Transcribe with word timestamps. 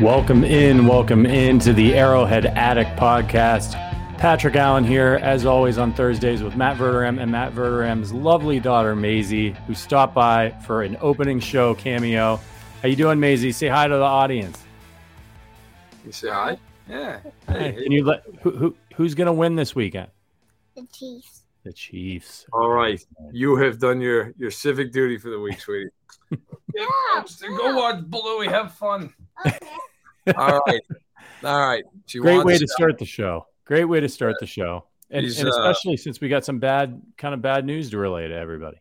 Welcome 0.00 0.44
in, 0.44 0.86
welcome 0.86 1.26
in 1.26 1.58
to 1.60 1.72
the 1.72 1.94
Arrowhead 1.94 2.46
Addict 2.46 2.98
podcast. 2.98 3.74
Patrick 4.18 4.56
Allen 4.56 4.82
here, 4.82 5.20
as 5.22 5.46
always, 5.46 5.78
on 5.78 5.92
Thursdays 5.92 6.42
with 6.42 6.56
Matt 6.56 6.76
Verderame 6.76 7.20
and 7.20 7.30
Matt 7.30 7.52
Verderame's 7.52 8.12
lovely 8.12 8.58
daughter 8.58 8.96
Maisie, 8.96 9.50
who 9.66 9.74
stopped 9.74 10.14
by 10.14 10.50
for 10.66 10.82
an 10.82 10.96
opening 11.00 11.38
show 11.38 11.74
cameo. 11.74 12.40
How 12.82 12.88
you 12.88 12.96
doing, 12.96 13.20
Maisie? 13.20 13.52
Say 13.52 13.68
hi 13.68 13.86
to 13.86 13.94
the 13.94 14.02
audience. 14.02 14.60
You 16.04 16.12
say 16.12 16.30
hi? 16.30 16.58
Yeah. 16.88 17.20
Hey, 17.46 17.72
Can 17.74 17.92
you 17.92 18.04
let 18.04 18.24
who, 18.42 18.50
who 18.50 18.76
who's 18.96 19.14
gonna 19.14 19.32
win 19.32 19.54
this 19.54 19.74
weekend? 19.74 20.08
The 20.74 20.86
Chiefs. 20.92 21.39
The 21.64 21.72
Chiefs. 21.72 22.46
All 22.52 22.70
right. 22.70 23.02
You 23.32 23.56
have 23.56 23.78
done 23.78 24.00
your 24.00 24.32
your 24.38 24.50
civic 24.50 24.92
duty 24.92 25.18
for 25.18 25.30
the 25.30 25.38
week, 25.38 25.60
sweetie. 25.64 25.90
Yeah. 26.74 27.22
Go 27.48 27.76
watch 27.76 28.04
Bluey. 28.04 28.48
Have 28.48 28.74
fun. 28.74 29.12
Okay. 29.46 29.58
All 30.36 30.60
right. 30.66 30.80
All 31.44 31.66
right. 31.66 31.84
She 32.06 32.18
Great 32.18 32.44
way 32.44 32.58
to 32.58 32.66
start 32.66 32.98
the 32.98 33.04
show. 33.04 33.46
Great 33.64 33.84
way 33.84 34.00
to 34.00 34.08
start 34.08 34.34
the 34.40 34.46
show, 34.46 34.86
and, 35.10 35.24
He's, 35.24 35.38
and 35.38 35.48
uh, 35.48 35.52
especially 35.52 35.96
since 35.96 36.20
we 36.20 36.28
got 36.28 36.44
some 36.44 36.58
bad 36.58 37.00
kind 37.16 37.34
of 37.34 37.40
bad 37.40 37.64
news 37.64 37.90
to 37.90 37.98
relay 37.98 38.26
to 38.26 38.34
everybody. 38.34 38.78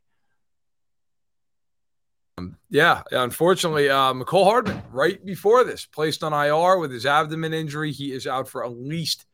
Yeah, 2.69 3.01
unfortunately, 3.11 3.89
uh, 3.89 4.13
Mecole 4.13 4.45
Hardman, 4.45 4.81
right 4.91 5.23
before 5.23 5.63
this, 5.63 5.85
placed 5.85 6.23
on 6.23 6.33
IR 6.33 6.79
with 6.79 6.91
his 6.91 7.05
abdomen 7.05 7.53
injury. 7.53 7.91
He 7.91 8.11
is 8.11 8.25
out 8.25 8.47
for 8.47 8.63
at 8.63 8.71
least 8.71 9.25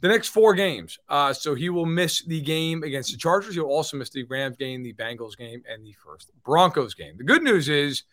the 0.00 0.08
next 0.08 0.28
four 0.28 0.54
games. 0.54 0.98
Uh, 1.08 1.32
so 1.32 1.54
he 1.54 1.68
will 1.68 1.86
miss 1.86 2.22
the 2.24 2.40
game 2.40 2.82
against 2.82 3.12
the 3.12 3.18
Chargers. 3.18 3.54
He'll 3.54 3.64
also 3.64 3.96
miss 3.96 4.10
the 4.10 4.24
Rams 4.24 4.56
game, 4.56 4.82
the 4.82 4.94
Bengals 4.94 5.36
game, 5.36 5.62
and 5.70 5.84
the 5.84 5.94
first 6.04 6.30
Broncos 6.44 6.94
game. 6.94 7.16
The 7.16 7.24
good 7.24 7.42
news 7.42 7.68
is 7.68 8.04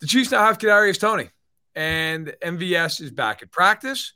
the 0.00 0.06
Chiefs 0.06 0.30
now 0.30 0.44
have 0.44 0.58
Kadarius 0.58 1.00
Toney, 1.00 1.30
and 1.74 2.34
MVS 2.42 3.00
is 3.00 3.10
back 3.10 3.42
at 3.42 3.50
practice. 3.50 4.12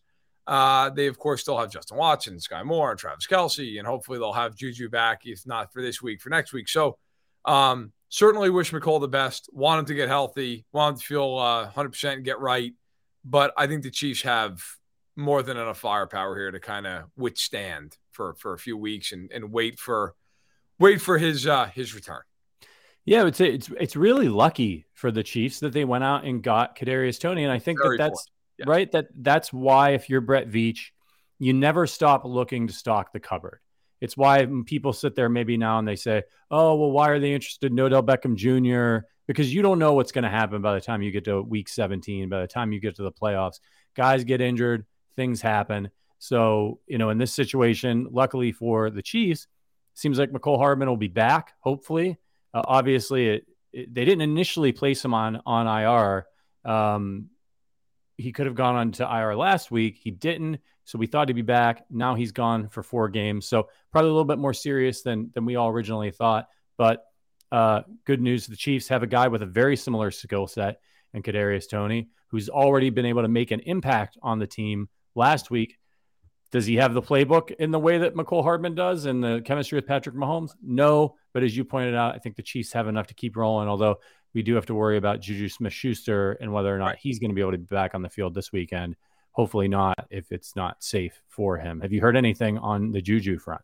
Uh, 0.46 0.90
they, 0.90 1.06
of 1.06 1.18
course, 1.18 1.40
still 1.40 1.58
have 1.58 1.70
Justin 1.70 1.96
Watson, 1.96 2.36
Skyy 2.36 2.64
Moore, 2.64 2.90
and 2.90 2.98
Travis 2.98 3.26
Kelce, 3.26 3.78
and 3.78 3.86
hopefully 3.86 4.18
they'll 4.18 4.32
have 4.32 4.56
Juju 4.56 4.88
back, 4.88 5.22
if 5.24 5.46
not 5.46 5.72
for 5.72 5.82
this 5.82 6.02
week, 6.02 6.20
for 6.20 6.30
next 6.30 6.52
week. 6.52 6.68
So, 6.68 6.98
um, 7.44 7.92
certainly 8.08 8.50
wish 8.50 8.72
Mecole 8.72 9.00
the 9.00 9.08
best. 9.08 9.48
Want 9.52 9.80
him 9.80 9.86
to 9.86 9.94
get 9.94 10.08
healthy. 10.08 10.64
Want 10.72 10.94
him 10.94 11.00
to 11.00 11.06
feel 11.06 11.38
uh, 11.38 11.70
100% 11.70 12.12
and 12.12 12.24
get 12.24 12.40
right. 12.40 12.72
But 13.24 13.52
I 13.56 13.68
think 13.68 13.84
the 13.84 13.90
Chiefs 13.90 14.22
have 14.22 14.60
more 15.16 15.42
than 15.42 15.56
enough 15.56 15.78
firepower 15.78 16.36
here 16.36 16.50
to 16.50 16.60
kind 16.60 16.86
of 16.86 17.04
withstand 17.16 17.96
for 18.12 18.34
for 18.34 18.52
a 18.54 18.58
few 18.58 18.76
weeks 18.76 19.12
and 19.12 19.30
and 19.32 19.52
wait 19.52 19.78
for 19.78 20.14
wait 20.78 21.00
for 21.00 21.18
his 21.18 21.46
uh, 21.46 21.66
his 21.66 21.94
return. 21.94 22.22
Yeah, 23.04 23.20
I 23.20 23.24
would 23.24 23.36
say 23.36 23.52
it's 23.52 23.70
it's 23.80 23.96
really 23.96 24.28
lucky 24.28 24.86
for 24.94 25.10
the 25.10 25.22
Chiefs 25.22 25.60
that 25.60 25.72
they 25.72 25.84
went 25.84 26.04
out 26.04 26.24
and 26.24 26.42
got 26.42 26.76
Kadarius 26.76 27.20
Toney, 27.20 27.42
and 27.44 27.52
I 27.52 27.58
think 27.58 27.80
Very 27.82 27.98
that 27.98 28.10
that's 28.10 28.28
Yes. 28.58 28.68
right. 28.68 28.92
That 28.92 29.06
that's 29.16 29.52
why 29.52 29.90
if 29.90 30.08
you're 30.10 30.20
Brett 30.20 30.48
Veach, 30.48 30.90
you 31.38 31.52
never 31.52 31.86
stop 31.86 32.24
looking 32.24 32.66
to 32.66 32.72
stock 32.72 33.12
the 33.12 33.20
cupboard. 33.20 33.60
It's 34.00 34.16
why 34.16 34.46
people 34.66 34.92
sit 34.92 35.14
there 35.14 35.28
maybe 35.28 35.56
now 35.56 35.78
and 35.78 35.86
they 35.86 35.96
say, 35.96 36.24
"Oh, 36.50 36.74
well, 36.74 36.90
why 36.90 37.08
are 37.10 37.18
they 37.18 37.32
interested 37.32 37.72
in 37.72 37.80
Odell 37.80 38.02
Beckham 38.02 38.36
Jr.?" 38.36 39.06
Because 39.26 39.54
you 39.54 39.62
don't 39.62 39.78
know 39.78 39.94
what's 39.94 40.12
going 40.12 40.24
to 40.24 40.30
happen 40.30 40.60
by 40.60 40.74
the 40.74 40.80
time 40.80 41.02
you 41.02 41.10
get 41.10 41.24
to 41.24 41.40
Week 41.40 41.68
17. 41.68 42.28
By 42.28 42.40
the 42.40 42.46
time 42.46 42.72
you 42.72 42.80
get 42.80 42.96
to 42.96 43.02
the 43.02 43.12
playoffs, 43.12 43.60
guys 43.94 44.24
get 44.24 44.40
injured, 44.40 44.84
things 45.16 45.40
happen. 45.40 45.90
So 46.18 46.80
you 46.86 46.98
know, 46.98 47.10
in 47.10 47.18
this 47.18 47.32
situation, 47.32 48.08
luckily 48.10 48.52
for 48.52 48.90
the 48.90 49.02
Chiefs, 49.02 49.46
seems 49.94 50.18
like 50.18 50.30
Mecole 50.30 50.58
Hardman 50.58 50.88
will 50.88 50.96
be 50.96 51.08
back. 51.08 51.54
Hopefully, 51.60 52.18
uh, 52.54 52.62
obviously, 52.64 53.28
it, 53.28 53.46
it, 53.72 53.94
they 53.94 54.04
didn't 54.04 54.22
initially 54.22 54.72
place 54.72 55.04
him 55.04 55.14
on 55.14 55.40
on 55.46 55.66
IR. 55.66 56.26
Um, 56.64 57.30
he 58.16 58.32
could 58.32 58.46
have 58.46 58.54
gone 58.54 58.76
on 58.76 58.92
to 58.92 59.04
IR 59.04 59.34
last 59.34 59.70
week. 59.70 59.98
He 60.00 60.10
didn't, 60.10 60.60
so 60.84 60.98
we 60.98 61.06
thought 61.06 61.28
he'd 61.28 61.34
be 61.34 61.42
back. 61.42 61.84
Now 61.90 62.14
he's 62.14 62.32
gone 62.32 62.68
for 62.68 62.82
four 62.82 63.08
games, 63.08 63.46
so 63.46 63.68
probably 63.90 64.10
a 64.10 64.12
little 64.12 64.24
bit 64.24 64.38
more 64.38 64.54
serious 64.54 65.02
than 65.02 65.30
than 65.34 65.44
we 65.44 65.56
all 65.56 65.70
originally 65.70 66.10
thought. 66.10 66.46
But 66.76 67.04
uh, 67.50 67.82
good 68.04 68.20
news: 68.20 68.46
the 68.46 68.56
Chiefs 68.56 68.88
have 68.88 69.02
a 69.02 69.08
guy 69.08 69.28
with 69.28 69.42
a 69.42 69.46
very 69.46 69.76
similar 69.76 70.10
skill 70.10 70.46
set 70.46 70.80
and 71.14 71.24
Kadarius 71.24 71.68
Toney, 71.68 72.08
who's 72.28 72.48
already 72.48 72.90
been 72.90 73.06
able 73.06 73.22
to 73.22 73.28
make 73.28 73.50
an 73.50 73.60
impact 73.60 74.16
on 74.22 74.38
the 74.38 74.46
team 74.46 74.88
last 75.14 75.50
week. 75.50 75.78
Does 76.50 76.66
he 76.66 76.76
have 76.76 76.92
the 76.92 77.00
playbook 77.00 77.50
in 77.52 77.70
the 77.70 77.78
way 77.78 77.98
that 77.98 78.14
Mecole 78.14 78.42
Hardman 78.42 78.74
does 78.74 79.06
and 79.06 79.24
the 79.24 79.40
chemistry 79.44 79.76
with 79.76 79.86
Patrick 79.86 80.14
Mahomes? 80.14 80.50
No, 80.62 81.16
but 81.32 81.42
as 81.42 81.56
you 81.56 81.64
pointed 81.64 81.94
out, 81.94 82.14
I 82.14 82.18
think 82.18 82.36
the 82.36 82.42
Chiefs 82.42 82.72
have 82.72 82.88
enough 82.88 83.06
to 83.06 83.14
keep 83.14 83.36
rolling. 83.36 83.68
Although 83.68 84.00
we 84.34 84.42
do 84.42 84.54
have 84.54 84.66
to 84.66 84.74
worry 84.74 84.98
about 84.98 85.20
Juju 85.20 85.48
Smith 85.48 85.72
Schuster 85.72 86.32
and 86.32 86.52
whether 86.52 86.74
or 86.74 86.78
not 86.78 86.96
he's 86.96 87.18
going 87.18 87.30
to 87.30 87.34
be 87.34 87.40
able 87.40 87.52
to 87.52 87.58
be 87.58 87.64
back 87.64 87.94
on 87.94 88.02
the 88.02 88.10
field 88.10 88.34
this 88.34 88.52
weekend. 88.52 88.96
Hopefully 89.30 89.66
not, 89.66 90.06
if 90.10 90.30
it's 90.30 90.54
not 90.54 90.82
safe 90.84 91.22
for 91.28 91.56
him. 91.56 91.80
Have 91.80 91.90
you 91.90 92.02
heard 92.02 92.16
anything 92.16 92.58
on 92.58 92.92
the 92.92 93.00
Juju 93.00 93.38
front? 93.38 93.62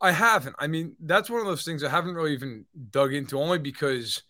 I 0.00 0.12
haven't. 0.12 0.54
I 0.60 0.68
mean, 0.68 0.94
that's 1.00 1.28
one 1.28 1.40
of 1.40 1.46
those 1.46 1.64
things 1.64 1.82
I 1.82 1.88
haven't 1.88 2.14
really 2.14 2.34
even 2.34 2.66
dug 2.90 3.14
into, 3.14 3.36
only 3.40 3.58
because 3.58 4.22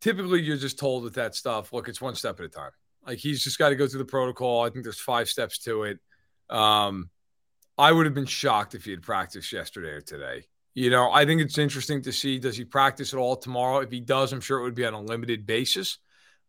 typically 0.00 0.40
you're 0.40 0.56
just 0.56 0.78
told 0.78 1.02
with 1.02 1.14
that 1.14 1.34
stuff, 1.34 1.72
look, 1.72 1.88
it's 1.88 2.00
one 2.00 2.14
step 2.14 2.38
at 2.38 2.46
a 2.46 2.48
time. 2.48 2.70
Like 3.06 3.18
he's 3.18 3.42
just 3.42 3.58
got 3.58 3.68
to 3.70 3.76
go 3.76 3.86
through 3.86 3.98
the 3.98 4.04
protocol. 4.04 4.64
I 4.64 4.70
think 4.70 4.84
there's 4.84 5.00
five 5.00 5.28
steps 5.28 5.58
to 5.60 5.84
it. 5.84 5.98
Um, 6.50 7.10
I 7.78 7.92
would 7.92 8.06
have 8.06 8.14
been 8.14 8.26
shocked 8.26 8.74
if 8.74 8.84
he 8.84 8.90
had 8.90 9.02
practiced 9.02 9.52
yesterday 9.52 9.90
or 9.90 10.00
today. 10.00 10.44
You 10.74 10.90
know, 10.90 11.10
I 11.10 11.24
think 11.24 11.40
it's 11.40 11.58
interesting 11.58 12.02
to 12.02 12.12
see 12.12 12.38
does 12.38 12.56
he 12.56 12.64
practice 12.64 13.12
at 13.12 13.18
all 13.18 13.36
tomorrow? 13.36 13.78
If 13.78 13.90
he 13.90 14.00
does, 14.00 14.32
I'm 14.32 14.40
sure 14.40 14.58
it 14.58 14.62
would 14.62 14.74
be 14.74 14.84
on 14.84 14.94
a 14.94 15.00
limited 15.00 15.46
basis. 15.46 15.98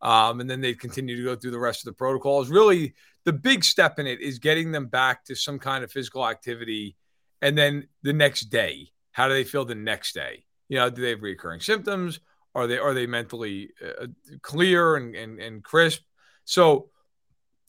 Um, 0.01 0.41
and 0.41 0.49
then 0.49 0.61
they'd 0.61 0.79
continue 0.79 1.15
to 1.15 1.23
go 1.23 1.35
through 1.35 1.51
the 1.51 1.59
rest 1.59 1.81
of 1.81 1.85
the 1.85 1.97
protocols. 1.97 2.49
Really, 2.49 2.93
the 3.23 3.33
big 3.33 3.63
step 3.63 3.99
in 3.99 4.07
it 4.07 4.21
is 4.21 4.39
getting 4.39 4.71
them 4.71 4.87
back 4.87 5.25
to 5.25 5.35
some 5.35 5.59
kind 5.59 5.83
of 5.83 5.91
physical 5.91 6.27
activity. 6.27 6.95
And 7.41 7.57
then 7.57 7.87
the 8.03 8.13
next 8.13 8.43
day, 8.45 8.91
how 9.11 9.27
do 9.27 9.33
they 9.33 9.43
feel 9.43 9.65
the 9.65 9.75
next 9.75 10.13
day? 10.13 10.43
You 10.69 10.77
know, 10.77 10.89
do 10.89 11.01
they 11.01 11.11
have 11.11 11.23
recurring 11.23 11.61
symptoms? 11.61 12.19
Are 12.53 12.67
they 12.67 12.77
are 12.77 12.93
they 12.93 13.07
mentally 13.07 13.71
uh, 13.83 14.07
clear 14.41 14.95
and, 14.95 15.15
and 15.15 15.39
and 15.39 15.63
crisp? 15.63 16.01
So, 16.47 16.89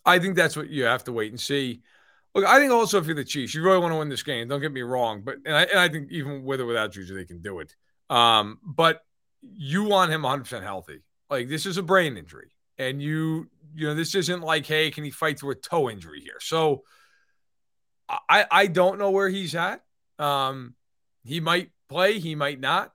I 0.05 0.19
think 0.19 0.37
that's 0.37 0.57
what 0.57 0.71
you 0.71 0.85
have 0.85 1.05
to 1.05 1.13
wait 1.13 1.33
and 1.33 1.41
see. 1.41 1.83
Look, 2.35 2.47
I 2.47 2.59
think 2.59 2.73
also 2.73 2.99
if 2.99 3.07
you're 3.07 3.15
the 3.15 3.25
Chiefs, 3.25 3.55
you 3.55 3.63
really 3.63 3.79
want 3.79 3.93
to 3.93 3.99
win 3.99 4.09
this 4.09 4.23
game. 4.23 4.49
Don't 4.49 4.61
get 4.61 4.73
me 4.73 4.83
wrong, 4.83 5.23
but 5.23 5.37
and 5.45 5.55
I, 5.55 5.63
and 5.65 5.79
I 5.79 5.89
think 5.89 6.11
even 6.11 6.45
with 6.45 6.61
or 6.61 6.67
without 6.67 6.93
Juju, 6.93 7.15
they 7.15 7.25
can 7.25 7.43
do 7.43 7.61
it. 7.61 7.75
Um, 8.09 8.59
but 8.63 9.01
you 9.43 9.85
want 9.85 10.11
him 10.11 10.23
100 10.23 10.45
percent 10.45 10.65
healthy. 10.65 11.03
Like 11.29 11.49
this 11.49 11.67
is 11.67 11.77
a 11.77 11.83
brain 11.83 12.17
injury, 12.17 12.51
and 12.79 13.03
you 13.03 13.49
you 13.75 13.87
know 13.87 13.95
this 13.95 14.15
isn't 14.15 14.41
like 14.41 14.67
hey, 14.67 14.91
can 14.91 15.05
he 15.05 15.11
fight 15.11 15.39
through 15.39 15.51
a 15.51 15.57
toe 15.57 15.91
injury 15.91 16.21
here? 16.21 16.41
So 16.41 16.85
I 18.09 18.47
I 18.51 18.67
don't 18.67 18.99
know 18.99 19.11
where 19.11 19.29
he's 19.29 19.55
at. 19.55 19.83
Um, 20.19 20.75
he 21.25 21.41
might 21.41 21.71
play, 21.89 22.19
he 22.19 22.35
might 22.35 22.61
not, 22.61 22.93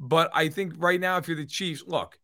but 0.00 0.30
I 0.32 0.48
think 0.48 0.74
right 0.78 1.00
now 1.00 1.18
if 1.18 1.28
you're 1.28 1.36
the 1.36 1.46
Chiefs, 1.46 1.84
look, 1.86 2.18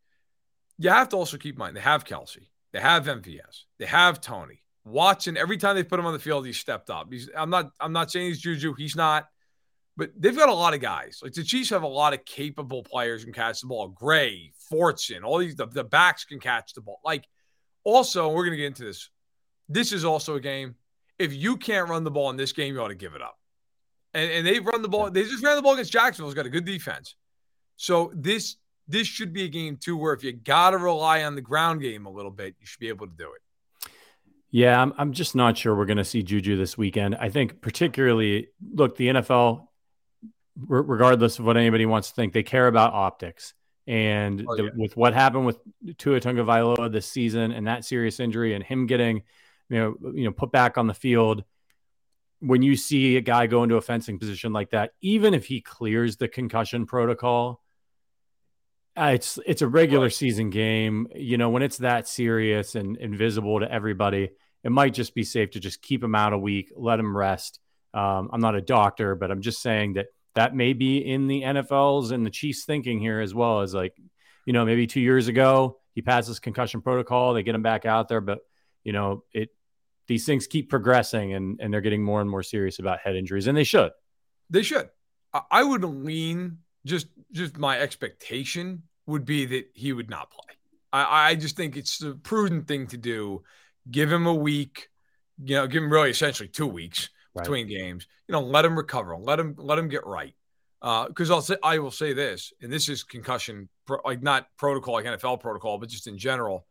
you 0.79 0.91
have 0.91 1.11
to 1.11 1.17
also 1.17 1.37
keep 1.37 1.57
in 1.57 1.59
mind 1.59 1.77
they 1.77 1.81
have 1.81 2.05
Kelce, 2.05 2.47
they 2.73 2.81
have 2.81 3.07
MVS, 3.07 3.65
they 3.79 3.87
have 3.87 4.21
Toney. 4.21 4.63
Watson, 4.85 5.37
every 5.37 5.59
time 5.59 5.77
they 5.77 5.85
put 5.85 6.01
him 6.01 6.07
on 6.07 6.15
the 6.15 6.19
field, 6.19 6.47
he 6.47 6.53
stepped 6.53 6.91
up. 6.91 7.09
He's 7.11 7.29
I'm 7.37 7.51
not 7.51 7.71
I'm 7.81 7.93
not 7.93 8.11
saying 8.11 8.29
he's 8.29 8.41
Juju, 8.41 8.75
he's 8.75 8.97
not, 8.97 9.29
but 9.97 10.11
they've 10.17 10.37
got 10.37 10.49
a 10.49 10.55
lot 10.55 10.75
of 10.75 10.81
guys. 10.81 11.21
Like 11.23 11.33
the 11.33 11.45
Chiefs 11.45 11.71
have 11.71 11.83
a 11.83 11.89
lot 11.89 12.15
of 12.15 12.25
capable 12.25 12.83
players 12.83 13.25
can 13.25 13.33
catch 13.33 13.61
the 13.61 13.67
ball. 13.67 13.89
Gray, 13.89 14.53
Fortson, 14.73 15.23
all 15.23 15.39
these 15.39 15.57
the, 15.57 15.67
the 15.67 15.85
backs 15.85 16.25
can 16.25 16.41
catch 16.41 16.73
the 16.73 16.81
ball. 16.81 17.01
Like 17.05 17.27
also, 17.85 18.31
we're 18.31 18.45
gonna 18.45 18.57
get 18.57 18.67
into 18.67 18.85
this. 18.85 19.11
This 19.69 19.93
is 19.93 20.05
also 20.05 20.35
a 20.35 20.41
game. 20.41 20.77
If 21.19 21.35
you 21.35 21.57
can't 21.57 21.89
run 21.89 22.05
the 22.05 22.11
ball 22.11 22.31
in 22.31 22.37
this 22.37 22.53
game, 22.53 22.75
you 22.75 22.81
ought 22.81 22.89
to 22.89 22.95
give 22.95 23.15
it 23.15 23.23
up. 23.23 23.37
And, 24.15 24.31
and 24.33 24.47
they've 24.47 24.65
run 24.65 24.83
the 24.83 24.89
ball. 24.89 25.11
They 25.11 25.23
just 25.23 25.45
ran 25.45 25.57
the 25.57 25.63
ball 25.63 25.75
against 25.75 25.93
Jacksonville. 25.93 26.31
It's 26.31 26.35
got 26.35 26.47
a 26.47 26.51
good 26.51 26.65
defense. 26.65 27.15
So 27.77 28.11
this 28.15 28.57
this 28.91 29.07
should 29.07 29.33
be 29.33 29.45
a 29.45 29.49
game 29.49 29.77
too 29.77 29.97
where 29.97 30.13
if 30.13 30.25
you 30.25 30.33
got 30.33 30.71
to 30.71 30.79
rely 30.79 31.23
on 31.25 31.35
the 31.35 31.41
ground 31.41 31.81
game 31.81 32.07
a 32.07 32.11
little 32.11 32.31
bit, 32.31 32.55
you 32.61 32.67
should 32.67 32.81
be 32.81 32.89
able 32.89 33.07
to 33.07 33.13
do 33.17 33.33
it. 33.33 33.43
Yeah, 34.51 34.83
I'm, 34.83 34.93
I'm 34.99 35.13
just 35.13 35.37
not 35.37 35.57
sure 35.57 35.77
we're 35.77 35.87
going 35.87 35.97
to 35.99 36.05
see 36.05 36.23
Juju 36.23 36.57
this 36.57 36.77
weekend. 36.77 37.15
I 37.15 37.29
think, 37.29 37.61
particularly, 37.61 38.49
look, 38.75 38.97
the 38.97 39.09
NFL, 39.09 39.69
regardless 40.57 41.39
of 41.39 41.45
what 41.45 41.57
anybody 41.57 41.87
wants 41.87 42.09
to 42.09 42.15
think, 42.15 42.33
they 42.33 42.43
care 42.43 42.67
about 42.67 42.93
optics. 42.93 43.55
And 43.87 44.45
oh, 44.49 44.57
yeah. 44.57 44.71
the, 44.75 44.81
with 44.81 44.97
what 44.97 45.15
happened 45.15 45.47
with 45.47 45.59
Tua 45.99 46.21
Tagovailoa 46.21 46.91
this 46.91 47.07
season 47.07 47.53
and 47.53 47.67
that 47.69 47.85
serious 47.85 48.19
injury 48.19 48.55
and 48.55 48.65
him 48.65 48.87
getting, 48.87 49.23
you 49.69 49.79
know, 49.79 49.95
you 50.15 50.25
know, 50.25 50.33
put 50.33 50.51
back 50.51 50.79
on 50.79 50.89
the 50.89 50.95
field, 50.95 51.45
when 52.41 52.63
you 52.63 52.75
see 52.75 53.17
a 53.17 53.21
guy 53.21 53.47
go 53.47 53.63
into 53.63 53.77
a 53.77 53.81
fencing 53.81 54.19
position 54.19 54.53
like 54.53 54.71
that, 54.71 54.93
even 55.01 55.33
if 55.33 55.47
he 55.47 55.61
clears 55.61 56.17
the 56.17 56.27
concussion 56.27 56.87
protocol, 56.87 57.63
uh, 58.97 59.13
it's 59.15 59.39
it's 59.47 59.63
a 59.63 59.69
regular 59.69 60.07
right. 60.07 60.13
season 60.13 60.51
game. 60.51 61.09
You 61.15 61.39
know, 61.39 61.51
when 61.51 61.63
it's 61.63 61.79
that 61.79 62.09
serious 62.09 62.75
and 62.75 62.97
invisible 62.97 63.61
to 63.61 63.71
everybody, 63.71 64.31
it 64.65 64.71
might 64.71 64.95
just 64.95 65.15
be 65.15 65.25
safe 65.25 65.53
to 65.53 65.61
just 65.61 65.83
keep 65.83 66.03
him 66.03 66.15
out 66.15 66.33
a 66.33 66.39
week, 66.39 66.73
let 66.77 66.99
him 66.99 67.17
rest. 67.17 67.61
Um, 67.95 68.31
I'm 68.33 68.41
not 68.41 68.55
a 68.55 68.61
doctor, 68.61 69.15
but 69.15 69.31
I'm 69.31 69.41
just 69.41 69.63
saying 69.63 69.95
that 69.95 70.07
that 70.35 70.55
may 70.55 70.73
be 70.73 70.99
in 70.99 71.27
the 71.27 71.43
NFL's 71.43 72.11
and 72.11 72.25
the 72.25 72.31
Chiefs 72.31 72.65
thinking 72.65 73.01
here 73.01 73.21
as 73.21 73.35
well 73.35 73.61
as 73.61 73.75
like, 73.75 73.95
you 74.47 74.53
know, 74.53 74.65
maybe 74.65 74.87
two 74.87 75.01
years 75.01 75.29
ago 75.29 75.81
he 75.95 76.03
passes 76.03 76.39
concussion 76.39 76.83
protocol, 76.83 77.35
they 77.35 77.43
get 77.43 77.55
him 77.55 77.63
back 77.63 77.85
out 77.85 78.09
there, 78.09 78.21
but 78.21 78.39
you 78.85 78.93
know, 78.93 79.25
it 79.33 79.51
these 80.07 80.27
things 80.27 80.47
keep 80.47 80.71
progressing 80.71 81.35
and 81.35 81.61
and 81.61 81.73
they're 81.73 81.81
getting 81.81 82.03
more 82.03 82.21
and 82.21 82.31
more 82.31 82.43
serious 82.43 82.79
about 82.79 83.01
head 83.01 83.17
injuries, 83.17 83.47
and 83.47 83.57
they 83.57 83.65
should. 83.65 83.93
They 84.49 84.63
should. 84.63 84.89
I 85.51 85.63
would 85.63 85.85
lean 85.85 86.59
just 86.85 87.09
just 87.33 87.59
my 87.59 87.79
expectation 87.79 88.83
would 89.07 89.25
be 89.25 89.47
that 89.47 89.71
he 89.75 89.93
would 89.93 90.11
not 90.11 90.31
play. 90.31 90.55
I, 90.93 91.31
I 91.31 91.35
just 91.35 91.57
think 91.57 91.77
it's 91.77 91.99
the 91.99 92.15
prudent 92.15 92.67
thing 92.67 92.87
to 92.89 92.97
do. 92.97 93.43
Give 93.91 94.11
him 94.11 94.27
a 94.27 94.35
week, 94.35 94.89
you 95.43 95.57
know, 95.57 95.67
give 95.67 95.83
him 95.83 95.93
really 95.93 96.11
essentially 96.11 96.49
two 96.49 96.67
weeks 96.67 97.11
right. 97.35 97.43
between 97.43 97.69
games. 97.69 98.07
You 98.29 98.33
know, 98.33 98.41
let 98.41 98.65
him 98.65 98.77
recover, 98.77 99.17
let 99.17 99.39
him 99.39 99.55
let 99.59 99.79
him 99.79 99.89
get 99.89 100.07
right. 100.07 100.35
Because 100.81 101.31
uh, 101.31 101.35
I'll 101.35 101.43
say 101.43 101.57
I 101.63 101.79
will 101.79 101.91
say 101.91 102.13
this, 102.13 102.53
and 102.63 102.73
this 102.73 102.89
is 102.89 103.03
concussion, 103.03 103.69
pro, 103.87 103.99
like 104.05 104.23
not 104.23 104.47
protocol, 104.57 104.95
like 104.95 105.05
NFL 105.05 105.41
protocol, 105.41 105.79
but 105.79 105.89
just 105.89 106.07
in 106.07 106.19
general. 106.19 106.67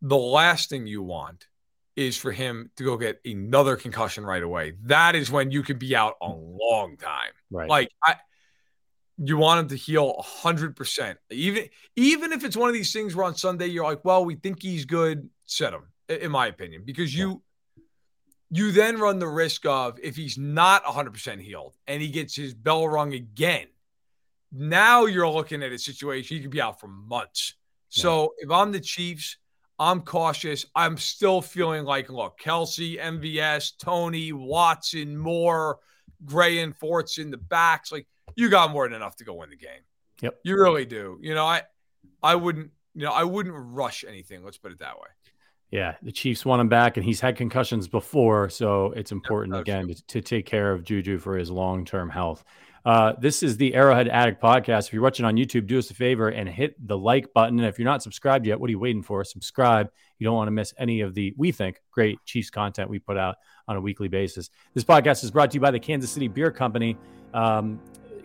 The 0.00 0.16
last 0.16 0.70
thing 0.70 0.86
you 0.86 1.02
want 1.02 1.48
is 1.96 2.16
for 2.16 2.30
him 2.30 2.70
to 2.76 2.84
go 2.84 2.96
get 2.96 3.20
another 3.24 3.74
concussion 3.74 4.24
right 4.24 4.42
away. 4.42 4.74
That 4.84 5.16
is 5.16 5.32
when 5.32 5.50
you 5.50 5.64
could 5.64 5.80
be 5.80 5.96
out 5.96 6.14
a 6.22 6.28
long 6.30 6.96
time. 6.96 7.32
Right. 7.50 7.68
Like 7.68 7.90
I 8.02 8.14
you 9.18 9.36
want 9.36 9.60
him 9.60 9.68
to 9.68 9.76
heal 9.76 10.14
100%. 10.42 11.16
Even 11.30 11.64
even 11.96 12.32
if 12.32 12.44
it's 12.44 12.56
one 12.56 12.68
of 12.68 12.74
these 12.74 12.92
things 12.92 13.16
where 13.16 13.26
on 13.26 13.34
Sunday 13.34 13.66
you're 13.66 13.84
like, 13.84 14.04
"Well, 14.04 14.24
we 14.24 14.36
think 14.36 14.62
he's 14.62 14.84
good," 14.84 15.28
set 15.46 15.72
him 15.72 15.82
in 16.08 16.30
my 16.30 16.46
opinion 16.46 16.82
because 16.84 17.14
you 17.14 17.42
yeah. 17.76 17.82
you 18.50 18.72
then 18.72 18.98
run 18.98 19.18
the 19.18 19.28
risk 19.28 19.66
of 19.66 19.98
if 20.02 20.16
he's 20.16 20.38
not 20.38 20.84
100% 20.84 21.40
healed 21.40 21.76
and 21.86 22.00
he 22.00 22.08
gets 22.08 22.34
his 22.34 22.54
bell 22.54 22.88
rung 22.88 23.12
again. 23.12 23.66
Now 24.52 25.04
you're 25.06 25.28
looking 25.28 25.62
at 25.62 25.72
a 25.72 25.78
situation 25.78 26.36
he 26.36 26.42
could 26.42 26.50
be 26.50 26.62
out 26.62 26.80
for 26.80 26.88
months. 26.88 27.54
Yeah. 27.90 28.02
So 28.02 28.34
if 28.38 28.50
I'm 28.50 28.72
the 28.72 28.80
Chiefs, 28.80 29.36
I'm 29.78 30.00
cautious. 30.00 30.64
I'm 30.74 30.96
still 30.96 31.42
feeling 31.42 31.84
like, 31.84 32.08
look, 32.08 32.40
Kelce, 32.40 32.98
MVS, 32.98 33.76
Toney, 33.78 34.32
Watson, 34.32 35.16
Moore, 35.16 35.78
Gray, 36.24 36.60
and 36.60 36.76
Fortson 36.78 37.30
the 37.30 37.36
backs, 37.36 37.92
like 37.92 38.06
you 38.36 38.48
got 38.48 38.70
more 38.70 38.86
than 38.86 38.94
enough 38.94 39.16
to 39.16 39.24
go 39.24 39.34
win 39.34 39.50
the 39.50 39.56
game. 39.56 39.80
Yep. 40.20 40.40
You 40.44 40.56
really 40.56 40.84
do. 40.84 41.18
You 41.20 41.34
know, 41.34 41.46
I 41.46 41.62
I 42.22 42.34
wouldn't, 42.34 42.70
you 42.94 43.02
know, 43.04 43.12
I 43.12 43.24
wouldn't 43.24 43.54
rush 43.56 44.04
anything. 44.06 44.44
Let's 44.44 44.58
put 44.58 44.72
it 44.72 44.78
that 44.80 44.96
way. 44.96 45.08
Yeah, 45.70 45.96
the 46.02 46.12
Chiefs 46.12 46.46
want 46.46 46.60
him 46.60 46.68
back, 46.68 46.96
and 46.96 47.04
he's 47.04 47.20
had 47.20 47.36
concussions 47.36 47.88
before, 47.88 48.48
so 48.48 48.86
it's 48.96 49.12
important 49.12 49.54
yep, 49.54 49.60
again 49.60 49.88
to, 49.88 50.06
to, 50.06 50.20
take 50.22 50.46
care 50.46 50.72
of 50.72 50.82
Juju 50.82 51.18
for 51.18 51.36
his 51.36 51.50
long 51.50 51.84
term 51.84 52.08
health. 52.08 52.42
Uh, 52.86 53.12
this 53.20 53.42
is 53.42 53.58
the 53.58 53.74
Arrowhead 53.74 54.08
Addict 54.08 54.40
podcast. 54.40 54.86
If 54.86 54.94
you're 54.94 55.02
watching 55.02 55.26
on 55.26 55.36
YouTube, 55.36 55.66
do 55.66 55.78
us 55.78 55.90
a 55.90 55.94
favor 55.94 56.30
and 56.30 56.48
hit 56.48 56.74
the 56.86 56.96
like 56.96 57.30
button. 57.34 57.58
And 57.58 57.68
if 57.68 57.78
you're 57.78 57.84
not 57.84 58.02
subscribed 58.02 58.46
yet, 58.46 58.58
what 58.58 58.68
are 58.68 58.70
you 58.70 58.78
waiting 58.78 59.02
for? 59.02 59.22
Subscribe. 59.24 59.90
You 60.18 60.24
don't 60.24 60.36
want 60.36 60.48
to 60.48 60.52
miss 60.52 60.72
any 60.78 61.02
of 61.02 61.14
the, 61.14 61.34
we 61.36 61.52
think, 61.52 61.82
great 61.90 62.18
Chiefs 62.24 62.48
content 62.48 62.88
we 62.88 62.98
put 62.98 63.18
out 63.18 63.36
on 63.66 63.76
a 63.76 63.80
weekly 63.80 64.08
basis. 64.08 64.48
This 64.72 64.84
podcast 64.84 65.22
is 65.22 65.30
brought 65.30 65.50
to 65.50 65.56
you 65.56 65.60
by 65.60 65.70
the 65.70 65.78
Kansas 65.78 66.10
City 66.10 66.28
Bier 66.28 66.50
Company. 66.50 66.96
Um, 67.34 67.78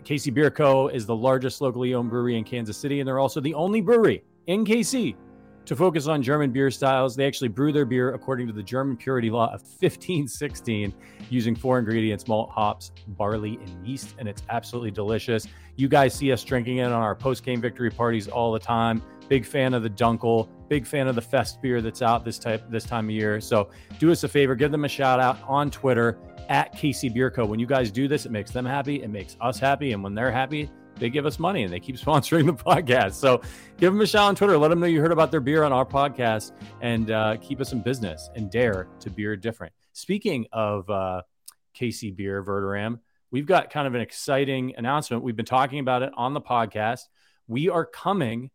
KC 0.04 0.34
Bier 0.34 0.50
Co. 0.50 0.88
is 0.88 1.06
the 1.06 1.16
largest 1.16 1.62
locally 1.62 1.94
owned 1.94 2.10
brewery 2.10 2.36
in 2.36 2.44
Kansas 2.44 2.76
City, 2.76 3.00
and 3.00 3.08
they're 3.08 3.18
also 3.18 3.40
the 3.40 3.54
only 3.54 3.80
brewery 3.80 4.22
in 4.46 4.64
KC 4.64 5.16
to 5.64 5.74
focus 5.74 6.06
on 6.06 6.22
German 6.22 6.50
beer 6.50 6.70
styles. 6.70 7.16
They 7.16 7.26
actually 7.26 7.48
brew 7.48 7.72
their 7.72 7.86
beer 7.86 8.12
according 8.12 8.46
to 8.48 8.52
the 8.52 8.62
German 8.62 8.98
purity 8.98 9.30
law 9.30 9.46
of 9.46 9.62
1516 9.80 10.92
using 11.30 11.56
four 11.56 11.78
ingredients 11.78 12.28
malt, 12.28 12.50
hops, 12.50 12.92
barley, 13.08 13.58
and 13.64 13.86
yeast, 13.86 14.14
and 14.18 14.28
it's 14.28 14.42
absolutely 14.50 14.90
delicious. 14.90 15.46
You 15.76 15.88
guys 15.88 16.14
see 16.14 16.30
us 16.32 16.44
drinking 16.44 16.78
it 16.78 16.84
on 16.84 16.92
our 16.92 17.14
post 17.14 17.42
game 17.42 17.62
victory 17.62 17.90
parties 17.90 18.28
all 18.28 18.52
the 18.52 18.58
time. 18.58 19.02
Big 19.30 19.46
fan 19.46 19.72
of 19.72 19.82
the 19.82 19.88
Dunkel, 19.88 20.48
big 20.68 20.86
fan 20.86 21.08
of 21.08 21.14
the 21.14 21.22
Fest 21.22 21.62
beer 21.62 21.80
that's 21.80 22.02
out 22.02 22.26
this 22.26 22.38
type 22.38 22.62
this 22.70 22.84
time 22.84 23.06
of 23.06 23.12
year. 23.12 23.40
So 23.40 23.70
do 23.98 24.12
us 24.12 24.22
a 24.22 24.28
favor, 24.28 24.54
give 24.54 24.70
them 24.70 24.84
a 24.84 24.88
shout 24.88 25.18
out 25.18 25.38
on 25.48 25.70
Twitter 25.70 26.18
at 26.48 26.74
KC 26.74 27.12
Bier 27.12 27.30
Co. 27.30 27.44
When 27.44 27.58
you 27.58 27.66
guys 27.66 27.90
do 27.90 28.08
this, 28.08 28.26
it 28.26 28.32
makes 28.32 28.50
them 28.50 28.64
happy, 28.64 29.02
it 29.02 29.08
makes 29.08 29.36
us 29.40 29.58
happy, 29.58 29.92
and 29.92 30.02
when 30.02 30.14
they're 30.14 30.32
happy, 30.32 30.70
they 30.96 31.10
give 31.10 31.26
us 31.26 31.38
money 31.38 31.64
and 31.64 31.72
they 31.72 31.80
keep 31.80 31.96
sponsoring 32.00 32.46
the 32.46 32.54
podcast. 32.54 33.14
So 33.14 33.40
give 33.78 33.92
them 33.92 34.00
a 34.00 34.06
shout 34.06 34.28
on 34.28 34.36
Twitter. 34.36 34.56
Let 34.56 34.68
them 34.68 34.80
know 34.80 34.86
you 34.86 35.00
heard 35.00 35.12
about 35.12 35.30
their 35.30 35.40
beer 35.40 35.64
on 35.64 35.72
our 35.72 35.84
podcast 35.84 36.52
and 36.80 37.10
uh, 37.10 37.36
keep 37.38 37.60
us 37.60 37.72
in 37.72 37.82
business 37.82 38.30
and 38.34 38.50
dare 38.50 38.88
to 39.00 39.10
beer 39.10 39.36
different. 39.36 39.72
Speaking 39.92 40.46
of 40.52 40.88
uh, 40.90 41.22
KC 41.78 42.14
Bier, 42.16 42.42
Verderame, 42.42 43.00
we've 43.30 43.46
got 43.46 43.70
kind 43.70 43.86
of 43.86 43.94
an 43.94 44.00
exciting 44.00 44.74
announcement. 44.76 45.22
We've 45.22 45.36
been 45.36 45.44
talking 45.44 45.78
about 45.78 46.02
it 46.02 46.12
on 46.16 46.34
the 46.34 46.40
podcast. 46.40 47.00
We 47.46 47.68
are 47.68 47.84
coming 47.84 48.50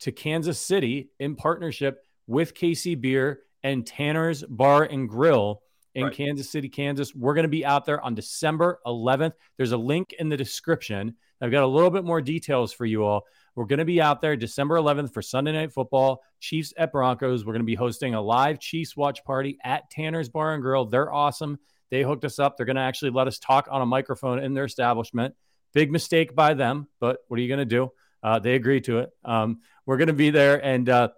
to 0.00 0.12
Kansas 0.12 0.60
City 0.60 1.10
in 1.18 1.34
partnership 1.34 2.04
with 2.26 2.54
KC 2.54 3.00
Bier 3.00 3.40
and 3.62 3.86
Tanner's 3.86 4.44
Bar 4.44 4.84
and 4.84 5.08
Grill 5.08 5.62
in 5.94 6.04
right. 6.04 6.14
Kansas 6.14 6.50
City, 6.50 6.68
Kansas. 6.68 7.14
We're 7.14 7.34
going 7.34 7.44
to 7.44 7.48
be 7.48 7.64
out 7.64 7.84
there 7.84 8.00
on 8.00 8.14
December 8.14 8.80
11th. 8.86 9.32
There's 9.56 9.72
a 9.72 9.76
link 9.76 10.14
in 10.18 10.28
the 10.28 10.36
description. 10.36 11.14
I've 11.40 11.50
got 11.50 11.62
a 11.62 11.66
little 11.66 11.90
bit 11.90 12.04
more 12.04 12.20
details 12.20 12.72
for 12.72 12.84
you 12.84 13.04
all. 13.04 13.24
We're 13.54 13.66
going 13.66 13.78
to 13.78 13.84
be 13.84 14.00
out 14.00 14.20
there 14.20 14.36
December 14.36 14.76
11th 14.76 15.12
for 15.12 15.22
Sunday 15.22 15.52
Night 15.52 15.72
Football, 15.72 16.22
Chiefs 16.40 16.72
at 16.76 16.92
Broncos. 16.92 17.44
We're 17.44 17.52
going 17.52 17.62
to 17.62 17.66
be 17.66 17.74
hosting 17.74 18.14
a 18.14 18.20
live 18.20 18.60
Chiefs 18.60 18.96
watch 18.96 19.24
party 19.24 19.58
at 19.64 19.90
Tanner's 19.90 20.28
Bar 20.28 20.54
and 20.54 20.62
Grill. 20.62 20.84
They're 20.84 21.12
awesome. 21.12 21.58
They 21.90 22.02
hooked 22.02 22.24
us 22.24 22.38
up. 22.38 22.56
They're 22.56 22.66
going 22.66 22.76
to 22.76 22.82
actually 22.82 23.10
let 23.10 23.26
us 23.26 23.38
talk 23.38 23.68
on 23.70 23.82
a 23.82 23.86
microphone 23.86 24.38
in 24.38 24.54
their 24.54 24.64
establishment. 24.64 25.34
Big 25.74 25.90
mistake 25.90 26.34
by 26.34 26.54
them, 26.54 26.86
but 27.00 27.18
what 27.28 27.38
are 27.38 27.42
you 27.42 27.48
going 27.48 27.58
to 27.58 27.64
do? 27.64 27.90
Uh, 28.22 28.38
they 28.38 28.54
agreed 28.54 28.84
to 28.84 28.98
it. 28.98 29.10
Um, 29.24 29.60
we're 29.86 29.96
going 29.96 30.08
to 30.08 30.12
be 30.12 30.30
there, 30.30 30.64
and 30.64 30.88
uh, 30.88 31.08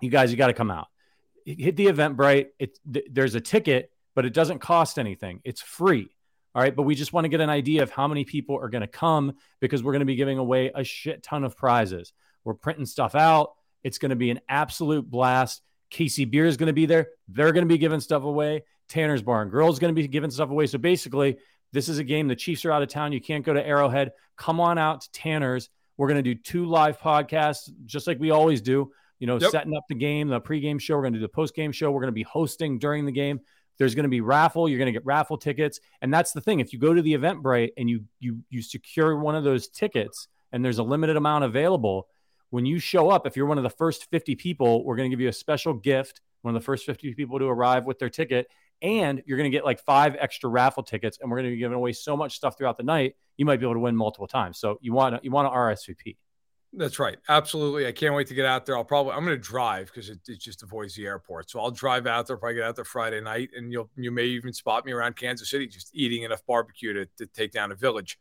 you 0.00 0.10
guys, 0.10 0.30
you 0.30 0.36
got 0.36 0.48
to 0.48 0.52
come 0.52 0.70
out. 0.70 0.88
Hit 1.44 1.76
the 1.76 1.86
Eventbrite. 1.86 2.48
It, 2.58 2.78
th- 2.92 3.06
there's 3.10 3.34
a 3.34 3.40
ticket 3.40 3.90
but 4.14 4.24
it 4.24 4.34
doesn't 4.34 4.58
cost 4.58 4.98
anything. 4.98 5.40
It's 5.44 5.60
free. 5.60 6.08
All 6.54 6.62
right. 6.62 6.74
But 6.74 6.82
we 6.82 6.94
just 6.94 7.12
want 7.12 7.24
to 7.24 7.28
get 7.28 7.40
an 7.40 7.50
idea 7.50 7.82
of 7.82 7.90
how 7.90 8.08
many 8.08 8.24
people 8.24 8.56
are 8.56 8.68
going 8.68 8.82
to 8.82 8.88
come 8.88 9.34
because 9.60 9.82
we're 9.82 9.92
going 9.92 10.00
to 10.00 10.06
be 10.06 10.16
giving 10.16 10.38
away 10.38 10.70
a 10.74 10.82
shit 10.82 11.22
ton 11.22 11.44
of 11.44 11.56
prizes. 11.56 12.12
We're 12.44 12.54
printing 12.54 12.86
stuff 12.86 13.14
out. 13.14 13.52
It's 13.82 13.98
going 13.98 14.10
to 14.10 14.16
be 14.16 14.30
an 14.30 14.40
absolute 14.48 15.08
blast. 15.08 15.62
KC 15.90 16.30
Bier 16.30 16.46
is 16.46 16.56
going 16.56 16.68
to 16.68 16.72
be 16.72 16.86
there. 16.86 17.08
They're 17.28 17.52
going 17.52 17.64
to 17.64 17.72
be 17.72 17.78
giving 17.78 18.00
stuff 18.00 18.24
away. 18.24 18.64
Tanner's 18.88 19.22
Bar 19.22 19.42
and 19.42 19.50
Grill 19.50 19.70
is 19.70 19.78
going 19.78 19.94
to 19.94 20.00
be 20.00 20.06
giving 20.08 20.30
stuff 20.30 20.50
away. 20.50 20.66
So 20.66 20.78
basically, 20.78 21.38
this 21.72 21.88
is 21.88 21.98
a 21.98 22.04
game. 22.04 22.28
The 22.28 22.36
Chiefs 22.36 22.64
are 22.64 22.72
out 22.72 22.82
of 22.82 22.88
town. 22.88 23.12
You 23.12 23.20
can't 23.20 23.44
go 23.44 23.54
to 23.54 23.64
Arrowhead. 23.64 24.12
Come 24.36 24.60
on 24.60 24.78
out 24.78 25.02
to 25.02 25.12
Tanner's. 25.12 25.68
We're 25.96 26.08
going 26.08 26.22
to 26.22 26.34
do 26.34 26.40
two 26.40 26.66
live 26.66 26.98
podcasts, 26.98 27.70
just 27.86 28.06
like 28.06 28.18
we 28.18 28.30
always 28.30 28.60
do. 28.60 28.90
You 29.18 29.26
know, 29.26 29.38
yep. 29.38 29.50
setting 29.50 29.76
up 29.76 29.84
the 29.88 29.94
game, 29.94 30.28
the 30.28 30.40
pregame 30.40 30.80
show. 30.80 30.96
We're 30.96 31.02
going 31.02 31.12
to 31.12 31.18
do 31.18 31.26
the 31.26 31.32
postgame 31.32 31.74
show. 31.74 31.90
We're 31.90 32.00
going 32.00 32.08
to 32.08 32.12
be 32.12 32.22
hosting 32.22 32.78
during 32.78 33.04
the 33.04 33.12
game. 33.12 33.40
There's 33.80 33.94
going 33.94 34.04
to 34.04 34.10
be 34.10 34.20
raffle. 34.20 34.68
You're 34.68 34.76
going 34.76 34.92
to 34.92 34.92
get 34.92 35.06
raffle 35.06 35.38
tickets, 35.38 35.80
and 36.02 36.12
that's 36.12 36.32
the 36.32 36.40
thing. 36.42 36.60
If 36.60 36.74
you 36.74 36.78
go 36.78 36.92
to 36.92 37.00
the 37.00 37.14
Eventbrite 37.14 37.70
and 37.78 37.88
you 37.88 38.04
you 38.18 38.44
you 38.50 38.60
secure 38.60 39.16
one 39.16 39.34
of 39.34 39.42
those 39.42 39.68
tickets, 39.68 40.28
and 40.52 40.62
there's 40.62 40.76
a 40.76 40.82
limited 40.82 41.16
amount 41.16 41.44
available, 41.44 42.06
when 42.50 42.66
you 42.66 42.78
show 42.78 43.08
up, 43.08 43.26
if 43.26 43.38
you're 43.38 43.46
one 43.46 43.56
of 43.56 43.64
the 43.64 43.70
first 43.70 44.10
50 44.10 44.34
people, 44.34 44.84
we're 44.84 44.96
going 44.96 45.10
to 45.10 45.16
give 45.16 45.22
you 45.22 45.30
a 45.30 45.32
special 45.32 45.72
gift. 45.72 46.20
One 46.42 46.54
of 46.54 46.60
the 46.60 46.64
first 46.64 46.84
50 46.84 47.14
people 47.14 47.38
to 47.38 47.46
arrive 47.46 47.86
with 47.86 47.98
their 47.98 48.10
ticket, 48.10 48.48
and 48.82 49.22
you're 49.24 49.38
going 49.38 49.50
to 49.50 49.56
get 49.56 49.64
like 49.64 49.80
five 49.80 50.14
extra 50.20 50.50
raffle 50.50 50.82
tickets, 50.82 51.16
and 51.18 51.30
we're 51.30 51.38
going 51.38 51.48
to 51.48 51.56
be 51.56 51.58
giving 51.58 51.76
away 51.76 51.94
so 51.94 52.18
much 52.18 52.36
stuff 52.36 52.58
throughout 52.58 52.76
the 52.76 52.82
night. 52.82 53.16
You 53.38 53.46
might 53.46 53.60
be 53.60 53.64
able 53.64 53.76
to 53.76 53.80
win 53.80 53.96
multiple 53.96 54.28
times. 54.28 54.58
So 54.58 54.76
you 54.82 54.92
want 54.92 55.14
to 55.14 55.20
you 55.24 55.30
want 55.30 55.50
to 55.50 55.56
RSVP. 55.56 56.16
That's 56.72 57.00
right. 57.00 57.18
Absolutely. 57.28 57.86
I 57.88 57.92
can't 57.92 58.14
wait 58.14 58.28
to 58.28 58.34
get 58.34 58.46
out 58.46 58.64
there. 58.64 58.76
I'll 58.76 58.84
probably 58.84 59.12
I'm 59.12 59.24
going 59.24 59.36
to 59.36 59.42
drive 59.42 59.86
because 59.86 60.08
it, 60.08 60.20
it, 60.28 60.38
just 60.38 60.62
avoids 60.62 60.94
the 60.94 61.04
airport. 61.04 61.50
So 61.50 61.58
I'll 61.58 61.72
drive 61.72 62.06
out 62.06 62.28
there. 62.28 62.36
Probably 62.36 62.56
get 62.56 62.64
out 62.64 62.76
there 62.76 62.84
Friday 62.84 63.20
night, 63.20 63.50
and 63.56 63.72
you'll 63.72 63.90
you 63.96 64.12
may 64.12 64.26
even 64.26 64.52
spot 64.52 64.86
me 64.86 64.92
around 64.92 65.16
Kansas 65.16 65.50
City, 65.50 65.66
just 65.66 65.90
eating 65.94 66.22
enough 66.22 66.46
barbecue 66.46 66.92
to, 66.92 67.06
to 67.18 67.26
take 67.26 67.50
down 67.50 67.72
a 67.72 67.74
village. 67.74 68.18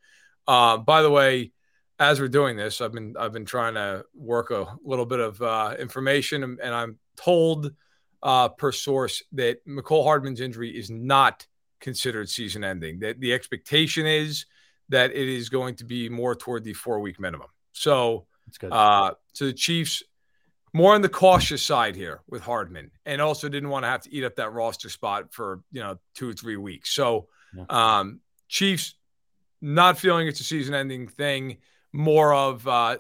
Uh, 0.48 0.78
by 0.78 1.04
the 1.04 1.12
way, 1.12 1.52
as 2.00 2.20
we're 2.20 2.28
doing 2.28 2.58
this, 2.58 2.82
I've 2.82 2.92
been 2.92 3.14
I've 3.20 3.34
been 3.34 3.46
trying 3.46 3.76
to 3.76 4.04
work 4.16 4.50
a 4.50 4.76
little 4.84 5.06
bit 5.06 5.20
of 5.20 5.40
uh, 5.42 5.76
information, 5.78 6.44
and, 6.44 6.60
and, 6.60 6.74
I'm 6.74 6.98
told 7.18 7.72
uh, 8.24 8.50
per 8.50 8.72
source 8.72 9.22
that 9.34 9.66
Mecole 9.68 10.04
Hardman's 10.04 10.42
injury 10.42 10.76
is 10.76 10.90
not 10.90 11.46
considered 11.82 12.30
season 12.30 12.64
ending. 12.64 13.00
That 13.00 13.20
the 13.20 13.34
expectation 13.34 14.08
is 14.08 14.46
that 14.90 15.12
it 15.12 15.28
is 15.28 15.50
going 15.50 15.76
to 15.76 15.86
be 15.86 16.10
more 16.10 16.36
toward 16.36 16.64
the 16.64 16.74
four 16.74 17.00
week 17.00 17.20
minimum. 17.20 17.48
So 17.74 18.26
that's 18.50 18.58
good. 18.58 18.72
Uh, 18.74 19.14
so 19.34 19.46
the 19.46 19.54
Chiefs 19.54 20.04
more 20.74 20.94
on 20.94 21.02
the 21.02 21.10
cautious 21.10 21.64
side 21.64 21.96
here 21.96 22.22
with 22.28 22.42
Hardman, 22.44 22.92
and 23.06 23.22
also 23.22 23.50
didn't 23.50 23.70
want 23.70 23.84
to 23.84 23.90
have 23.90 24.02
to 24.02 24.14
eat 24.14 24.24
up 24.24 24.36
that 24.36 24.54
roster 24.54 24.90
spot 24.90 25.34
for 25.34 25.62
you 25.72 25.82
know 25.82 25.98
two 26.16 26.30
or 26.30 26.34
three 26.34 26.58
weeks. 26.58 26.92
So 26.92 27.28
yeah. 27.56 27.66
um, 27.70 28.22
Chiefs 28.48 28.96
not 29.62 29.98
feeling 29.98 30.28
it's 30.28 30.40
a 30.40 30.44
season-ending 30.44 31.08
thing, 31.08 31.58
more 31.92 32.34
of 32.34 32.66
uh, 32.68 32.98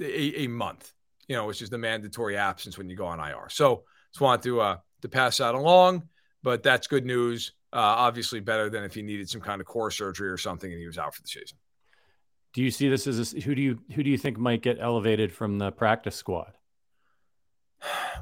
a, 0.00 0.44
a, 0.44 0.46
month, 0.46 0.92
you 1.26 1.34
know, 1.34 1.46
which 1.46 1.60
is 1.60 1.70
the 1.70 1.78
mandatory 1.78 2.36
absence 2.36 2.78
when 2.78 2.88
you 2.88 2.96
go 2.96 3.06
on 3.06 3.18
IR. 3.18 3.48
So 3.48 3.82
just 4.12 4.20
wanted 4.20 4.42
to 4.44 4.60
uh, 4.60 4.76
to 5.02 5.08
pass 5.08 5.38
that 5.38 5.54
along, 5.54 6.08
but 6.42 6.62
that's 6.62 6.86
good 6.86 7.04
news. 7.06 7.52
Uh, 7.72 7.76
obviously, 7.78 8.40
better 8.40 8.70
than 8.70 8.84
if 8.84 8.94
he 8.94 9.02
needed 9.02 9.28
some 9.28 9.40
kind 9.40 9.60
of 9.60 9.66
core 9.66 9.90
surgery 9.90 10.28
or 10.28 10.38
something 10.38 10.70
and 10.70 10.80
he 10.80 10.86
was 10.86 10.98
out 10.98 11.14
for 11.14 11.22
the 11.22 11.28
season. 11.28 11.58
Do 12.52 12.62
you 12.62 12.70
see 12.70 12.88
this 12.88 13.06
as 13.06 13.34
a, 13.34 13.40
who 13.40 13.54
do 13.54 13.62
you 13.62 13.78
who 13.94 14.02
do 14.02 14.10
you 14.10 14.18
think 14.18 14.38
might 14.38 14.62
get 14.62 14.78
elevated 14.80 15.32
from 15.32 15.58
the 15.58 15.70
practice 15.70 16.16
squad? 16.16 16.52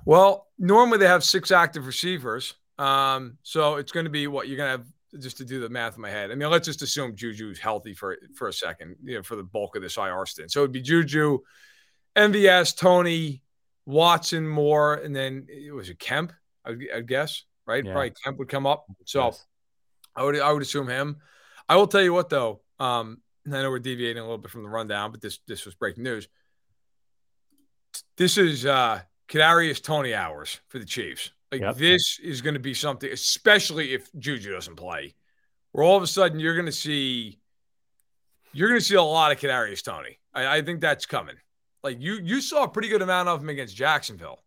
Well, 0.05 0.49
normally 0.59 0.99
they 0.99 1.07
have 1.07 1.25
six 1.25 1.51
active 1.51 1.87
receivers, 1.87 2.55
um, 2.79 3.39
so 3.43 3.77
it's 3.77 3.93
going 3.93 4.05
to 4.05 4.11
be 4.11 4.27
what 4.27 4.49
you're 4.49 4.57
going 4.57 4.79
to 4.79 4.79
have 4.79 4.87
just 5.23 5.39
to 5.39 5.45
do 5.45 5.61
the 5.61 5.69
math 5.69 5.97
in 5.97 6.03
my 6.03 6.11
head. 6.11 6.31
I 6.31 6.35
mean, 6.35 6.51
let's 6.51 6.67
just 6.67 6.83
assume 6.83 7.15
Juju's 7.15 7.59
healthy 7.59 7.95
for 7.95 8.19
for 8.35 8.49
a 8.49 8.53
second, 8.53 8.97
you 9.03 9.17
know, 9.17 9.23
for 9.23 9.37
the 9.37 9.43
bulk 9.43 9.77
of 9.77 9.83
this 9.83 9.97
IR 9.97 10.27
stint. 10.27 10.53
So 10.53 10.61
it'd 10.61 10.73
be 10.73 10.83
Juju, 10.83 11.39
MVS, 12.17 12.77
Toney, 12.77 13.43
Watson, 13.87 14.47
Moore, 14.47 14.95
and 14.95 15.15
then 15.15 15.47
it 15.49 15.73
was 15.73 15.89
it 15.89 15.99
Kemp, 15.99 16.33
I, 16.65 16.75
I 16.95 17.01
guess, 17.01 17.45
right? 17.67 17.85
Yeah. 17.85 17.93
Probably 17.93 18.13
Kemp 18.23 18.39
would 18.39 18.49
come 18.49 18.67
up. 18.67 18.87
So 19.05 19.27
yes. 19.27 19.47
I 20.15 20.25
would 20.25 20.39
I 20.39 20.53
would 20.53 20.63
assume 20.63 20.89
him. 20.89 21.17
I 21.69 21.77
will 21.77 21.87
tell 21.87 22.03
you 22.03 22.13
what 22.13 22.29
though, 22.29 22.61
um, 22.79 23.19
I 23.47 23.63
know 23.63 23.71
we're 23.71 23.79
deviating 23.79 24.19
a 24.19 24.25
little 24.25 24.39
bit 24.39 24.51
from 24.51 24.63
the 24.63 24.69
rundown, 24.69 25.11
but 25.13 25.21
this 25.21 25.39
this 25.47 25.65
was 25.65 25.75
breaking 25.75 26.05
news. 26.05 26.29
This 28.17 28.39
is 28.39 28.67
uh 28.67 29.01
Kadarius 29.29 29.83
Toney 29.83 30.15
hours 30.15 30.61
for 30.69 30.79
the 30.79 30.85
Chiefs. 30.85 31.31
Like 31.53 31.61
yep. 31.61 31.77
this 31.77 32.19
is 32.23 32.43
going 32.43 32.55
to 32.55 32.61
be 32.61 32.75
something, 32.75 33.11
especially 33.11 33.95
if 33.95 34.11
Juju 34.19 34.53
doesn't 34.53 34.77
play, 34.77 35.15
where 35.73 35.85
all 35.85 35.97
of 35.97 36.03
a 36.03 36.07
sudden 36.07 36.41
you're 36.41 36.55
going 36.55 36.67
to 36.67 36.73
see 36.73 37.39
you're 38.53 38.69
going 38.69 38.81
to 38.81 38.85
see 38.85 38.95
a 38.95 39.03
lot 39.03 39.33
of 39.33 39.39
Kadarius 39.39 39.83
Toney. 39.83 40.19
I, 40.35 40.59
I, 40.59 40.63
think 40.63 40.81
that's 40.81 41.07
coming. 41.07 41.37
Like 41.85 42.01
you 42.01 42.15
you 42.15 42.41
saw 42.41 42.65
a 42.65 42.69
pretty 42.69 42.89
good 42.89 43.03
amount 43.03 43.29
of 43.29 43.41
him 43.43 43.49
against 43.49 43.77
Jacksonville. 43.77 44.43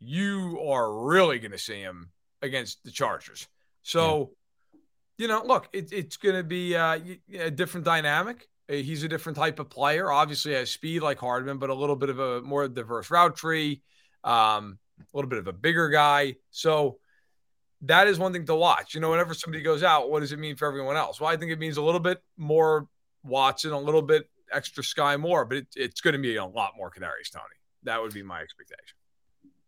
You 0.00 0.60
are 0.66 0.92
really 1.04 1.38
going 1.38 1.52
to 1.52 1.58
see 1.58 1.80
him 1.80 2.10
against 2.40 2.82
the 2.82 2.90
Chargers. 2.90 3.46
So 3.82 4.32
you 5.18 5.28
know, 5.28 5.42
look, 5.44 5.68
it, 5.72 5.92
it's 5.92 6.16
going 6.16 6.36
to 6.36 6.42
be 6.42 6.74
uh, 6.74 6.98
a 7.38 7.50
different 7.50 7.84
dynamic. 7.84 8.48
Uh, 8.70 8.74
he's 8.74 9.02
a 9.02 9.08
different 9.08 9.36
type 9.36 9.58
of 9.58 9.68
player. 9.68 10.10
Obviously, 10.10 10.52
has 10.54 10.70
speed 10.70 11.00
like 11.02 11.18
Hardman, 11.18 11.58
but 11.58 11.70
a 11.70 11.74
little 11.74 11.96
bit 11.96 12.08
of 12.08 12.18
a 12.18 12.40
more 12.42 12.66
diverse 12.68 13.10
route 13.10 13.36
tree, 13.36 13.82
um, 14.24 14.78
a 15.00 15.16
little 15.16 15.28
bit 15.28 15.38
of 15.38 15.46
a 15.46 15.52
bigger 15.52 15.88
guy. 15.88 16.36
So 16.50 16.98
that 17.82 18.06
is 18.06 18.18
one 18.18 18.32
thing 18.32 18.46
to 18.46 18.54
watch. 18.54 18.94
You 18.94 19.00
know, 19.00 19.10
whenever 19.10 19.34
somebody 19.34 19.62
goes 19.62 19.82
out, 19.82 20.10
what 20.10 20.20
does 20.20 20.32
it 20.32 20.38
mean 20.38 20.56
for 20.56 20.66
everyone 20.68 20.96
else? 20.96 21.20
Well, 21.20 21.30
I 21.30 21.36
think 21.36 21.52
it 21.52 21.58
means 21.58 21.76
a 21.76 21.82
little 21.82 22.00
bit 22.00 22.22
more 22.36 22.88
Watson, 23.24 23.72
a 23.72 23.78
little 23.78 24.02
bit 24.02 24.28
extra 24.52 24.82
Skyy 24.82 25.18
Moore, 25.18 25.44
but 25.44 25.58
it, 25.58 25.66
it's 25.76 26.00
going 26.00 26.12
to 26.14 26.20
be 26.20 26.36
a 26.36 26.44
lot 26.44 26.72
more 26.76 26.90
Kadarius, 26.90 27.32
Toney. 27.32 27.44
That 27.84 28.00
would 28.00 28.12
be 28.12 28.22
my 28.22 28.40
expectation. 28.40 28.96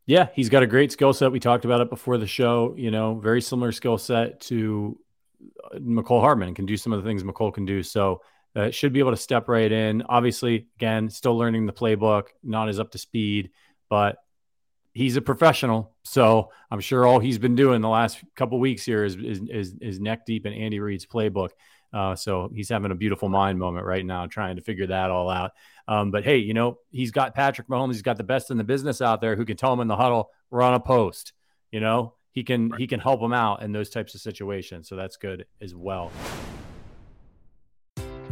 Yeah, 0.06 0.28
he's 0.34 0.50
got 0.50 0.62
a 0.62 0.66
great 0.66 0.92
skill 0.92 1.12
set. 1.12 1.32
We 1.32 1.40
talked 1.40 1.64
about 1.64 1.80
it 1.80 1.88
before 1.88 2.18
the 2.18 2.26
show. 2.26 2.74
You 2.76 2.90
know, 2.90 3.14
very 3.14 3.40
similar 3.40 3.72
skill 3.72 3.96
set 3.96 4.40
to 4.42 4.98
Mecole 5.74 6.20
Hardman 6.20 6.54
can 6.54 6.66
do 6.66 6.76
some 6.76 6.92
of 6.92 7.02
the 7.02 7.08
things 7.08 7.22
Mecole 7.22 7.52
can 7.52 7.64
do. 7.64 7.82
So 7.82 8.22
uh, 8.56 8.70
should 8.70 8.92
be 8.92 9.00
able 9.00 9.10
to 9.10 9.16
step 9.16 9.48
right 9.48 9.70
in. 9.70 10.02
Obviously, 10.02 10.68
again, 10.76 11.10
still 11.10 11.36
learning 11.36 11.66
the 11.66 11.72
playbook, 11.72 12.28
not 12.42 12.68
as 12.68 12.78
up 12.78 12.92
to 12.92 12.98
speed, 12.98 13.50
but 13.88 14.16
he's 14.92 15.16
a 15.16 15.22
professional. 15.22 15.92
So 16.04 16.50
I'm 16.70 16.80
sure 16.80 17.06
all 17.06 17.18
he's 17.18 17.38
been 17.38 17.56
doing 17.56 17.80
the 17.80 17.88
last 17.88 18.22
couple 18.36 18.60
weeks 18.60 18.84
here 18.84 19.04
is, 19.04 19.16
is, 19.16 19.40
is, 19.50 19.74
is 19.80 20.00
neck 20.00 20.24
deep 20.24 20.46
in 20.46 20.52
Andy 20.52 20.78
Reid's 20.78 21.06
playbook. 21.06 21.50
Uh, 21.92 22.16
so 22.16 22.50
he's 22.52 22.68
having 22.68 22.90
a 22.90 22.94
beautiful 22.94 23.28
mind 23.28 23.58
moment 23.58 23.86
right 23.86 24.04
now, 24.04 24.26
trying 24.26 24.56
to 24.56 24.62
figure 24.62 24.86
that 24.88 25.10
all 25.10 25.30
out. 25.30 25.52
Um, 25.86 26.10
but 26.10 26.24
hey, 26.24 26.38
you 26.38 26.54
know, 26.54 26.78
he's 26.90 27.12
got 27.12 27.34
Patrick 27.34 27.68
Mahomes. 27.68 27.92
He's 27.92 28.02
got 28.02 28.16
the 28.16 28.24
best 28.24 28.50
in 28.50 28.56
the 28.56 28.64
business 28.64 29.00
out 29.00 29.20
there 29.20 29.36
who 29.36 29.44
can 29.44 29.56
tell 29.56 29.72
him 29.72 29.80
in 29.80 29.86
the 29.86 29.96
huddle, 29.96 30.30
run 30.50 30.74
a 30.74 30.80
post. 30.80 31.32
You 31.70 31.80
know, 31.80 32.14
he 32.34 32.42
can 32.42 32.68
right. 32.68 32.80
he 32.80 32.86
can 32.86 33.00
help 33.00 33.20
them 33.20 33.32
out 33.32 33.62
in 33.62 33.72
those 33.72 33.88
types 33.88 34.14
of 34.14 34.20
situations. 34.20 34.88
So 34.88 34.96
that's 34.96 35.16
good 35.16 35.46
as 35.62 35.74
well. 35.74 36.10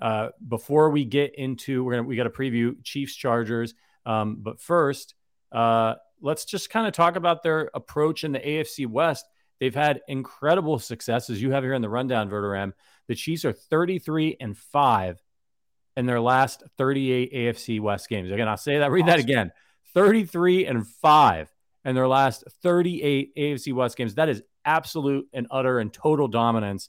Uh, 0.00 0.28
before 0.46 0.90
we 0.90 1.04
get 1.04 1.34
into, 1.34 1.84
we're 1.84 1.96
gonna 1.96 2.08
we 2.08 2.16
got 2.16 2.24
to 2.24 2.30
preview 2.30 2.76
Chiefs 2.84 3.14
Chargers. 3.14 3.74
Um, 4.06 4.38
but 4.40 4.60
first, 4.60 5.14
uh, 5.52 5.94
let's 6.20 6.44
just 6.44 6.70
kind 6.70 6.86
of 6.86 6.92
talk 6.92 7.16
about 7.16 7.42
their 7.42 7.70
approach 7.74 8.24
in 8.24 8.32
the 8.32 8.40
AFC 8.40 8.86
West. 8.86 9.26
They've 9.60 9.74
had 9.74 10.00
incredible 10.08 10.78
success, 10.78 11.30
as 11.30 11.42
you 11.42 11.50
have 11.50 11.64
here 11.64 11.74
in 11.74 11.82
the 11.82 11.88
rundown, 11.88 12.30
Verderame. 12.30 12.72
The 13.08 13.14
Chiefs 13.14 13.44
are 13.44 13.52
33 13.52 14.36
and 14.40 14.56
five 14.56 15.20
in 15.96 16.06
their 16.06 16.20
last 16.20 16.62
38 16.76 17.32
AFC 17.34 17.80
West 17.80 18.08
games. 18.08 18.30
Again, 18.30 18.48
I'll 18.48 18.56
say 18.56 18.78
that. 18.78 18.92
Read 18.92 19.02
awesome. 19.02 19.16
that 19.16 19.18
again. 19.18 19.52
33 19.94 20.66
and 20.66 20.86
five 20.86 21.52
in 21.84 21.94
their 21.94 22.06
last 22.06 22.44
38 22.62 23.34
AFC 23.36 23.72
West 23.72 23.96
games. 23.96 24.14
That 24.14 24.28
is 24.28 24.42
absolute 24.64 25.26
and 25.32 25.48
utter 25.50 25.80
and 25.80 25.92
total 25.92 26.28
dominance. 26.28 26.88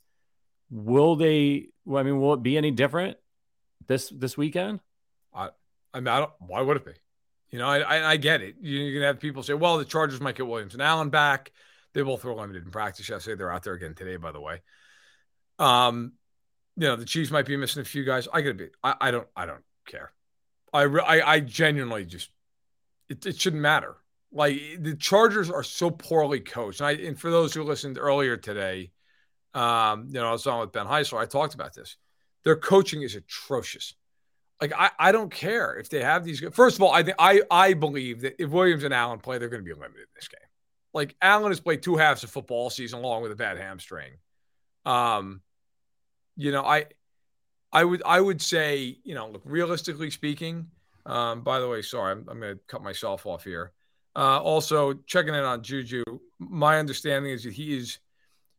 Will 0.69 1.15
they 1.15 1.69
I 1.95 2.03
mean, 2.03 2.19
will 2.19 2.33
it 2.33 2.43
be 2.43 2.57
any 2.57 2.71
different 2.71 3.17
this 3.87 4.09
this 4.09 4.37
weekend? 4.37 4.79
I, 5.33 5.49
I 5.93 5.99
mean, 5.99 6.07
I 6.07 6.19
don't. 6.19 6.31
Why 6.39 6.61
would 6.61 6.77
it 6.77 6.85
be? 6.85 6.93
You 7.51 7.59
know, 7.59 7.67
I, 7.67 7.79
I, 7.79 8.09
I 8.11 8.17
get 8.17 8.41
it. 8.41 8.55
You're 8.61 8.93
gonna 8.93 9.07
have 9.07 9.19
people 9.19 9.43
say, 9.43 9.53
"Well, 9.53 9.77
the 9.77 9.85
Chargers 9.85 10.21
might 10.21 10.35
get 10.35 10.47
Williams 10.47 10.73
and 10.73 10.83
Allen 10.83 11.09
back." 11.09 11.51
They 11.93 12.01
both 12.03 12.23
were 12.23 12.33
limited 12.33 12.63
in 12.63 12.71
practice 12.71 13.09
yesterday. 13.09 13.37
They're 13.37 13.51
out 13.51 13.63
there 13.63 13.73
again 13.73 13.95
today, 13.95 14.17
by 14.17 14.31
the 14.31 14.39
way. 14.39 14.61
Um, 15.57 16.13
you 16.77 16.87
know, 16.87 16.95
the 16.95 17.05
Chiefs 17.05 17.31
might 17.31 17.45
be 17.45 17.57
missing 17.57 17.81
a 17.81 17.85
few 17.85 18.03
guys. 18.03 18.27
I 18.31 18.41
gotta 18.41 18.53
be. 18.53 18.67
I, 18.83 18.95
I 19.01 19.11
don't. 19.11 19.27
I 19.35 19.45
don't 19.45 19.63
care. 19.87 20.11
I, 20.71 20.83
I, 20.83 21.33
I 21.33 21.39
genuinely 21.39 22.05
just. 22.05 22.29
It, 23.09 23.25
it 23.25 23.39
shouldn't 23.39 23.61
matter. 23.61 23.95
Like 24.31 24.61
the 24.79 24.95
Chargers 24.95 25.49
are 25.49 25.63
so 25.63 25.89
poorly 25.89 26.39
coached. 26.39 26.81
And, 26.81 26.87
I, 26.87 26.91
and 26.91 27.19
for 27.19 27.31
those 27.31 27.53
who 27.53 27.63
listened 27.63 27.97
earlier 27.97 28.37
today, 28.37 28.91
um, 29.53 30.07
you 30.07 30.13
know, 30.13 30.27
I 30.27 30.31
was 30.31 30.45
on 30.47 30.59
with 30.59 30.71
Ben 30.71 30.85
Heisler. 30.85 31.19
I 31.19 31.25
talked 31.25 31.53
about 31.53 31.73
this. 31.73 31.97
Their 32.43 32.55
coaching 32.55 33.01
is 33.01 33.15
atrocious. 33.15 33.93
Like 34.61 34.73
I, 34.77 34.91
I 34.99 35.11
don't 35.11 35.31
care 35.31 35.77
if 35.77 35.89
they 35.89 36.01
have 36.03 36.25
these. 36.25 36.43
First 36.51 36.77
of 36.77 36.83
all, 36.83 36.91
I 36.91 37.03
think 37.03 37.15
I 37.19 37.41
I 37.49 37.73
believe 37.73 38.21
that 38.21 38.41
if 38.41 38.49
Williams 38.49 38.83
and 38.83 38.93
Allen 38.93 39.19
play, 39.19 39.37
they're 39.37 39.49
going 39.49 39.63
to 39.63 39.65
be 39.65 39.73
limited 39.73 40.01
in 40.01 40.15
this 40.15 40.27
game. 40.27 40.39
Like 40.93 41.15
Allen 41.21 41.51
has 41.51 41.59
played 41.59 41.81
two 41.81 41.95
halves 41.95 42.23
of 42.23 42.29
football 42.29 42.69
season 42.69 42.99
along 42.99 43.21
with 43.21 43.31
a 43.31 43.35
bad 43.35 43.57
hamstring. 43.57 44.13
Um, 44.85 45.41
you 46.35 46.51
know, 46.51 46.63
I 46.63 46.87
I 47.71 47.83
would 47.83 48.01
I 48.05 48.19
would 48.19 48.41
say, 48.41 48.97
you 49.03 49.15
know, 49.15 49.29
look, 49.29 49.41
realistically 49.45 50.11
speaking, 50.11 50.67
um, 51.05 51.41
by 51.41 51.59
the 51.59 51.67
way, 51.67 51.81
sorry, 51.81 52.11
I'm, 52.11 52.25
I'm 52.29 52.39
going 52.39 52.55
to 52.55 52.59
cut 52.67 52.83
myself 52.83 53.25
off 53.25 53.43
here. 53.43 53.71
Uh, 54.15 54.41
also, 54.41 54.93
checking 55.05 55.33
in 55.33 55.43
on 55.43 55.63
Juju. 55.63 56.03
My 56.39 56.79
understanding 56.79 57.31
is 57.31 57.43
that 57.43 57.53
he 57.53 57.77
is 57.77 57.99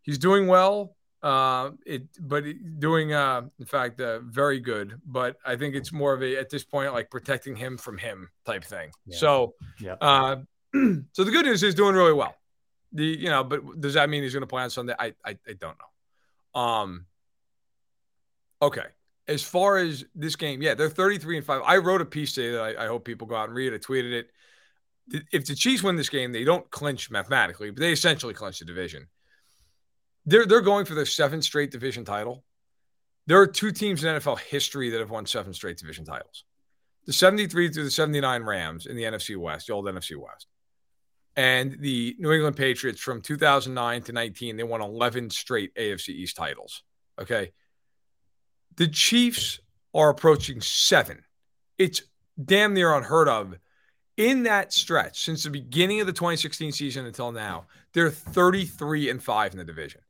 he's 0.02 0.18
doing 0.18 0.46
well. 0.46 0.96
Uh, 1.22 1.72
it, 1.84 2.04
but 2.18 2.44
doing, 2.78 3.12
uh, 3.12 3.42
in 3.58 3.66
fact, 3.66 4.00
uh, 4.00 4.20
very 4.20 4.58
good. 4.58 5.00
But 5.04 5.36
I 5.44 5.56
think 5.56 5.74
it's 5.74 5.92
more 5.92 6.14
of 6.14 6.22
a 6.22 6.36
at 6.38 6.48
this 6.48 6.64
point 6.64 6.92
like 6.92 7.10
protecting 7.10 7.56
him 7.56 7.76
from 7.76 7.98
him 7.98 8.30
type 8.46 8.64
thing. 8.64 8.90
Yeah. 9.06 9.18
So, 9.18 9.54
yeah. 9.78 9.96
Uh, 10.00 10.36
so 11.12 11.24
the 11.24 11.30
good 11.30 11.44
news 11.44 11.62
is 11.62 11.74
doing 11.74 11.94
really 11.94 12.14
well. 12.14 12.34
The 12.92 13.04
you 13.04 13.28
know, 13.28 13.44
but 13.44 13.80
does 13.80 13.94
that 13.94 14.08
mean 14.08 14.22
he's 14.22 14.32
going 14.32 14.42
to 14.42 14.46
play 14.46 14.62
on 14.62 14.70
Sunday? 14.70 14.94
I, 14.98 15.14
I 15.24 15.36
I 15.46 15.52
don't 15.58 15.76
know. 15.78 16.60
Um. 16.60 17.06
Okay. 18.62 18.86
As 19.28 19.42
far 19.42 19.76
as 19.76 20.04
this 20.14 20.34
game, 20.34 20.60
yeah, 20.60 20.74
they're 20.74 20.88
33 20.88 21.36
and 21.36 21.46
5. 21.46 21.62
I 21.64 21.76
wrote 21.76 22.00
a 22.00 22.04
piece 22.04 22.32
today 22.32 22.50
that 22.50 22.60
I, 22.60 22.84
I 22.84 22.86
hope 22.88 23.04
people 23.04 23.28
go 23.28 23.36
out 23.36 23.48
and 23.48 23.56
read. 23.56 23.72
I 23.72 23.78
tweeted 23.78 24.12
it 24.12 24.30
if 25.32 25.46
the 25.46 25.54
Chiefs 25.54 25.82
win 25.82 25.96
this 25.96 26.08
game, 26.08 26.32
they 26.32 26.44
don't 26.44 26.68
clinch 26.70 27.10
mathematically, 27.10 27.70
but 27.70 27.80
they 27.80 27.92
essentially 27.92 28.34
clinch 28.34 28.58
the 28.58 28.64
division. 28.64 29.08
They're 30.26 30.46
they're 30.46 30.60
going 30.60 30.84
for 30.84 30.94
their 30.94 31.06
seventh 31.06 31.44
straight 31.44 31.70
division 31.70 32.04
title. 32.04 32.44
There 33.26 33.40
are 33.40 33.46
two 33.46 33.70
teams 33.70 34.02
in 34.02 34.14
NFL 34.14 34.40
history 34.40 34.90
that 34.90 35.00
have 35.00 35.10
won 35.10 35.26
seven 35.26 35.52
straight 35.52 35.78
division 35.78 36.04
titles. 36.04 36.44
The 37.06 37.12
73 37.12 37.70
through 37.70 37.84
the 37.84 37.90
79 37.90 38.42
Rams 38.42 38.86
in 38.86 38.96
the 38.96 39.04
NFC 39.04 39.36
West, 39.36 39.66
the 39.66 39.72
old 39.72 39.86
NFC 39.86 40.16
West. 40.16 40.46
And 41.36 41.76
the 41.80 42.16
New 42.18 42.32
England 42.32 42.56
Patriots 42.56 43.00
from 43.00 43.22
2009 43.22 44.02
to 44.02 44.12
19, 44.12 44.56
they 44.56 44.62
won 44.62 44.80
11 44.80 45.30
straight 45.30 45.74
AFC 45.74 46.10
East 46.10 46.36
titles. 46.36 46.82
Okay. 47.20 47.52
The 48.76 48.88
Chiefs 48.88 49.60
are 49.94 50.10
approaching 50.10 50.60
seven. 50.60 51.24
It's 51.78 52.02
damn 52.42 52.74
near 52.74 52.94
unheard 52.94 53.28
of 53.28 53.56
in 54.16 54.42
that 54.42 54.72
stretch 54.72 55.24
since 55.24 55.44
the 55.44 55.50
beginning 55.50 56.00
of 56.00 56.06
the 56.06 56.12
2016 56.12 56.72
season 56.72 57.06
until 57.06 57.32
now, 57.32 57.66
they're 57.94 58.10
33 58.10 59.08
and 59.08 59.22
5 59.22 59.52
in 59.52 59.58
the 59.58 59.64
division. 59.64 60.02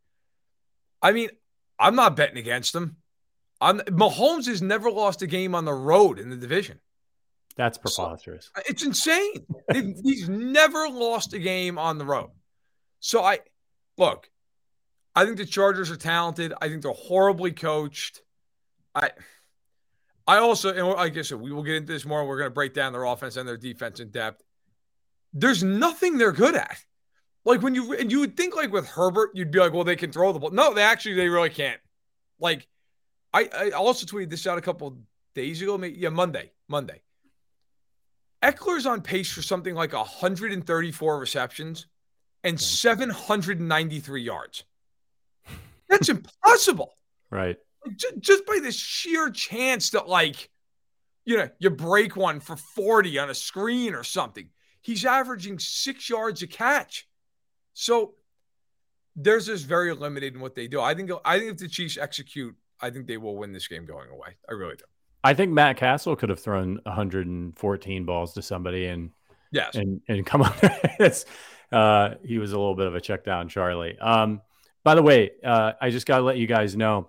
I 1.03 1.13
mean, 1.13 1.31
I'm 1.79 1.97
not 1.97 2.17
betting 2.17 2.39
against 2.39 2.73
them. 2.73 2.97
I'm, 3.61 3.79
Mahomes 3.81 4.47
has 4.47 4.63
never 4.63 4.91
lost 4.91 5.23
a 5.23 5.27
game 5.27 5.55
on 5.55 5.65
the 5.65 5.73
road 5.73 6.19
in 6.19 6.31
the 6.31 6.37
division. 6.37 6.81
That's 7.57 7.79
preposterous. 7.79 8.51
So, 8.55 8.63
it's 8.69 8.85
insane. 8.85 9.47
he's 10.03 10.29
never 10.29 10.89
lost 10.89 11.35
a 11.35 11.39
game 11.39 11.79
on 11.79 11.99
the 11.99 12.05
road. 12.05 12.31
So 13.01 13.23
I 13.23 13.41
look, 13.99 14.31
I 15.15 15.25
think 15.25 15.37
the 15.37 15.47
Chargers 15.47 15.91
are 15.91 15.97
talented. 15.97 16.53
I 16.61 16.69
think 16.69 16.83
they're 16.83 16.93
horribly 16.93 17.53
coached. 17.53 18.23
I 18.95 19.11
I 20.27 20.39
also, 20.39 20.73
and 20.73 20.87
like 20.87 21.17
I 21.17 21.23
said, 21.23 21.41
we 21.41 21.51
will 21.51 21.63
get 21.63 21.75
into 21.75 21.93
this 21.93 22.05
more. 22.05 22.27
We're 22.27 22.39
going 22.39 22.47
to 22.47 22.55
break 22.55 22.73
down 22.73 22.93
their 22.93 23.05
offense 23.05 23.37
and 23.37 23.49
their 23.49 23.57
defense 23.57 24.01
in 24.01 24.11
depth. 24.11 24.43
There's 25.33 25.65
nothing 25.65 26.19
they're 26.19 26.33
good 26.33 26.55
at. 26.55 26.85
Like 27.45 27.63
when 27.63 27.75
you 27.75 27.95
and 27.95 28.11
you 28.11 28.21
would 28.21 28.37
think 28.37 28.55
like 28.55 28.73
with 28.73 28.87
Herbert, 28.87 29.31
you'd 29.35 29.51
be 29.51 29.59
like, 29.59 29.73
well, 29.73 29.85
they 29.85 29.97
can 29.97 30.13
throw 30.13 30.33
the 30.33 30.39
ball. 30.39 30.51
No, 30.51 30.75
they 30.75 30.83
actually 30.83 31.15
they 31.15 31.29
really 31.29 31.51
can't. 31.51 31.81
Like 32.39 32.69
I, 33.33 33.49
I 33.53 33.71
also 33.71 34.07
tweeted 34.07 34.31
this 34.31 34.47
out 34.47 34.59
a 34.59 34.63
couple 34.63 34.99
days 35.35 35.63
ago. 35.63 35.79
Maybe, 35.79 35.99
yeah, 35.99 36.11
Monday, 36.11 36.53
Monday. 36.69 37.01
Ekeler's 38.43 38.87
on 38.87 39.03
pace 39.03 39.31
for 39.31 39.43
something 39.43 39.75
like 39.75 39.93
134 39.93 41.19
receptions 41.19 41.87
and 42.43 42.59
793 42.59 44.23
yards. 44.23 44.65
That's 45.89 46.09
impossible. 46.09 46.95
Right 47.31 47.57
just 48.19 48.47
by 48.47 48.59
the 48.63 48.73
sheer 48.73 49.31
chance 49.31 49.91
that 49.91 50.09
like 50.09 50.51
you 51.25 51.37
know 51.37 51.49
you 51.59 51.71
break 51.71 52.17
one 52.17 52.41
for 52.41 52.57
40 52.57 53.19
on 53.19 53.31
a 53.31 53.35
screen 53.35 53.95
or 53.95 54.05
something 54.05 54.49
he's 54.83 55.05
averaging 55.05 55.59
six 55.59 56.09
yards 56.09 56.43
a 56.43 56.47
catch 56.47 57.09
so 57.81 58.13
there's 59.17 59.47
just 59.47 59.67
very 59.67 59.95
limited 59.95 60.35
in 60.35 60.41
what 60.41 60.55
they 60.55 60.69
do. 60.69 60.83
I 60.83 60.95
think 60.95 61.11
i 61.25 61.39
think 61.39 61.53
if 61.53 61.59
the 61.59 61.69
chiefs 61.69 61.97
execute 61.97 62.55
i 62.81 62.91
think 62.91 63.07
they 63.07 63.17
will 63.17 63.37
win 63.37 63.53
this 63.53 63.67
game 63.67 63.87
going 63.87 64.11
away. 64.11 64.37
I 64.49 64.53
really 64.53 64.77
do. 64.77 64.85
I 65.25 65.33
think 65.33 65.53
matt 65.53 65.79
cassel 65.79 66.15
could 66.15 66.29
have 66.29 66.41
thrown 66.41 66.79
114 66.85 68.05
balls 68.05 68.35
to 68.35 68.43
somebody 68.43 68.87
and 68.87 69.11
yes. 69.51 69.75
and 69.75 70.03
and 70.09 70.27
come 70.27 70.43
on 70.43 70.53
uh 71.73 72.15
he 72.23 72.39
was 72.39 72.53
a 72.53 72.59
little 72.59 72.75
bit 72.75 72.87
of 72.87 72.95
a 72.95 73.01
check 73.01 73.25
down 73.25 73.49
charlie. 73.49 73.99
Um 73.99 74.43
by 74.85 74.95
the 74.95 75.03
way 75.03 75.31
uh 75.43 75.73
i 75.81 75.89
just 75.89 76.07
gotta 76.07 76.23
let 76.23 76.37
you 76.37 76.47
guys 76.47 76.77
know 76.77 77.09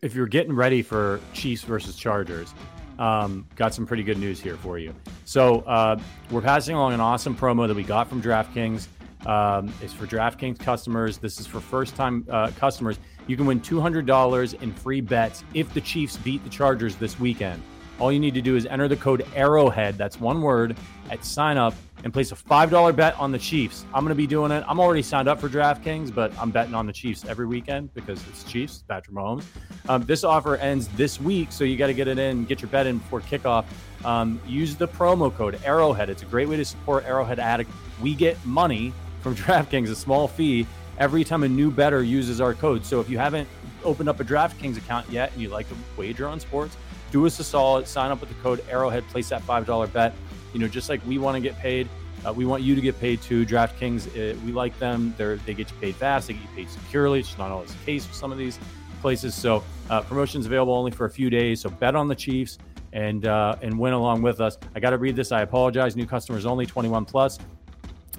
if 0.00 0.14
you're 0.14 0.26
getting 0.26 0.54
ready 0.54 0.80
for 0.80 1.20
Chiefs 1.32 1.64
versus 1.64 1.96
Chargers, 1.96 2.54
um, 3.00 3.46
got 3.56 3.74
some 3.74 3.84
pretty 3.84 4.04
good 4.04 4.16
news 4.16 4.40
here 4.40 4.56
for 4.56 4.78
you. 4.78 4.94
So 5.24 5.60
uh, 5.62 5.98
we're 6.30 6.40
passing 6.40 6.76
along 6.76 6.92
an 6.92 7.00
awesome 7.00 7.36
promo 7.36 7.66
that 7.66 7.74
we 7.74 7.82
got 7.82 8.08
from 8.08 8.22
DraftKings. 8.22 8.86
Um, 9.26 9.72
it's 9.82 9.92
for 9.92 10.06
DraftKings 10.06 10.58
customers. 10.58 11.18
This 11.18 11.40
is 11.40 11.46
for 11.46 11.60
first-time 11.60 12.26
uh, 12.30 12.50
customers. 12.56 12.98
You 13.26 13.36
can 13.36 13.46
win 13.46 13.60
$200 13.60 14.62
in 14.62 14.72
free 14.72 15.00
bets 15.00 15.44
if 15.54 15.72
the 15.74 15.80
Chiefs 15.80 16.16
beat 16.16 16.42
the 16.44 16.50
Chargers 16.50 16.96
this 16.96 17.18
weekend. 17.18 17.62
All 17.98 18.12
you 18.12 18.20
need 18.20 18.34
to 18.34 18.42
do 18.42 18.54
is 18.54 18.64
enter 18.66 18.86
the 18.86 18.96
code 18.96 19.26
Arrowhead. 19.34 19.98
That's 19.98 20.20
one 20.20 20.40
word 20.40 20.76
at 21.10 21.24
sign 21.24 21.56
up 21.56 21.74
and 22.04 22.12
place 22.12 22.30
a 22.30 22.36
$5 22.36 22.94
bet 22.94 23.18
on 23.18 23.32
the 23.32 23.38
Chiefs. 23.38 23.84
I'm 23.92 24.04
going 24.04 24.10
to 24.10 24.14
be 24.14 24.26
doing 24.26 24.52
it. 24.52 24.64
I'm 24.68 24.78
already 24.78 25.02
signed 25.02 25.28
up 25.28 25.40
for 25.40 25.48
DraftKings, 25.48 26.14
but 26.14 26.32
I'm 26.38 26.52
betting 26.52 26.74
on 26.74 26.86
the 26.86 26.92
Chiefs 26.92 27.24
every 27.24 27.46
weekend 27.46 27.92
because 27.94 28.24
it's 28.28 28.44
Chiefs, 28.44 28.84
Patrick 28.88 29.16
Mahomes. 29.16 29.44
Um, 29.88 30.04
this 30.04 30.22
offer 30.22 30.56
ends 30.56 30.86
this 30.96 31.20
week, 31.20 31.50
so 31.50 31.64
you 31.64 31.76
got 31.76 31.88
to 31.88 31.94
get 31.94 32.06
it 32.06 32.20
in, 32.20 32.44
get 32.44 32.62
your 32.62 32.70
bet 32.70 32.86
in 32.86 32.98
before 32.98 33.20
kickoff. 33.20 33.64
Um, 34.04 34.40
use 34.46 34.76
the 34.76 34.86
promo 34.86 35.34
code 35.34 35.60
Arrowhead. 35.64 36.08
It's 36.08 36.22
a 36.22 36.26
great 36.26 36.48
way 36.48 36.56
to 36.56 36.64
support 36.64 37.04
Arrowhead 37.04 37.40
Addict. 37.40 37.70
We 38.00 38.14
get 38.14 38.42
money 38.46 38.92
from 39.34 39.44
DraftKings, 39.44 39.90
a 39.90 39.94
small 39.94 40.26
fee, 40.26 40.66
every 40.98 41.24
time 41.24 41.42
a 41.42 41.48
new 41.48 41.70
better 41.70 42.02
uses 42.02 42.40
our 42.40 42.54
code. 42.54 42.84
So 42.84 43.00
if 43.00 43.10
you 43.10 43.18
haven't 43.18 43.48
opened 43.84 44.08
up 44.08 44.20
a 44.20 44.24
DraftKings 44.24 44.76
account 44.76 45.10
yet 45.10 45.32
and 45.32 45.42
you 45.42 45.48
like 45.48 45.68
to 45.68 45.76
wager 45.96 46.26
on 46.26 46.40
sports, 46.40 46.76
do 47.10 47.26
us 47.26 47.38
a 47.38 47.44
solid, 47.44 47.86
sign 47.86 48.10
up 48.10 48.20
with 48.20 48.28
the 48.28 48.34
code 48.36 48.64
Arrowhead, 48.70 49.06
place 49.08 49.28
that 49.28 49.42
$5 49.42 49.92
bet 49.92 50.14
you 50.54 50.60
know, 50.60 50.68
just 50.68 50.88
like 50.88 51.04
we 51.06 51.18
want 51.18 51.34
to 51.34 51.40
get 51.40 51.58
paid, 51.58 51.88
uh, 52.26 52.32
we 52.32 52.46
want 52.46 52.62
you 52.62 52.74
to 52.74 52.80
get 52.80 52.98
paid 52.98 53.20
too. 53.20 53.44
DraftKings, 53.44 54.08
uh, 54.08 54.38
we 54.44 54.50
like 54.50 54.76
them. 54.78 55.14
They're, 55.18 55.36
they 55.36 55.52
get 55.52 55.70
you 55.70 55.76
paid 55.76 55.94
fast. 55.96 56.28
They 56.28 56.32
get 56.32 56.42
you 56.42 56.48
paid 56.56 56.70
securely. 56.70 57.20
It's 57.20 57.36
not 57.36 57.50
always 57.50 57.72
the 57.72 57.84
case 57.84 58.06
with 58.06 58.16
some 58.16 58.32
of 58.32 58.38
these 58.38 58.58
places. 59.02 59.34
So 59.34 59.62
uh, 59.90 60.00
promotions 60.00 60.46
available 60.46 60.72
only 60.72 60.90
for 60.90 61.04
a 61.04 61.10
few 61.10 61.28
days. 61.28 61.60
So 61.60 61.68
bet 61.68 61.94
on 61.94 62.08
the 62.08 62.16
Chiefs 62.16 62.58
and 62.94 63.26
uh, 63.26 63.56
and 63.60 63.78
win 63.78 63.92
along 63.92 64.22
with 64.22 64.40
us. 64.40 64.56
I 64.74 64.80
got 64.80 64.90
to 64.90 64.98
read 64.98 65.16
this. 65.16 65.32
I 65.32 65.42
apologize. 65.42 65.96
New 65.96 66.06
customers 66.06 66.46
only, 66.46 66.64
21 66.64 67.04
plus 67.04 67.38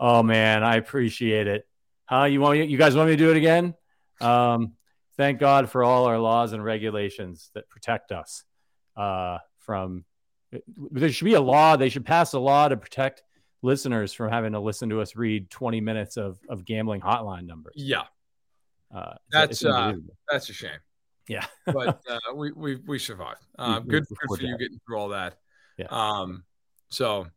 Oh 0.00 0.22
man, 0.22 0.62
I 0.64 0.76
appreciate 0.76 1.46
it. 1.46 1.66
Huh? 2.06 2.24
You 2.24 2.40
want 2.40 2.58
you 2.58 2.78
guys 2.78 2.96
want 2.96 3.08
me 3.10 3.16
to 3.16 3.22
do 3.22 3.30
it 3.30 3.36
again? 3.36 3.74
Um, 4.20 4.72
thank 5.16 5.38
God 5.38 5.70
for 5.70 5.84
all 5.84 6.06
our 6.06 6.18
laws 6.18 6.52
and 6.52 6.64
regulations 6.64 7.50
that 7.54 7.68
protect 7.68 8.10
us 8.12 8.44
uh, 8.96 9.38
from. 9.58 10.04
There 10.90 11.10
should 11.10 11.26
be 11.26 11.34
a 11.34 11.40
law. 11.40 11.76
They 11.76 11.90
should 11.90 12.04
pass 12.04 12.32
a 12.32 12.38
law 12.40 12.66
to 12.68 12.76
protect 12.76 13.22
listeners 13.62 14.12
from 14.12 14.30
having 14.32 14.52
to 14.52 14.58
listen 14.60 14.88
to 14.88 15.00
us 15.00 15.14
read 15.14 15.48
20 15.50 15.80
minutes 15.80 16.16
of, 16.16 16.40
of 16.48 16.64
gambling 16.64 17.00
hotline 17.02 17.46
numbers. 17.46 17.74
Yeah, 17.76 18.04
Uh, 18.92 19.14
That's, 19.30 19.64
uh, 19.64 19.92
that's 20.28 20.48
a 20.48 20.52
shame. 20.54 20.80
yeah. 21.28 21.44
but 21.66 22.00
uh, 22.10 22.18
we 22.34 22.50
we 22.52 22.76
we 22.76 22.98
survived. 22.98 23.44
Um, 23.58 23.84
we- 23.84 23.90
good, 23.90 24.06
we 24.10 24.16
good 24.26 24.38
for 24.38 24.42
you 24.44 24.58
getting 24.58 24.80
through 24.86 24.96
all 24.98 25.08
that. 25.10 25.36
Yeah. 25.76 25.86
Um. 25.90 26.42
So, 26.88 27.28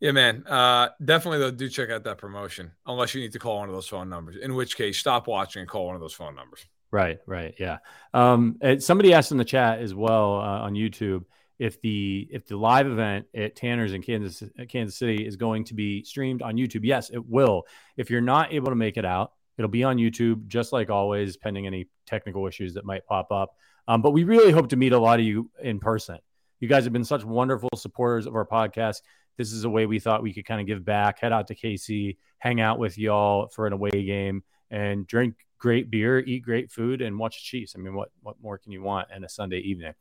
yeah, 0.00 0.12
man. 0.12 0.44
Uh, 0.46 0.88
definitely 1.04 1.38
though, 1.38 1.50
do 1.50 1.68
check 1.68 1.90
out 1.90 2.04
that 2.04 2.18
promotion. 2.18 2.72
Unless 2.86 3.14
you 3.14 3.20
need 3.20 3.32
to 3.32 3.38
call 3.38 3.58
one 3.58 3.68
of 3.68 3.74
those 3.74 3.88
phone 3.88 4.08
numbers, 4.08 4.36
in 4.36 4.54
which 4.54 4.76
case, 4.76 4.98
stop 4.98 5.26
watching 5.26 5.60
and 5.60 5.68
call 5.68 5.86
one 5.86 5.94
of 5.94 6.00
those 6.00 6.14
phone 6.14 6.34
numbers. 6.34 6.64
Right, 6.90 7.18
right, 7.26 7.54
yeah. 7.58 7.78
Um, 8.14 8.58
somebody 8.78 9.12
asked 9.12 9.30
in 9.30 9.38
the 9.38 9.44
chat 9.44 9.80
as 9.80 9.94
well 9.94 10.36
uh, 10.36 10.60
on 10.60 10.74
YouTube 10.74 11.24
if 11.58 11.80
the 11.80 12.28
if 12.30 12.46
the 12.46 12.56
live 12.56 12.86
event 12.86 13.26
at 13.34 13.56
Tanner's 13.56 13.92
in 13.92 14.02
Kansas 14.02 14.42
Kansas 14.68 14.96
City 14.96 15.26
is 15.26 15.36
going 15.36 15.64
to 15.64 15.74
be 15.74 16.04
streamed 16.04 16.40
on 16.40 16.54
YouTube. 16.54 16.84
Yes, 16.84 17.10
it 17.10 17.26
will. 17.28 17.64
If 17.96 18.10
you're 18.10 18.20
not 18.20 18.52
able 18.52 18.68
to 18.68 18.76
make 18.76 18.96
it 18.96 19.04
out, 19.04 19.32
it'll 19.58 19.68
be 19.68 19.84
on 19.84 19.96
YouTube, 19.96 20.46
just 20.46 20.72
like 20.72 20.88
always, 20.88 21.36
pending 21.36 21.66
any 21.66 21.88
technical 22.06 22.46
issues 22.46 22.74
that 22.74 22.84
might 22.84 23.04
pop 23.06 23.32
up. 23.32 23.56
Um, 23.88 24.02
but 24.02 24.12
we 24.12 24.24
really 24.24 24.52
hope 24.52 24.68
to 24.68 24.76
meet 24.76 24.92
a 24.92 24.98
lot 24.98 25.18
of 25.18 25.26
you 25.26 25.50
in 25.62 25.80
person. 25.80 26.18
You 26.60 26.68
guys 26.68 26.84
have 26.84 26.92
been 26.92 27.04
such 27.04 27.24
wonderful 27.24 27.70
supporters 27.76 28.26
of 28.26 28.34
our 28.34 28.46
podcast. 28.46 29.02
This 29.38 29.52
is 29.52 29.64
a 29.64 29.70
way 29.70 29.86
we 29.86 30.00
thought 30.00 30.22
we 30.22 30.34
could 30.34 30.44
kind 30.44 30.60
of 30.60 30.66
give 30.66 30.84
back, 30.84 31.20
head 31.20 31.32
out 31.32 31.46
to 31.46 31.54
KC, 31.54 32.18
hang 32.38 32.60
out 32.60 32.78
with 32.78 32.98
y'all 32.98 33.48
for 33.48 33.66
an 33.66 33.72
away 33.72 33.90
game, 33.90 34.42
and 34.70 35.06
drink 35.06 35.34
great 35.58 35.90
beer, 35.90 36.18
eat 36.18 36.40
great 36.40 36.70
food, 36.70 37.00
and 37.00 37.18
watch 37.18 37.36
the 37.36 37.44
Chiefs. 37.44 37.74
I 37.76 37.80
mean, 37.80 37.94
what 37.94 38.10
what 38.22 38.36
more 38.42 38.58
can 38.58 38.72
you 38.72 38.82
want 38.82 39.08
in 39.14 39.24
a 39.24 39.28
Sunday 39.28 39.60
evening? 39.60 39.94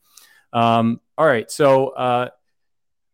Um, 0.53 0.99
all 1.17 1.25
right, 1.25 1.49
so 1.51 1.89
uh, 1.89 2.29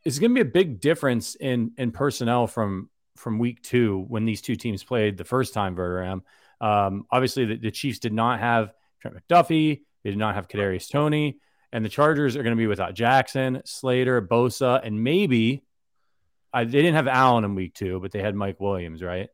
it's 0.04 0.20
going 0.20 0.32
to 0.32 0.36
be 0.36 0.48
a 0.48 0.52
big 0.52 0.80
difference 0.80 1.36
in 1.36 1.72
in 1.78 1.92
personnel 1.92 2.48
from 2.48 2.90
from 3.16 3.40
week 3.40 3.62
two 3.62 4.06
when 4.08 4.26
these 4.26 4.42
two 4.42 4.56
teams 4.56 4.84
played 4.84 5.18
the 5.18 5.24
first 5.24 5.54
time. 5.54 5.76
Verderame. 5.76 6.22
Um, 6.62 7.06
obviously, 7.12 7.46
the, 7.46 7.58
the 7.58 7.72
Chiefs 7.72 8.00
did 8.00 8.14
not 8.14 8.40
have 8.40 8.74
Trent 9.02 9.18
McDuffie. 9.18 9.82
They 10.04 10.10
did 10.10 10.20
not 10.20 10.36
have 10.36 10.48
Kadarius 10.48 10.90
Tony, 10.90 11.40
and 11.72 11.84
the 11.84 11.90
Chargers 11.90 12.36
are 12.36 12.44
going 12.44 12.56
to 12.56 12.60
be 12.60 12.68
without 12.68 12.94
Jackson, 12.94 13.62
Slater, 13.66 14.22
Bosa, 14.22 14.82
and 14.84 15.04
maybe. 15.04 15.64
I, 16.54 16.64
they 16.66 16.72
didn't 16.72 16.96
have 16.96 17.08
Allen 17.08 17.44
in 17.44 17.56
week 17.56 17.74
two, 17.74 18.00
but 18.00 18.12
they 18.12 18.20
had 18.20 18.36
Mike 18.36 18.60
Williams, 18.60 19.02
right? 19.02 19.30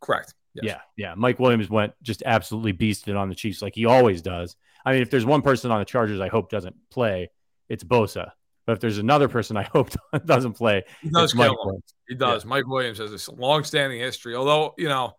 Correct. 0.00 0.34
Yes. 0.54 0.64
Yeah, 0.64 0.80
yeah. 0.96 1.14
Mike 1.16 1.38
Williams 1.38 1.70
went 1.70 1.92
just 2.02 2.22
absolutely 2.26 2.72
beasted 2.72 3.18
on 3.18 3.28
the 3.28 3.34
Chiefs 3.34 3.62
like 3.62 3.74
he 3.74 3.86
always 3.86 4.22
does. 4.22 4.56
I 4.84 4.92
mean, 4.92 5.02
if 5.02 5.10
there's 5.10 5.26
one 5.26 5.42
person 5.42 5.70
on 5.70 5.78
the 5.78 5.84
Chargers 5.84 6.20
I 6.20 6.28
hope 6.28 6.50
doesn't 6.50 6.76
play, 6.90 7.30
it's 7.68 7.84
Bosa. 7.84 8.32
But 8.66 8.72
if 8.72 8.80
there's 8.80 8.98
another 8.98 9.28
person 9.28 9.56
I 9.56 9.62
hope 9.72 9.90
doesn't 10.26 10.54
play, 10.54 10.84
He 11.00 11.10
does 11.10 11.32
it's 11.32 11.34
Mike. 11.34 11.50
Williams. 11.50 11.94
He 12.08 12.14
does. 12.14 12.44
Mike 12.44 12.66
Williams 12.66 12.98
has 12.98 13.10
this 13.10 13.28
long-standing 13.28 13.98
history. 13.98 14.34
Although 14.34 14.74
you 14.76 14.88
know, 14.88 15.14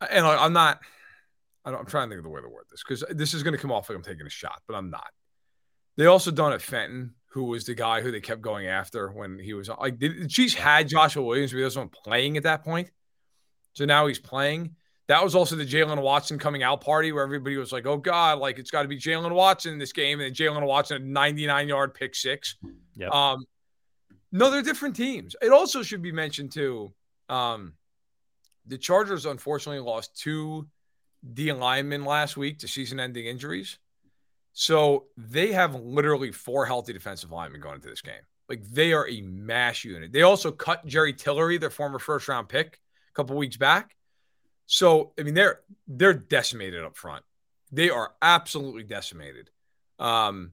and 0.00 0.26
I'm 0.26 0.52
not. 0.52 0.80
I 1.64 1.70
don't, 1.70 1.80
I'm 1.80 1.86
trying 1.86 2.08
to 2.08 2.14
think 2.14 2.18
of 2.18 2.24
the 2.24 2.30
way 2.30 2.40
to 2.40 2.48
word 2.48 2.66
this 2.70 2.84
because 2.86 3.04
this 3.10 3.34
is 3.34 3.42
going 3.42 3.54
to 3.54 3.58
come 3.58 3.72
off 3.72 3.88
like 3.88 3.96
I'm 3.96 4.04
taking 4.04 4.26
a 4.26 4.30
shot, 4.30 4.62
but 4.68 4.76
I'm 4.76 4.90
not. 4.90 5.08
They 5.96 6.06
also 6.06 6.30
done 6.30 6.52
it 6.52 6.62
Fenton, 6.62 7.14
who 7.36 7.44
was 7.44 7.66
the 7.66 7.74
guy 7.74 8.00
who 8.00 8.10
they 8.10 8.22
kept 8.22 8.40
going 8.40 8.66
after 8.66 9.10
when 9.10 9.38
he 9.38 9.52
was 9.52 9.68
like 9.68 9.98
the 9.98 10.26
Chiefs 10.26 10.54
had 10.54 10.88
Joshua 10.88 11.22
Williams, 11.22 11.52
but 11.52 11.58
he 11.58 11.64
wasn't 11.64 11.92
playing 11.92 12.38
at 12.38 12.44
that 12.44 12.64
point. 12.64 12.90
So 13.74 13.84
now 13.84 14.06
he's 14.06 14.18
playing. 14.18 14.74
That 15.08 15.22
was 15.22 15.34
also 15.34 15.54
the 15.54 15.66
Jaylen 15.66 16.00
Watson 16.00 16.38
coming 16.38 16.62
out 16.62 16.80
party 16.80 17.12
where 17.12 17.22
everybody 17.22 17.58
was 17.58 17.72
like, 17.72 17.84
"Oh 17.84 17.98
God, 17.98 18.38
like 18.38 18.58
it's 18.58 18.70
got 18.70 18.82
to 18.82 18.88
be 18.88 18.96
Jaylen 18.96 19.32
Watson 19.32 19.74
in 19.74 19.78
this 19.78 19.92
game," 19.92 20.18
and 20.18 20.26
then 20.26 20.32
Jaylen 20.32 20.66
Watson 20.66 20.96
a 20.96 21.04
99 21.04 21.68
yard 21.68 21.92
pick 21.92 22.14
six. 22.14 22.56
Yep. 22.94 23.12
Um, 23.12 23.44
no, 24.32 24.50
they're 24.50 24.62
different 24.62 24.96
teams. 24.96 25.36
It 25.42 25.52
also 25.52 25.82
should 25.82 26.00
be 26.00 26.12
mentioned 26.12 26.52
too. 26.52 26.94
Um, 27.28 27.74
the 28.64 28.78
Chargers 28.78 29.26
unfortunately 29.26 29.84
lost 29.84 30.18
two 30.18 30.68
D 31.34 31.52
linemen 31.52 32.06
last 32.06 32.38
week 32.38 32.60
to 32.60 32.66
season-ending 32.68 33.26
injuries, 33.26 33.78
so 34.58 35.04
they 35.18 35.52
have 35.52 35.74
literally 35.74 36.32
four 36.32 36.64
healthy 36.64 36.94
defensive 36.94 37.30
linemen 37.30 37.60
going 37.60 37.74
into 37.74 37.90
this 37.90 38.00
game. 38.00 38.14
Like 38.48 38.64
they 38.64 38.94
are 38.94 39.06
a 39.06 39.20
mash 39.20 39.84
unit. 39.84 40.12
They 40.12 40.22
also 40.22 40.50
cut 40.50 40.86
Jerry 40.86 41.12
Tillery, 41.12 41.58
their 41.58 41.68
former 41.68 41.98
first-round 41.98 42.48
pick, 42.48 42.80
a 43.10 43.14
couple 43.14 43.36
weeks 43.36 43.58
back. 43.58 43.94
So 44.64 45.12
I 45.20 45.24
mean, 45.24 45.34
they're 45.34 45.60
they're 45.86 46.14
decimated 46.14 46.82
up 46.84 46.96
front. 46.96 47.22
They 47.70 47.90
are 47.90 48.14
absolutely 48.22 48.84
decimated. 48.84 49.50
Um, 49.98 50.52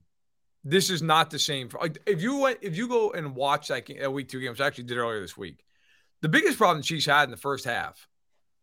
this 0.66 0.90
is 0.90 1.02
not 1.02 1.30
the 1.30 1.40
same. 1.40 1.70
For, 1.70 1.80
like 1.80 1.98
if 2.06 2.22
you 2.22 2.40
went, 2.40 2.60
if 2.62 2.76
you 2.76 2.90
go 2.90 3.12
and 3.12 3.34
watch 3.34 3.70
that, 3.70 3.86
game, 3.86 4.00
that 4.02 4.12
week 4.12 4.28
two 4.28 4.42
game, 4.42 4.50
which 4.50 4.60
I 4.60 4.68
actually 4.68 4.84
did 4.84 4.98
earlier 4.98 5.22
this 5.22 5.38
week, 5.38 5.64
the 6.20 6.28
biggest 6.28 6.58
problem 6.58 6.80
the 6.80 6.84
Chiefs 6.84 7.06
had 7.06 7.24
in 7.24 7.32
the 7.32 7.38
first 7.38 7.64
half, 7.64 8.06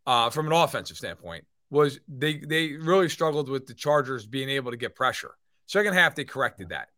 uh, 0.07 0.29
from 0.29 0.49
an 0.49 0.53
offensive 0.53 0.99
standpoint, 0.99 1.47
was 1.71 2.01
they 2.09 2.39
they 2.39 2.73
really 2.73 3.09
struggled 3.09 3.49
with 3.49 3.67
the 3.67 3.75
Chargers 3.75 4.27
being 4.27 4.51
able 4.51 4.71
to 4.71 4.77
get 4.77 4.95
pressure. 4.95 5.35
Second 5.67 5.95
half, 5.95 6.15
they 6.15 6.25
corrected 6.25 6.71
that. 6.71 6.89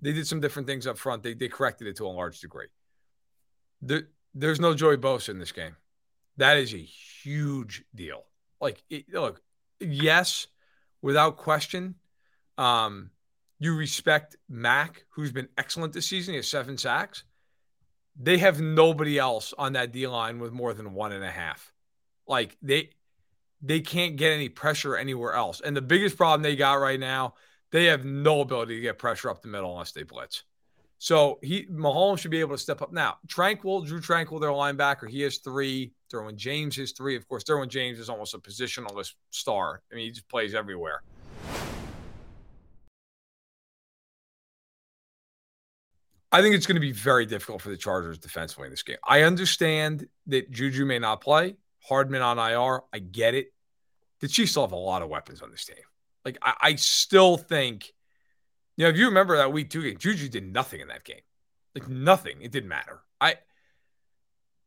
They 0.00 0.12
did 0.12 0.26
some 0.26 0.40
different 0.40 0.66
things 0.66 0.86
up 0.86 0.98
front. 0.98 1.22
They 1.22 1.34
they 1.34 1.48
corrected 1.48 1.86
it 1.86 1.96
to 1.96 2.06
a 2.06 2.08
large 2.08 2.40
degree. 2.40 2.68
There, 3.82 4.08
there's 4.34 4.60
no 4.60 4.74
Joey 4.74 4.96
Bosa 4.96 5.28
in 5.28 5.38
this 5.38 5.52
game. 5.52 5.76
That 6.38 6.56
is 6.56 6.74
a 6.74 6.78
huge 6.78 7.84
deal. 7.94 8.24
Like, 8.60 8.82
it, 8.90 9.04
look, 9.12 9.42
yes, 9.78 10.46
without 11.02 11.36
question. 11.36 11.96
Um, 12.56 13.10
you 13.58 13.76
respect 13.76 14.36
Mack, 14.48 15.04
who's 15.10 15.32
been 15.32 15.48
excellent 15.56 15.92
this 15.92 16.06
season. 16.06 16.32
He 16.32 16.36
has 16.36 16.48
seven 16.48 16.76
sacks. 16.76 17.24
They 18.16 18.38
have 18.38 18.60
nobody 18.60 19.18
else 19.18 19.54
on 19.56 19.72
that 19.72 19.92
D 19.92 20.06
line 20.06 20.38
with 20.38 20.52
more 20.52 20.74
than 20.74 20.94
one 20.94 21.12
and 21.12 21.24
a 21.24 21.30
half. 21.30 21.72
Like 22.26 22.56
they 22.62 22.90
they 23.64 23.80
can't 23.80 24.16
get 24.16 24.32
any 24.32 24.48
pressure 24.48 24.96
anywhere 24.96 25.32
else. 25.32 25.60
And 25.60 25.74
the 25.76 25.82
biggest 25.82 26.16
problem 26.16 26.42
they 26.42 26.54
got 26.54 26.74
right 26.74 27.00
now, 27.00 27.34
they 27.72 27.86
have 27.86 28.04
no 28.04 28.42
ability 28.42 28.76
to 28.76 28.80
get 28.82 28.98
pressure 28.98 29.30
up 29.30 29.40
the 29.42 29.48
middle 29.48 29.72
unless 29.72 29.92
they 29.92 30.02
blitz. 30.02 30.44
So 30.98 31.38
he 31.42 31.66
Mahomes 31.66 32.18
should 32.18 32.30
be 32.30 32.40
able 32.40 32.54
to 32.54 32.62
step 32.62 32.82
up. 32.82 32.92
Now, 32.92 33.16
Tranquill, 33.26 33.86
Drew 33.86 34.00
Tranquill, 34.00 34.40
their 34.40 34.50
linebacker, 34.50 35.08
he 35.08 35.22
has 35.22 35.38
three. 35.38 35.92
Derwin 36.12 36.36
James 36.36 36.76
has 36.76 36.92
three. 36.92 37.16
Of 37.16 37.26
course, 37.26 37.42
Derwin 37.42 37.68
James 37.68 37.98
is 37.98 38.08
almost 38.08 38.34
a 38.34 38.38
positionalist 38.38 39.14
star. 39.30 39.82
I 39.90 39.96
mean, 39.96 40.04
he 40.04 40.10
just 40.12 40.28
plays 40.28 40.54
everywhere. 40.54 41.02
I 46.30 46.42
think 46.42 46.54
it's 46.54 46.66
going 46.66 46.76
to 46.76 46.80
be 46.80 46.92
very 46.92 47.26
difficult 47.26 47.62
for 47.62 47.68
the 47.68 47.76
Chargers 47.76 48.18
defensively 48.18 48.66
in 48.66 48.72
this 48.72 48.82
game. 48.82 48.96
I 49.06 49.22
understand 49.22 50.08
that 50.26 50.50
Juju 50.50 50.84
may 50.84 50.98
not 50.98 51.20
play, 51.20 51.56
Hardman 51.86 52.22
on 52.22 52.38
IR. 52.38 52.82
I 52.92 52.98
get 52.98 53.34
it. 53.34 53.52
The 54.20 54.28
Chiefs 54.28 54.52
still 54.52 54.64
have 54.64 54.72
a 54.72 54.76
lot 54.76 55.02
of 55.02 55.08
weapons 55.08 55.42
on 55.42 55.50
this 55.50 55.64
team. 55.64 55.76
Like, 56.24 56.38
I, 56.42 56.54
I 56.60 56.74
still 56.76 57.36
think, 57.36 57.92
you 58.76 58.84
know, 58.84 58.90
if 58.90 58.96
you 58.96 59.06
remember 59.06 59.36
that 59.36 59.52
week 59.52 59.70
two 59.70 59.82
game, 59.82 59.98
Juju 59.98 60.28
did 60.28 60.50
nothing 60.52 60.80
in 60.80 60.88
that 60.88 61.04
game. 61.04 61.20
Like, 61.74 61.88
nothing. 61.88 62.40
It 62.40 62.52
didn't 62.52 62.68
matter. 62.68 63.00
I, 63.20 63.36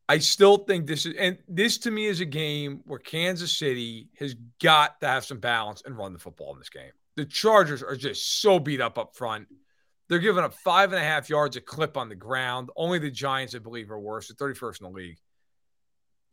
I 0.08 0.20
still 0.20 0.58
think 0.58 0.86
this 0.86 1.06
is, 1.06 1.16
and 1.18 1.38
this 1.48 1.80
to 1.80 1.92
me 1.92 2.06
is 2.06 2.22
a 2.22 2.26
game 2.26 2.82
where 2.86 3.00
Kansas 3.00 3.52
City 3.52 4.10
has 4.20 4.36
got 4.62 5.02
to 5.02 5.08
have 5.08 5.26
some 5.26 5.40
balance 5.40 5.82
and 5.86 5.98
run 5.98 6.14
the 6.14 6.20
football 6.20 6.54
in 6.54 6.60
this 6.60 6.70
game. 6.70 6.92
The 7.16 7.26
Chargers 7.26 7.82
are 7.82 7.96
just 7.96 8.42
so 8.42 8.60
beat 8.60 8.80
up 8.80 8.98
up 8.98 9.16
front. 9.16 9.48
They're 10.08 10.20
giving 10.20 10.44
up 10.44 10.54
five 10.54 10.94
and 10.94 11.02
a 11.02 11.04
half 11.04 11.30
yards 11.30 11.58
a 11.58 11.62
clip 11.62 11.98
on 11.98 12.08
the 12.10 12.16
ground. 12.16 12.70
Only 12.78 13.00
the 13.00 13.12
Giants, 13.12 13.56
I 13.56 13.60
believe, 13.60 13.92
are 13.92 14.00
worse. 14.00 14.32
They're 14.32 14.54
31st 14.54 14.82
in 14.82 14.84
the 14.86 14.94
league. 14.94 15.18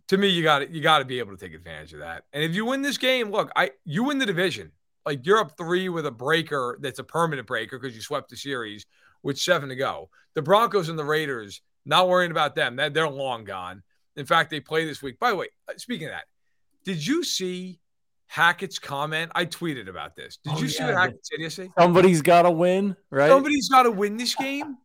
To 0.08 0.18
me, 0.18 0.28
you 0.28 0.42
got 0.42 0.58
to 0.60 0.70
you 0.70 0.80
got 0.82 0.98
to 0.98 1.04
be 1.04 1.18
able 1.18 1.36
to 1.36 1.42
take 1.42 1.54
advantage 1.54 1.92
of 1.94 2.00
that. 2.00 2.24
And 2.32 2.42
if 2.42 2.54
you 2.54 2.64
win 2.66 2.82
this 2.82 2.98
game, 2.98 3.30
look, 3.30 3.50
I 3.56 3.70
you 3.84 4.04
win 4.04 4.18
the 4.18 4.26
division. 4.26 4.70
Like 5.06 5.24
you're 5.26 5.38
up 5.38 5.56
three 5.56 5.88
with 5.88 6.06
a 6.06 6.10
breaker 6.10 6.78
that's 6.80 6.98
a 6.98 7.04
permanent 7.04 7.46
breaker 7.46 7.78
because 7.78 7.94
you 7.94 8.02
swept 8.02 8.28
the 8.30 8.36
series 8.36 8.86
with 9.22 9.38
seven 9.38 9.68
to 9.70 9.76
go. 9.76 10.10
The 10.34 10.42
Broncos 10.42 10.88
and 10.88 10.98
the 10.98 11.04
Raiders, 11.04 11.60
not 11.86 12.08
worrying 12.08 12.30
about 12.30 12.54
them. 12.54 12.76
They're, 12.76 12.90
they're 12.90 13.08
long 13.08 13.44
gone. 13.44 13.82
In 14.16 14.26
fact, 14.26 14.50
they 14.50 14.60
play 14.60 14.84
this 14.86 15.02
week. 15.02 15.18
By 15.18 15.30
the 15.30 15.36
way, 15.36 15.48
uh, 15.68 15.72
speaking 15.76 16.06
of 16.08 16.12
that, 16.12 16.24
did 16.84 17.04
you 17.06 17.24
see 17.24 17.80
Hackett's 18.26 18.78
comment? 18.78 19.32
I 19.34 19.44
tweeted 19.46 19.88
about 19.88 20.16
this. 20.16 20.38
Did 20.44 20.54
Oh, 20.54 20.58
you 20.58 20.68
see 20.68 20.78
yeah, 20.82 20.86
what 20.86 20.92
the- 20.94 21.00
Hackett 21.00 21.26
said 21.26 21.40
yesterday? 21.40 21.72
Somebody's 21.78 22.22
got 22.22 22.42
to 22.42 22.50
win, 22.50 22.96
right? 23.10 23.28
Somebody's 23.28 23.68
got 23.68 23.84
to 23.84 23.90
win 23.90 24.16
this 24.16 24.34
game. 24.34 24.76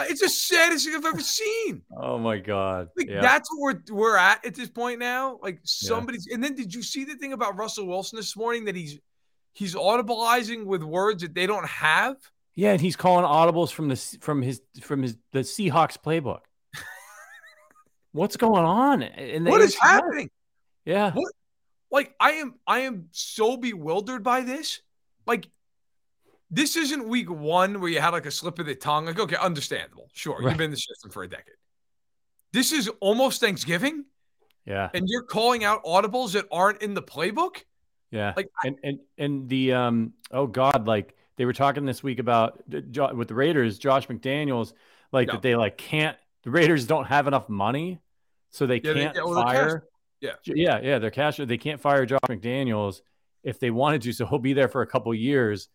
It's 0.00 0.20
the 0.20 0.28
saddest 0.28 0.86
thing 0.86 0.94
I've 0.94 1.04
ever 1.04 1.20
seen. 1.20 1.82
oh 1.96 2.18
my 2.18 2.38
god. 2.38 2.88
Like 2.96 3.08
yeah. 3.08 3.20
that's 3.20 3.48
what 3.52 3.78
we're 3.88 3.96
we're 3.96 4.16
at 4.16 4.44
at 4.46 4.54
this 4.54 4.68
point 4.68 5.00
now. 5.00 5.38
Like 5.42 5.60
somebody's. 5.64 6.28
And 6.32 6.42
then 6.42 6.54
did 6.54 6.74
you 6.74 6.82
see 6.82 7.04
the 7.04 7.16
thing 7.16 7.32
about 7.32 7.56
Russell 7.56 7.86
Wilson 7.86 8.16
this 8.16 8.36
morning 8.36 8.64
that 8.66 8.76
he's 8.76 8.98
he's 9.52 9.74
audibilizing 9.74 10.64
with 10.64 10.82
words 10.82 11.22
that 11.22 11.34
they 11.34 11.46
don't 11.46 11.66
have? 11.66 12.16
yeah, 12.54 12.72
and 12.72 12.80
he's 12.80 12.96
calling 12.96 13.24
audibles 13.24 13.70
from 13.70 13.88
the 13.88 13.96
from 14.20 14.40
his 14.42 14.60
from 14.80 15.02
his 15.02 15.16
the 15.32 15.40
Seahawks 15.40 15.96
playbook. 15.98 16.40
What's 18.12 18.36
going 18.36 18.64
on? 18.64 19.02
And 19.02 19.46
What 19.46 19.60
is 19.60 19.74
happening? 19.74 20.30
Yeah. 20.84 21.12
What- 21.12 21.32
Like 21.90 22.14
I 22.20 22.32
am, 22.32 22.54
I 22.66 22.80
am 22.80 23.08
so 23.12 23.56
bewildered 23.56 24.22
by 24.22 24.42
this. 24.42 24.80
Like 25.26 25.48
this 26.50 26.76
isn't 26.76 27.08
week 27.08 27.30
one 27.30 27.80
where 27.80 27.90
you 27.90 28.00
had 28.00 28.10
like 28.10 28.26
a 28.26 28.30
slip 28.30 28.58
of 28.58 28.66
the 28.66 28.74
tongue. 28.74 29.06
Like, 29.06 29.18
okay, 29.18 29.36
understandable. 29.36 30.08
Sure, 30.12 30.36
Right. 30.38 30.50
you've 30.50 30.58
been 30.58 30.66
in 30.66 30.70
the 30.70 30.76
system 30.76 31.10
for 31.10 31.22
a 31.22 31.28
decade. 31.28 31.54
This 32.52 32.72
is 32.72 32.88
almost 33.00 33.40
Thanksgiving, 33.40 34.04
Yeah. 34.64 34.88
and 34.94 35.04
you're 35.08 35.22
calling 35.24 35.64
out 35.64 35.84
audibles 35.84 36.32
that 36.32 36.46
aren't 36.50 36.80
in 36.82 36.94
the 36.94 37.02
playbook. 37.02 37.64
Yeah. 38.10 38.32
Like, 38.36 38.48
and 38.64 38.78
and 38.82 38.98
and 39.18 39.48
the 39.50 39.74
um 39.74 40.14
oh 40.30 40.46
god, 40.46 40.86
like 40.86 41.14
they 41.36 41.44
were 41.44 41.52
talking 41.52 41.84
this 41.84 42.02
week 42.02 42.18
about 42.18 42.62
with 42.68 43.28
the 43.28 43.34
Raiders, 43.34 43.78
Josh 43.78 44.06
McDaniels, 44.08 44.72
like 45.12 45.28
Yeah. 45.28 45.34
that 45.34 45.42
they 45.42 45.56
like 45.56 45.76
can't 45.76 46.16
the 46.44 46.50
Raiders 46.50 46.86
don't 46.86 47.04
have 47.04 47.26
enough 47.26 47.48
money, 47.50 47.98
so 48.50 48.66
they 48.66 48.76
Yeah, 48.76 48.94
can't 48.94 49.16
yeah, 49.16 49.22
well, 49.22 49.34
they're 49.34 49.44
fire. 49.44 49.88
yeah. 50.22 50.30
yeah, 50.44 50.80
yeah, 50.80 50.98
they're 50.98 51.10
cash. 51.10 51.36
They 51.36 51.58
can't 51.58 51.80
fire 51.80 52.06
Josh 52.06 52.20
McDaniels 52.28 53.02
if 53.42 53.60
they 53.60 53.70
wanted 53.70 54.00
to, 54.02 54.12
so 54.14 54.24
he'll 54.24 54.38
be 54.38 54.54
there 54.54 54.68
for 54.68 54.80
a 54.80 54.86
couple 54.86 55.12
years. 55.14 55.68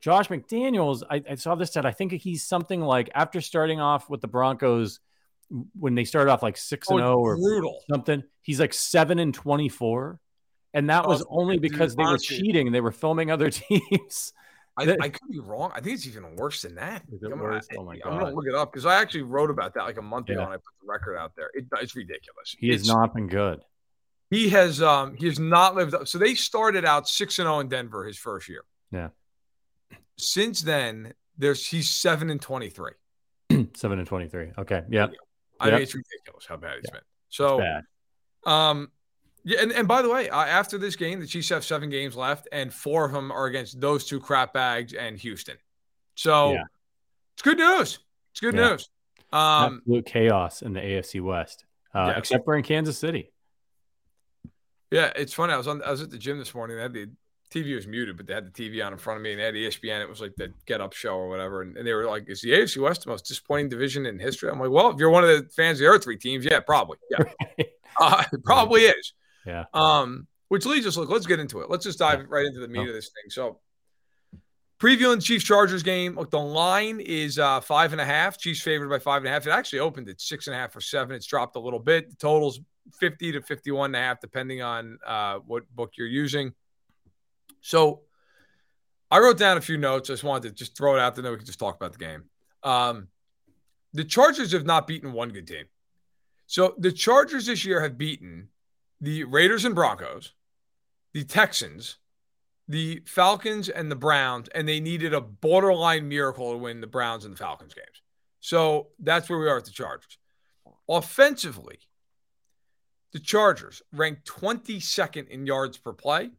Josh 0.00 0.28
McDaniels, 0.28 1.02
I, 1.10 1.22
I 1.28 1.34
saw 1.34 1.54
this 1.54 1.70
stat. 1.70 1.84
I 1.86 1.90
think 1.92 2.12
he's 2.12 2.44
something 2.44 2.80
like 2.80 3.10
after 3.14 3.40
starting 3.40 3.80
off 3.80 4.08
with 4.08 4.20
the 4.20 4.28
Broncos 4.28 5.00
when 5.78 5.94
they 5.94 6.04
started 6.04 6.30
off 6.30 6.42
like 6.42 6.56
six 6.56 6.88
and 6.90 7.00
Oh, 7.00 7.02
zero 7.02 7.18
or 7.18 7.36
brutal. 7.36 7.80
something. 7.90 8.22
He's 8.42 8.60
like 8.60 8.72
seven 8.74 9.18
and 9.18 9.34
twenty 9.34 9.68
four, 9.68 10.20
and 10.74 10.88
that 10.90 11.04
Oh, 11.04 11.08
was 11.08 11.24
only 11.28 11.58
because 11.58 11.96
they 11.96 12.04
were 12.04 12.18
cheating. 12.18 12.70
They 12.70 12.80
were 12.80 12.92
filming 12.92 13.30
other 13.30 13.50
teams. 13.50 14.32
I, 14.76 14.84
That- 14.84 14.98
I 15.02 15.08
could 15.08 15.28
be 15.28 15.40
wrong. 15.40 15.72
I 15.74 15.80
think 15.80 15.96
it's 15.96 16.06
even 16.06 16.36
worse 16.36 16.62
than 16.62 16.76
that. 16.76 17.02
worse? 17.10 17.66
Gonna, 17.66 17.80
Oh 17.80 17.84
my 17.84 17.94
I'm 18.04 18.18
gonna 18.20 18.30
look 18.32 18.46
it 18.46 18.54
up 18.54 18.70
because 18.72 18.86
I 18.86 19.00
actually 19.00 19.22
wrote 19.22 19.50
about 19.50 19.74
that 19.74 19.82
like 19.82 19.96
a 19.98 20.02
month 20.02 20.28
ago 20.30 20.40
and 20.42 20.50
I 20.52 20.56
put 20.56 20.62
the 20.80 20.86
record 20.86 21.16
out 21.16 21.32
there. 21.36 21.50
It, 21.54 21.64
it's 21.80 21.96
ridiculous. 21.96 22.54
He 22.56 22.68
has 22.70 22.82
It's- 22.82 22.94
not 22.96 23.12
been 23.14 23.26
good. 23.26 23.60
He 24.30 24.50
has 24.50 24.80
um 24.82 25.16
he 25.18 25.26
has 25.26 25.38
not 25.40 25.74
lived 25.74 25.94
up. 25.94 26.06
So 26.06 26.18
they 26.18 26.34
started 26.34 26.84
out 26.84 27.08
six 27.08 27.38
and 27.40 27.46
zero 27.46 27.58
in 27.60 27.68
Denver 27.68 28.04
his 28.04 28.18
first 28.18 28.48
year. 28.48 28.62
Yeah. 28.92 29.08
Since 30.18 30.62
then, 30.62 31.14
there's 31.36 31.66
he's 31.66 31.88
seven 31.88 32.30
and 32.30 32.40
twenty 32.40 32.68
three. 32.70 32.92
Seven 33.74 33.98
and 33.98 34.06
twenty 34.06 34.28
three. 34.28 34.50
Okay, 34.58 34.82
yeah, 34.90 35.06
I 35.60 35.66
Yep. 35.66 35.74
mean, 35.74 35.82
it's 35.82 35.94
ridiculous 35.94 36.44
how 36.46 36.56
bad 36.56 36.78
it's 36.78 36.90
been. 36.90 37.00
So, 37.28 37.58
bad. 37.58 37.82
um, 38.44 38.90
yeah, 39.44 39.62
and, 39.62 39.72
and 39.72 39.88
by 39.88 40.02
the 40.02 40.10
way, 40.10 40.28
uh, 40.28 40.44
after 40.44 40.76
this 40.78 40.96
game, 40.96 41.20
the 41.20 41.26
Chiefs 41.26 41.48
have 41.50 41.64
seven 41.64 41.88
games 41.88 42.16
left, 42.16 42.48
and 42.52 42.72
four 42.74 43.04
of 43.06 43.12
them 43.12 43.30
are 43.30 43.46
against 43.46 43.80
those 43.80 44.04
two 44.04 44.20
crap 44.20 44.52
bags 44.52 44.92
and 44.92 45.16
Houston. 45.18 45.56
So, 46.14 46.52
Yeah. 46.52 46.64
it's 47.34 47.42
good 47.42 47.58
news. 47.58 47.98
It's 48.32 48.40
good 48.40 48.54
Yeah. 48.54 48.70
news. 48.70 48.90
Um, 49.32 49.78
Absolute 49.82 50.06
chaos 50.06 50.62
in 50.62 50.72
the 50.72 50.80
AFC 50.80 51.20
West, 51.20 51.64
uh, 51.94 52.08
Yeah. 52.12 52.18
except 52.18 52.44
for 52.44 52.56
in 52.56 52.62
Kansas 52.64 52.98
City. 52.98 53.32
Yeah, 54.90 55.12
it's 55.16 55.34
funny. 55.34 55.52
I 55.52 55.56
was 55.58 55.68
on. 55.68 55.82
I 55.82 55.90
was 55.90 56.00
at 56.02 56.10
the 56.10 56.18
gym 56.18 56.38
this 56.38 56.54
morning. 56.54 56.76
They 56.76 56.82
had 56.82 56.92
the 56.94 57.10
TV 57.50 57.74
was 57.74 57.86
muted, 57.86 58.16
but 58.16 58.26
they 58.26 58.34
had 58.34 58.46
the 58.46 58.50
TV 58.50 58.84
on 58.84 58.92
in 58.92 58.98
front 58.98 59.16
of 59.16 59.22
me, 59.22 59.32
and 59.32 59.40
they 59.40 59.44
had 59.44 59.54
ESPN. 59.54 60.02
It 60.02 60.08
was 60.08 60.20
like 60.20 60.34
the 60.36 60.52
Get 60.66 60.80
Up 60.80 60.92
show 60.92 61.14
or 61.14 61.28
whatever, 61.28 61.62
and, 61.62 61.76
and 61.76 61.86
they 61.86 61.92
were 61.92 62.04
like, 62.04 62.28
"Is 62.28 62.42
the 62.42 62.52
AFC 62.52 62.80
West 62.82 63.04
the 63.04 63.10
most 63.10 63.26
disappointing 63.26 63.68
division 63.68 64.06
in 64.06 64.18
history?" 64.18 64.50
I'm 64.50 64.60
like, 64.60 64.70
"Well, 64.70 64.90
if 64.90 64.98
you're 64.98 65.10
one 65.10 65.24
of 65.24 65.30
the 65.30 65.48
fans 65.50 65.78
of 65.78 65.84
the 65.84 65.88
other 65.88 65.98
three 65.98 66.18
teams, 66.18 66.44
yeah, 66.44 66.60
probably, 66.60 66.98
yeah, 67.10 67.24
uh, 68.00 68.24
it 68.32 68.44
probably 68.44 68.82
is." 68.82 69.12
Yeah. 69.46 69.64
Um, 69.72 70.26
which 70.48 70.66
leads 70.66 70.86
us. 70.86 70.96
Look, 70.96 71.10
let's 71.10 71.26
get 71.26 71.40
into 71.40 71.60
it. 71.60 71.70
Let's 71.70 71.84
just 71.84 71.98
dive 71.98 72.26
right 72.28 72.46
into 72.46 72.60
the 72.60 72.68
meat 72.68 72.88
of 72.88 72.94
this 72.94 73.10
thing. 73.10 73.30
So, 73.30 73.60
previewing 74.80 75.16
the 75.16 75.22
Chiefs 75.22 75.44
Chargers 75.44 75.82
game. 75.82 76.16
Look, 76.16 76.30
the 76.30 76.38
line 76.38 77.00
is 77.00 77.38
uh, 77.38 77.60
five 77.60 77.92
and 77.92 78.00
a 78.00 78.04
half. 78.04 78.38
Chiefs 78.38 78.60
favored 78.60 78.88
by 78.88 78.98
five 78.98 79.18
and 79.22 79.28
a 79.28 79.30
half. 79.30 79.46
It 79.46 79.50
actually 79.50 79.80
opened 79.80 80.08
at 80.08 80.20
six 80.20 80.46
and 80.46 80.56
a 80.56 80.58
half 80.58 80.74
or 80.74 80.80
seven. 80.80 81.16
It's 81.16 81.26
dropped 81.26 81.56
a 81.56 81.60
little 81.60 81.78
bit. 81.78 82.10
The 82.10 82.16
totals 82.16 82.60
50 82.98 83.32
to 83.32 83.42
51 83.42 83.86
and 83.86 83.96
a 83.96 83.98
half, 83.98 84.20
depending 84.20 84.62
on 84.62 84.98
uh, 85.06 85.38
what 85.46 85.68
book 85.74 85.92
you're 85.96 86.06
using. 86.06 86.52
So 87.60 88.02
I 89.10 89.18
wrote 89.18 89.38
down 89.38 89.56
a 89.56 89.60
few 89.60 89.76
notes. 89.76 90.10
I 90.10 90.14
just 90.14 90.24
wanted 90.24 90.48
to 90.48 90.54
just 90.54 90.76
throw 90.76 90.94
it 90.96 91.00
out 91.00 91.14
there, 91.14 91.22
then 91.22 91.32
we 91.32 91.38
can 91.38 91.46
just 91.46 91.58
talk 91.58 91.76
about 91.76 91.92
the 91.92 91.98
game. 91.98 92.24
Um, 92.62 93.08
the 93.92 94.04
Chargers 94.04 94.52
have 94.52 94.66
not 94.66 94.86
beaten 94.86 95.12
one 95.12 95.30
good 95.30 95.46
team. 95.46 95.64
So 96.46 96.74
the 96.78 96.92
Chargers 96.92 97.46
this 97.46 97.64
year 97.64 97.80
have 97.82 97.98
beaten 97.98 98.48
the 99.00 99.24
Raiders 99.24 99.64
and 99.64 99.74
Broncos, 99.74 100.32
the 101.12 101.24
Texans, 101.24 101.98
the 102.66 103.02
Falcons, 103.06 103.68
and 103.68 103.90
the 103.90 103.96
Browns, 103.96 104.48
and 104.48 104.68
they 104.68 104.80
needed 104.80 105.14
a 105.14 105.20
borderline 105.20 106.08
miracle 106.08 106.52
to 106.52 106.58
win 106.58 106.80
the 106.80 106.86
Browns 106.86 107.24
and 107.24 107.34
the 107.34 107.38
Falcons 107.38 107.74
games. 107.74 108.02
So 108.40 108.88
that's 108.98 109.28
where 109.28 109.38
we 109.38 109.48
are 109.48 109.56
with 109.56 109.64
the 109.64 109.70
Chargers. 109.70 110.18
Offensively, 110.88 111.78
the 113.12 113.18
Chargers 113.18 113.82
rank 113.92 114.24
22nd 114.24 115.28
in 115.28 115.46
yards 115.46 115.76
per 115.78 115.92
play. 115.92 116.30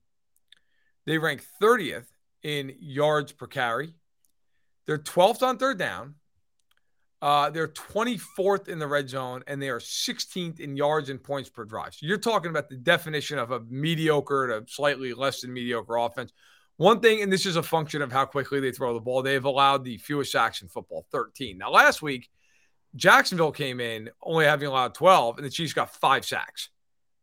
They 1.09 1.17
rank 1.17 1.43
30th 1.59 2.05
in 2.43 2.75
yards 2.79 3.31
per 3.31 3.47
carry. 3.47 3.95
They're 4.85 4.99
12th 4.99 5.41
on 5.41 5.57
third 5.57 5.79
down. 5.79 6.13
Uh, 7.19 7.49
they're 7.49 7.67
24th 7.67 8.67
in 8.67 8.77
the 8.77 8.85
red 8.85 9.09
zone, 9.09 9.43
and 9.47 9.59
they 9.59 9.69
are 9.69 9.79
16th 9.79 10.59
in 10.59 10.77
yards 10.77 11.09
and 11.09 11.21
points 11.21 11.49
per 11.49 11.65
drive. 11.65 11.95
So 11.95 12.05
you're 12.05 12.19
talking 12.19 12.51
about 12.51 12.69
the 12.69 12.75
definition 12.75 13.39
of 13.39 13.49
a 13.49 13.61
mediocre 13.61 14.49
to 14.49 14.71
slightly 14.71 15.15
less 15.15 15.41
than 15.41 15.51
mediocre 15.51 15.95
offense. 15.95 16.31
One 16.77 16.99
thing, 16.99 17.23
and 17.23 17.33
this 17.33 17.47
is 17.47 17.55
a 17.55 17.63
function 17.63 18.03
of 18.03 18.11
how 18.11 18.25
quickly 18.25 18.59
they 18.59 18.71
throw 18.71 18.93
the 18.93 18.99
ball, 18.99 19.23
they've 19.23 19.43
allowed 19.43 19.83
the 19.83 19.97
fewest 19.97 20.31
sacks 20.31 20.61
in 20.61 20.67
football, 20.67 21.07
13. 21.11 21.57
Now, 21.57 21.71
last 21.71 22.03
week, 22.03 22.29
Jacksonville 22.95 23.51
came 23.51 23.79
in 23.79 24.11
only 24.21 24.45
having 24.45 24.67
allowed 24.67 24.93
12, 24.93 25.37
and 25.39 25.45
the 25.47 25.49
Chiefs 25.49 25.73
got 25.73 25.95
five 25.95 26.23
sacks. 26.23 26.69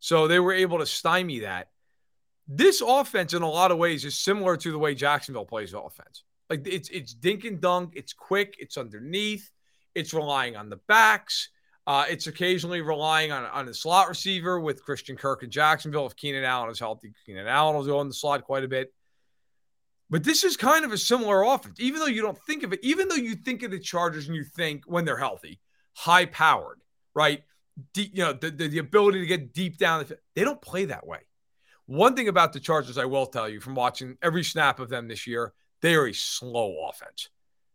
So 0.01 0.27
they 0.27 0.40
were 0.40 0.55
able 0.55 0.81
to 0.81 0.87
stymie 0.87 1.38
that. 1.38 1.68
This 2.49 2.81
offense, 2.81 3.35
in 3.35 3.43
a 3.43 3.51
lot 3.51 3.71
of 3.71 3.79
ways, 3.79 4.05
is 4.05 4.19
similar 4.19 4.57
to 4.57 4.71
the 4.71 4.79
way 4.79 4.95
Jacksonville 4.95 5.47
plays 5.47 5.75
offense. 5.75 6.25
Like 6.49 6.67
it's 6.67 6.89
it's 6.91 7.13
dink 7.13 7.45
and 7.45 7.61
dunk, 7.61 7.95
it's 7.97 8.13
quick, 8.13 8.57
it's 8.59 8.77
underneath, 8.77 9.51
it's 9.95 10.15
relying 10.15 10.57
on 10.57 10.71
the 10.71 10.81
backs. 10.89 11.51
Uh, 11.89 12.05
it's 12.09 12.27
occasionally 12.27 12.81
relying 12.81 13.31
on, 13.31 13.45
on 13.45 13.69
a 13.69 13.75
slot 13.75 14.09
receiver 14.09 14.59
with 14.59 14.83
Christian 14.85 15.17
Kirk 15.17 15.45
in 15.45 15.51
Jacksonville. 15.51 16.07
If 16.07 16.17
Keenan 16.17 16.43
Allen 16.43 16.71
is 16.71 16.81
healthy, 16.81 17.13
Keenan 17.25 17.47
Allen 17.47 17.77
will 17.77 17.85
go 17.85 18.01
in 18.01 18.09
the 18.09 18.15
slot 18.15 18.43
quite 18.43 18.65
a 18.65 18.69
bit. 18.69 18.93
But 20.11 20.25
this 20.25 20.45
is 20.45 20.57
kind 20.57 20.85
of 20.85 20.93
a 20.93 20.99
similar 20.99 21.43
offense, 21.43 21.79
even 21.81 22.01
though 22.01 22.07
you 22.07 22.23
don't 22.23 22.39
think 22.39 22.63
of 22.63 22.73
it, 22.73 22.81
even 22.83 23.09
though 23.09 23.15
you 23.17 23.35
think 23.37 23.63
of 23.63 23.71
the 23.71 23.79
Chargers 23.79 24.27
and 24.27 24.37
you 24.37 24.45
think 24.45 24.85
when 24.87 25.05
they're 25.05 25.17
healthy, 25.17 25.61
high 25.95 26.27
powered, 26.27 26.81
right? 27.15 27.43
Deep, 27.93 28.13
you 28.15 28.25
know, 28.25 28.33
the, 28.33 28.51
the, 28.51 28.69
the 28.69 28.79
ability 28.79 29.21
to 29.21 29.27
get 29.27 29.53
deep 29.53 29.79
down. 29.79 30.07
They 30.35 30.45
don't 30.45 30.61
play 30.63 30.87
that 30.87 31.07
way. 31.07 31.21
One 31.87 32.16
thing 32.16 32.29
about 32.29 32.53
the 32.53 32.61
Chargers, 32.61 32.99
I 32.99 33.05
will 33.05 33.27
tell 33.27 33.49
you 33.49 33.61
from 33.61 33.75
watching 33.75 34.18
every 34.22 34.42
snap 34.42 34.81
of 34.81 34.88
them 34.88 35.09
this 35.09 35.27
year, 35.27 35.53
they 35.83 35.94
are 35.94 36.07
a 36.07 36.12
slow 36.12 36.88
offense. 36.88 37.29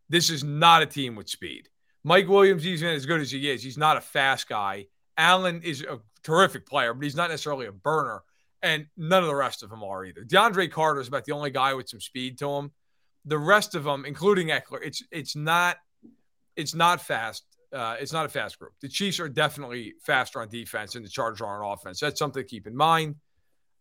This 0.08 0.28
is 0.28 0.44
not 0.44 0.82
a 0.82 0.86
team 0.86 1.14
with 1.14 1.28
speed. 1.28 1.68
Mike 2.04 2.28
Williams, 2.28 2.66
even 2.66 2.88
as 2.88 3.06
good 3.06 3.20
as 3.20 3.30
he 3.30 3.48
is, 3.50 3.62
he's 3.62 3.78
not 3.78 3.96
a 3.96 4.00
fast 4.00 4.48
guy. 4.48 4.86
Allen 5.16 5.62
is 5.62 5.82
a 5.82 6.00
terrific 6.22 6.66
player, 6.66 6.92
but 6.92 7.04
he's 7.04 7.16
not 7.16 7.30
necessarily 7.30 7.66
a 7.66 7.72
burner. 7.72 8.22
And 8.62 8.86
none 8.96 9.22
of 9.22 9.28
the 9.28 9.34
rest 9.34 9.62
of 9.62 9.70
them 9.70 9.82
are 9.82 10.04
either. 10.04 10.22
DeAndre 10.22 10.70
Carter 10.70 11.00
is 11.00 11.08
about 11.08 11.24
the 11.24 11.32
only 11.32 11.50
guy 11.50 11.74
with 11.74 11.88
some 11.88 12.00
speed 12.00 12.38
to 12.38 12.50
him. 12.50 12.70
The 13.24 13.38
rest 13.38 13.74
of 13.74 13.84
them, 13.84 14.04
including 14.04 14.48
Ekeler, 14.48 14.80
it's 14.82 15.02
it's 15.10 15.34
not 15.34 15.78
it's 16.56 16.74
not 16.74 17.00
fast. 17.00 17.44
Uh, 17.72 17.96
it's 17.98 18.12
not 18.12 18.26
a 18.26 18.28
fast 18.28 18.58
group. 18.58 18.72
The 18.80 18.88
Chiefs 18.88 19.18
are 19.18 19.28
definitely 19.28 19.94
faster 20.02 20.40
on 20.40 20.48
defense, 20.48 20.94
and 20.94 21.04
the 21.04 21.08
Chargers 21.08 21.40
are 21.40 21.64
on 21.64 21.72
offense. 21.72 21.98
That's 21.98 22.18
something 22.18 22.42
to 22.42 22.48
keep 22.48 22.66
in 22.66 22.76
mind. 22.76 23.16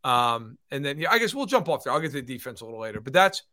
Um, 0.04 0.58
and 0.72 0.84
then 0.84 1.00
yeah, 1.00 1.12
I 1.12 1.20
guess 1.20 1.34
we'll 1.34 1.46
jump 1.46 1.70
off 1.70 1.84
there. 1.84 1.94
I'll 1.94 2.00
get 2.00 2.12
to 2.12 2.22
the 2.22 2.22
defense 2.22 2.62
a 2.62 2.66
little 2.66 2.80
later, 2.80 3.02
but 3.02 3.14
that's 3.14 3.44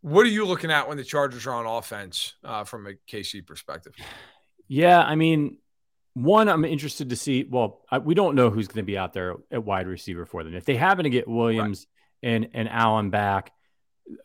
what 0.00 0.24
are 0.24 0.30
you 0.30 0.44
looking 0.44 0.70
at 0.70 0.88
when 0.88 0.96
the 0.96 1.04
Chargers 1.04 1.46
are 1.46 1.54
on 1.54 1.66
offense 1.66 2.34
uh, 2.44 2.64
from 2.64 2.86
a 2.86 2.92
KC 3.10 3.44
perspective? 3.46 3.94
Yeah, 4.68 5.02
I 5.02 5.16
mean, 5.16 5.58
one, 6.14 6.48
I'm 6.48 6.64
interested 6.64 7.10
to 7.10 7.16
see. 7.16 7.44
Well, 7.48 7.80
I, 7.90 7.98
we 7.98 8.14
don't 8.14 8.34
know 8.34 8.50
who's 8.50 8.68
going 8.68 8.82
to 8.82 8.86
be 8.86 8.98
out 8.98 9.12
there 9.12 9.36
at 9.50 9.64
wide 9.64 9.86
receiver 9.86 10.24
for 10.24 10.44
them. 10.44 10.54
If 10.54 10.64
they 10.64 10.76
happen 10.76 11.04
to 11.04 11.10
get 11.10 11.26
Williams 11.26 11.86
right. 12.22 12.30
and 12.30 12.48
and 12.54 12.68
Allen 12.68 13.10
back, 13.10 13.52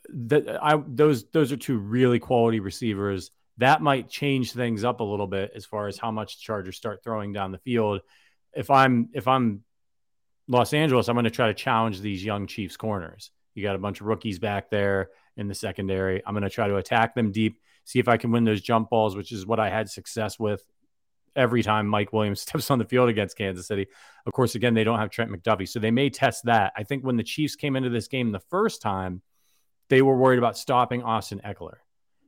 that 0.10 0.60
I 0.62 0.82
those 0.86 1.30
those 1.32 1.52
are 1.52 1.58
two 1.58 1.78
really 1.78 2.20
quality 2.20 2.60
receivers. 2.60 3.32
That 3.58 3.82
might 3.82 4.10
change 4.10 4.52
things 4.52 4.84
up 4.84 5.00
a 5.00 5.04
little 5.04 5.28
bit 5.28 5.52
as 5.56 5.66
far 5.66 5.88
as 5.88 5.98
how 5.98 6.12
much 6.12 6.42
Chargers 6.42 6.76
start 6.76 7.04
throwing 7.04 7.34
down 7.34 7.52
the 7.52 7.60
field. 7.60 8.02
If 8.54 8.70
I'm 8.70 9.10
if 9.14 9.28
I'm 9.28 9.64
Los 10.48 10.74
Angeles, 10.74 11.08
I'm 11.08 11.16
going 11.16 11.24
to 11.26 11.32
try 11.32 11.48
to 11.48 11.54
challenge 11.54 12.02
these 12.02 12.24
young 12.24 12.48
Chiefs 12.48 12.78
corners. 12.78 13.32
You 13.56 13.64
got 13.64 13.76
a 13.76 13.80
bunch 13.80 14.02
of 14.02 14.08
rookies 14.08 14.40
back 14.40 14.70
there 14.70 15.10
in 15.38 15.48
the 15.48 15.56
secondary. 15.56 16.22
I'm 16.26 16.34
going 16.34 16.44
to 16.44 16.50
try 16.50 16.68
to 16.68 16.78
attack 16.78 17.16
them 17.16 17.32
deep, 17.32 17.60
see 17.86 18.00
if 18.00 18.08
I 18.08 18.18
can 18.18 18.32
win 18.32 18.44
those 18.44 18.62
jump 18.62 18.90
balls, 18.90 19.16
which 19.16 19.32
is 19.32 19.46
what 19.46 19.60
I 19.60 19.70
had 19.70 19.90
success 19.90 20.40
with 20.40 20.64
every 21.36 21.64
time 21.64 21.88
Mike 21.88 22.14
Williams 22.14 22.42
steps 22.44 22.70
on 22.72 22.80
the 22.80 22.86
field 22.86 23.10
against 23.10 23.38
Kansas 23.38 23.68
City. 23.68 23.88
Of 24.26 24.34
course, 24.34 24.56
again, 24.56 24.74
they 24.74 24.84
don't 24.84 25.00
have 25.00 25.10
Trent 25.10 25.32
McDuffie, 25.32 25.68
so 25.68 25.80
they 25.80 25.92
may 25.92 26.10
test 26.10 26.46
that. 26.46 26.74
I 26.76 26.84
think 26.84 27.04
when 27.04 27.18
the 27.18 27.24
Chiefs 27.24 27.56
came 27.56 27.76
into 27.76 27.90
this 27.90 28.08
game 28.08 28.32
the 28.32 28.40
first 28.40 28.82
time, 28.82 29.22
they 29.90 30.02
were 30.02 30.18
worried 30.18 30.40
about 30.40 30.58
stopping 30.58 31.04
Austin 31.04 31.42
Ekeler, 31.46 31.78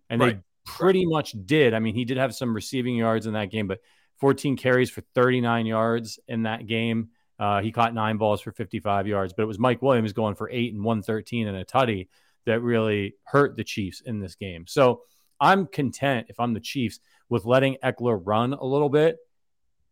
and 0.10 0.22
right. 0.22 0.36
they 0.36 0.42
pretty 0.66 1.06
much 1.06 1.36
did. 1.46 1.74
I 1.74 1.80
mean, 1.80 1.96
he 1.96 2.06
did 2.06 2.18
have 2.18 2.36
some 2.36 2.54
receiving 2.54 2.96
yards 2.96 3.28
in 3.28 3.34
that 3.34 3.50
game, 3.50 3.68
but 3.68 3.80
14 4.20 4.58
carries 4.58 4.90
for 4.90 5.02
39 5.14 5.66
yards 5.66 6.20
in 6.28 6.44
that 6.44 6.68
game. 6.68 7.10
Uh, 7.38 7.62
he 7.62 7.72
caught 7.72 7.94
nine 7.94 8.18
balls 8.18 8.42
for 8.42 8.52
55 8.52 9.08
yards, 9.08 9.34
but 9.34 9.44
it 9.44 9.48
was 9.48 9.60
Mike 9.60 9.82
Williams 9.82 10.14
going 10.14 10.36
for 10.36 10.50
eight 10.50 10.74
and 10.74 10.84
113 10.84 11.48
and 11.48 11.58
a 11.58 11.66
tutty 11.66 12.08
that 12.46 12.62
really 12.62 13.16
hurt 13.24 13.58
the 13.58 13.64
Chiefs 13.64 14.02
in 14.02 14.20
this 14.20 14.36
game. 14.36 14.66
So 14.68 15.02
I'm 15.40 15.68
content 15.68 16.28
if 16.30 16.40
I'm 16.40 16.54
the 16.54 16.60
Chiefs 16.60 17.00
with 17.30 17.46
letting 17.46 17.78
Ekeler 17.84 18.20
run 18.24 18.54
a 18.54 18.64
little 18.64 18.90
bit. 18.90 19.18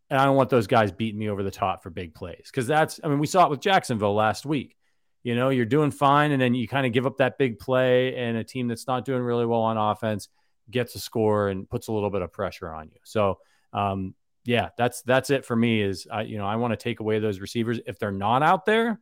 And 0.10 0.20
I 0.20 0.26
don't 0.26 0.36
want 0.36 0.50
those 0.50 0.68
guys 0.68 0.92
beating 0.92 1.20
me 1.20 1.30
over 1.30 1.44
the 1.44 1.52
top 1.52 1.82
for 1.82 1.90
big 1.90 2.14
plays 2.14 2.44
because 2.46 2.68
that's, 2.68 3.00
I 3.04 3.08
mean, 3.08 3.20
we 3.20 3.28
saw 3.28 3.46
it 3.46 3.50
with 3.50 3.62
Jacksonville 3.62 4.14
last 4.14 4.46
week. 4.46 4.76
You 5.24 5.36
know, 5.36 5.50
you're 5.50 5.66
doing 5.66 5.90
fine, 5.90 6.32
and 6.32 6.42
then 6.42 6.54
you 6.54 6.68
kind 6.68 6.86
of 6.86 6.92
give 6.92 7.06
up 7.06 7.18
that 7.18 7.38
big 7.38 7.58
play, 7.58 8.14
and 8.16 8.38
a 8.38 8.44
team 8.44 8.68
that's 8.68 8.88
not 8.88 9.06
doing 9.06 9.22
really 9.22 9.46
well 9.46 9.62
on 9.62 9.78
offense 9.78 10.28
gets 10.70 10.96
a 10.96 11.00
score 11.00 11.48
and 11.48 11.70
puts 11.70 11.88
a 11.88 11.94
little 11.94 12.10
bit 12.10 12.22
of 12.22 12.34
pressure 12.34 12.70
on 12.70 12.90
you. 12.90 13.00
So, 13.04 13.40
um, 13.72 14.16
yeah, 14.46 14.70
that's 14.78 15.02
that's 15.04 15.30
it 15.30 15.46
for 15.46 15.56
me. 15.56 15.82
Is 15.82 16.08
I, 16.12 16.24
you 16.24 16.38
know, 16.38 16.46
I 16.46 16.58
want 16.58 16.72
to 16.72 16.78
take 16.78 17.00
away 17.00 17.20
those 17.20 17.40
receivers 17.40 17.80
if 17.86 18.00
they're 18.00 18.12
not 18.12 18.44
out 18.44 18.66
there. 18.66 19.00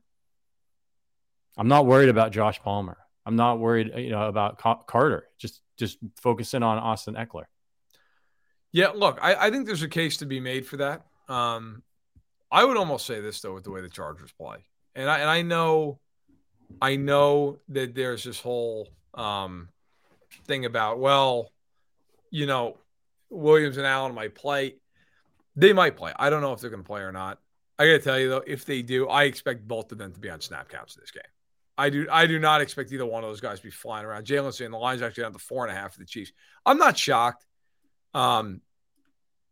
I'm 1.58 1.68
not 1.68 1.86
worried 1.86 2.10
about 2.10 2.32
Josh 2.32 2.60
Palmer. 2.62 2.98
I'm 3.26 3.36
not 3.36 3.60
worried, 3.60 3.92
you 3.96 4.10
know, 4.10 4.28
about 4.28 4.58
Carter. 4.88 5.28
Just 5.38 5.62
just 5.78 5.98
focusing 6.18 6.64
on 6.64 6.78
Austin 6.78 7.16
Ekeler. 7.16 7.46
Yeah, 8.72 8.90
look, 8.90 9.20
I, 9.22 9.36
I 9.36 9.52
think 9.52 9.66
there's 9.66 9.84
a 9.84 9.90
case 9.90 10.18
to 10.18 10.26
be 10.26 10.40
made 10.40 10.66
for 10.66 10.78
that. 10.78 11.06
Um, 11.28 11.84
I 12.52 12.64
would 12.64 12.78
almost 12.78 13.06
say 13.06 13.20
this 13.20 13.42
though, 13.42 13.54
with 13.54 13.64
the 13.64 13.72
way 13.72 13.82
the 13.82 13.90
Chargers 13.90 14.32
play, 14.32 14.58
and 14.96 15.10
I 15.10 15.20
and 15.20 15.30
I 15.30 15.42
know, 15.42 16.00
I 16.82 16.96
know 16.96 17.60
that 17.70 17.96
there's 17.96 18.24
this 18.24 18.40
whole 18.40 18.90
um, 19.14 19.70
thing 20.46 20.66
about 20.66 21.00
well, 21.00 21.52
you 22.30 22.46
know, 22.46 22.78
Williams 23.30 23.78
and 23.78 23.88
Allen 23.88 24.14
might 24.14 24.36
play. 24.36 24.76
They 25.56 25.74
might 25.74 25.98
play. 25.98 26.14
I 26.18 26.30
don't 26.30 26.42
know 26.42 26.54
if 26.54 26.62
they're 26.62 26.70
going 26.70 26.84
to 26.84 26.88
play 26.88 27.02
or 27.02 27.12
not. 27.12 27.40
I 27.78 27.86
got 27.86 27.92
to 27.94 28.00
tell 28.00 28.20
you 28.20 28.30
though, 28.30 28.44
if 28.46 28.66
they 28.66 28.82
do, 28.82 29.08
I 29.08 29.24
expect 29.24 29.68
both 29.68 29.92
of 29.92 29.98
them 29.98 30.14
to 30.14 30.20
be 30.20 30.30
on 30.30 30.40
snap 30.40 30.70
counts 30.70 30.96
in 30.96 31.02
this 31.02 31.12
game. 31.12 31.24
I 31.78 31.90
do 31.90 32.08
I 32.12 32.28
do 32.28 32.38
not 32.38 32.62
expect 32.62 32.92
either 32.92 33.06
one 33.06 33.24
of 33.24 33.30
those 33.30 33.42
guys 33.42 33.58
to 33.58 33.64
be 33.64 33.72
flying 33.72 34.06
around. 34.06 34.26
Jalen 34.26 34.54
saying 34.54 34.72
the 34.72 34.78
line's 34.78 35.02
actually 35.02 35.24
down 35.24 35.34
to 35.34 35.40
four 35.40 35.66
and 35.66 35.76
a 35.76 35.80
half 35.80 35.94
for 35.94 36.00
the 36.00 36.06
Chiefs. 36.06 36.32
I'm 36.66 36.78
not 36.78 36.98
shocked. 36.98 37.46
Um, 38.14 38.62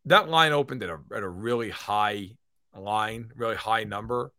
that 0.05 0.29
line 0.29 0.51
opened 0.51 0.83
at 0.83 0.89
a 0.89 0.99
at 1.15 1.23
a 1.23 1.27
really 1.27 1.69
high 1.69 2.31
line, 2.75 3.31
really 3.35 3.55
high 3.55 3.83
number. 3.83 4.31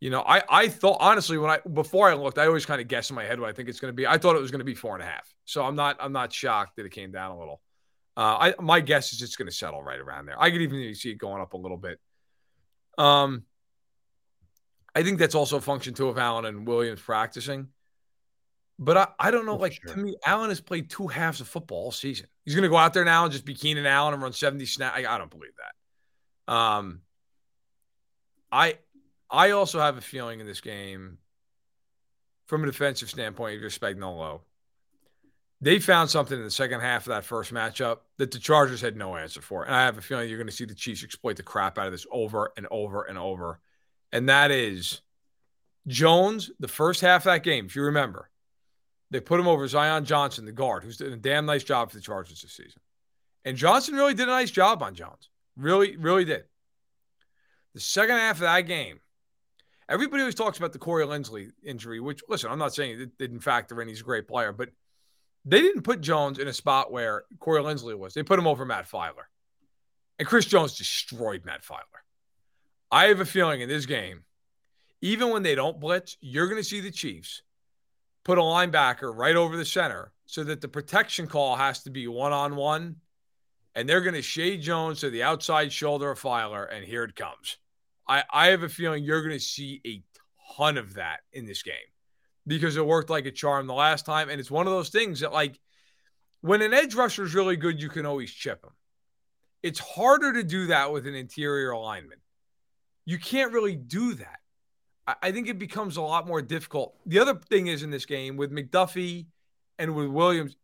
You 0.00 0.10
know, 0.10 0.20
I 0.20 0.42
I 0.50 0.68
thought 0.68 0.98
honestly 1.00 1.38
when 1.38 1.50
I 1.50 1.60
before 1.66 2.10
I 2.10 2.14
looked, 2.14 2.38
I 2.38 2.46
always 2.46 2.66
kind 2.66 2.80
of 2.80 2.88
guess 2.88 3.10
in 3.10 3.16
my 3.16 3.24
head 3.24 3.40
what 3.40 3.48
I 3.48 3.52
think 3.52 3.68
it's 3.68 3.80
going 3.80 3.92
to 3.92 3.96
be. 3.96 4.06
I 4.06 4.18
thought 4.18 4.36
it 4.36 4.42
was 4.42 4.50
going 4.50 4.60
to 4.60 4.64
be 4.64 4.74
four 4.74 4.94
and 4.94 5.02
a 5.02 5.06
half. 5.06 5.32
So 5.44 5.64
I'm 5.64 5.76
not 5.76 5.96
I'm 6.00 6.12
not 6.12 6.32
shocked 6.32 6.76
that 6.76 6.86
it 6.86 6.92
came 6.92 7.12
down 7.12 7.30
a 7.30 7.38
little. 7.38 7.60
Uh, 8.16 8.52
I 8.52 8.54
my 8.60 8.80
guess 8.80 9.12
is 9.12 9.22
it's 9.22 9.36
going 9.36 9.48
to 9.48 9.54
settle 9.54 9.82
right 9.82 9.98
around 9.98 10.26
there. 10.26 10.40
I 10.40 10.50
could 10.50 10.62
even 10.62 10.94
see 10.94 11.10
it 11.10 11.18
going 11.18 11.40
up 11.40 11.52
a 11.54 11.56
little 11.56 11.76
bit. 11.76 11.98
Um, 12.98 13.44
I 14.94 15.02
think 15.02 15.18
that's 15.18 15.34
also 15.34 15.56
a 15.56 15.60
function 15.60 15.94
too 15.94 16.08
of 16.08 16.18
Allen 16.18 16.44
and 16.44 16.66
Williams 16.66 17.00
practicing. 17.00 17.68
But 18.78 18.96
I, 18.96 19.08
I 19.18 19.30
don't 19.30 19.46
know. 19.46 19.52
Oh, 19.52 19.56
like 19.56 19.74
sure. 19.74 19.94
to 19.94 20.00
me, 20.00 20.16
Allen 20.24 20.48
has 20.48 20.60
played 20.60 20.90
two 20.90 21.06
halves 21.06 21.40
of 21.40 21.48
football 21.48 21.84
all 21.84 21.92
season. 21.92 22.26
He's 22.44 22.54
going 22.54 22.62
to 22.62 22.68
go 22.68 22.76
out 22.76 22.94
there 22.94 23.04
now 23.04 23.24
and 23.24 23.32
just 23.32 23.44
be 23.44 23.54
Keenan 23.54 23.86
Allen 23.86 24.14
and 24.14 24.22
run 24.22 24.32
seventy 24.32 24.66
snaps. 24.66 24.96
I, 24.96 25.14
I 25.14 25.18
don't 25.18 25.30
believe 25.30 25.52
that. 25.58 26.52
Um, 26.52 27.02
I 28.50 28.78
I 29.30 29.50
also 29.50 29.78
have 29.78 29.96
a 29.96 30.00
feeling 30.00 30.40
in 30.40 30.46
this 30.46 30.60
game, 30.60 31.18
from 32.46 32.64
a 32.64 32.66
defensive 32.66 33.08
standpoint, 33.08 33.54
if 33.54 33.60
you're 33.60 33.70
Spagnuolo, 33.70 34.40
they 35.60 35.78
found 35.78 36.10
something 36.10 36.38
in 36.38 36.44
the 36.44 36.50
second 36.50 36.80
half 36.80 37.06
of 37.06 37.10
that 37.10 37.24
first 37.24 37.52
matchup 37.52 37.98
that 38.18 38.30
the 38.30 38.38
Chargers 38.38 38.80
had 38.80 38.96
no 38.96 39.16
answer 39.16 39.40
for. 39.40 39.64
And 39.64 39.74
I 39.74 39.84
have 39.84 39.98
a 39.98 40.02
feeling 40.02 40.28
you're 40.28 40.38
going 40.38 40.46
to 40.46 40.52
see 40.52 40.64
the 40.64 40.74
Chiefs 40.74 41.04
exploit 41.04 41.36
the 41.36 41.42
crap 41.42 41.78
out 41.78 41.86
of 41.86 41.92
this 41.92 42.06
over 42.10 42.52
and 42.56 42.66
over 42.70 43.02
and 43.02 43.18
over 43.18 43.60
and 44.12 44.28
that 44.28 44.50
is 44.50 45.00
Jones, 45.86 46.50
the 46.58 46.68
first 46.68 47.00
half 47.00 47.22
of 47.22 47.32
that 47.32 47.42
game, 47.42 47.66
if 47.66 47.76
you 47.76 47.82
remember, 47.82 48.30
they 49.10 49.20
put 49.20 49.40
him 49.40 49.48
over 49.48 49.66
Zion 49.66 50.04
Johnson, 50.04 50.44
the 50.44 50.52
guard, 50.52 50.84
who's 50.84 50.96
doing 50.96 51.12
a 51.12 51.16
damn 51.16 51.46
nice 51.46 51.64
job 51.64 51.90
for 51.90 51.96
the 51.96 52.02
Chargers 52.02 52.42
this 52.42 52.52
season. 52.52 52.80
And 53.44 53.56
Johnson 53.56 53.94
really 53.94 54.14
did 54.14 54.28
a 54.28 54.32
nice 54.32 54.50
job 54.50 54.82
on 54.82 54.94
Jones. 54.94 55.30
Really, 55.56 55.96
really 55.96 56.24
did. 56.24 56.44
The 57.74 57.80
second 57.80 58.16
half 58.16 58.36
of 58.36 58.42
that 58.42 58.62
game, 58.62 59.00
everybody 59.88 60.22
always 60.22 60.34
talks 60.34 60.58
about 60.58 60.72
the 60.72 60.78
Corey 60.78 61.06
Linsley 61.06 61.50
injury, 61.64 62.00
which, 62.00 62.22
listen, 62.28 62.50
I'm 62.50 62.58
not 62.58 62.74
saying 62.74 63.00
it 63.00 63.18
didn't 63.18 63.40
factor 63.40 63.80
in. 63.80 63.88
He's 63.88 64.00
a 64.00 64.04
great 64.04 64.28
player, 64.28 64.52
but 64.52 64.70
they 65.44 65.60
didn't 65.60 65.82
put 65.82 66.00
Jones 66.00 66.38
in 66.38 66.48
a 66.48 66.52
spot 66.52 66.92
where 66.92 67.24
Corey 67.38 67.62
Linsley 67.62 67.96
was. 67.96 68.14
They 68.14 68.22
put 68.22 68.38
him 68.38 68.46
over 68.46 68.64
Matt 68.64 68.88
Feiler. 68.88 69.28
And 70.18 70.28
Chris 70.28 70.44
Jones 70.44 70.76
destroyed 70.76 71.44
Matt 71.44 71.62
Feiler. 71.62 71.78
I 72.90 73.06
have 73.06 73.20
a 73.20 73.24
feeling 73.24 73.60
in 73.60 73.68
this 73.68 73.86
game, 73.86 74.24
even 75.00 75.30
when 75.30 75.42
they 75.42 75.54
don't 75.54 75.80
blitz, 75.80 76.16
you're 76.20 76.48
going 76.48 76.60
to 76.60 76.68
see 76.68 76.80
the 76.80 76.90
Chiefs 76.90 77.42
put 78.24 78.36
a 78.36 78.42
linebacker 78.42 79.16
right 79.16 79.36
over 79.36 79.56
the 79.56 79.64
center 79.64 80.12
so 80.26 80.44
that 80.44 80.60
the 80.60 80.68
protection 80.68 81.26
call 81.26 81.56
has 81.56 81.82
to 81.84 81.90
be 81.90 82.06
one 82.06 82.32
on 82.32 82.56
one. 82.56 82.96
And 83.74 83.88
they're 83.88 84.00
going 84.00 84.14
to 84.14 84.22
shade 84.22 84.60
Jones 84.60 85.00
to 85.00 85.10
the 85.10 85.22
outside 85.22 85.72
shoulder 85.72 86.10
of 86.10 86.20
Feiler, 86.20 86.66
and 86.74 86.84
here 86.84 87.04
it 87.04 87.14
comes. 87.14 87.56
I, 88.06 88.24
I 88.30 88.48
have 88.48 88.64
a 88.64 88.68
feeling 88.68 89.04
you're 89.04 89.22
going 89.22 89.38
to 89.38 89.44
see 89.44 89.80
a 89.86 90.02
ton 90.56 90.76
of 90.76 90.94
that 90.94 91.20
in 91.32 91.46
this 91.46 91.62
game 91.62 91.74
because 92.46 92.76
it 92.76 92.86
worked 92.86 93.10
like 93.10 93.26
a 93.26 93.30
charm 93.30 93.66
the 93.66 93.74
last 93.74 94.06
time. 94.06 94.28
And 94.28 94.40
it's 94.40 94.50
one 94.50 94.66
of 94.66 94.72
those 94.72 94.90
things 94.90 95.20
that, 95.20 95.32
like, 95.32 95.58
when 96.40 96.62
an 96.62 96.72
edge 96.72 96.94
rusher 96.94 97.24
is 97.24 97.34
really 97.34 97.56
good, 97.56 97.80
you 97.80 97.88
can 97.88 98.06
always 98.06 98.30
chip 98.30 98.64
him. 98.64 98.72
It's 99.62 99.78
harder 99.78 100.32
to 100.32 100.42
do 100.42 100.68
that 100.68 100.92
with 100.92 101.06
an 101.06 101.14
interior 101.14 101.70
alignment 101.70 102.20
you 103.10 103.18
can't 103.18 103.52
really 103.52 103.74
do 103.74 104.14
that. 104.14 104.38
I, 105.20 105.32
think 105.32 105.48
it 105.48 105.58
becomes 105.58 105.96
a 105.96 106.02
lot 106.02 106.28
more 106.28 106.40
difficult. 106.40 106.94
The 107.06 107.18
other 107.18 107.34
thing 107.34 107.66
is 107.66 107.82
in 107.82 107.90
this 107.90 108.06
game 108.06 108.36
with 108.36 108.52
McDuffie 108.52 109.26
and 109.80 109.96
with 109.96 110.06
Williams, 110.06 110.54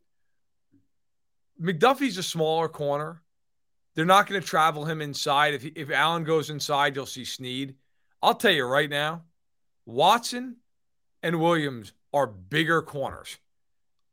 McDuffie's 1.60 2.18
a 2.18 2.22
smaller 2.22 2.68
corner. 2.68 3.22
They're 3.96 4.04
not 4.04 4.28
going 4.28 4.40
to 4.40 4.46
travel 4.46 4.84
him 4.84 5.02
inside. 5.02 5.54
If, 5.54 5.64
if 5.64 5.90
Allen 5.90 6.22
goes 6.22 6.50
inside, 6.50 6.94
you'll 6.94 7.06
see 7.06 7.24
Sneed. 7.24 7.74
I'll 8.22 8.34
tell 8.34 8.52
you 8.52 8.64
right 8.64 8.88
now, 8.90 9.22
Watson 9.84 10.58
and 11.22 11.40
Williams 11.40 11.92
are 12.12 12.26
bigger 12.26 12.82
corners. 12.82 13.38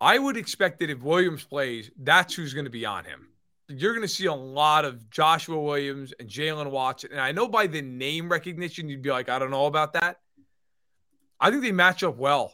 I 0.02 0.20
would 0.20 0.38
expect 0.38 0.80
that 0.80 0.90
if 0.90 1.02
Williams 1.02 1.44
plays, 1.44 1.90
that's 1.98 2.34
who's 2.34 2.54
going 2.54 2.66
to 2.66 2.72
be 2.72 2.86
on 2.86 3.06
him 3.06 3.30
you're 3.70 3.94
going 3.94 4.08
to 4.08 4.14
see 4.14 4.26
a 4.26 4.34
lot 4.34 4.86
of 4.86 5.10
Joshua 5.10 5.60
Williams 5.60 6.14
and 6.20 6.30
Jaylen 6.30 6.70
Watson. 6.70 7.12
And 7.12 7.22
I 7.22 7.32
know 7.32 7.48
by 7.48 7.68
the 7.68 7.82
name 7.82 8.30
recognition, 8.30 8.90
you'd 8.90 9.02
be 9.02 9.12
like, 9.12 9.30
I 9.30 9.40
don't 9.40 9.52
know 9.52 9.66
about 9.66 9.94
that. 9.94 10.20
I 11.40 11.50
think 11.50 11.62
they 11.62 11.72
match 11.72 12.04
up 12.04 12.18
well. 12.18 12.54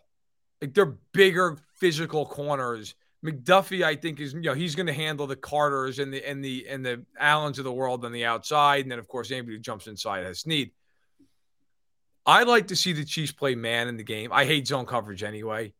Like 0.61 0.73
they're 0.73 0.97
bigger 1.13 1.57
physical 1.75 2.25
corners. 2.25 2.95
McDuffie, 3.25 3.83
I 3.83 3.95
think, 3.95 4.19
is 4.19 4.33
you 4.33 4.41
know 4.41 4.53
he's 4.53 4.75
going 4.75 4.87
to 4.87 4.93
handle 4.93 5.27
the 5.27 5.35
Carters 5.35 5.99
and 5.99 6.13
the 6.13 6.25
and 6.25 6.43
the 6.43 6.65
and 6.69 6.85
the 6.85 7.05
Allens 7.19 7.59
of 7.59 7.65
the 7.65 7.71
world 7.71 8.05
on 8.05 8.13
the 8.13 8.23
outside, 8.23 8.83
and 8.83 8.91
then 8.91 8.99
of 8.99 9.09
course 9.09 9.29
anybody 9.29 9.57
who 9.57 9.61
jumps 9.61 9.87
inside 9.87 10.25
has 10.25 10.39
Sneed. 10.39 10.71
I 12.29 12.43
like 12.43 12.67
to 12.67 12.75
see 12.75 12.93
the 12.93 13.03
Chiefs 13.03 13.31
play 13.31 13.55
man 13.55 13.87
in 13.87 13.97
the 13.97 14.03
game. 14.03 14.31
I 14.31 14.45
hate 14.45 14.67
zone 14.67 14.85
coverage 14.85 15.23
anyway. 15.23 15.73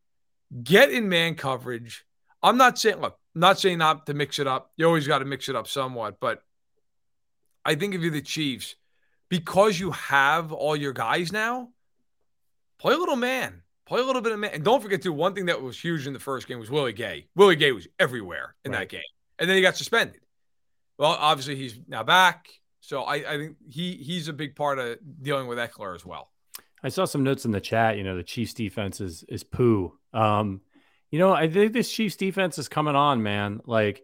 Get 0.63 0.91
in 0.91 1.07
man 1.07 1.35
coverage. 1.35 2.05
I'm 2.41 2.57
not 2.57 2.79
saying 2.79 3.01
look, 3.01 3.19
not 3.35 3.59
saying 3.59 3.77
not 3.77 4.07
to 4.07 4.15
mix 4.15 4.39
it 4.39 4.47
up. 4.47 4.71
You 4.75 4.87
always 4.87 5.05
got 5.05 5.19
to 5.19 5.25
mix 5.25 5.47
it 5.47 5.55
up 5.55 5.67
somewhat, 5.67 6.19
but 6.19 6.41
I 7.63 7.75
think 7.75 7.93
if 7.93 8.01
you're 8.01 8.09
the 8.09 8.23
Chiefs, 8.23 8.75
because 9.29 9.79
you 9.79 9.91
have 9.91 10.51
all 10.51 10.75
your 10.75 10.91
guys 10.91 11.31
now, 11.31 11.69
play 12.79 12.95
a 12.95 12.97
little 12.97 13.15
man. 13.15 13.61
Play 13.85 14.01
a 14.01 14.03
little 14.03 14.23
bit 14.23 14.31
of 14.31 14.39
man. 14.39 14.51
And 14.55 14.63
don't 14.63 14.81
forget, 14.81 15.03
too, 15.03 15.13
one 15.13 15.35
thing 15.35 15.45
that 15.45 15.61
was 15.61 15.79
huge 15.79 16.07
in 16.07 16.13
the 16.13 16.19
first 16.19 16.47
game 16.47 16.57
was 16.57 16.71
Willie 16.71 16.93
Gay. 16.93 17.27
Willie 17.35 17.57
Gay 17.57 17.71
was 17.73 17.87
everywhere 17.99 18.55
in 18.65 18.71
right. 18.71 18.79
that 18.79 18.89
game. 18.89 19.01
And 19.37 19.47
then 19.47 19.55
he 19.55 19.61
got 19.61 19.77
suspended. 19.77 20.21
Well, 20.97 21.15
obviously 21.19 21.57
he's 21.57 21.79
now 21.87 22.01
back. 22.01 22.47
So 22.81 23.03
I, 23.03 23.15
I 23.15 23.37
think 23.37 23.57
he 23.69 23.93
he's 23.97 24.29
a 24.29 24.33
big 24.33 24.55
part 24.55 24.79
of 24.79 24.97
dealing 25.21 25.45
with 25.45 25.59
Ekeler 25.59 25.93
as 25.93 26.03
well. 26.03 26.31
I 26.83 26.89
saw 26.89 27.05
some 27.05 27.23
notes 27.23 27.45
in 27.45 27.51
the 27.51 27.61
chat. 27.61 27.97
You 27.97 28.03
know, 28.03 28.15
the 28.15 28.23
Chiefs 28.23 28.53
defense 28.53 29.01
is 29.01 29.23
is 29.27 29.43
poo. 29.43 29.97
Um, 30.13 30.61
you 31.11 31.19
know, 31.19 31.33
I 31.33 31.49
think 31.49 31.73
this 31.73 31.91
Chiefs 31.91 32.15
defense 32.15 32.57
is 32.57 32.69
coming 32.69 32.95
on, 32.95 33.23
man. 33.23 33.61
Like 33.65 34.03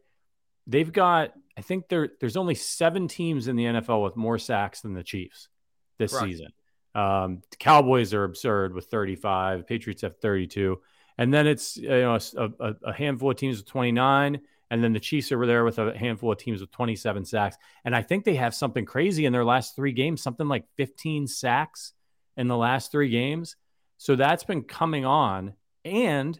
they've 0.67 0.91
got, 0.91 1.34
I 1.57 1.61
think 1.61 1.88
there 1.88 2.09
there's 2.19 2.38
only 2.38 2.55
seven 2.55 3.07
teams 3.07 3.47
in 3.47 3.55
the 3.55 3.65
NFL 3.65 4.03
with 4.03 4.15
more 4.15 4.38
sacks 4.38 4.82
than 4.82 4.93
the 4.93 5.03
Chiefs 5.03 5.49
this 5.97 6.13
right. 6.13 6.23
season. 6.23 6.47
Um, 6.93 7.41
the 7.51 7.57
Cowboys 7.57 8.13
are 8.13 8.23
absurd 8.23 8.73
with 8.73 8.86
35. 8.86 9.67
Patriots 9.67 10.01
have 10.01 10.17
32, 10.17 10.80
and 11.17 11.34
then 11.34 11.47
it's 11.47 11.78
you 11.78 11.89
know 11.89 12.17
a, 12.38 12.49
a, 12.59 12.76
a 12.86 12.93
handful 12.93 13.32
of 13.32 13.38
teams 13.38 13.57
with 13.57 13.67
29, 13.67 14.39
and 14.71 14.84
then 14.84 14.93
the 14.93 14.99
Chiefs 14.99 15.32
are 15.32 15.45
there 15.45 15.63
with 15.63 15.78
a 15.78 15.97
handful 15.97 16.32
of 16.32 16.38
teams 16.38 16.61
with 16.61 16.71
27 16.71 17.26
sacks. 17.26 17.57
And 17.84 17.95
I 17.95 18.01
think 18.01 18.23
they 18.23 18.36
have 18.36 18.55
something 18.55 18.86
crazy 18.86 19.26
in 19.26 19.34
their 19.34 19.45
last 19.45 19.76
three 19.76 19.91
games, 19.91 20.23
something 20.23 20.47
like 20.47 20.65
15 20.78 21.28
sacks 21.28 21.93
in 22.38 22.47
the 22.47 22.57
last 22.57 22.91
three 22.91 23.09
games. 23.09 23.55
So 23.97 24.15
that's 24.15 24.43
been 24.43 24.63
coming 24.63 25.05
on, 25.05 25.53
and 25.83 26.39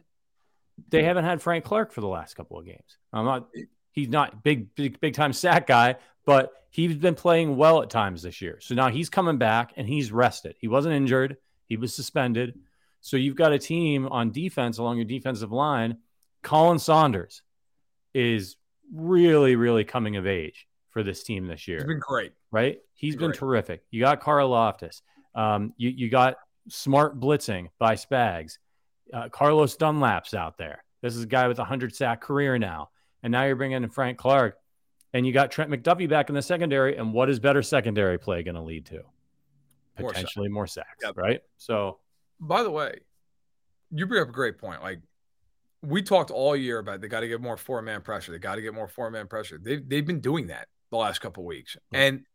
they 0.90 1.04
haven't 1.04 1.26
had 1.26 1.42
Frank 1.42 1.64
Clark 1.64 1.92
for 1.92 2.02
the 2.02 2.08
last 2.08 2.36
couple 2.36 2.58
of 2.60 2.66
games. 2.66 2.98
I'm 3.14 3.26
not 3.26 3.48
he's 3.92 4.10
not 4.10 4.44
big 4.44 4.76
big 4.76 5.00
big 5.00 5.14
time 5.14 5.34
sack 5.34 5.68
guy, 5.68 5.96
but 6.26 6.52
he's 6.70 6.96
been 6.96 7.16
playing 7.16 7.56
well 7.56 7.82
at 7.82 7.90
times 7.90 8.22
this 8.22 8.42
year. 8.42 8.58
So 8.60 8.76
now 8.76 8.90
he's 8.90 9.10
coming 9.10 9.38
back 9.38 9.74
and 9.78 9.88
he's 9.88 10.12
rested. 10.12 10.56
He 10.60 10.68
wasn't 10.68 10.96
injured, 10.96 11.38
he 11.66 11.78
was 11.78 11.94
suspended. 11.94 12.60
So 13.02 13.18
you've 13.18 13.36
got 13.36 13.54
a 13.54 13.60
team 13.60 14.08
on 14.08 14.32
defense 14.32 14.80
along 14.80 14.98
your 14.98 15.06
defensive 15.06 15.52
line. 15.52 16.00
Khalen 16.44 16.80
Saunders 16.80 17.44
is 18.14 18.56
really, 18.94 19.56
really 19.56 19.84
coming 19.84 20.16
of 20.16 20.26
age 20.26 20.68
for 20.90 21.04
this 21.04 21.24
team 21.24 21.48
this 21.48 21.68
year. 21.68 21.78
He's 21.78 21.86
been 21.86 22.00
great. 22.00 22.34
Right? 22.52 22.80
He's 22.94 23.16
been 23.16 23.28
Great. 23.28 23.40
terrific. 23.40 23.84
You 23.92 24.02
got 24.02 24.22
Karlaftis. 24.22 25.02
Um, 25.36 25.74
you, 25.78 25.90
you 25.90 26.10
got 26.10 26.38
smart 26.70 27.20
blitzing 27.20 27.68
by 27.78 27.96
Spags. 27.96 28.58
Uh, 29.14 29.30
Carlos 29.30 29.76
Dunlap's 29.76 30.34
out 30.34 30.58
there. 30.58 30.84
This 31.02 31.16
is 31.16 31.24
a 31.24 31.28
guy 31.28 31.48
with 31.48 31.58
a 31.60 31.62
100 31.62 31.94
sack 31.96 32.22
career 32.22 32.58
now. 32.58 32.90
And 33.22 33.32
now 33.32 33.44
you're 33.44 33.56
bringing 33.56 33.84
in 33.84 33.90
Frank 33.90 34.18
Clark. 34.18 34.58
And 35.14 35.26
you 35.26 35.32
got 35.32 35.52
Trent 35.52 35.70
McDuffie 35.72 36.10
back 36.10 36.30
in 36.30 36.36
the 36.36 36.42
secondary. 36.42 36.98
And 36.98 37.14
what 37.14 37.30
is 37.30 37.40
better 37.40 37.62
secondary 37.62 38.18
play 38.18 38.44
going 38.44 38.56
to 38.56 38.62
lead 38.62 38.86
to? 38.88 39.02
More 40.00 40.10
sacks. 40.10 40.22
Potentially 40.24 40.50
more 40.50 40.68
sacks, 40.68 41.04
Yep. 41.04 41.18
right? 41.18 41.42
So, 41.58 42.00
By 42.40 42.64
the 42.64 42.72
way, 42.72 43.00
you 43.92 44.06
bring 44.08 44.22
up 44.22 44.30
a 44.30 44.32
great 44.34 44.58
point. 44.58 44.82
Like 44.82 45.00
we 45.82 46.02
talked 46.02 46.32
all 46.32 46.56
year 46.56 46.80
about 46.80 47.00
they 47.00 47.08
got 47.08 47.20
to 47.22 47.28
get 47.28 47.40
more 47.40 47.56
four 47.58 47.82
man 47.82 48.02
pressure. 48.02 48.32
They 48.34 48.40
got 48.40 48.56
to 48.56 48.62
get 48.62 48.74
more 48.74 48.88
four 48.88 49.10
man 49.12 49.28
pressure. 49.28 49.58
They've 49.62 49.88
they've 49.88 50.06
been 50.06 50.20
doing 50.20 50.48
that 50.48 50.68
the 50.92 50.98
last 50.98 51.20
couple 51.22 51.44
of 51.44 51.48
weeks, 51.48 51.78
Yeah. 51.92 52.00
and 52.02 52.26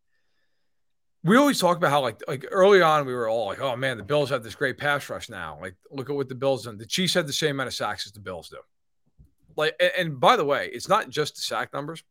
we 1.23 1.37
always 1.37 1.59
talk 1.59 1.77
about 1.77 1.91
how 1.91 2.01
like 2.01 2.21
like 2.27 2.45
early 2.51 2.81
on 2.81 3.05
we 3.05 3.13
were 3.13 3.29
all 3.29 3.47
like, 3.47 3.61
oh 3.61 3.75
man, 3.75 3.97
the 3.97 4.03
Bills 4.03 4.29
have 4.29 4.43
this 4.43 4.55
great 4.55 4.77
pass 4.77 5.09
rush 5.09 5.29
now. 5.29 5.57
Like 5.61 5.75
look 5.91 6.09
at 6.09 6.15
what 6.15 6.29
the 6.29 6.35
Bills 6.35 6.65
done. 6.65 6.77
The 6.77 6.85
Chiefs 6.85 7.13
had 7.13 7.27
the 7.27 7.33
same 7.33 7.51
amount 7.51 7.67
of 7.67 7.73
sacks 7.73 8.05
as 8.05 8.11
the 8.11 8.19
Bills 8.19 8.49
do. 8.49 8.57
Like 9.55 9.75
and, 9.79 9.91
and 9.97 10.19
by 10.19 10.35
the 10.35 10.45
way, 10.45 10.69
it's 10.73 10.89
not 10.89 11.09
just 11.09 11.35
the 11.35 11.41
sack 11.41 11.73
numbers. 11.73 12.03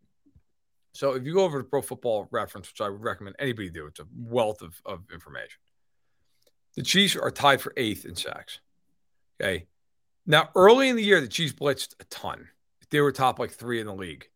So 0.93 1.13
if 1.13 1.25
you 1.25 1.35
go 1.35 1.45
over 1.45 1.59
to 1.59 1.65
Pro 1.65 1.83
Football 1.83 2.29
Reference, 2.31 2.69
which 2.69 2.81
I 2.81 2.89
would 2.89 3.03
recommend 3.03 3.37
anybody 3.39 3.71
do, 3.71 3.87
it's 3.87 4.01
a 4.01 4.07
wealth 4.17 4.61
of, 4.61 4.81
of 4.85 5.05
information. 5.13 5.61
The 6.77 6.83
Chiefs 6.83 7.17
are 7.17 7.31
tied 7.31 7.61
for 7.61 7.73
eighth 7.77 8.05
in 8.05 8.17
sacks. 8.17 8.61
Okay. 9.41 9.67
Now, 10.27 10.51
early 10.55 10.89
in 10.89 10.97
the 10.97 11.03
year, 11.03 11.21
the 11.21 11.29
Chiefs 11.29 11.53
blitzed 11.53 11.95
a 12.01 12.05
ton. 12.05 12.49
They 12.91 13.01
were 13.01 13.13
top 13.13 13.39
like 13.39 13.53
three 13.53 13.81
in 13.81 13.87
the 13.87 13.95
league. 13.95 14.29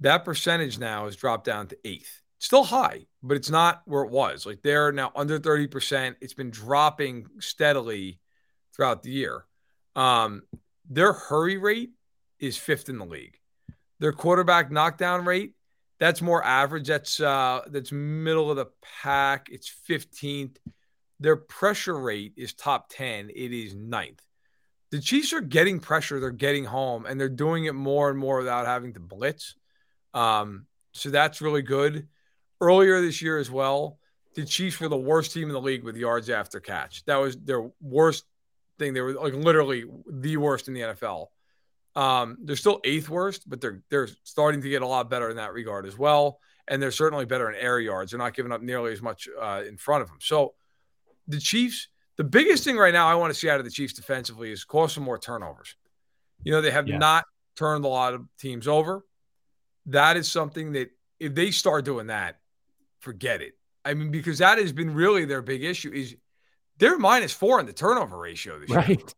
That 0.00 0.24
percentage 0.24 0.78
now 0.78 1.04
has 1.04 1.16
dropped 1.16 1.44
down 1.44 1.68
to 1.68 1.78
eighth. 1.84 2.21
Still 2.42 2.64
high, 2.64 3.06
but 3.22 3.36
it's 3.36 3.50
not 3.50 3.82
where 3.84 4.02
it 4.02 4.10
was. 4.10 4.46
Like 4.46 4.62
they're 4.62 4.90
now 4.90 5.12
under 5.14 5.38
30%. 5.38 6.16
It's 6.20 6.34
been 6.34 6.50
dropping 6.50 7.28
steadily 7.38 8.18
throughout 8.74 9.04
the 9.04 9.12
year. 9.12 9.46
Um, 9.94 10.42
their 10.90 11.12
hurry 11.12 11.56
rate 11.56 11.90
is 12.40 12.56
fifth 12.56 12.88
in 12.88 12.98
the 12.98 13.06
league. 13.06 13.38
Their 14.00 14.12
quarterback 14.12 14.72
knockdown 14.72 15.24
rate, 15.24 15.54
that's 16.00 16.20
more 16.20 16.44
average. 16.44 16.88
That's 16.88 17.20
uh 17.20 17.60
that's 17.68 17.92
middle 17.92 18.50
of 18.50 18.56
the 18.56 18.66
pack. 19.02 19.46
It's 19.48 19.72
15th. 19.88 20.56
Their 21.20 21.36
pressure 21.36 21.96
rate 21.96 22.32
is 22.36 22.54
top 22.54 22.88
10. 22.88 23.30
It 23.30 23.52
is 23.52 23.76
ninth. 23.76 24.20
The 24.90 24.98
Chiefs 24.98 25.32
are 25.32 25.40
getting 25.40 25.78
pressure. 25.78 26.18
They're 26.18 26.32
getting 26.32 26.64
home, 26.64 27.06
and 27.06 27.20
they're 27.20 27.28
doing 27.28 27.66
it 27.66 27.76
more 27.76 28.10
and 28.10 28.18
more 28.18 28.38
without 28.38 28.66
having 28.66 28.94
to 28.94 29.00
blitz. 29.00 29.54
Um, 30.12 30.66
so 30.92 31.10
that's 31.10 31.40
really 31.40 31.62
good. 31.62 32.08
Earlier 32.62 33.00
this 33.00 33.20
year 33.20 33.38
as 33.38 33.50
well, 33.50 33.98
the 34.34 34.44
Chiefs 34.44 34.78
were 34.80 34.88
the 34.88 34.96
worst 34.96 35.32
team 35.32 35.48
in 35.48 35.52
the 35.52 35.60
league 35.60 35.82
with 35.82 35.96
yards 35.96 36.30
after 36.30 36.60
catch. 36.60 37.04
That 37.06 37.16
was 37.16 37.36
their 37.36 37.68
worst 37.80 38.24
thing. 38.78 38.94
They 38.94 39.00
were 39.00 39.14
like 39.14 39.34
literally 39.34 39.84
the 40.08 40.36
worst 40.36 40.68
in 40.68 40.74
the 40.74 40.80
NFL. 40.80 41.26
Um, 41.96 42.38
they're 42.42 42.56
still 42.56 42.80
eighth 42.84 43.08
worst, 43.08 43.48
but 43.50 43.60
they're 43.60 43.82
they're 43.90 44.08
starting 44.22 44.62
to 44.62 44.68
get 44.68 44.80
a 44.82 44.86
lot 44.86 45.10
better 45.10 45.28
in 45.28 45.36
that 45.36 45.52
regard 45.52 45.86
as 45.86 45.98
well. 45.98 46.38
And 46.68 46.80
they're 46.80 46.92
certainly 46.92 47.24
better 47.24 47.50
in 47.50 47.56
air 47.56 47.80
yards. 47.80 48.12
They're 48.12 48.18
not 48.18 48.34
giving 48.34 48.52
up 48.52 48.62
nearly 48.62 48.92
as 48.92 49.02
much 49.02 49.28
uh, 49.40 49.62
in 49.66 49.76
front 49.76 50.02
of 50.02 50.08
them. 50.08 50.18
So 50.20 50.54
the 51.26 51.40
Chiefs, 51.40 51.88
the 52.16 52.24
biggest 52.24 52.62
thing 52.62 52.76
right 52.76 52.94
now 52.94 53.08
I 53.08 53.16
want 53.16 53.34
to 53.34 53.38
see 53.38 53.50
out 53.50 53.58
of 53.58 53.64
the 53.64 53.70
Chiefs 53.70 53.92
defensively 53.94 54.52
is 54.52 54.64
cause 54.64 54.92
some 54.92 55.02
more 55.02 55.18
turnovers. 55.18 55.74
You 56.44 56.52
know, 56.52 56.60
they 56.60 56.70
have 56.70 56.86
Yeah. 56.86 56.98
not 56.98 57.24
turned 57.56 57.84
a 57.84 57.88
lot 57.88 58.14
of 58.14 58.22
teams 58.38 58.68
over. 58.68 59.04
That 59.86 60.16
is 60.16 60.30
something 60.30 60.72
that 60.72 60.90
if 61.18 61.34
they 61.34 61.50
start 61.50 61.84
doing 61.84 62.06
that, 62.06 62.38
forget 63.02 63.42
it. 63.42 63.52
I 63.84 63.94
mean, 63.94 64.10
because 64.10 64.38
that 64.38 64.58
has 64.58 64.72
been 64.72 64.94
really 64.94 65.24
their 65.24 65.42
big 65.42 65.64
issue 65.64 65.92
is 65.92 66.16
they're 66.78 66.98
minus 66.98 67.32
four 67.32 67.60
in 67.60 67.66
the 67.66 67.72
turnover 67.72 68.16
ratio 68.16 68.58
this 68.60 68.70
year. 68.70 68.78
right. 68.78 69.14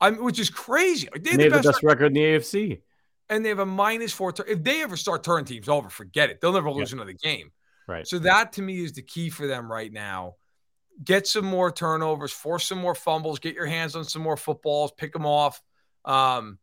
I 0.00 0.10
mean, 0.10 0.22
which 0.22 0.38
is 0.38 0.48
crazy. 0.50 1.08
They 1.20 1.30
have, 1.30 1.38
they 1.38 1.44
have 1.44 1.52
the 1.52 1.58
the 1.58 1.62
best, 1.62 1.66
best 1.66 1.82
record 1.82 2.06
in 2.06 2.12
the 2.14 2.20
AFC. 2.20 2.80
and 3.28 3.44
they 3.44 3.48
have 3.48 3.58
a 3.58 3.66
minus 3.66 4.12
four. 4.12 4.32
Tur- 4.32 4.46
if 4.46 4.62
they 4.62 4.82
ever 4.82 4.96
start 4.96 5.24
turning 5.24 5.44
teams 5.44 5.68
over, 5.68 5.88
forget 5.90 6.30
it. 6.30 6.40
They'll 6.40 6.52
never 6.52 6.70
lose 6.70 6.92
another 6.92 7.12
game. 7.12 7.50
Right. 7.88 8.06
So 8.06 8.20
that 8.20 8.52
to 8.54 8.62
me 8.62 8.84
is 8.84 8.92
the 8.92 9.02
key 9.02 9.30
for 9.30 9.46
them 9.46 9.70
right 9.70 9.92
now. 9.92 10.36
Get 11.02 11.26
some 11.26 11.44
more 11.44 11.72
turnovers, 11.72 12.32
force 12.32 12.66
some 12.66 12.78
more 12.78 12.94
fumbles, 12.94 13.38
get 13.38 13.54
your 13.54 13.66
hands 13.66 13.96
on 13.96 14.04
some 14.04 14.22
more 14.22 14.36
footballs, 14.36 14.92
pick 14.96 15.12
them 15.12 15.26
off. 15.26 15.60
Um, 16.04 16.58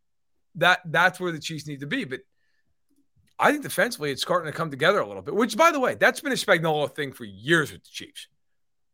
that 0.56 0.80
that's 0.86 1.20
where 1.20 1.32
the 1.32 1.38
Chiefs 1.38 1.66
need 1.66 1.80
to 1.80 1.86
be. 1.86 2.04
But 2.04 2.20
I 3.38 3.50
think 3.50 3.62
defensively, 3.62 4.10
it's 4.10 4.22
starting 4.22 4.50
to 4.50 4.56
come 4.56 4.70
together 4.70 5.00
a 5.00 5.06
little 5.06 5.22
bit. 5.22 5.34
Which, 5.34 5.56
by 5.56 5.70
the 5.70 5.80
way, 5.80 5.94
that's 5.94 6.20
been 6.20 6.32
a 6.32 6.36
Spagnuolo 6.36 6.94
thing 6.94 7.12
for 7.12 7.24
years 7.24 7.72
with 7.72 7.84
the 7.84 7.90
Chiefs. 7.90 8.28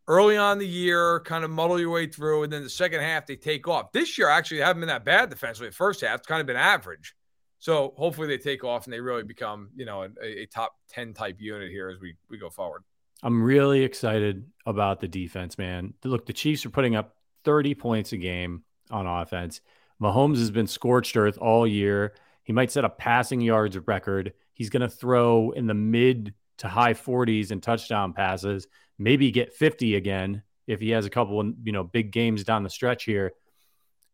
Early 0.09 0.37
on 0.37 0.59
the 0.59 0.67
year, 0.67 1.21
kind 1.21 1.45
of 1.45 1.51
muddle 1.51 1.79
your 1.79 1.91
way 1.91 2.09
through, 2.09 2.43
and 2.43 2.53
then 2.53 2.65
the 2.65 2.71
second 2.71 3.01
half 3.01 3.27
they 3.27 3.37
take 3.37 3.69
off. 3.69 3.93
This 3.93 4.19
year, 4.19 4.29
actually, 4.29 4.59
they 4.59 4.65
haven't 4.65 4.81
been 4.81 4.89
that 4.89 5.05
bad 5.05 5.31
defensively. 5.31 5.69
The 5.69 5.77
first 5.77 6.01
half, 6.01 6.19
it's 6.19 6.27
kind 6.27 6.41
of 6.41 6.47
been 6.47 6.57
average. 6.57 7.15
So 7.61 7.95
hopefully 7.97 8.27
they 8.27 8.39
take 8.39 8.65
off 8.65 8.87
and 8.87 8.93
they 8.93 8.99
really 8.99 9.23
become, 9.23 9.71
you 9.77 9.85
know, 9.85 10.03
a, 10.03 10.41
a 10.41 10.47
top 10.47 10.73
10 10.91 11.15
type 11.15 11.37
unit 11.39 11.71
here 11.71 11.89
as 11.91 12.01
we, 12.01 12.17
we 12.29 12.37
go 12.37 12.51
forward. 12.51 12.83
I'm 13.23 13.41
really 13.41 13.85
excited 13.85 14.45
about 14.67 14.99
the 14.99 15.07
defense, 15.07 15.57
man. 15.57 15.95
Look, 16.03 16.27
the 16.27 16.33
Chiefs 16.33 16.67
are 16.67 16.71
putting 16.71 16.97
up 16.97 17.15
30 17.45 17.77
points 17.77 18.13
a 18.13 18.17
game 18.17 18.65
on 18.91 19.07
offense. 19.07 19.61
Mahomes 20.03 20.39
has 20.39 20.51
been 20.51 20.67
scorched 20.67 21.17
earth 21.17 21.39
all 21.39 21.65
year. 21.65 22.15
He 22.45 22.53
might 22.53 22.71
set 22.71 22.85
a 22.85 22.89
passing 22.89 23.41
yards 23.41 23.79
record. 23.87 24.33
He's 24.55 24.71
going 24.71 24.83
to 24.83 24.89
throw 24.89 25.51
in 25.51 25.67
the 25.67 25.75
mid 25.75 26.35
to 26.59 26.69
high 26.69 26.95
40s 26.95 27.51
in 27.51 27.61
touchdown 27.61 28.13
passes, 28.13 28.67
maybe 28.99 29.31
get 29.31 29.53
50 29.53 29.97
again 29.97 30.43
if 30.67 30.81
he 30.81 30.91
has 30.91 31.07
a 31.07 31.11
couple, 31.11 31.53
you 31.63 31.73
know, 31.73 31.85
big 31.85 32.13
games 32.13 32.45
down 32.45 32.63
the 32.63 32.71
stretch 32.71 33.05
here. 33.05 33.33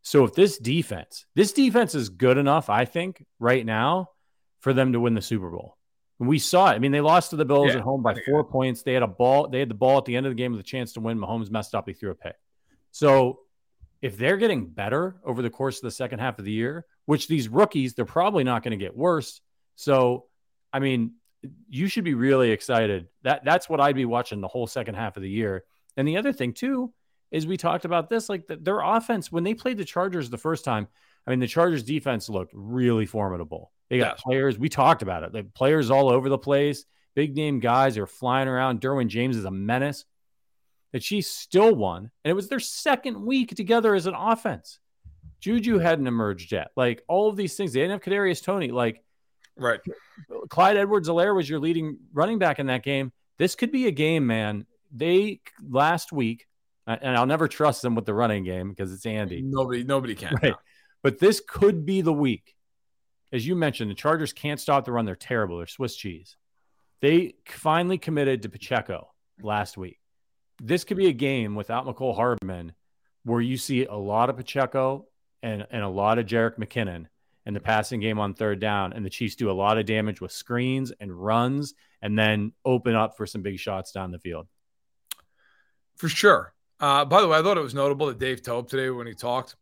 So 0.03 0.24
if 0.24 0.35
this 0.35 0.59
defense, 0.59 1.26
this 1.35 1.53
defense 1.53 1.95
is 1.95 2.09
good 2.09 2.39
enough, 2.39 2.70
I 2.70 2.85
think, 2.85 3.24
right 3.39 3.64
now 3.64 4.11
for 4.61 4.72
them 4.72 4.93
to 4.93 5.01
win 5.01 5.14
the 5.14 5.22
Super 5.22 5.51
Bowl. 5.51 5.76
And 6.18 6.29
we 6.29 6.39
saw 6.39 6.70
it. 6.70 6.74
I 6.74 6.79
mean, 6.79 6.93
they 6.93 7.01
lost 7.01 7.31
to 7.31 7.37
the 7.37 7.45
Bills 7.45 7.68
Yeah, 7.68 7.76
at 7.76 7.83
home 7.83 8.03
by 8.03 8.14
four 8.26 8.45
points. 8.45 8.83
They 8.83 8.95
had 8.95 9.03
a 9.03 9.09
ball. 9.09 9.49
They 9.49 9.61
had 9.61 9.68
the 9.68 9.74
ball 9.74 9.99
at 9.99 10.05
the 10.05 10.16
end 10.16 10.26
of 10.26 10.31
the 10.31 10.37
game 10.37 10.53
with 10.53 10.61
a 10.61 10.64
chance 10.64 10.95
to 10.95 11.01
win. 11.01 11.18
Mahomes 11.18 11.51
messed 11.51 11.74
up. 11.74 11.87
He 11.87 11.95
threw 11.95 12.11
a 12.11 12.14
pick. 12.14 12.35
So 12.91 13.41
if 14.01 14.16
they're 14.16 14.36
getting 14.36 14.66
better 14.66 15.16
over 15.24 15.42
the 15.42 15.51
course 15.51 15.76
of 15.78 15.82
the 15.82 15.90
second 15.90 16.20
half 16.20 16.38
of 16.38 16.44
the 16.44 16.53
year, 16.53 16.86
which 17.07 17.28
these 17.28 17.49
rookies, 17.49 17.94
they're 17.94 18.05
probably 18.05 18.44
not 18.44 18.62
going 18.62 18.78
to 18.78 18.84
get 18.84 18.96
worse. 18.96 19.40
So, 19.74 20.26
I 20.72 20.78
mean, 20.78 21.14
you 21.68 21.88
should 21.88 22.05
be 22.05 22.14
really 22.14 22.51
excited. 22.51 23.09
That 23.22 23.44
that's 23.44 23.68
what 23.68 23.80
I'd 23.80 23.96
be 23.96 24.05
watching 24.05 24.40
the 24.40 24.49
whole 24.49 24.66
second 24.66 24.94
half 24.94 25.16
of 25.16 25.22
the 25.22 25.30
year. 25.30 25.64
And 25.96 26.07
the 26.07 26.16
other 26.16 26.32
thing 26.32 26.53
too 26.53 26.92
is 27.30 27.46
we 27.46 27.57
talked 27.57 27.84
about 27.84 28.09
this, 28.09 28.28
like 28.28 28.46
the, 28.46 28.57
their 28.57 28.80
offense 28.80 29.30
when 29.30 29.44
they 29.44 29.55
played 29.55 29.78
the 29.78 29.84
Chargers 29.84 30.30
the 30.30 30.38
first 30.38 30.64
time. 30.64 30.88
I 31.26 31.30
mean, 31.30 31.40
the 31.40 31.46
Chargers 31.46 31.82
defense 31.82 32.28
looked 32.28 32.53
really 32.55 33.07
formidable. 33.07 33.72
They 33.90 33.99
got 33.99 34.18
players. 34.18 34.59
We 34.59 34.68
talked 34.68 35.03
about 35.03 35.22
it. 35.24 35.32
The 35.32 35.44
players 35.44 35.90
all 35.90 36.11
over 36.11 36.28
the 36.28 36.38
place. 36.38 36.84
Big 37.14 37.36
name 37.36 37.59
guys 37.59 37.99
are 37.99 38.07
flying 38.07 38.49
around. 38.49 38.80
Derwin 38.80 39.09
James 39.09 39.36
is 39.36 39.44
a 39.44 39.51
menace. 39.51 40.05
The 40.93 41.01
she 41.01 41.20
still 41.20 41.74
won, 41.74 42.11
and 42.24 42.30
it 42.30 42.34
was 42.34 42.49
their 42.49 42.61
second 42.61 43.24
week 43.24 43.55
together 43.55 43.95
as 43.95 44.07
an 44.07 44.14
offense. 44.14 44.78
Juju 45.41 45.78
hadn't 45.78 46.07
emerged 46.07 46.51
yet. 46.53 46.68
Like 46.76 47.03
all 47.09 47.28
of 47.28 47.36
these 47.36 47.55
things, 47.57 47.72
they 47.72 47.80
didn't 47.80 47.93
have 47.93 48.01
Kadarius 48.01 48.43
Toney. 48.43 48.70
Like 48.70 49.03
Right. 49.59 49.80
Clyde 50.49 50.76
Edwards-Helaire 50.76 51.34
was 51.34 51.49
your 51.49 51.59
leading 51.59 51.99
running 52.12 52.39
back 52.39 52.59
in 52.59 52.66
that 52.66 52.82
game. 52.82 53.12
This 53.39 53.55
could 53.55 53.72
be 53.72 53.86
a 53.86 53.91
game, 53.91 54.26
man. 54.26 54.66
They 54.93 55.41
last 55.68 56.12
week, 56.12 56.47
and 56.86 57.16
I'll 57.16 57.26
never 57.26 57.49
trust 57.49 57.82
them 57.82 57.95
with 57.95 58.07
the 58.07 58.14
running 58.14 58.45
game 58.45 58.70
because 58.70 58.93
it's 58.93 59.05
Andy. 59.05 59.43
Nobody, 59.43 59.84
nobody 59.84 60.14
can. 60.14 60.34
Right. 60.43 60.55
But 61.03 61.18
this 61.18 61.43
could 61.47 61.84
be 61.84 62.01
the 62.01 62.12
week. 62.12 62.55
As 63.32 63.47
you 63.47 63.55
mentioned, 63.55 63.91
the 63.91 63.95
Chargers 63.95 64.32
can't 64.32 64.59
stop 64.59 64.84
the 64.84 64.93
run. 64.93 65.05
They're 65.05 65.14
terrible. 65.14 65.59
They're 65.59 65.66
Swiss 65.66 65.95
cheese. 65.97 66.36
They 67.01 67.34
finally 67.47 67.99
committed 67.99 68.43
to 68.43 68.49
Pacheco 68.49 69.11
last 69.43 69.76
week. 69.76 69.97
This 70.61 70.84
could 70.84 70.96
be 70.96 71.06
a 71.09 71.12
game 71.12 71.54
without 71.54 71.86
Mecole 71.86 72.14
Hardman 72.14 72.72
where 73.24 73.40
you 73.40 73.56
see 73.56 73.84
a 73.84 73.94
lot 73.94 74.30
of 74.30 74.36
Pacheco 74.36 75.06
and, 75.42 75.66
and 75.70 75.82
a 75.82 75.88
lot 75.88 76.18
of 76.18 76.26
Jerick 76.26 76.56
McKinnon 76.59 77.06
in 77.46 77.54
the 77.54 77.61
passing 77.61 78.00
game 78.00 78.18
on 78.18 78.34
third 78.34 78.61
down. 78.61 78.92
And 78.92 79.04
the 79.04 79.11
Chiefs 79.11 79.36
do 79.36 79.50
a 79.50 79.52
lot 79.52 79.78
of 79.78 79.86
damage 79.86 80.20
with 80.20 80.32
screens 80.32 80.92
and 81.00 81.12
runs 81.12 81.74
and 82.02 82.18
then 82.18 82.52
open 82.64 82.94
up 82.94 83.16
for 83.16 83.26
some 83.26 83.42
big 83.42 83.59
shots 83.59 83.92
down 83.92 84.11
the 84.11 84.18
field. 84.18 84.46
For 85.96 86.09
sure. 86.09 86.54
Uh, 86.80 87.04
by 87.04 87.20
the 87.20 87.28
way, 87.28 87.38
I 87.38 87.42
thought 87.42 87.56
it 87.59 87.62
was 87.62 87.74
notable 87.74 88.06
that 88.06 88.18
Dave 88.18 88.40
Toub 88.42 88.68
today, 88.68 88.88
when 88.90 89.06
he 89.06 89.14
talked, 89.14 89.56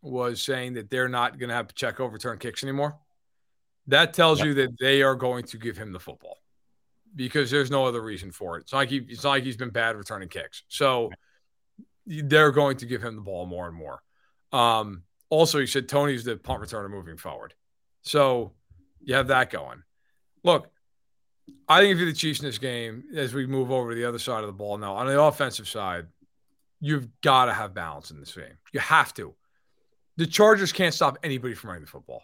was 0.00 0.40
saying 0.42 0.74
that 0.74 0.90
they're 0.90 1.08
not 1.08 1.38
going 1.38 1.48
to 1.48 1.54
have 1.54 1.68
Pacheco 1.68 2.06
return 2.06 2.38
kicks 2.38 2.62
anymore. 2.62 2.96
That 3.86 4.14
tells 4.14 4.38
Yep. 4.38 4.46
you 4.46 4.54
that 4.54 4.78
they 4.80 5.02
are 5.02 5.14
going 5.14 5.44
to 5.44 5.58
give 5.58 5.76
him 5.76 5.92
the 5.92 6.00
football. 6.00 6.38
Because 7.14 7.50
there's 7.50 7.70
no 7.70 7.86
other 7.86 8.02
reason 8.02 8.32
for 8.32 8.56
it. 8.56 8.62
It's 8.62 8.72
like 8.72 8.88
he, 8.88 8.96
it's 9.08 9.24
like 9.24 9.44
he's 9.44 9.56
been 9.56 9.70
bad 9.70 9.96
returning 9.96 10.28
kicks. 10.28 10.64
So 10.68 11.10
they're 12.06 12.50
going 12.50 12.76
to 12.78 12.86
give 12.86 13.02
him 13.02 13.16
the 13.16 13.22
ball 13.22 13.46
more 13.46 13.68
and 13.68 13.76
more. 13.76 14.02
Um, 14.52 15.04
also, 15.30 15.58
he 15.58 15.66
said 15.66 15.88
Toney's 15.88 16.24
the 16.24 16.36
punt 16.36 16.62
returner 16.62 16.90
moving 16.90 17.16
forward. 17.16 17.54
So 18.02 18.52
you 19.02 19.14
have 19.14 19.28
that 19.28 19.50
going. 19.50 19.82
Look, 20.42 20.68
I 21.68 21.80
think 21.80 21.92
if 21.92 21.98
you're 21.98 22.06
the 22.06 22.12
Chiefs 22.12 22.40
in 22.40 22.46
this 22.46 22.58
game, 22.58 23.04
as 23.16 23.34
we 23.34 23.46
move 23.46 23.70
over 23.70 23.90
to 23.90 23.96
the 23.96 24.04
other 24.04 24.18
side 24.18 24.40
of 24.40 24.46
the 24.46 24.52
ball 24.52 24.78
now, 24.78 24.94
on 24.94 25.06
the 25.06 25.20
offensive 25.20 25.68
side, 25.68 26.06
you've 26.80 27.08
got 27.22 27.46
to 27.46 27.54
have 27.54 27.74
balance 27.74 28.10
in 28.10 28.20
this 28.20 28.34
game. 28.34 28.58
You 28.72 28.80
have 28.80 29.14
to. 29.14 29.34
The 30.16 30.26
Chargers 30.26 30.72
can't 30.72 30.94
stop 30.94 31.18
anybody 31.22 31.54
from 31.54 31.70
running 31.70 31.84
the 31.84 31.90
football. 31.90 32.22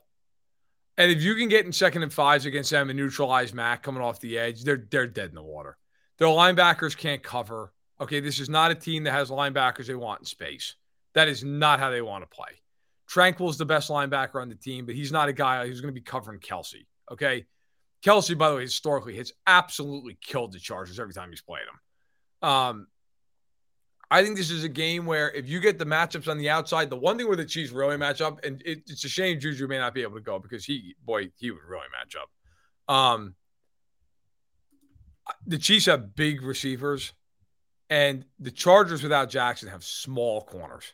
And 1.00 1.10
if 1.10 1.22
you 1.22 1.34
can 1.34 1.48
get 1.48 1.64
in 1.64 1.72
second 1.72 2.02
and 2.02 2.12
fives 2.12 2.44
against 2.44 2.70
them 2.70 2.90
and 2.90 2.96
neutralize 2.98 3.54
Mack 3.54 3.82
coming 3.82 4.02
off 4.02 4.20
the 4.20 4.38
edge, 4.38 4.64
they're 4.64 4.84
they're 4.90 5.06
dead 5.06 5.30
in 5.30 5.34
the 5.34 5.42
water. 5.42 5.78
Their 6.18 6.28
linebackers 6.28 6.94
can't 6.94 7.22
cover. 7.22 7.72
Okay, 7.98 8.20
this 8.20 8.38
is 8.38 8.50
not 8.50 8.70
a 8.70 8.74
team 8.74 9.04
that 9.04 9.12
has 9.12 9.30
linebackers 9.30 9.86
they 9.86 9.94
want 9.94 10.20
in 10.20 10.26
space. 10.26 10.74
That 11.14 11.26
is 11.26 11.42
not 11.42 11.80
how 11.80 11.88
they 11.88 12.02
want 12.02 12.22
to 12.22 12.28
play. 12.28 12.60
Tranquill's 13.08 13.56
the 13.56 13.64
best 13.64 13.88
linebacker 13.88 14.42
on 14.42 14.50
the 14.50 14.54
team, 14.54 14.84
but 14.84 14.94
he's 14.94 15.10
not 15.10 15.30
a 15.30 15.32
guy 15.32 15.66
who's 15.66 15.80
going 15.80 15.92
to 15.92 15.98
be 15.98 16.04
covering 16.04 16.38
Kelce. 16.38 16.84
Okay. 17.10 17.46
Kelce, 18.04 18.36
by 18.36 18.50
the 18.50 18.56
way, 18.56 18.62
historically 18.62 19.16
has 19.16 19.32
absolutely 19.46 20.18
killed 20.20 20.52
the 20.52 20.58
Chargers 20.58 21.00
every 21.00 21.14
time 21.14 21.30
he's 21.30 21.40
played 21.40 21.64
them. 22.42 22.50
Um, 22.50 22.86
I 24.10 24.24
think 24.24 24.36
this 24.36 24.50
is 24.50 24.64
a 24.64 24.68
game 24.68 25.06
where 25.06 25.30
if 25.30 25.48
you 25.48 25.60
get 25.60 25.78
the 25.78 25.86
matchups 25.86 26.28
on 26.28 26.36
the 26.36 26.50
outside, 26.50 26.90
the 26.90 26.96
one 26.96 27.16
thing 27.16 27.28
where 27.28 27.36
the 27.36 27.44
Chiefs 27.44 27.70
really 27.70 27.96
match 27.96 28.20
up, 28.20 28.44
and 28.44 28.60
it, 28.64 28.82
it's 28.88 29.04
a 29.04 29.08
shame 29.08 29.38
Juju 29.38 29.68
may 29.68 29.78
not 29.78 29.94
be 29.94 30.02
able 30.02 30.16
to 30.16 30.20
go 30.20 30.38
because 30.38 30.64
he, 30.64 30.96
boy, 31.04 31.30
he 31.36 31.50
would 31.52 31.62
really 31.62 31.86
match 31.92 32.16
up. 32.16 32.94
Um, 32.94 33.34
the 35.46 35.58
Chiefs 35.58 35.86
have 35.86 36.16
big 36.16 36.42
receivers, 36.42 37.12
and 37.88 38.24
the 38.40 38.50
Chargers 38.50 39.02
without 39.02 39.30
Jackson 39.30 39.68
have 39.68 39.84
small 39.84 40.42
corners. 40.42 40.92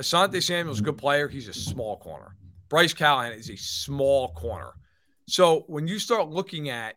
Asante 0.00 0.42
Samuel's 0.42 0.80
a 0.80 0.82
good 0.82 0.98
player. 0.98 1.28
He's 1.28 1.48
a 1.48 1.54
small 1.54 1.96
corner. 1.96 2.36
Bryce 2.68 2.92
Callahan 2.92 3.32
is 3.32 3.48
a 3.48 3.56
small 3.56 4.32
corner. 4.34 4.72
So 5.28 5.64
when 5.68 5.86
you 5.86 5.98
start 5.98 6.28
looking 6.28 6.68
at 6.68 6.96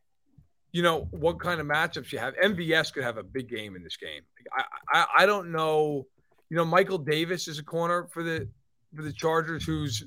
you 0.71 0.83
know 0.83 1.07
what 1.11 1.39
kind 1.39 1.59
of 1.59 1.67
matchups 1.67 2.11
you 2.11 2.19
have. 2.19 2.35
MVS 2.35 2.93
could 2.93 3.03
have 3.03 3.17
a 3.17 3.23
big 3.23 3.49
game 3.49 3.75
in 3.75 3.83
this 3.83 3.97
game. 3.97 4.21
I, 4.55 4.63
I, 4.93 5.05
I 5.19 5.25
don't 5.25 5.51
know. 5.51 6.05
You 6.49 6.57
know, 6.57 6.65
Michael 6.65 6.97
Davis 6.97 7.47
is 7.47 7.59
a 7.59 7.63
corner 7.63 8.07
for 8.11 8.23
the 8.23 8.47
for 8.95 9.03
the 9.03 9.13
Chargers, 9.13 9.65
who's 9.65 10.03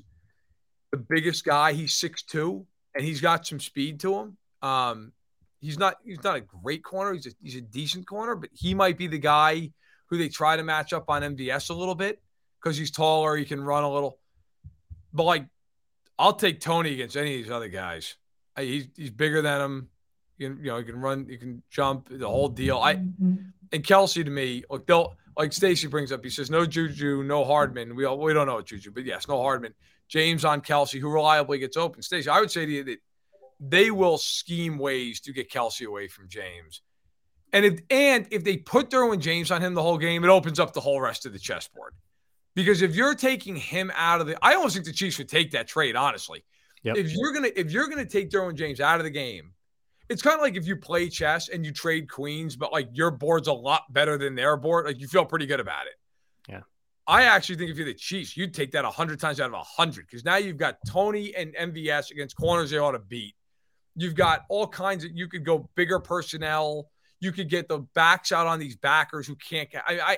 the 0.91 0.97
biggest 0.97 1.45
guy. 1.45 1.73
He's 1.73 1.93
six 1.93 2.23
two, 2.23 2.65
and 2.95 3.03
he's 3.03 3.21
got 3.21 3.45
some 3.45 3.59
speed 3.59 3.99
to 4.01 4.15
him. 4.15 4.37
Um, 4.61 5.11
he's 5.59 5.79
not 5.79 5.97
he's 6.03 6.23
not 6.23 6.35
a 6.35 6.41
great 6.41 6.83
corner. 6.83 7.13
He's 7.13 7.27
a, 7.27 7.31
he's 7.41 7.55
a 7.55 7.61
decent 7.61 8.07
corner, 8.07 8.35
but 8.35 8.49
he 8.53 8.73
might 8.73 8.97
be 8.97 9.07
the 9.07 9.19
guy 9.19 9.71
who 10.07 10.17
they 10.17 10.29
try 10.29 10.57
to 10.57 10.63
match 10.63 10.93
up 10.93 11.05
on 11.09 11.21
MVS 11.21 11.69
a 11.69 11.73
little 11.73 11.95
bit 11.95 12.21
because 12.61 12.77
he's 12.77 12.91
taller. 12.91 13.37
He 13.37 13.45
can 13.45 13.61
run 13.61 13.83
a 13.83 13.91
little. 13.91 14.19
But 15.13 15.23
like, 15.23 15.45
I'll 16.19 16.33
take 16.33 16.59
Toney 16.59 16.93
against 16.93 17.15
any 17.15 17.35
of 17.35 17.43
these 17.43 17.51
other 17.51 17.69
guys. 17.69 18.15
He's 18.57 18.87
he's 18.95 19.09
bigger 19.09 19.41
than 19.41 19.61
him. 19.61 19.89
You 20.41 20.49
can, 20.49 20.57
you 20.57 20.71
know, 20.71 20.77
you 20.77 20.85
can 20.85 20.99
run, 20.99 21.27
you 21.29 21.37
can 21.37 21.61
jump, 21.69 22.07
the 22.09 22.27
whole 22.27 22.49
deal. 22.49 22.79
I 22.79 22.95
mm-hmm. 22.95 23.35
and 23.71 23.83
Kelce 23.83 24.25
to 24.25 24.31
me, 24.31 24.63
like 24.71 24.87
they'll 24.87 25.15
like 25.37 25.53
Stacy 25.53 25.87
brings 25.87 26.11
up, 26.11 26.23
he 26.23 26.31
says 26.31 26.49
no 26.49 26.65
Juju, 26.65 27.23
no 27.23 27.45
Hardman. 27.45 27.95
We 27.95 28.05
all 28.05 28.17
we 28.17 28.33
don't 28.33 28.47
know 28.47 28.55
what 28.55 28.65
Juju, 28.65 28.91
but 28.91 29.05
yes, 29.05 29.27
no 29.27 29.39
Hardman. 29.39 29.75
James 30.07 30.43
on 30.43 30.61
Kelce, 30.61 30.99
who 30.99 31.09
reliably 31.09 31.59
gets 31.59 31.77
open. 31.77 32.01
Stacy, 32.01 32.27
I 32.27 32.39
would 32.39 32.49
say 32.49 32.65
to 32.65 32.71
you 32.71 32.83
that 32.85 32.97
they 33.59 33.91
will 33.91 34.17
scheme 34.17 34.79
ways 34.79 35.21
to 35.21 35.31
get 35.31 35.51
Kelce 35.51 35.85
away 35.85 36.07
from 36.07 36.27
James. 36.27 36.81
And 37.53 37.63
if 37.63 37.79
and 37.91 38.25
if 38.31 38.43
they 38.43 38.57
put 38.57 38.89
Derwin 38.89 39.19
James 39.19 39.51
on 39.51 39.61
him 39.61 39.75
the 39.75 39.83
whole 39.83 39.99
game, 39.99 40.23
it 40.23 40.29
opens 40.29 40.59
up 40.59 40.73
the 40.73 40.81
whole 40.81 40.99
rest 40.99 41.27
of 41.27 41.33
the 41.33 41.39
chessboard. 41.39 41.93
Because 42.55 42.81
if 42.81 42.95
you're 42.95 43.15
taking 43.15 43.55
him 43.55 43.91
out 43.95 44.21
of 44.21 44.27
the, 44.27 44.37
I 44.41 44.55
almost 44.55 44.73
think 44.73 44.85
the 44.85 44.91
Chiefs 44.91 45.19
would 45.19 45.29
take 45.29 45.51
that 45.51 45.67
trade, 45.67 45.95
honestly. 45.95 46.43
Yep. 46.83 46.97
If 46.97 47.13
you're 47.13 47.31
gonna 47.31 47.51
if 47.55 47.71
you're 47.71 47.87
gonna 47.87 48.05
take 48.05 48.31
Derwin 48.31 48.55
James 48.55 48.81
out 48.81 48.99
of 48.99 49.03
the 49.03 49.11
game 49.11 49.53
it's 50.11 50.21
kind 50.21 50.35
of 50.35 50.41
like 50.41 50.57
if 50.57 50.67
you 50.67 50.75
play 50.75 51.07
chess 51.07 51.47
and 51.47 51.65
you 51.65 51.71
trade 51.71 52.09
queens, 52.09 52.57
but 52.57 52.73
like 52.73 52.89
your 52.91 53.11
board's 53.11 53.47
a 53.47 53.53
lot 53.53 53.83
better 53.93 54.17
than 54.17 54.35
their 54.35 54.57
board. 54.57 54.85
Like 54.85 54.99
you 54.99 55.07
feel 55.07 55.23
pretty 55.23 55.45
good 55.45 55.61
about 55.61 55.85
it. 55.85 55.93
Yeah. 56.49 56.61
I 57.07 57.23
actually 57.23 57.55
think 57.55 57.71
if 57.71 57.77
you're 57.77 57.85
the 57.85 57.93
Chiefs, 57.93 58.35
you'd 58.35 58.53
take 58.53 58.71
that 58.73 58.83
100 58.83 59.21
times 59.21 59.39
out 59.39 59.45
of 59.45 59.53
100 59.53 60.05
because 60.05 60.25
now 60.25 60.35
you've 60.35 60.57
got 60.57 60.75
Toney 60.85 61.33
and 61.33 61.55
MVS 61.55 62.11
against 62.11 62.35
corners 62.35 62.71
they 62.71 62.77
ought 62.77 62.91
to 62.91 62.99
beat. 62.99 63.35
You've 63.95 64.15
got 64.15 64.41
all 64.49 64.67
kinds 64.67 65.05
of, 65.05 65.11
you 65.13 65.29
could 65.29 65.45
go 65.45 65.69
bigger 65.75 65.99
personnel. 65.99 66.89
You 67.21 67.31
could 67.31 67.49
get 67.49 67.69
the 67.69 67.79
backs 67.95 68.33
out 68.33 68.47
on 68.47 68.59
these 68.59 68.75
backers 68.75 69.27
who 69.27 69.35
can't. 69.35 69.69
I, 69.87 69.99
I, 69.99 70.17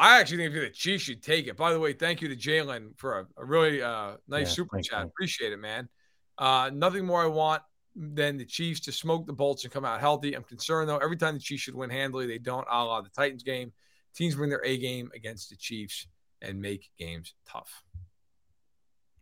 I 0.00 0.18
actually 0.18 0.38
think 0.38 0.48
if 0.48 0.54
you're 0.54 0.64
the 0.64 0.70
Chiefs, 0.70 1.06
you'd 1.06 1.22
take 1.22 1.46
it. 1.46 1.56
By 1.56 1.72
the 1.72 1.78
way, 1.78 1.92
thank 1.92 2.22
you 2.22 2.28
to 2.28 2.36
Jalen 2.36 2.98
for 2.98 3.20
a, 3.20 3.26
a 3.36 3.44
really 3.44 3.82
uh, 3.82 4.14
nice 4.26 4.48
yeah, 4.48 4.54
super 4.54 4.80
chat. 4.80 5.02
You. 5.02 5.06
Appreciate 5.06 5.52
it, 5.52 5.58
man. 5.58 5.88
Uh, 6.38 6.70
nothing 6.72 7.06
more 7.06 7.22
I 7.22 7.26
want 7.26 7.62
than 7.96 8.36
the 8.36 8.44
Chiefs 8.44 8.80
to 8.80 8.92
smoke 8.92 9.26
the 9.26 9.32
Bolts 9.32 9.64
and 9.64 9.72
come 9.72 9.84
out 9.84 10.00
healthy. 10.00 10.34
I'm 10.34 10.44
concerned 10.44 10.88
though. 10.88 10.98
Every 10.98 11.16
time 11.16 11.34
the 11.34 11.40
Chiefs 11.40 11.62
should 11.62 11.74
win 11.74 11.90
handily, 11.90 12.26
they 12.26 12.38
don't. 12.38 12.66
A 12.70 12.84
la 12.84 13.00
the 13.00 13.08
Titans 13.10 13.42
game, 13.42 13.72
teams 14.14 14.34
bring 14.34 14.50
their 14.50 14.64
A 14.64 14.76
game 14.78 15.10
against 15.14 15.50
the 15.50 15.56
Chiefs 15.56 16.06
and 16.40 16.60
make 16.60 16.90
games 16.98 17.34
tough. 17.48 17.82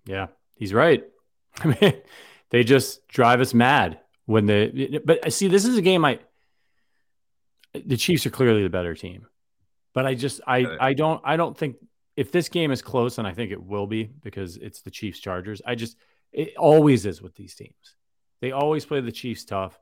Yeah, 0.06 0.28
he's 0.54 0.72
right. 0.72 1.04
I 1.58 1.76
mean, 1.80 1.94
they 2.50 2.64
just 2.64 3.06
drive 3.08 3.40
us 3.40 3.54
mad 3.54 4.00
when 4.26 4.46
they. 4.46 5.00
But 5.04 5.20
I 5.24 5.30
see, 5.30 5.48
this 5.48 5.64
is 5.64 5.76
a 5.76 5.82
game. 5.82 6.04
I 6.04 6.20
the 7.74 7.96
Chiefs 7.96 8.26
are 8.26 8.30
clearly 8.30 8.62
the 8.62 8.70
better 8.70 8.94
team, 8.94 9.26
but 9.94 10.06
I 10.06 10.14
just 10.14 10.40
I 10.46 10.66
I 10.80 10.92
don't 10.94 11.20
I 11.24 11.36
don't 11.36 11.56
think 11.56 11.76
if 12.16 12.32
this 12.32 12.48
game 12.48 12.70
is 12.70 12.82
close, 12.82 13.18
and 13.18 13.26
I 13.26 13.32
think 13.32 13.50
it 13.50 13.62
will 13.62 13.86
be 13.86 14.04
because 14.04 14.56
it's 14.56 14.82
the 14.82 14.90
Chiefs 14.90 15.20
Chargers. 15.20 15.62
I 15.66 15.74
just 15.74 15.96
it 16.32 16.56
always 16.56 17.06
is 17.06 17.22
with 17.22 17.34
these 17.34 17.54
teams 17.54 17.96
they 18.40 18.52
always 18.52 18.84
play 18.84 19.00
the 19.00 19.12
Chiefs 19.12 19.44
tough. 19.44 19.78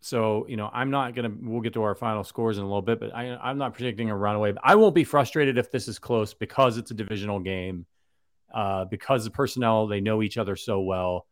So, 0.00 0.46
you 0.48 0.56
know, 0.56 0.70
I'm 0.72 0.90
not 0.90 1.14
going 1.14 1.30
to, 1.30 1.36
we'll 1.40 1.60
get 1.60 1.72
to 1.74 1.82
our 1.82 1.94
final 1.94 2.22
scores 2.22 2.56
in 2.56 2.62
a 2.62 2.66
little 2.66 2.82
bit, 2.82 3.00
but 3.00 3.14
I, 3.14 3.36
I'm 3.36 3.58
not 3.58 3.74
predicting 3.74 4.10
a 4.10 4.16
runaway. 4.16 4.54
I 4.62 4.76
won't 4.76 4.94
be 4.94 5.04
frustrated 5.04 5.58
if 5.58 5.72
this 5.72 5.88
is 5.88 5.98
close 5.98 6.34
because 6.34 6.78
it's 6.78 6.92
a 6.92 6.94
divisional 6.94 7.40
game, 7.40 7.84
uh, 8.54 8.84
because 8.84 9.24
the 9.24 9.30
personnel, 9.30 9.88
they 9.88 10.00
know 10.00 10.22
each 10.22 10.38
other 10.38 10.54
so 10.54 10.80
well. 10.80 11.26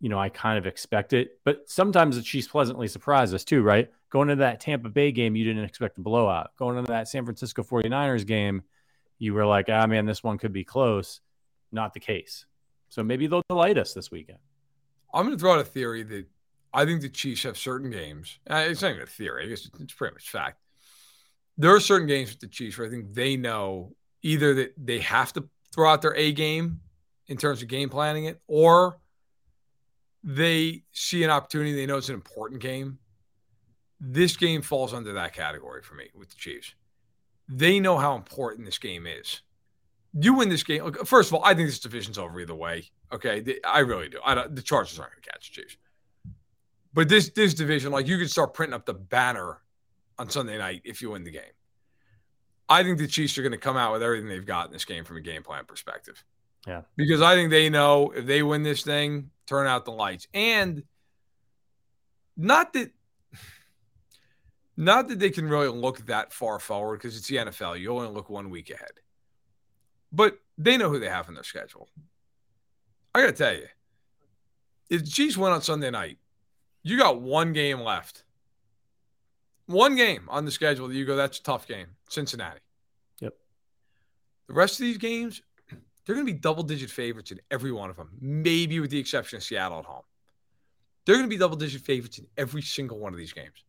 You 0.00 0.08
know, 0.08 0.18
I 0.18 0.30
kind 0.30 0.58
of 0.58 0.66
expect 0.66 1.12
it, 1.12 1.40
but 1.44 1.68
sometimes 1.68 2.16
the 2.16 2.22
Chiefs 2.22 2.48
pleasantly 2.48 2.88
surprise 2.88 3.34
us 3.34 3.44
too, 3.44 3.62
right? 3.62 3.90
Going 4.10 4.30
into 4.30 4.40
that 4.40 4.60
Tampa 4.60 4.88
Bay 4.88 5.12
game, 5.12 5.36
you 5.36 5.44
didn't 5.44 5.64
expect 5.64 5.98
a 5.98 6.00
blowout. 6.00 6.56
Going 6.56 6.78
into 6.78 6.90
that 6.92 7.08
San 7.08 7.24
Francisco 7.24 7.62
49ers 7.62 8.26
game, 8.26 8.62
you 9.18 9.34
were 9.34 9.44
like, 9.44 9.66
ah, 9.68 9.86
man, 9.86 10.06
this 10.06 10.22
one 10.22 10.38
could 10.38 10.52
be 10.52 10.64
close. 10.64 11.20
Not 11.72 11.92
the 11.92 12.00
case. 12.00 12.46
So 12.88 13.02
maybe 13.02 13.26
they'll 13.26 13.42
delight 13.50 13.76
us 13.76 13.92
this 13.92 14.10
weekend. 14.10 14.38
I'm 15.12 15.24
going 15.24 15.36
to 15.36 15.40
throw 15.40 15.54
out 15.54 15.60
a 15.60 15.64
theory 15.64 16.02
that 16.02 16.26
I 16.72 16.84
think 16.84 17.00
the 17.00 17.08
Chiefs 17.08 17.44
have 17.44 17.56
certain 17.56 17.90
games. 17.90 18.38
Uh, 18.48 18.64
it's 18.68 18.82
not 18.82 18.90
even 18.90 19.02
a 19.02 19.06
theory. 19.06 19.44
I 19.44 19.48
guess 19.48 19.68
it's 19.80 19.94
pretty 19.94 20.14
much 20.14 20.28
fact. 20.30 20.58
There 21.56 21.74
are 21.74 21.80
certain 21.80 22.06
games 22.06 22.30
with 22.30 22.40
the 22.40 22.46
Chiefs 22.46 22.78
where 22.78 22.86
I 22.86 22.90
think 22.90 23.14
they 23.14 23.36
know 23.36 23.94
either 24.22 24.54
that 24.54 24.74
they 24.76 25.00
have 25.00 25.32
to 25.34 25.48
throw 25.74 25.90
out 25.90 26.02
their 26.02 26.14
A 26.14 26.32
game 26.32 26.80
in 27.26 27.36
terms 27.36 27.62
of 27.62 27.68
game 27.68 27.88
planning 27.88 28.24
it, 28.24 28.40
or 28.46 28.98
they 30.22 30.82
see 30.92 31.24
an 31.24 31.30
opportunity. 31.30 31.74
They 31.74 31.86
know 31.86 31.96
it's 31.96 32.08
an 32.08 32.14
important 32.14 32.60
game. 32.60 32.98
This 34.00 34.36
game 34.36 34.62
falls 34.62 34.94
under 34.94 35.12
that 35.14 35.34
category 35.34 35.82
for 35.82 35.94
me 35.94 36.08
with 36.14 36.30
the 36.30 36.36
Chiefs. 36.36 36.74
They 37.48 37.80
know 37.80 37.98
how 37.98 38.14
important 38.14 38.66
this 38.66 38.78
game 38.78 39.06
is 39.06 39.40
you 40.14 40.34
win 40.34 40.48
this 40.48 40.62
game. 40.62 40.92
First 41.04 41.30
of 41.30 41.34
all, 41.34 41.44
I 41.44 41.54
think 41.54 41.68
this 41.68 41.78
division's 41.78 42.18
over 42.18 42.40
either 42.40 42.54
way. 42.54 42.90
Okay, 43.12 43.58
I 43.64 43.80
really 43.80 44.08
do. 44.08 44.18
I 44.24 44.34
don't, 44.34 44.54
the 44.54 44.62
Chargers 44.62 44.98
aren't 44.98 45.12
going 45.12 45.22
to 45.22 45.30
catch 45.30 45.50
the 45.50 45.62
Chiefs. 45.62 45.76
But 46.92 47.08
this 47.08 47.30
this 47.30 47.54
division, 47.54 47.92
like 47.92 48.06
you 48.06 48.18
could 48.18 48.30
start 48.30 48.54
printing 48.54 48.74
up 48.74 48.86
the 48.86 48.94
banner 48.94 49.58
on 50.18 50.28
Sunday 50.30 50.58
night 50.58 50.82
if 50.84 51.00
you 51.00 51.10
win 51.10 51.24
the 51.24 51.30
game. 51.30 51.42
I 52.68 52.82
think 52.82 52.98
the 52.98 53.06
Chiefs 53.06 53.38
are 53.38 53.42
going 53.42 53.52
to 53.52 53.58
come 53.58 53.76
out 53.76 53.92
with 53.92 54.02
everything 54.02 54.28
they've 54.28 54.44
got 54.44 54.66
in 54.66 54.72
this 54.72 54.84
game 54.84 55.04
from 55.04 55.16
a 55.16 55.20
game 55.20 55.42
plan 55.42 55.64
perspective. 55.64 56.22
Yeah, 56.66 56.82
because 56.96 57.22
I 57.22 57.34
think 57.34 57.50
they 57.50 57.70
know 57.70 58.10
if 58.10 58.26
they 58.26 58.42
win 58.42 58.62
this 58.62 58.82
thing, 58.82 59.30
turn 59.46 59.66
out 59.66 59.84
the 59.84 59.92
lights, 59.92 60.26
and 60.34 60.82
not 62.36 62.72
that. 62.74 62.90
Not 64.80 65.08
that 65.08 65.18
they 65.18 65.30
can 65.30 65.48
really 65.48 65.66
look 65.66 66.06
that 66.06 66.32
far 66.32 66.60
forward 66.60 66.98
because 66.98 67.16
it's 67.16 67.26
the 67.26 67.34
NFL. 67.34 67.80
You 67.80 67.90
only 67.90 68.14
look 68.14 68.30
one 68.30 68.48
week 68.48 68.70
ahead 68.70 68.92
but 70.12 70.38
they 70.56 70.76
know 70.76 70.90
who 70.90 70.98
they 70.98 71.08
have 71.08 71.28
in 71.28 71.34
their 71.34 71.44
schedule. 71.44 71.88
I 73.18 73.22
got 73.22 73.36
to 73.36 73.44
tell 73.44 73.54
you, 73.54 73.66
if 74.90 75.04
the 75.04 75.10
Chiefs 75.10 75.36
win 75.36 75.50
on 75.50 75.60
Sunday 75.60 75.90
night, 75.90 76.18
you 76.84 76.96
got 76.96 77.20
one 77.20 77.52
game 77.52 77.80
left. 77.80 78.22
One 79.66 79.96
game 79.96 80.22
on 80.28 80.44
the 80.44 80.52
schedule 80.52 80.86
that 80.86 80.94
you 80.94 81.04
go, 81.04 81.16
that's 81.16 81.40
a 81.40 81.42
tough 81.42 81.66
game. 81.66 81.88
Cincinnati. 82.08 82.60
Yep. 83.20 83.34
The 84.46 84.54
rest 84.54 84.74
of 84.74 84.84
these 84.84 84.98
games, 84.98 85.42
they're 86.06 86.14
going 86.14 86.26
to 86.26 86.32
be 86.32 86.38
double 86.38 86.62
digit 86.62 86.90
favorites 86.90 87.32
in 87.32 87.40
every 87.50 87.72
one 87.72 87.90
of 87.90 87.96
them, 87.96 88.10
maybe 88.20 88.78
with 88.78 88.90
the 88.90 89.00
exception 89.00 89.38
of 89.38 89.42
Seattle 89.42 89.80
at 89.80 89.84
home. 89.84 90.04
They're 91.04 91.16
going 91.16 91.26
to 91.26 91.30
be 91.30 91.38
double 91.38 91.56
digit 91.56 91.82
favorites 91.82 92.18
in 92.18 92.26
every 92.36 92.62
single 92.62 93.00
one 93.00 93.12
of 93.12 93.18
these 93.18 93.32
games. 93.32 93.64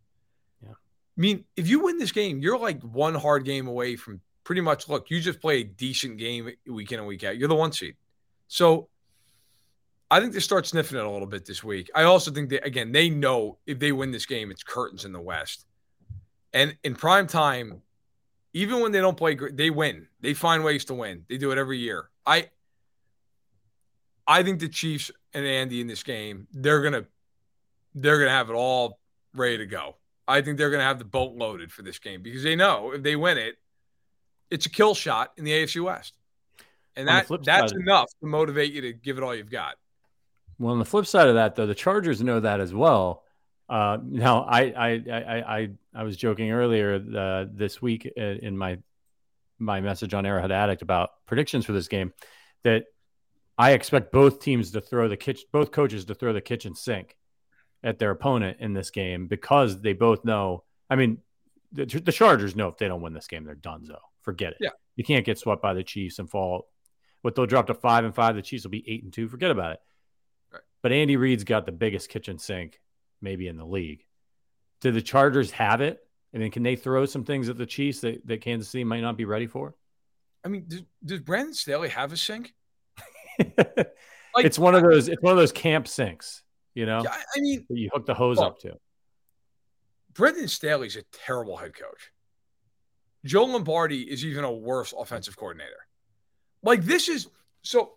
Yeah. 0.62 0.74
I 0.74 1.20
mean, 1.20 1.44
if 1.58 1.68
you 1.68 1.80
win 1.80 1.98
this 1.98 2.12
game, 2.12 2.40
you're 2.40 2.60
like 2.60 2.84
one 2.84 3.16
hard 3.16 3.46
game 3.46 3.68
away 3.68 3.96
from 3.96 4.22
pretty 4.44 4.62
much 4.62 4.88
look, 4.88 5.10
you 5.10 5.20
just 5.20 5.42
play 5.42 5.62
a 5.62 5.64
decent 5.64 6.20
game 6.20 6.52
week 6.68 6.92
in 6.92 7.00
and 7.00 7.08
week 7.08 7.24
out. 7.24 7.36
You're 7.36 7.48
the 7.48 7.56
one 7.56 7.72
seed. 7.72 7.96
So 8.48 8.90
I 10.12 10.20
think 10.20 10.34
they 10.34 10.40
start 10.40 10.66
sniffing 10.66 10.98
it 10.98 11.06
a 11.06 11.10
little 11.10 11.28
bit 11.28 11.46
this 11.46 11.64
week. 11.64 11.90
I 11.94 12.04
also 12.04 12.32
think 12.32 12.50
that 12.50 12.66
again, 12.66 12.92
they 12.92 13.10
know 13.10 13.58
if 13.68 13.80
they 13.80 13.92
win 13.92 14.12
this 14.12 14.26
game, 14.26 14.50
it's 14.50 14.64
curtains 14.64 15.06
in 15.06 15.12
the 15.12 15.22
West. 15.22 15.66
And 16.54 16.76
in 16.84 16.96
prime 16.96 17.28
time, 17.28 17.82
even 18.54 18.80
when 18.82 18.92
they 18.92 19.02
don't 19.02 19.18
play 19.18 19.36
great, 19.36 19.56
they 19.56 19.70
win. 19.70 20.08
They 20.22 20.34
find 20.34 20.64
ways 20.64 20.86
to 20.86 20.96
win. 20.96 21.26
They 21.30 21.38
do 21.38 21.52
it 21.52 21.58
every 21.58 21.78
year. 21.78 22.10
I 22.26 22.50
I 24.28 24.44
think 24.44 24.60
the 24.60 24.70
Chiefs 24.70 25.12
and 25.34 25.46
Andy 25.46 25.82
in 25.82 25.88
this 25.88 26.04
game, 26.04 26.48
they're 26.52 26.82
gonna 26.82 27.06
they're 27.94 28.18
gonna 28.18 28.32
have 28.32 28.50
it 28.50 28.54
all 28.54 29.00
ready 29.36 29.58
to 29.60 29.66
go. 29.68 29.96
I 30.28 30.42
think 30.42 30.58
they're 30.58 30.72
gonna 30.72 30.84
have 30.84 31.00
the 31.00 31.06
boat 31.06 31.36
loaded 31.36 31.72
for 31.72 31.84
this 31.84 32.00
game 32.00 32.24
because 32.24 32.44
they 32.44 32.56
know 32.56 32.92
if 32.94 33.04
they 33.04 33.16
win 33.16 33.38
it, 33.38 33.58
it's 34.50 34.66
a 34.66 34.70
kill 34.70 34.96
shot 34.96 35.34
in 35.38 35.44
the 35.44 35.52
AFC 35.52 35.84
West. 35.84 36.14
And 36.96 37.08
that 37.08 37.28
that's 37.44 37.72
enough 37.72 38.10
to 38.22 38.28
motivate 38.28 38.74
you 38.74 38.82
to 38.82 38.94
give 38.94 39.18
it 39.18 39.24
all 39.24 39.36
you've 39.36 39.52
got. 39.52 39.76
Well, 40.60 40.74
on 40.74 40.80
the 40.80 40.86
flip 40.86 41.06
side 41.06 41.30
of 41.30 41.36
that, 41.36 41.56
though, 41.56 41.66
the 41.66 41.74
Chargers 41.74 42.22
know 42.22 42.42
that 42.42 42.60
as 42.60 42.74
well. 42.74 43.24
Uh, 43.70 43.98
now, 44.04 44.44
I, 44.44 44.62
I, 44.62 45.04
I, 45.12 45.58
I, 45.58 45.70
I 45.96 46.04
was 46.04 46.18
joking 46.18 46.52
earlier 46.52 46.96
uh, 46.96 47.46
this 47.52 47.82
week 47.82 48.06
in 48.06 48.58
my 48.58 48.80
my 49.62 49.82
message 49.82 50.14
on 50.14 50.26
Arrowhead 50.26 50.52
Addict 50.52 50.82
about 50.82 51.10
predictions 51.26 51.66
for 51.66 51.74
this 51.74 51.90
game 51.90 52.14
that 52.64 52.86
I 53.58 53.72
expect 53.72 54.14
both 54.14 54.40
teams 54.40 54.72
to 54.72 54.80
throw 54.80 55.10
the 55.10 55.18
kitchen, 55.18 55.46
both 55.52 55.72
coaches 55.72 56.06
to 56.06 56.16
throw 56.16 56.32
the 56.32 56.42
kitchen 56.42 56.76
sink 56.76 57.18
at 57.84 58.00
their 58.00 58.12
opponent 58.12 58.58
in 58.62 58.74
this 58.74 58.90
game 58.90 59.28
because 59.28 59.82
they 59.82 59.94
both 59.94 60.24
know. 60.24 60.64
I 60.90 60.96
mean, 60.96 61.18
the, 61.74 61.86
the 61.86 62.12
Chargers 62.14 62.56
know 62.56 62.70
if 62.70 62.78
they 62.78 62.88
don't 62.88 63.02
win 63.02 63.14
this 63.14 63.28
game, 63.28 63.44
they're 63.44 63.56
done. 63.56 63.86
So 63.86 63.98
forget 64.22 64.54
it. 64.54 64.60
Yeah, 64.62 64.70
you 64.96 65.04
can't 65.04 65.26
get 65.26 65.38
swept 65.38 65.62
by 65.62 65.74
the 65.74 65.84
Chiefs 65.84 66.20
and 66.20 66.30
fall. 66.30 66.70
What 67.22 67.36
they'll 67.36 67.46
drop 67.46 67.68
to 67.68 67.74
five 67.74 68.06
and 68.06 68.16
five, 68.16 68.36
the 68.36 68.42
Chiefs 68.42 68.64
will 68.64 68.72
be 68.72 68.86
eight 68.88 69.04
and 69.04 69.12
two. 69.12 69.28
Forget 69.28 69.52
about 69.52 69.74
it. 69.74 69.80
But 70.82 70.92
Andy 70.92 71.18
Reid's 71.18 71.44
got 71.44 71.66
the 71.66 71.72
biggest 71.72 72.10
kitchen 72.10 72.38
sink 72.38 72.80
maybe 73.22 73.48
in 73.48 73.58
the 73.58 73.66
league. 73.66 74.06
Do 74.82 74.92
the 74.92 75.02
Chargers 75.02 75.52
have 75.52 75.82
it? 75.82 76.00
I 76.34 76.38
mean, 76.38 76.52
can 76.52 76.64
they 76.64 76.76
throw 76.76 77.06
some 77.06 77.24
things 77.24 77.50
at 77.50 77.58
the 77.58 77.66
Chiefs 77.66 78.02
that, 78.02 78.26
that 78.28 78.42
Kansas 78.42 78.70
City 78.70 78.84
might 78.84 79.02
not 79.02 79.18
be 79.18 79.26
ready 79.26 79.48
for? 79.48 79.76
I 80.46 80.48
mean, 80.48 80.66
does, 80.68 80.84
does 81.04 81.20
Brandon 81.20 81.54
Staley 81.54 81.90
have 81.90 82.14
a 82.14 82.18
sink? 82.18 82.54
like, 83.58 83.96
it's 84.38 84.60
one 84.60 84.76
of 84.76 84.84
those. 84.84 85.10
It's 85.10 85.22
one 85.22 85.32
of 85.32 85.38
those 85.38 85.52
camp 85.52 85.88
sinks. 85.88 86.44
You 86.76 86.86
know. 86.86 87.04
I 87.08 87.40
mean, 87.40 87.66
you 87.70 87.90
hook 87.94 88.06
the 88.06 88.14
hose 88.14 88.38
well, 88.38 88.48
up 88.48 88.60
to. 88.60 88.76
Brandon 90.14 90.48
Staley's 90.48 90.96
a 90.96 91.04
terrible 91.12 91.58
head 91.58 91.74
coach. 91.76 92.12
Joe 93.26 93.46
Lombardi 93.46 94.02
is 94.02 94.24
even 94.24 94.44
a 94.44 94.52
worse 94.52 94.94
offensive 94.98 95.36
coordinator. 95.36 95.88
Like 96.64 96.84
this 96.84 97.10
is 97.10 97.28
so. 97.64 97.94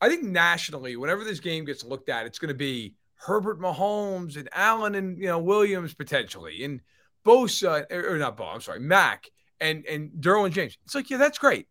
I 0.00 0.08
think 0.08 0.22
nationally, 0.24 0.96
whenever 0.96 1.24
this 1.24 1.40
game 1.40 1.64
gets 1.64 1.84
looked 1.84 2.08
at, 2.08 2.26
it's 2.26 2.38
going 2.38 2.48
to 2.48 2.54
be 2.54 2.94
Herbert 3.16 3.60
Mahomes 3.60 4.36
and 4.36 4.48
Allen 4.52 4.94
and 4.94 5.18
you 5.18 5.26
know 5.26 5.38
Williams 5.38 5.94
potentially 5.94 6.64
and 6.64 6.80
Bosa 7.26 7.90
or, 7.92 8.16
not 8.18 8.36
Bo. 8.36 8.44
I'm 8.44 8.60
sorry, 8.60 8.80
Mack 8.80 9.28
and 9.60 9.84
and 9.86 10.10
Derwin 10.20 10.52
James. 10.52 10.78
It's 10.84 10.94
like 10.94 11.10
yeah, 11.10 11.18
that's 11.18 11.38
great. 11.38 11.66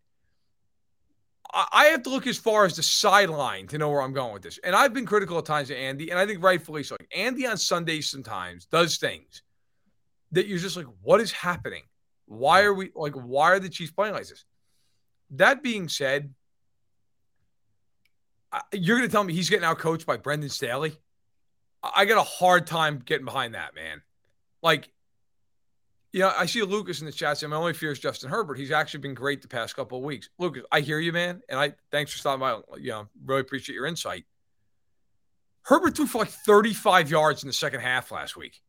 I 1.50 1.86
have 1.86 2.02
to 2.02 2.10
look 2.10 2.26
as 2.26 2.36
far 2.36 2.66
as 2.66 2.76
the 2.76 2.82
sideline 2.82 3.68
to 3.68 3.78
know 3.78 3.88
where 3.88 4.02
I'm 4.02 4.12
going 4.12 4.34
with 4.34 4.42
this. 4.42 4.58
And 4.62 4.76
I've 4.76 4.92
been 4.92 5.06
critical 5.06 5.38
at 5.38 5.46
times 5.46 5.70
of 5.70 5.78
Andy, 5.78 6.10
and 6.10 6.18
I 6.18 6.26
think 6.26 6.42
rightfully 6.42 6.82
so. 6.82 6.96
Andy 7.16 7.46
on 7.46 7.56
Sundays 7.56 8.10
sometimes 8.10 8.66
does 8.66 8.98
things 8.98 9.42
that 10.32 10.46
you're 10.46 10.58
just 10.58 10.76
like, 10.76 10.84
what 11.00 11.22
is 11.22 11.32
happening? 11.32 11.84
Why 12.26 12.64
are 12.64 12.74
we 12.74 12.90
like, 12.94 13.14
why 13.14 13.52
are 13.52 13.58
the 13.58 13.70
Chiefs 13.70 13.92
playing 13.92 14.12
like 14.12 14.28
this? 14.28 14.44
That 15.30 15.62
being 15.62 15.88
said, 15.88 16.34
you're 18.72 18.98
going 18.98 19.08
to 19.08 19.12
tell 19.12 19.24
me 19.24 19.32
he's 19.34 19.50
getting 19.50 19.64
out 19.64 19.78
coached 19.78 20.06
by 20.06 20.16
Brandon 20.16 20.48
Staley? 20.48 20.96
I 21.82 22.04
got 22.04 22.18
a 22.18 22.22
hard 22.22 22.66
time 22.66 23.02
getting 23.04 23.24
behind 23.24 23.54
that, 23.54 23.74
man. 23.74 24.02
Like, 24.62 24.88
you 26.12 26.20
know, 26.20 26.32
I 26.36 26.46
see 26.46 26.62
Lucas 26.62 27.00
in 27.00 27.06
the 27.06 27.12
chat 27.12 27.38
saying 27.38 27.50
my 27.50 27.56
only 27.56 27.74
fear 27.74 27.92
is 27.92 27.98
Justin 27.98 28.30
Herbert. 28.30 28.54
He's 28.54 28.70
actually 28.70 29.00
been 29.00 29.14
great 29.14 29.42
the 29.42 29.48
past 29.48 29.76
couple 29.76 29.98
of 29.98 30.04
weeks. 30.04 30.30
Lucas, 30.38 30.64
I 30.72 30.80
hear 30.80 30.98
you, 30.98 31.12
man, 31.12 31.42
and 31.48 31.58
I 31.58 31.74
thanks 31.92 32.12
for 32.12 32.18
stopping 32.18 32.40
by. 32.40 32.58
You 32.78 32.90
know, 32.90 33.08
really 33.24 33.42
appreciate 33.42 33.74
your 33.74 33.86
insight. 33.86 34.24
Herbert 35.62 35.96
threw 35.96 36.06
for 36.06 36.18
like 36.18 36.30
35 36.30 37.10
yards 37.10 37.42
in 37.42 37.46
the 37.46 37.52
second 37.52 37.80
half 37.80 38.10
last 38.10 38.36
week. 38.36 38.60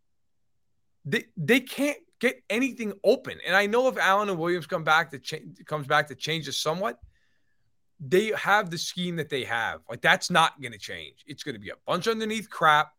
They 1.06 1.26
they 1.38 1.62
can't 1.62 1.98
get 2.20 2.44
anything 2.50 2.94
open, 3.06 3.40
and 3.48 3.56
I 3.56 3.68
know 3.68 3.88
if 3.88 3.98
Allen 3.98 4.30
and 4.30 4.38
Williams 4.38 4.68
come 4.68 4.84
back 4.84 5.12
to 5.12 5.20
change 5.20 5.64
comes 5.66 5.88
back 5.88 6.10
to 6.10 6.16
change 6.16 6.46
this 6.46 6.60
somewhat, 6.60 7.00
they 8.00 8.32
have 8.36 8.70
the 8.70 8.78
scheme 8.78 9.18
that 9.18 9.30
they 9.30 9.44
have. 9.44 9.82
Like 9.90 10.02
that's 10.02 10.30
not 10.30 10.60
going 10.62 10.72
to 10.72 10.78
change. 10.78 11.24
It's 11.28 11.44
going 11.44 11.56
to 11.56 11.60
be 11.60 11.70
a 11.70 11.76
bunch 11.86 12.08
underneath 12.08 12.50
crap. 12.50 12.92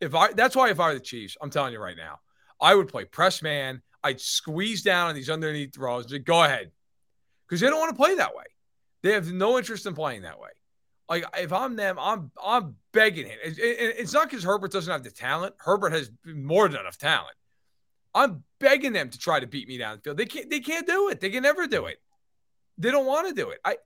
If 0.00 0.14
I 0.14 0.32
that's 0.32 0.56
why 0.56 0.70
if 0.70 0.80
I 0.80 0.88
were 0.88 0.94
the 0.94 1.00
Chiefs, 1.00 1.36
I'm 1.40 1.50
telling 1.50 1.72
you 1.72 1.80
right 1.80 1.96
now 1.96 2.20
I 2.60 2.74
would 2.74 2.88
play 2.88 3.04
press 3.04 3.42
man. 3.42 3.82
I'd 4.04 4.20
squeeze 4.20 4.82
down 4.82 5.08
on 5.08 5.14
these 5.14 5.30
underneath 5.30 5.74
throws. 5.74 6.06
Just 6.06 6.24
go 6.24 6.42
ahead. 6.42 6.72
Because 7.46 7.60
they 7.60 7.68
don't 7.68 7.78
want 7.78 7.90
to 7.90 7.96
play 7.96 8.16
that 8.16 8.34
way. 8.34 8.44
They 9.02 9.12
have 9.12 9.32
no 9.32 9.58
interest 9.58 9.86
in 9.86 9.94
playing 9.94 10.22
that 10.22 10.40
way. 10.40 10.50
Like 11.08 11.24
if 11.38 11.52
I'm 11.52 11.76
them, 11.76 11.98
I'm 12.00 12.30
I'm 12.42 12.76
begging 12.92 13.26
it. 13.26 13.38
It's 13.44 14.12
not 14.12 14.28
because 14.28 14.44
Herbert 14.44 14.72
doesn't 14.72 14.90
have 14.90 15.02
the 15.02 15.10
talent. 15.10 15.54
Herbert 15.58 15.92
has 15.92 16.10
more 16.24 16.68
than 16.68 16.80
enough 16.80 16.98
talent. 16.98 17.36
I'm 18.14 18.44
begging 18.58 18.92
them 18.92 19.10
to 19.10 19.18
try 19.18 19.40
to 19.40 19.46
beat 19.46 19.68
me 19.68 19.78
down 19.78 19.96
the 19.96 20.02
field. 20.02 20.16
They 20.16 20.26
can't. 20.26 20.50
They 20.50 20.60
can't 20.60 20.86
do 20.86 21.08
it. 21.08 21.20
They 21.20 21.30
can 21.30 21.42
never 21.42 21.66
do 21.66 21.86
it. 21.86 21.98
They 22.78 22.90
don't 22.90 23.06
want 23.06 23.28
to 23.28 23.34
do 23.34 23.50
it. 23.50 23.58
I 23.64 23.76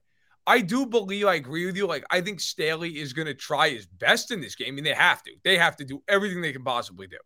I 0.47 0.61
do 0.61 0.85
believe. 0.85 1.25
I 1.25 1.35
agree 1.35 1.65
with 1.65 1.75
you. 1.75 1.85
Like 1.85 2.05
I 2.09 2.21
think 2.21 2.39
Staley 2.39 2.97
is 2.97 3.11
going 3.11 3.25
to 3.25 3.33
try 3.33 3.69
his 3.69 3.85
best 3.85 4.31
in 4.31 4.39
this 4.39 4.55
game. 4.55 4.69
I 4.69 4.71
mean, 4.71 4.85
they 4.85 4.93
have 4.93 5.21
to. 5.23 5.31
They 5.43 5.57
have 5.57 5.75
to 5.75 5.85
do 5.85 6.01
everything 6.07 6.41
they 6.41 6.53
can 6.53 6.63
possibly 6.63 7.05
do. 7.05 7.17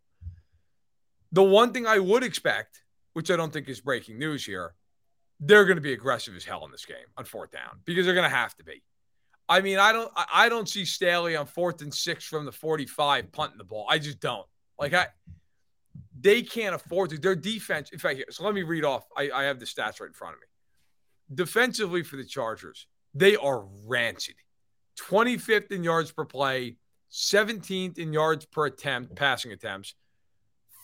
The 1.32 1.44
one 1.44 1.72
thing 1.72 1.86
I 1.86 2.00
would 2.00 2.24
expect, 2.24 2.82
which 3.14 3.30
I 3.30 3.38
don't 3.38 3.54
think 3.54 3.70
is 3.70 3.80
breaking 3.80 4.18
news 4.18 4.44
here, 4.44 4.74
they're 5.40 5.66
going 5.66 5.78
to 5.78 5.82
be 5.82 5.94
aggressive 5.94 6.36
as 6.36 6.44
hell 6.44 6.66
in 6.66 6.72
this 6.72 6.86
game 6.86 6.98
on 7.16 7.26
fourth 7.26 7.52
down 7.52 7.80
because 7.86 8.06
they're 8.06 8.16
going 8.16 8.30
to 8.30 8.36
have 8.36 8.56
to 8.58 8.64
be. 8.64 8.84
I 9.48 9.62
mean, 9.62 9.78
I 9.80 9.92
don't, 9.92 10.12
I 10.34 10.50
don't 10.50 10.68
see 10.68 10.86
Staley 10.86 11.36
on 11.36 11.46
fourth 11.46 11.82
and 11.82 11.94
six 11.94 12.26
from 12.26 12.46
the 12.46 12.52
45 12.52 13.32
punting 13.32 13.58
the 13.58 13.64
ball. 13.64 13.86
I 13.90 14.00
just 14.00 14.20
don't. 14.20 14.46
Like 14.80 14.94
I, 14.94 15.08
they 16.20 16.42
can't 16.42 16.74
afford 16.74 17.12
to. 17.12 17.18
Their 17.18 17.36
defense, 17.36 17.92
in 17.92 18.00
fact, 18.00 18.24
so 18.32 18.44
let 18.44 18.54
me 18.54 18.64
read 18.64 18.84
off. 18.84 19.06
I, 19.16 19.30
I 19.30 19.44
have 19.44 19.60
the 19.60 19.66
stats 19.66 20.00
right 20.00 20.08
in 20.08 20.14
front 20.14 20.36
of 20.36 20.40
me. 20.40 20.48
Defensively 21.36 22.04
for 22.04 22.18
the 22.18 22.26
Chargers, 22.26 22.88
they 23.14 23.36
are 23.36 23.66
rancid. 23.86 24.36
25th 25.00 25.72
in 25.72 25.84
yards 25.84 26.12
per 26.12 26.26
play, 26.26 26.78
17th 27.12 27.98
in 27.98 28.14
yards 28.14 28.46
per 28.46 28.66
attempt, 28.66 29.16
passing 29.16 29.52
attempts, 29.52 29.96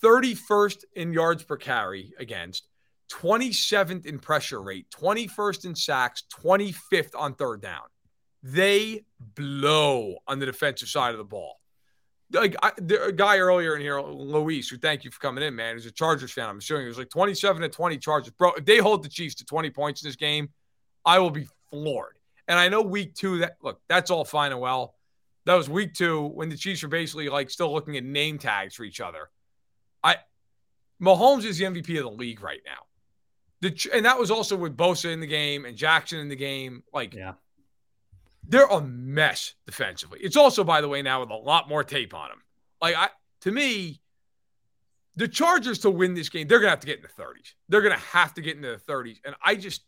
31st 0.03 0.83
in 0.95 1.13
yards 1.13 1.43
per 1.43 1.57
carry 1.57 2.13
against, 2.19 2.67
27th 3.11 4.05
in 4.05 4.19
pressure 4.19 4.61
rate, 4.61 4.87
21st 4.91 5.65
in 5.65 5.75
sacks, 5.75 6.23
25th 6.43 7.11
on 7.17 7.33
third 7.35 7.61
down. 7.61 7.83
They 8.43 9.05
blow 9.35 10.17
on 10.27 10.39
the 10.39 10.45
defensive 10.45 10.89
side 10.89 11.11
of 11.11 11.17
the 11.17 11.23
ball. 11.23 11.59
Like 12.31 12.55
a 12.61 13.11
guy 13.13 13.37
earlier 13.37 13.75
in 13.75 13.81
here, 13.81 14.01
Luis, 14.01 14.67
who 14.67 14.77
thank 14.77 15.05
you 15.05 15.11
for 15.11 15.19
coming 15.19 15.43
in, 15.43 15.55
man. 15.55 15.75
He's 15.75 15.85
a 15.85 15.91
Chargers 15.91 16.33
fan. 16.33 16.49
I'm 16.49 16.57
assuming 16.57 16.83
he 16.83 16.89
was 16.89 16.97
like 16.97 17.09
27 17.09 17.61
to 17.61 17.69
20 17.69 17.97
Chargers. 17.97 18.33
Bro, 18.37 18.53
if 18.53 18.65
they 18.65 18.77
hold 18.79 19.03
the 19.03 19.09
Chiefs 19.09 19.35
to 19.35 19.45
20 19.45 19.69
points 19.69 20.03
in 20.03 20.09
this 20.09 20.17
game, 20.17 20.49
I 21.05 21.19
will 21.19 21.31
be 21.31 21.47
floored. 21.69 22.16
And 22.47 22.57
I 22.57 22.69
know 22.69 22.81
week 22.81 23.15
two, 23.15 23.39
that 23.39 23.57
look, 23.61 23.81
that's 23.87 24.11
all 24.11 24.25
fine 24.25 24.51
and 24.51 24.61
well. 24.61 24.95
That 25.45 25.55
was 25.55 25.69
week 25.69 25.93
two 25.93 26.27
when 26.27 26.49
the 26.49 26.57
Chiefs 26.57 26.83
are 26.83 26.89
basically 26.89 27.29
like 27.29 27.49
still 27.49 27.73
looking 27.73 27.97
at 27.97 28.03
name 28.03 28.37
tags 28.37 28.75
for 28.75 28.83
each 28.83 29.01
other. 29.01 29.29
I 30.03 30.17
Mahomes 31.01 31.45
is 31.45 31.57
the 31.57 31.65
MVP 31.65 31.97
of 31.97 32.03
the 32.03 32.11
league 32.11 32.41
right 32.41 32.61
now. 32.65 32.83
The, 33.61 33.89
and 33.93 34.05
that 34.05 34.19
was 34.19 34.29
also 34.29 34.55
with 34.55 34.77
Bosa 34.77 35.11
in 35.11 35.19
the 35.19 35.27
game 35.27 35.65
and 35.65 35.75
Jackson 35.75 36.19
in 36.19 36.29
the 36.29 36.35
game. 36.35 36.83
Like, 36.93 37.13
yeah, 37.13 37.33
they're 38.47 38.65
a 38.65 38.81
mess 38.81 39.55
defensively. 39.65 40.19
It's 40.21 40.37
also, 40.37 40.63
by 40.63 40.81
the 40.81 40.87
way, 40.87 41.01
now 41.01 41.21
with 41.21 41.29
a 41.29 41.35
lot 41.35 41.67
more 41.67 41.83
tape 41.83 42.13
on 42.13 42.29
them. 42.29 42.41
Like, 42.81 42.95
I 42.95 43.09
to 43.41 43.51
me, 43.51 44.01
the 45.15 45.27
Chargers 45.27 45.79
to 45.79 45.89
win 45.89 46.13
this 46.13 46.29
game, 46.29 46.47
they're 46.47 46.59
gonna 46.59 46.69
have 46.69 46.79
to 46.81 46.87
get 46.87 46.97
in 46.97 47.03
the 47.03 47.23
30s. 47.23 47.53
They're 47.69 47.81
gonna 47.81 47.95
have 47.95 48.33
to 48.35 48.41
get 48.41 48.55
into 48.55 48.69
the 48.69 48.93
30s. 48.93 49.17
And 49.25 49.35
I 49.43 49.55
just, 49.55 49.83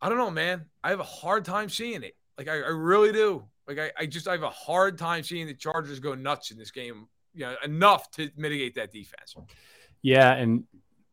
I 0.00 0.08
don't 0.08 0.18
know, 0.18 0.30
man. 0.30 0.66
I 0.82 0.90
have 0.90 1.00
a 1.00 1.04
hard 1.04 1.44
time 1.44 1.68
seeing 1.68 2.02
it. 2.02 2.16
Like, 2.36 2.48
I, 2.48 2.54
I 2.54 2.68
really 2.68 3.12
do. 3.12 3.44
Like, 3.66 3.78
I, 3.78 3.90
I 3.98 4.06
just 4.06 4.28
I 4.28 4.32
have 4.32 4.42
a 4.42 4.50
hard 4.50 4.98
time 4.98 5.22
seeing 5.22 5.46
the 5.46 5.54
Chargers 5.54 6.00
go 6.00 6.14
nuts 6.14 6.50
in 6.50 6.58
this 6.58 6.70
game 6.70 7.08
you 7.34 7.44
know, 7.44 7.54
enough 7.64 8.10
to 8.12 8.30
mitigate 8.36 8.74
that 8.74 8.92
defense. 8.92 9.36
Yeah, 10.02 10.32
and 10.32 10.64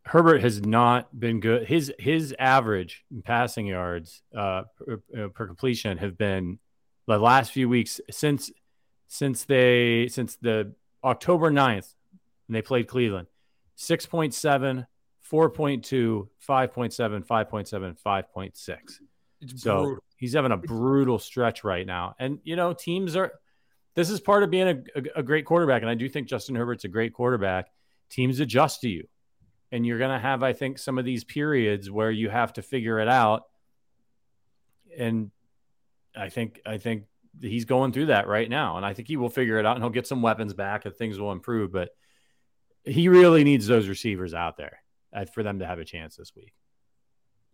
Herbert 0.04 0.42
has 0.42 0.62
not 0.62 1.18
been 1.18 1.40
good. 1.40 1.68
His 1.68 1.94
his 2.00 2.36
average 2.38 3.06
passing 3.24 3.68
yards 3.68 4.22
uh, 4.36 4.64
per, 4.78 5.02
uh, 5.18 5.28
per 5.30 5.48
completion 5.48 5.98
have 5.98 6.18
been 6.18 6.60
the 7.08 7.18
last 7.18 7.52
few 7.52 7.70
weeks 7.70 8.00
since 8.10 8.52
since 9.08 9.46
they 9.46 10.08
since 10.08 10.36
the 10.38 10.74
October 11.04 11.52
9th 11.52 11.94
when 12.48 12.54
they 12.54 12.62
played 12.62 12.88
Cleveland. 12.88 13.28
6.7, 13.78 14.88
4.2, 15.32 16.28
5.7, 16.48 17.26
5.7, 17.26 17.98
5.6. 18.06 18.78
It's 19.42 19.62
So 19.62 19.82
brutal. 19.84 20.04
he's 20.18 20.34
having 20.34 20.52
a 20.52 20.58
brutal 20.58 21.20
stretch 21.20 21.64
right 21.64 21.86
now. 21.86 22.16
And, 22.20 22.40
you 22.44 22.56
know, 22.56 22.74
teams 22.74 23.16
are, 23.16 23.32
this 23.96 24.10
is 24.10 24.20
part 24.20 24.44
of 24.44 24.52
being 24.52 24.68
a, 24.68 25.00
a, 25.00 25.20
a 25.20 25.24
great 25.24 25.46
quarterback. 25.46 25.82
And 25.82 25.90
I 25.90 25.96
do 25.96 26.08
think 26.10 26.28
Justin 26.28 26.56
Herbert's 26.56 26.86
a 26.86 26.90
great 26.90 27.14
quarterback. 27.14 27.70
Teams 28.10 28.40
adjust 28.40 28.82
to 28.82 28.90
you. 28.90 29.08
And 29.72 29.86
you're 29.86 29.98
going 29.98 30.12
to 30.12 30.20
have, 30.20 30.44
I 30.44 30.54
think, 30.54 30.78
some 30.78 30.98
of 31.00 31.06
these 31.06 31.24
periods 31.24 31.90
where 31.90 32.12
you 32.12 32.30
have 32.30 32.54
to 32.54 32.62
figure 32.62 33.00
it 33.00 33.08
out. 33.08 33.44
And 34.98 35.32
I 36.16 36.30
think, 36.30 36.62
I 36.66 36.78
think 36.78 37.06
he's 37.42 37.66
going 37.66 37.92
through 37.92 38.06
that 38.08 38.28
right 38.28 38.50
now. 38.50 38.78
And 38.78 38.86
I 38.86 38.94
think 38.94 39.08
he 39.08 39.18
will 39.18 39.30
figure 39.30 39.58
it 39.58 39.66
out 39.66 39.76
and 39.76 39.84
he'll 39.84 39.90
get 39.90 40.08
some 40.08 40.22
weapons 40.22 40.54
back 40.54 40.86
and 40.86 40.96
things 40.96 41.20
will 41.20 41.32
improve. 41.32 41.72
But 41.72 41.90
he 42.84 43.10
really 43.10 43.44
needs 43.44 43.66
those 43.66 43.88
receivers 43.88 44.34
out 44.34 44.56
there 44.58 44.80
uh, 45.16 45.26
for 45.26 45.42
them 45.42 45.60
to 45.60 45.66
have 45.66 45.80
a 45.80 45.86
chance 45.86 46.16
this 46.16 46.36
week. 46.36 46.54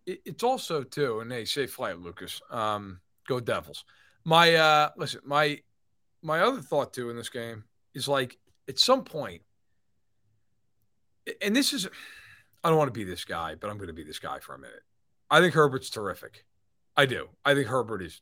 it's 0.04 0.42
also 0.42 0.82
too, 0.82 1.20
and 1.20 1.30
they 1.30 1.44
say 1.44 1.66
flight, 1.66 1.98
Lucas. 1.98 2.40
Um, 2.50 3.00
go 3.26 3.40
Devils. 3.40 3.84
My 4.24 4.54
uh 4.54 4.90
listen, 4.96 5.20
my 5.24 5.60
my 6.22 6.40
other 6.40 6.60
thought 6.60 6.92
too 6.92 7.10
in 7.10 7.16
this 7.16 7.28
game 7.28 7.64
is 7.94 8.08
like 8.08 8.38
at 8.68 8.78
some 8.78 9.04
point, 9.04 9.42
and 11.40 11.54
this 11.54 11.72
is 11.72 11.88
I 12.64 12.68
don't 12.68 12.78
want 12.78 12.88
to 12.88 12.98
be 12.98 13.04
this 13.04 13.24
guy, 13.24 13.54
but 13.54 13.70
I'm 13.70 13.78
gonna 13.78 13.92
be 13.92 14.04
this 14.04 14.18
guy 14.18 14.38
for 14.40 14.54
a 14.54 14.58
minute. 14.58 14.82
I 15.30 15.40
think 15.40 15.54
Herbert's 15.54 15.90
terrific. 15.90 16.44
I 16.96 17.06
do. 17.06 17.28
I 17.44 17.54
think 17.54 17.68
Herbert 17.68 18.02
is 18.02 18.20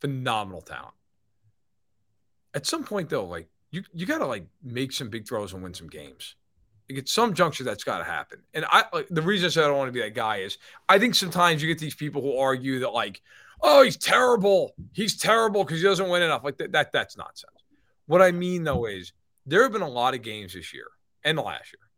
phenomenal 0.00 0.60
talent. 0.60 0.94
At 2.54 2.66
some 2.66 2.84
point 2.84 3.08
though, 3.08 3.24
like 3.24 3.48
you 3.70 3.84
you 3.92 4.06
gotta 4.06 4.26
like 4.26 4.46
make 4.62 4.92
some 4.92 5.08
big 5.08 5.26
throws 5.26 5.52
and 5.52 5.62
win 5.62 5.74
some 5.74 5.88
games. 5.88 6.36
At 6.98 7.08
some 7.08 7.34
juncture, 7.34 7.64
that's 7.64 7.84
got 7.84 7.98
to 7.98 8.04
happen. 8.04 8.40
And 8.54 8.64
I 8.68 8.84
like 8.92 9.08
the 9.10 9.22
reason 9.22 9.46
I 9.46 9.50
said 9.50 9.64
I 9.64 9.68
don't 9.68 9.78
want 9.78 9.88
to 9.88 9.92
be 9.92 10.00
that 10.00 10.14
guy 10.14 10.38
is 10.38 10.58
I 10.88 10.98
think 10.98 11.14
sometimes 11.14 11.62
you 11.62 11.68
get 11.68 11.78
these 11.78 11.94
people 11.94 12.22
who 12.22 12.36
argue 12.36 12.80
that 12.80 12.92
like, 12.92 13.20
oh, 13.60 13.82
he's 13.82 13.96
terrible, 13.96 14.74
he's 14.92 15.16
terrible 15.16 15.64
because 15.64 15.80
he 15.80 15.84
doesn't 15.84 16.08
win 16.08 16.22
enough. 16.22 16.44
Like 16.44 16.58
that, 16.58 16.72
that 16.72 16.92
that's 16.92 17.16
nonsense. 17.16 17.52
What 18.06 18.22
I 18.22 18.32
mean 18.32 18.64
though 18.64 18.86
is 18.86 19.12
there 19.46 19.62
have 19.62 19.72
been 19.72 19.82
a 19.82 19.88
lot 19.88 20.14
of 20.14 20.22
games 20.22 20.54
this 20.54 20.72
year 20.72 20.86
and 21.24 21.38
last 21.38 21.72
year 21.72 21.88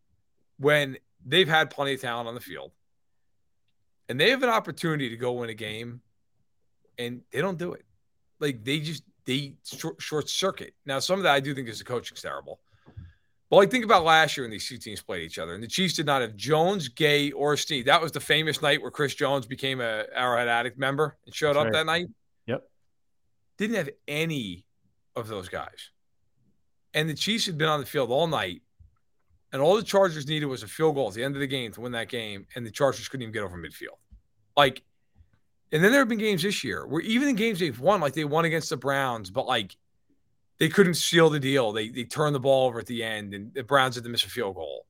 when 0.58 0.96
they've 1.24 1.48
had 1.48 1.70
plenty 1.70 1.94
of 1.94 2.00
talent 2.00 2.28
on 2.28 2.34
the 2.34 2.40
field, 2.40 2.72
and 4.08 4.20
they 4.20 4.30
have 4.30 4.42
an 4.42 4.50
opportunity 4.50 5.08
to 5.10 5.16
go 5.16 5.32
win 5.32 5.50
a 5.50 5.54
game, 5.54 6.00
and 6.98 7.22
they 7.32 7.40
don't 7.40 7.58
do 7.58 7.72
it. 7.72 7.84
Like 8.40 8.64
they 8.64 8.80
just 8.80 9.02
they 9.24 9.54
short, 9.64 10.00
short 10.00 10.28
circuit. 10.28 10.74
Now 10.84 10.98
some 10.98 11.18
of 11.18 11.22
that 11.24 11.34
I 11.34 11.40
do 11.40 11.54
think 11.54 11.68
is 11.68 11.78
the 11.78 11.84
coaching's 11.84 12.22
terrible. 12.22 12.60
But 13.54 13.58
like 13.58 13.70
think 13.70 13.84
about 13.84 14.02
last 14.02 14.36
year 14.36 14.42
when 14.42 14.50
these 14.50 14.68
two 14.68 14.78
teams 14.78 15.00
played 15.00 15.22
each 15.22 15.38
other, 15.38 15.54
and 15.54 15.62
the 15.62 15.68
Chiefs 15.68 15.94
did 15.94 16.06
not 16.06 16.22
have 16.22 16.34
Jones, 16.34 16.88
Gay, 16.88 17.30
or 17.30 17.56
Sneed. 17.56 17.86
That 17.86 18.02
was 18.02 18.10
the 18.10 18.18
famous 18.18 18.60
night 18.60 18.82
where 18.82 18.90
Chris 18.90 19.14
Jones 19.14 19.46
became 19.46 19.80
a 19.80 20.06
Arrowhead 20.12 20.48
Addict 20.48 20.76
member 20.76 21.16
and 21.24 21.32
showed 21.32 21.54
That's 21.54 21.58
up 21.58 21.64
right. 21.66 21.72
that 21.74 21.86
night. 21.86 22.06
Yep. 22.46 22.68
Didn't 23.56 23.76
have 23.76 23.90
any 24.08 24.66
of 25.14 25.28
those 25.28 25.48
guys, 25.48 25.90
and 26.94 27.08
the 27.08 27.14
Chiefs 27.14 27.46
had 27.46 27.56
been 27.56 27.68
on 27.68 27.78
the 27.78 27.86
field 27.86 28.10
all 28.10 28.26
night, 28.26 28.62
and 29.52 29.62
all 29.62 29.76
the 29.76 29.84
Chargers 29.84 30.26
needed 30.26 30.46
was 30.46 30.64
a 30.64 30.66
field 30.66 30.96
goal 30.96 31.06
at 31.06 31.14
the 31.14 31.22
end 31.22 31.36
of 31.36 31.40
the 31.40 31.46
game 31.46 31.70
to 31.74 31.80
win 31.80 31.92
that 31.92 32.08
game, 32.08 32.48
and 32.56 32.66
the 32.66 32.72
Chargers 32.72 33.06
couldn't 33.06 33.22
even 33.22 33.32
get 33.32 33.44
over 33.44 33.56
midfield. 33.56 34.00
Like, 34.56 34.82
and 35.70 35.84
then 35.84 35.92
there 35.92 36.00
have 36.00 36.08
been 36.08 36.18
games 36.18 36.42
this 36.42 36.64
year 36.64 36.88
where 36.88 37.02
even 37.02 37.28
in 37.28 37.36
games 37.36 37.60
they've 37.60 37.78
won, 37.78 38.00
like 38.00 38.14
they 38.14 38.24
won 38.24 38.46
against 38.46 38.70
the 38.70 38.76
Browns, 38.76 39.30
but 39.30 39.46
like 39.46 39.76
they 40.58 40.68
couldn't 40.68 40.94
seal 40.94 41.30
the 41.30 41.40
deal. 41.40 41.72
They 41.72 41.88
they 41.88 42.04
turned 42.04 42.34
the 42.34 42.40
ball 42.40 42.68
over 42.68 42.78
at 42.78 42.86
the 42.86 43.02
end, 43.02 43.34
and 43.34 43.52
the 43.54 43.62
Browns 43.64 43.94
had 43.96 44.04
to 44.04 44.10
miss 44.10 44.24
a 44.24 44.28
field 44.30 44.54
goal. 44.54 44.86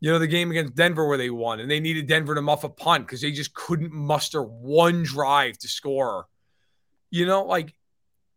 You 0.00 0.12
know, 0.12 0.18
the 0.18 0.26
game 0.28 0.50
against 0.50 0.76
Denver 0.76 1.08
where 1.08 1.18
they 1.18 1.30
won, 1.30 1.60
and 1.60 1.70
they 1.70 1.80
needed 1.80 2.06
Denver 2.06 2.34
to 2.34 2.42
muff 2.42 2.64
a 2.64 2.68
punt 2.68 3.06
because 3.06 3.20
they 3.20 3.32
just 3.32 3.54
couldn't 3.54 3.92
muster 3.92 4.42
one 4.42 5.02
drive 5.02 5.58
to 5.58 5.68
score. 5.68 6.26
You 7.10 7.26
know, 7.26 7.44
like 7.44 7.74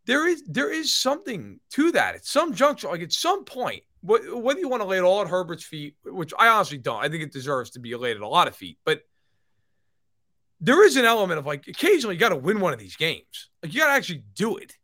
there 0.06 0.26
is 0.26 0.42
there 0.46 0.72
is 0.72 0.92
something 0.92 1.60
to 1.70 1.92
that 1.92 2.14
at 2.16 2.24
some 2.24 2.54
juncture, 2.54 2.88
like 2.88 3.02
at 3.02 3.12
some 3.12 3.44
point. 3.44 3.82
wh- 4.00 4.34
Whether 4.34 4.60
you 4.60 4.68
want 4.68 4.82
to 4.82 4.88
lay 4.88 4.98
it 4.98 5.02
all 5.02 5.20
at 5.22 5.28
Herbert's 5.28 5.64
feet, 5.64 5.96
which 6.04 6.32
I 6.38 6.48
honestly 6.48 6.78
don't, 6.78 7.02
I 7.04 7.08
think 7.08 7.22
it 7.22 7.32
deserves 7.32 7.70
to 7.70 7.80
be 7.80 7.94
laid 7.94 8.16
at 8.16 8.22
a 8.22 8.28
lot 8.28 8.48
of 8.48 8.56
feet, 8.56 8.78
but 8.84 9.02
there 10.60 10.84
is 10.84 10.96
an 10.96 11.04
element 11.04 11.38
of 11.38 11.46
like 11.46 11.66
occasionally 11.66 12.14
you 12.16 12.20
got 12.20 12.28
to 12.30 12.36
win 12.36 12.60
one 12.60 12.72
of 12.72 12.78
these 12.78 12.96
games. 12.96 13.50
Like 13.62 13.74
you 13.74 13.80
got 13.80 13.88
to 13.88 13.92
actually 13.92 14.24
do 14.34 14.56
it. 14.56 14.76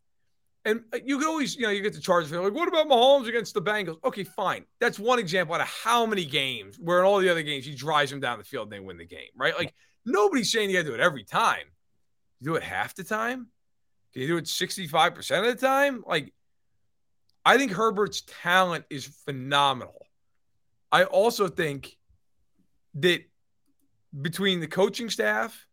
And 0.65 0.81
uh, 0.93 0.99
you 1.03 1.17
can 1.17 1.27
always, 1.27 1.55
you 1.55 1.63
know, 1.63 1.69
you 1.69 1.81
get 1.81 1.93
the 1.93 2.01
Chargers 2.01 2.31
like, 2.31 2.53
what 2.53 2.67
about 2.67 2.87
Mahomes 2.87 3.27
against 3.27 3.53
the 3.53 3.61
Bengals? 3.61 3.97
Okay, 4.03 4.23
fine. 4.23 4.65
That's 4.79 4.99
one 4.99 5.19
example 5.19 5.55
out 5.55 5.61
of 5.61 5.67
how 5.67 6.05
many 6.05 6.25
games 6.25 6.77
where 6.79 6.99
in 6.99 7.05
all 7.05 7.19
the 7.19 7.29
other 7.29 7.43
games 7.43 7.65
he 7.65 7.75
drives 7.75 8.11
them 8.11 8.19
down 8.19 8.37
the 8.37 8.43
field 8.43 8.65
and 8.65 8.73
they 8.73 8.79
win 8.79 8.97
the 8.97 9.05
game, 9.05 9.29
right? 9.35 9.57
Like 9.57 9.73
nobody's 10.05 10.51
saying 10.51 10.69
you 10.69 10.77
got 10.77 10.83
to 10.83 10.89
do 10.89 10.95
it 10.95 10.99
every 10.99 11.23
time. 11.23 11.65
You 12.39 12.51
do 12.51 12.55
it 12.55 12.63
half 12.63 12.95
the 12.95 13.03
time. 13.03 13.47
Can 14.13 14.23
you 14.23 14.27
do 14.27 14.37
it 14.37 14.45
65% 14.45 15.39
of 15.39 15.59
the 15.59 15.65
time? 15.65 16.03
Like, 16.05 16.33
I 17.45 17.57
think 17.57 17.71
Herbert's 17.71 18.23
talent 18.41 18.85
is 18.89 19.05
phenomenal. 19.05 20.05
I 20.91 21.03
also 21.03 21.47
think 21.47 21.95
that 22.95 23.21
between 24.19 24.59
the 24.59 24.67
coaching 24.67 25.09
staff 25.09 25.67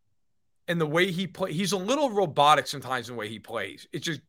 and 0.68 0.80
the 0.80 0.86
way 0.86 1.10
he 1.10 1.26
plays, 1.26 1.56
he's 1.56 1.72
a 1.72 1.78
little 1.78 2.10
robotic 2.10 2.66
sometimes 2.66 3.08
in 3.08 3.14
the 3.14 3.18
way 3.18 3.28
he 3.28 3.38
plays. 3.38 3.86
It's 3.92 4.04
just 4.04 4.20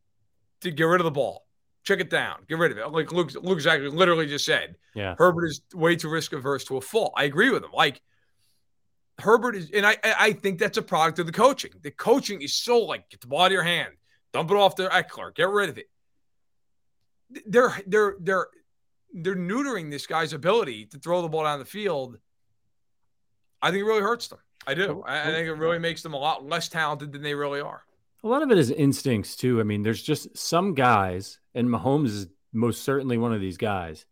to 0.61 0.71
get 0.71 0.83
rid 0.83 1.01
of 1.01 1.05
the 1.05 1.11
ball, 1.11 1.45
check 1.83 1.99
it 1.99 2.09
down, 2.09 2.39
get 2.47 2.57
rid 2.57 2.71
of 2.71 2.77
it. 2.77 2.91
Like 2.91 3.11
Luke, 3.11 3.31
Luke 3.35 3.57
exactly 3.57 3.89
literally 3.89 4.27
just 4.27 4.45
said, 4.45 4.75
Yeah. 4.95 5.15
Herbert 5.17 5.45
is 5.47 5.61
way 5.73 5.95
too 5.95 6.09
risk 6.09 6.33
averse 6.33 6.63
to 6.65 6.77
a 6.77 6.81
fault. 6.81 7.13
I 7.15 7.23
agree 7.25 7.49
with 7.49 7.63
him. 7.63 7.71
Like 7.73 8.01
Herbert 9.19 9.55
is, 9.55 9.71
and 9.71 9.85
I 9.85 9.97
I 10.03 10.15
I 10.19 10.33
think 10.33 10.59
that's 10.59 10.77
a 10.77 10.81
product 10.81 11.19
of 11.19 11.25
the 11.25 11.31
coaching. 11.31 11.71
The 11.81 11.91
coaching 11.91 12.41
is 12.41 12.55
so 12.55 12.79
like 12.79 13.09
get 13.09 13.21
the 13.21 13.27
ball 13.27 13.41
out 13.41 13.45
of 13.47 13.51
your 13.53 13.63
hand, 13.63 13.93
dump 14.33 14.51
it 14.51 14.57
off 14.57 14.75
to 14.75 14.87
Ekeler, 14.87 15.33
get 15.33 15.49
rid 15.49 15.69
of 15.69 15.77
it. 15.77 15.89
They're 17.45 17.73
they're 17.87 18.15
they're 18.19 18.47
they're 19.13 19.35
neutering 19.35 19.89
this 19.89 20.05
guy's 20.05 20.33
ability 20.33 20.85
to 20.87 20.99
throw 20.99 21.21
the 21.21 21.29
ball 21.29 21.43
down 21.43 21.59
the 21.59 21.65
field. 21.65 22.17
I 23.61 23.71
think 23.71 23.81
it 23.81 23.85
really 23.85 24.01
hurts 24.01 24.27
them. 24.27 24.39
I 24.67 24.73
do. 24.73 25.03
I, 25.07 25.21
I 25.21 25.25
think 25.31 25.47
it 25.47 25.53
really 25.53 25.79
makes 25.79 26.03
them 26.03 26.13
a 26.13 26.17
lot 26.17 26.45
less 26.45 26.67
talented 26.67 27.11
than 27.11 27.21
they 27.21 27.33
really 27.33 27.61
are. 27.61 27.83
A 28.23 28.27
lot 28.27 28.41
of 28.41 28.51
it 28.51 28.57
is 28.57 28.71
instincts 28.71 29.35
too. 29.35 29.59
I 29.59 29.63
mean, 29.63 29.83
there's 29.83 30.01
just 30.01 30.37
some 30.37 30.73
guys, 30.73 31.39
and 31.53 31.69
Mahomes 31.69 32.07
is 32.07 32.27
most 32.51 32.83
certainly 32.83 33.17
one 33.17 33.33
of 33.33 33.41
these 33.41 33.57
guys, 33.57 34.05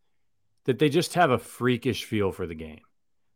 that 0.66 0.80
they 0.80 0.90
just 0.90 1.16
have 1.16 1.32
a 1.32 1.40
freakish 1.40 2.06
feel 2.06 2.32
for 2.32 2.46
the 2.46 2.56
game. 2.56 2.82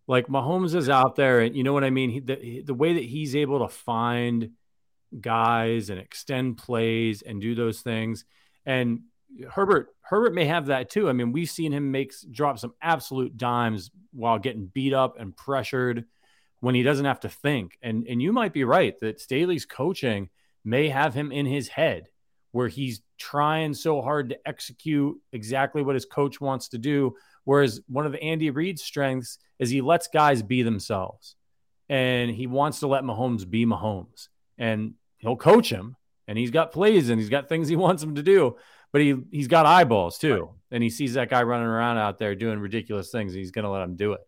Like 0.08 0.28
Mahomes 0.28 0.76
is 0.76 0.90
out 0.90 1.16
there, 1.16 1.40
and 1.40 1.56
you 1.56 1.64
know 1.64 1.74
what 1.74 1.84
I 1.84 1.90
mean. 1.90 2.10
He, 2.10 2.20
the 2.20 2.64
the 2.64 2.74
way 2.74 2.94
that 2.94 3.04
he's 3.04 3.36
able 3.36 3.60
to 3.60 3.74
find 3.74 4.52
guys 5.20 5.90
and 5.90 6.00
extend 6.00 6.58
plays 6.58 7.22
and 7.22 7.42
do 7.42 7.56
those 7.56 7.82
things, 7.82 8.26
and 8.66 9.02
Herbert 9.52 9.90
Herbert 10.02 10.34
may 10.34 10.46
have 10.46 10.68
that 10.68 10.90
too. 10.90 11.10
I 11.10 11.14
mean, 11.14 11.32
we've 11.32 11.50
seen 11.50 11.72
him 11.72 11.92
make 11.92 12.14
drop 12.32 12.60
some 12.60 12.74
absolute 12.82 13.38
dimes 13.38 13.92
while 14.12 14.40
getting 14.40 14.66
beat 14.66 14.94
up 14.94 15.20
and 15.20 15.36
pressured 15.36 16.06
when 16.60 16.76
he 16.76 16.84
doesn't 16.84 17.06
have 17.06 17.20
to 17.22 17.30
think. 17.30 17.78
And 17.82 18.08
and 18.08 18.22
you 18.22 18.34
might 18.34 18.54
be 18.54 18.64
right 18.64 19.00
that 19.00 19.22
Staley's 19.22 19.66
coaching 19.66 20.30
may 20.64 20.90
have 20.90 21.14
him 21.14 21.32
in 21.32 21.46
his 21.46 21.68
head 21.68 22.08
where 22.52 22.68
he's 22.68 23.02
trying 23.18 23.74
so 23.74 24.02
hard 24.02 24.30
to 24.30 24.48
execute 24.48 25.18
exactly 25.32 25.84
what 25.84 25.96
his 25.96 26.06
coach 26.06 26.42
wants 26.42 26.70
to 26.70 26.78
do. 26.78 27.16
Whereas 27.44 27.82
one 27.88 28.06
of 28.06 28.16
Andy 28.16 28.50
Reid's 28.50 28.82
strengths 28.82 29.38
is 29.60 29.70
he 29.70 29.82
lets 29.82 30.08
guys 30.08 30.42
be 30.42 30.64
themselves 30.64 31.36
and 31.88 32.32
he 32.32 32.48
wants 32.48 32.80
to 32.80 32.88
let 32.88 33.04
Mahomes 33.04 33.50
be 33.50 33.66
Mahomes 33.66 34.30
and 34.58 34.94
he'll 35.18 35.36
coach 35.36 35.70
him 35.70 35.96
and 36.28 36.38
he's 36.38 36.52
got 36.52 36.72
plays 36.72 37.10
and 37.10 37.20
he's 37.20 37.30
got 37.30 37.50
things 37.50 37.68
he 37.68 37.76
wants 37.88 38.02
him 38.02 38.16
to 38.16 38.24
do, 38.24 38.56
but 38.92 39.02
he, 39.02 39.16
he's 39.32 39.48
got 39.48 39.66
eyeballs 39.66 40.18
too. 40.18 40.42
Right. 40.42 40.54
And 40.72 40.84
he 40.84 40.90
sees 40.90 41.16
that 41.16 41.30
guy 41.30 41.44
running 41.44 41.68
around 41.68 41.98
out 41.98 42.20
there 42.20 42.36
doing 42.36 42.60
ridiculous 42.60 43.10
things. 43.10 43.34
And 43.34 43.40
he's 43.40 43.52
going 43.52 43.66
to 43.66 43.72
let 43.72 43.82
him 43.82 43.96
do 43.96 44.14
it. 44.14 44.22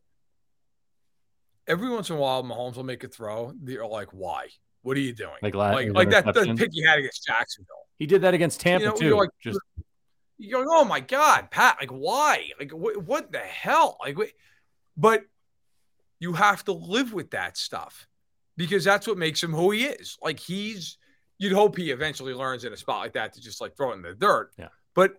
Every 1.67 1.89
once 1.89 2.09
in 2.09 2.15
a 2.15 2.19
while, 2.19 2.43
Mahomes 2.43 2.75
will 2.75 2.83
make 2.83 3.03
a 3.03 3.07
throw. 3.07 3.53
They're 3.61 3.85
like, 3.85 4.09
"Why? 4.11 4.47
What 4.83 4.97
are 4.97 5.01
you 5.01 5.13
doing?" 5.13 5.37
Like 5.41 5.55
like, 5.55 5.93
like 5.93 6.09
that 6.09 6.25
the 6.33 6.55
pick 6.55 6.69
he 6.71 6.83
had 6.83 6.99
against 6.99 7.25
Jacksonville. 7.25 7.75
He 7.99 8.05
did 8.05 8.21
that 8.23 8.33
against 8.33 8.59
Tampa 8.61 8.87
know, 8.87 8.93
too. 8.95 9.05
you're 9.05 9.17
like- 9.17 9.29
Just 9.39 9.59
You're 10.37 10.59
like, 10.59 10.67
"Oh 10.71 10.83
my 10.85 10.99
god, 10.99 11.51
Pat! 11.51 11.77
Like, 11.79 11.91
why? 11.91 12.49
Like, 12.59 12.71
wh- 12.71 13.07
what 13.07 13.31
the 13.31 13.39
hell? 13.39 13.97
Like, 14.03 14.17
wh- 14.17 14.33
but 14.97 15.23
you 16.19 16.33
have 16.33 16.63
to 16.65 16.71
live 16.71 17.13
with 17.13 17.31
that 17.31 17.57
stuff 17.57 18.07
because 18.57 18.83
that's 18.83 19.07
what 19.07 19.17
makes 19.17 19.43
him 19.43 19.53
who 19.53 19.71
he 19.71 19.85
is. 19.85 20.17
Like, 20.21 20.39
he's. 20.39 20.97
You'd 21.37 21.53
hope 21.53 21.75
he 21.75 21.89
eventually 21.89 22.35
learns 22.35 22.65
in 22.65 22.73
a 22.73 22.77
spot 22.77 22.99
like 22.99 23.13
that 23.13 23.33
to 23.33 23.41
just 23.41 23.61
like 23.61 23.75
throw 23.75 23.91
it 23.91 23.95
in 23.95 24.01
the 24.03 24.13
dirt. 24.13 24.51
Yeah. 24.59 24.67
But 24.93 25.15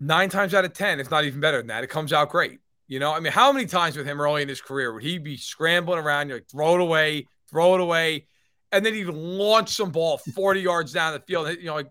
nine 0.00 0.30
times 0.30 0.54
out 0.54 0.64
of 0.64 0.72
ten, 0.72 1.00
if 1.00 1.10
not 1.10 1.24
even 1.24 1.40
better 1.40 1.58
than 1.58 1.66
that, 1.66 1.84
it 1.84 1.88
comes 1.90 2.12
out 2.14 2.30
great. 2.30 2.60
You 2.88 2.98
know, 2.98 3.12
I 3.12 3.20
mean, 3.20 3.32
how 3.32 3.52
many 3.52 3.66
times 3.66 3.96
with 3.96 4.06
him 4.06 4.20
early 4.20 4.40
in 4.42 4.48
his 4.48 4.60
career 4.62 4.92
would 4.92 5.02
he 5.02 5.18
be 5.18 5.36
scrambling 5.36 5.98
around, 5.98 6.28
you're 6.28 6.38
like, 6.38 6.50
throw 6.50 6.74
it 6.74 6.80
away, 6.80 7.26
throw 7.50 7.74
it 7.74 7.80
away, 7.80 8.26
and 8.72 8.84
then 8.84 8.94
he'd 8.94 9.04
launch 9.06 9.70
some 9.76 9.90
ball 9.90 10.18
40 10.18 10.60
yards 10.60 10.92
down 10.92 11.12
the 11.12 11.20
field. 11.20 11.48
You 11.58 11.64
know, 11.66 11.74
like 11.74 11.88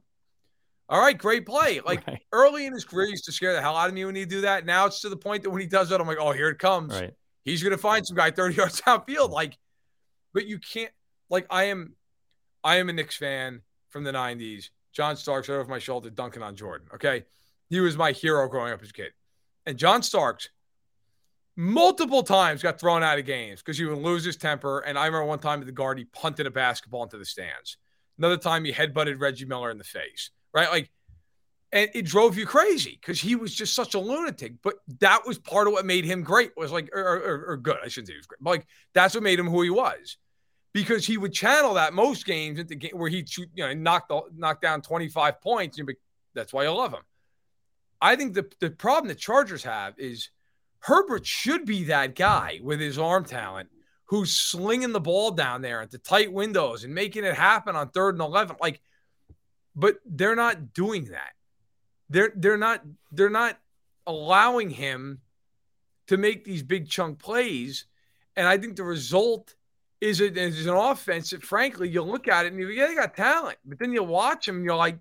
All 0.89 0.99
right, 0.99 1.17
great 1.17 1.45
play. 1.45 1.79
Like 1.85 2.05
Right. 2.07 2.19
early 2.33 2.65
in 2.65 2.73
his 2.73 2.83
career, 2.83 3.05
he 3.05 3.11
used 3.11 3.25
to 3.25 3.31
scare 3.31 3.53
the 3.53 3.61
hell 3.61 3.77
out 3.77 3.87
of 3.87 3.93
me 3.95 4.03
when 4.05 4.15
he 4.15 4.25
do 4.25 4.41
that. 4.41 4.65
Now 4.65 4.85
it's 4.87 5.01
to 5.01 5.09
the 5.09 5.17
point 5.17 5.43
that 5.43 5.49
when 5.49 5.61
he 5.61 5.67
does 5.67 5.89
that, 5.89 6.01
I'm 6.01 6.07
like, 6.07 6.17
oh, 6.19 6.31
here 6.31 6.49
it 6.49 6.59
comes. 6.59 6.93
Right. 6.93 7.13
He's 7.45 7.63
gonna 7.63 7.77
find 7.77 8.05
some 8.05 8.17
guy 8.17 8.31
30 8.31 8.55
yards 8.57 8.81
downfield. 8.81 9.29
Like, 9.29 9.57
but 10.33 10.45
you 10.45 10.59
can't 10.59 10.91
like 11.29 11.45
I 11.49 11.65
am 11.65 11.95
I 12.63 12.77
am 12.77 12.89
a 12.89 12.93
Knicks 12.93 13.15
fan 13.17 13.61
from 13.89 14.03
the 14.03 14.11
90s. 14.11 14.69
John 14.93 15.15
Starks 15.15 15.47
right 15.49 15.55
over 15.55 15.69
my 15.69 15.79
shoulder 15.79 16.09
dunking 16.09 16.43
on 16.43 16.55
Jordan. 16.55 16.87
Okay. 16.95 17.23
He 17.69 17.79
was 17.79 17.95
my 17.95 18.11
hero 18.11 18.47
growing 18.49 18.73
up 18.73 18.81
as 18.83 18.89
a 18.89 18.93
kid. 18.93 19.13
And 19.65 19.77
John 19.77 20.03
Starks 20.03 20.49
multiple 21.61 22.23
times 22.23 22.63
got 22.63 22.79
thrown 22.79 23.03
out 23.03 23.19
of 23.19 23.25
games 23.25 23.61
because 23.61 23.77
he 23.77 23.85
would 23.85 23.99
lose 23.99 24.23
his 24.23 24.35
temper. 24.35 24.79
And 24.79 24.97
I 24.97 25.05
remember 25.05 25.25
one 25.25 25.39
time 25.39 25.59
at 25.59 25.67
the 25.67 25.71
guard, 25.71 25.99
he 25.99 26.05
punted 26.05 26.47
a 26.47 26.51
basketball 26.51 27.03
into 27.03 27.17
the 27.17 27.25
stands. 27.25 27.77
Another 28.17 28.37
time 28.37 28.65
he 28.65 28.73
headbutted 28.73 29.21
Reggie 29.21 29.45
Miller 29.45 29.69
in 29.69 29.77
the 29.77 29.83
face. 29.83 30.31
Right? 30.53 30.69
Like 30.69 30.89
and 31.71 31.89
it 31.93 32.05
drove 32.05 32.37
you 32.37 32.45
crazy 32.45 32.97
because 32.99 33.21
he 33.21 33.35
was 33.35 33.53
just 33.53 33.73
such 33.73 33.93
a 33.93 33.99
lunatic. 33.99 34.53
But 34.61 34.75
that 34.99 35.25
was 35.25 35.37
part 35.37 35.67
of 35.67 35.73
what 35.73 35.85
made 35.85 36.03
him 36.03 36.23
great. 36.23 36.51
Was 36.57 36.71
like 36.71 36.89
or, 36.93 37.01
or, 37.01 37.45
or 37.51 37.57
good. 37.57 37.77
I 37.83 37.87
shouldn't 37.87 38.07
say 38.07 38.13
he 38.13 38.17
was 38.17 38.27
great. 38.27 38.41
But 38.41 38.49
like 38.49 38.67
that's 38.93 39.13
what 39.13 39.23
made 39.23 39.39
him 39.39 39.47
who 39.47 39.61
he 39.61 39.69
was, 39.69 40.17
because 40.73 41.05
he 41.05 41.17
would 41.17 41.31
channel 41.31 41.75
that 41.75 41.93
most 41.93 42.25
games 42.25 42.59
into 42.59 42.75
game 42.75 42.91
where 42.93 43.09
he'd 43.09 43.29
shoot, 43.29 43.49
you 43.55 43.65
know, 43.65 43.73
knock 43.73 44.09
the 44.09 44.21
knock 44.35 44.61
down 44.61 44.81
twenty 44.81 45.07
five 45.07 45.39
points. 45.41 45.77
And 45.77 45.87
be, 45.87 45.95
that's 46.33 46.51
why 46.51 46.65
I 46.65 46.69
love 46.69 46.91
him. 46.91 47.03
I 48.01 48.15
think 48.15 48.33
the 48.33 48.51
the 48.59 48.71
problem 48.71 49.07
the 49.07 49.15
Chargers 49.15 49.63
have 49.63 49.97
is 49.97 50.29
Herbert 50.81 51.25
should 51.25 51.65
be 51.65 51.85
that 51.85 52.15
guy 52.15 52.59
with 52.63 52.79
his 52.79 52.97
arm 52.97 53.23
talent 53.23 53.69
who's 54.05 54.35
slinging 54.35 54.91
the 54.91 54.99
ball 54.99 55.31
down 55.31 55.61
there 55.61 55.81
into 55.81 55.97
tight 55.97 56.33
windows 56.33 56.83
and 56.83 56.93
making 56.93 57.23
it 57.23 57.35
happen 57.35 57.75
on 57.75 57.89
third 57.89 58.15
and 58.15 58.21
eleven. 58.21 58.55
Like, 58.59 58.81
but 59.75 59.97
they're 60.05 60.35
not 60.35 60.73
doing 60.73 61.05
that. 61.05 61.31
They're 62.09 62.33
they're 62.35 62.57
not 62.57 62.83
they're 63.11 63.29
not 63.29 63.57
allowing 64.05 64.69
him 64.69 65.21
to 66.07 66.17
make 66.17 66.43
these 66.43 66.63
big 66.63 66.89
chunk 66.89 67.19
plays. 67.19 67.85
And 68.35 68.47
i 68.47 68.57
think 68.57 68.75
the 68.75 68.83
result 68.83 69.55
is, 69.99 70.19
a, 70.19 70.33
is 70.33 70.65
an 70.65 70.73
offense 70.73 71.29
that 71.29 71.43
frankly 71.43 71.87
you 71.87 72.01
look 72.01 72.27
at 72.27 72.45
it 72.45 72.53
and 72.53 72.59
you 72.59 72.67
go, 72.67 72.73
yeah 72.73 72.87
they 72.87 72.95
got 72.95 73.15
talent. 73.15 73.57
But 73.63 73.77
then 73.77 73.93
you 73.93 74.03
watch 74.03 74.45
them 74.45 74.57
and 74.57 74.65
you're 74.65 74.75
like 74.75 74.97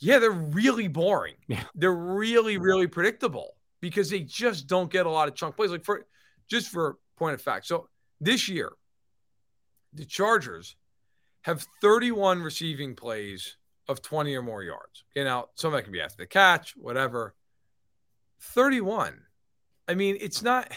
yeah 0.00 0.18
they're 0.18 0.30
really 0.30 0.88
boring. 0.88 1.36
Yeah. 1.46 1.62
they're 1.74 1.92
really 1.94 2.58
really 2.58 2.88
predictable 2.88 3.55
because 3.88 4.10
they 4.10 4.20
just 4.20 4.66
don't 4.66 4.90
get 4.90 5.06
a 5.06 5.10
lot 5.10 5.28
of 5.28 5.34
chunk 5.34 5.56
plays 5.56 5.70
like 5.70 5.84
for 5.84 6.06
just 6.48 6.68
for 6.68 6.98
point 7.16 7.34
of 7.34 7.40
fact 7.40 7.66
so 7.66 7.88
this 8.20 8.48
year 8.48 8.72
the 9.92 10.04
chargers 10.04 10.76
have 11.42 11.64
31 11.80 12.42
receiving 12.42 12.94
plays 12.94 13.56
of 13.88 14.02
20 14.02 14.34
or 14.34 14.42
more 14.42 14.62
yards. 14.62 15.04
Okay, 15.12 15.24
now 15.24 15.46
some 15.54 15.72
of 15.72 15.78
that 15.78 15.84
can 15.84 15.92
be 15.92 16.00
after 16.00 16.16
the 16.16 16.26
catch, 16.26 16.76
whatever. 16.76 17.34
31. 18.40 19.20
I 19.88 19.94
mean, 19.94 20.18
it's 20.20 20.42
not. 20.42 20.70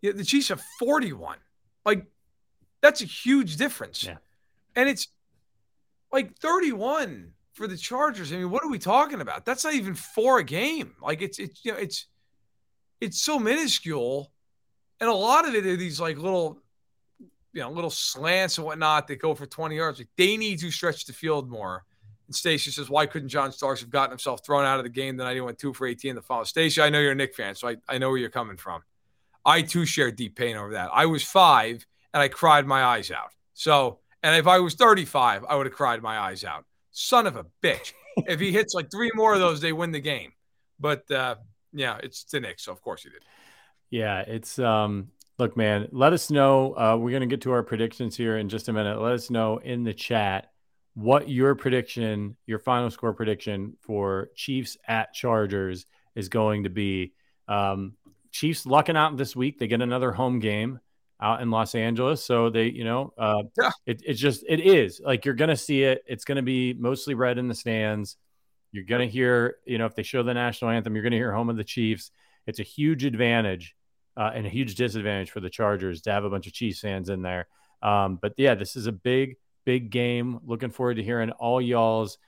Yeah, 0.00 0.12
the 0.12 0.24
Chiefs 0.24 0.48
have 0.48 0.60
41. 0.80 1.36
Like, 1.86 2.06
that's 2.80 3.02
a 3.02 3.06
huge 3.06 3.56
difference. 3.56 4.02
Yeah. 4.04 4.16
And 4.74 4.88
it's 4.88 5.06
like 6.12 6.36
31 6.38 7.30
for 7.54 7.66
the 7.66 7.76
Chargers. 7.76 8.32
I 8.32 8.36
mean, 8.36 8.50
what 8.50 8.64
are 8.64 8.70
we 8.70 8.78
talking 8.78 9.20
about? 9.20 9.44
That's 9.44 9.64
not 9.64 9.74
even 9.74 9.94
four 9.94 10.38
a 10.38 10.44
game. 10.44 10.94
Like, 11.00 11.22
it's 11.22 11.38
it's 11.38 11.64
you 11.64 11.72
know, 11.72 11.78
it's 11.78 12.06
it's 13.00 13.20
so 13.20 13.38
minuscule, 13.38 14.32
and 15.00 15.10
a 15.10 15.14
lot 15.14 15.46
of 15.46 15.54
it 15.54 15.66
are 15.66 15.76
these 15.76 16.00
like 16.00 16.18
little 16.18 16.62
you 17.52 17.60
know, 17.60 17.70
little 17.70 17.90
slants 17.90 18.58
and 18.58 18.66
whatnot 18.66 19.06
that 19.08 19.16
go 19.16 19.34
for 19.34 19.46
20 19.46 19.76
yards. 19.76 19.98
Like 19.98 20.08
they 20.16 20.36
need 20.36 20.58
to 20.60 20.70
stretch 20.70 21.04
the 21.04 21.12
field 21.12 21.50
more. 21.50 21.84
And 22.26 22.34
Stacy 22.34 22.70
says, 22.70 22.88
why 22.88 23.06
couldn't 23.06 23.28
John 23.28 23.52
Starks 23.52 23.80
have 23.80 23.90
gotten 23.90 24.10
himself 24.10 24.44
thrown 24.44 24.64
out 24.64 24.78
of 24.78 24.84
the 24.84 24.90
game 24.90 25.16
the 25.16 25.24
night 25.24 25.34
he 25.34 25.40
went 25.40 25.58
two 25.58 25.74
for 25.74 25.86
18 25.86 26.10
in 26.10 26.16
the 26.16 26.22
final? 26.22 26.44
Stacy, 26.44 26.80
I 26.80 26.88
know 26.88 26.98
you're 26.98 27.12
a 27.12 27.16
Nick 27.16 27.34
fan, 27.34 27.54
so 27.54 27.68
I, 27.68 27.76
I 27.88 27.98
know 27.98 28.08
where 28.08 28.18
you're 28.18 28.30
coming 28.30 28.56
from. 28.56 28.82
I 29.44 29.62
too 29.62 29.84
share 29.84 30.10
deep 30.10 30.36
pain 30.36 30.56
over 30.56 30.72
that. 30.72 30.90
I 30.92 31.06
was 31.06 31.22
five 31.22 31.86
and 32.14 32.22
I 32.22 32.28
cried 32.28 32.66
my 32.66 32.84
eyes 32.84 33.10
out. 33.10 33.32
So, 33.54 33.98
and 34.22 34.36
if 34.36 34.46
I 34.46 34.60
was 34.60 34.74
35, 34.74 35.44
I 35.48 35.56
would 35.56 35.66
have 35.66 35.74
cried 35.74 36.00
my 36.00 36.18
eyes 36.18 36.44
out. 36.44 36.64
Son 36.92 37.26
of 37.26 37.36
a 37.36 37.46
bitch. 37.62 37.92
if 38.26 38.40
he 38.40 38.52
hits 38.52 38.74
like 38.74 38.90
three 38.90 39.10
more 39.14 39.34
of 39.34 39.40
those, 39.40 39.60
they 39.60 39.72
win 39.72 39.90
the 39.90 40.00
game. 40.00 40.32
But 40.78 41.10
uh, 41.10 41.36
yeah, 41.72 41.98
it's 42.02 42.24
the 42.24 42.40
Knicks, 42.40 42.64
so 42.64 42.72
of 42.72 42.80
course 42.82 43.02
he 43.02 43.10
did. 43.10 43.24
Yeah, 43.90 44.20
it's 44.20 44.58
um 44.58 45.08
look, 45.38 45.56
man, 45.56 45.88
let 45.92 46.12
us 46.12 46.30
know. 46.30 46.76
Uh, 46.76 46.96
we're 46.98 47.12
gonna 47.12 47.26
get 47.26 47.42
to 47.42 47.52
our 47.52 47.62
predictions 47.62 48.16
here 48.16 48.36
in 48.36 48.48
just 48.48 48.68
a 48.68 48.72
minute. 48.72 49.00
Let 49.00 49.12
us 49.12 49.30
know 49.30 49.58
in 49.58 49.84
the 49.84 49.94
chat 49.94 50.50
what 50.94 51.28
your 51.28 51.54
prediction, 51.54 52.36
your 52.46 52.58
final 52.58 52.90
score 52.90 53.14
prediction 53.14 53.76
for 53.80 54.30
Chiefs 54.34 54.76
at 54.86 55.14
Chargers 55.14 55.86
is 56.14 56.28
going 56.28 56.64
to 56.64 56.70
be. 56.70 57.14
Um, 57.48 57.94
Chiefs 58.30 58.66
lucking 58.66 58.96
out 58.96 59.16
this 59.16 59.36
week. 59.36 59.58
They 59.58 59.66
get 59.66 59.82
another 59.82 60.12
home 60.12 60.38
game 60.38 60.80
out 61.22 61.40
in 61.40 61.50
Los 61.50 61.74
Angeles. 61.74 62.24
So 62.24 62.50
they, 62.50 62.66
you 62.66 62.84
know, 62.84 63.14
uh, 63.16 63.44
Yeah. 63.56 63.70
it, 63.86 64.02
it's 64.04 64.20
just, 64.20 64.44
it 64.48 64.60
is 64.60 65.00
like 65.02 65.24
you're 65.24 65.34
going 65.34 65.50
to 65.50 65.56
see 65.56 65.84
it. 65.84 66.02
It's 66.06 66.24
going 66.24 66.36
to 66.36 66.42
be 66.42 66.74
mostly 66.74 67.14
red 67.14 67.38
in 67.38 67.48
the 67.48 67.54
stands. 67.54 68.16
You're 68.72 68.84
going 68.84 69.06
to 69.06 69.12
hear, 69.12 69.56
you 69.64 69.78
know, 69.78 69.86
if 69.86 69.94
they 69.94 70.02
show 70.02 70.22
the 70.22 70.34
national 70.34 70.70
anthem, 70.70 70.94
you're 70.94 71.02
going 71.02 71.12
to 71.12 71.18
hear 71.18 71.32
home 71.32 71.48
of 71.48 71.56
the 71.56 71.64
Chiefs. 71.64 72.10
It's 72.46 72.58
a 72.58 72.64
huge 72.64 73.04
advantage 73.04 73.76
uh, 74.16 74.32
and 74.34 74.46
a 74.46 74.48
huge 74.50 74.74
disadvantage 74.74 75.30
for 75.30 75.40
the 75.40 75.50
Chargers 75.50 76.02
to 76.02 76.12
have 76.12 76.24
a 76.24 76.30
bunch 76.30 76.46
of 76.46 76.52
Chiefs 76.52 76.80
fans 76.80 77.08
in 77.08 77.22
there. 77.22 77.46
Um, 77.82 78.18
but 78.20 78.32
yeah, 78.36 78.54
this 78.54 78.74
is 78.74 78.86
a 78.86 78.92
big, 78.92 79.36
big 79.64 79.90
game. 79.90 80.40
Looking 80.44 80.70
forward 80.70 80.96
to 80.96 81.02
hearing 81.02 81.30
all 81.30 81.60
y'all's 81.60 82.18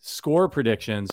score 0.00 0.48
predictions. 0.48 1.10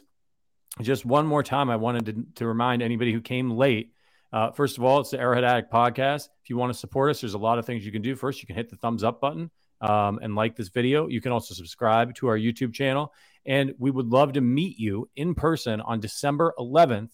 Just 0.82 1.06
one 1.06 1.26
more 1.26 1.42
time, 1.42 1.70
I 1.70 1.78
wanted 1.78 2.06
to, 2.08 2.26
to 2.36 2.46
remind 2.46 2.82
anybody 2.82 3.14
who 3.14 3.22
came 3.22 3.50
late. 3.50 3.94
Uh, 4.36 4.52
first 4.52 4.78
of 4.78 4.84
all, 4.84 5.00
it's 5.00 5.12
the 5.12 5.18
Arrowhead 5.18 5.46
Addict 5.46 5.72
podcast. 5.72 6.28
If 6.44 6.50
you 6.50 6.58
want 6.58 6.74
to 6.74 6.78
support 6.78 7.10
us, 7.10 7.22
there's 7.22 7.36
a 7.36 7.38
lot 7.38 7.58
of 7.58 7.66
things 7.66 7.86
you 7.86 7.92
can 7.94 8.02
do. 8.02 8.18
First, 8.18 8.42
you 8.42 8.48
can 8.48 8.58
hit 8.58 8.70
the 8.70 8.76
thumbs 8.76 9.02
up 9.02 9.22
button 9.22 9.50
um, 9.80 10.20
and 10.22 10.36
like 10.36 10.58
this 10.58 10.68
video. 10.68 11.08
You 11.08 11.22
can 11.22 11.32
also 11.32 11.54
subscribe 11.54 12.14
to 12.16 12.28
our 12.28 12.38
YouTube 12.38 12.74
channel. 12.74 13.14
And 13.46 13.74
we 13.80 13.92
would 13.92 14.08
love 14.08 14.34
to 14.34 14.42
meet 14.42 14.78
you 14.78 15.10
in 15.16 15.36
person 15.36 15.80
on 15.80 16.02
December 16.02 16.54
11th 16.60 17.12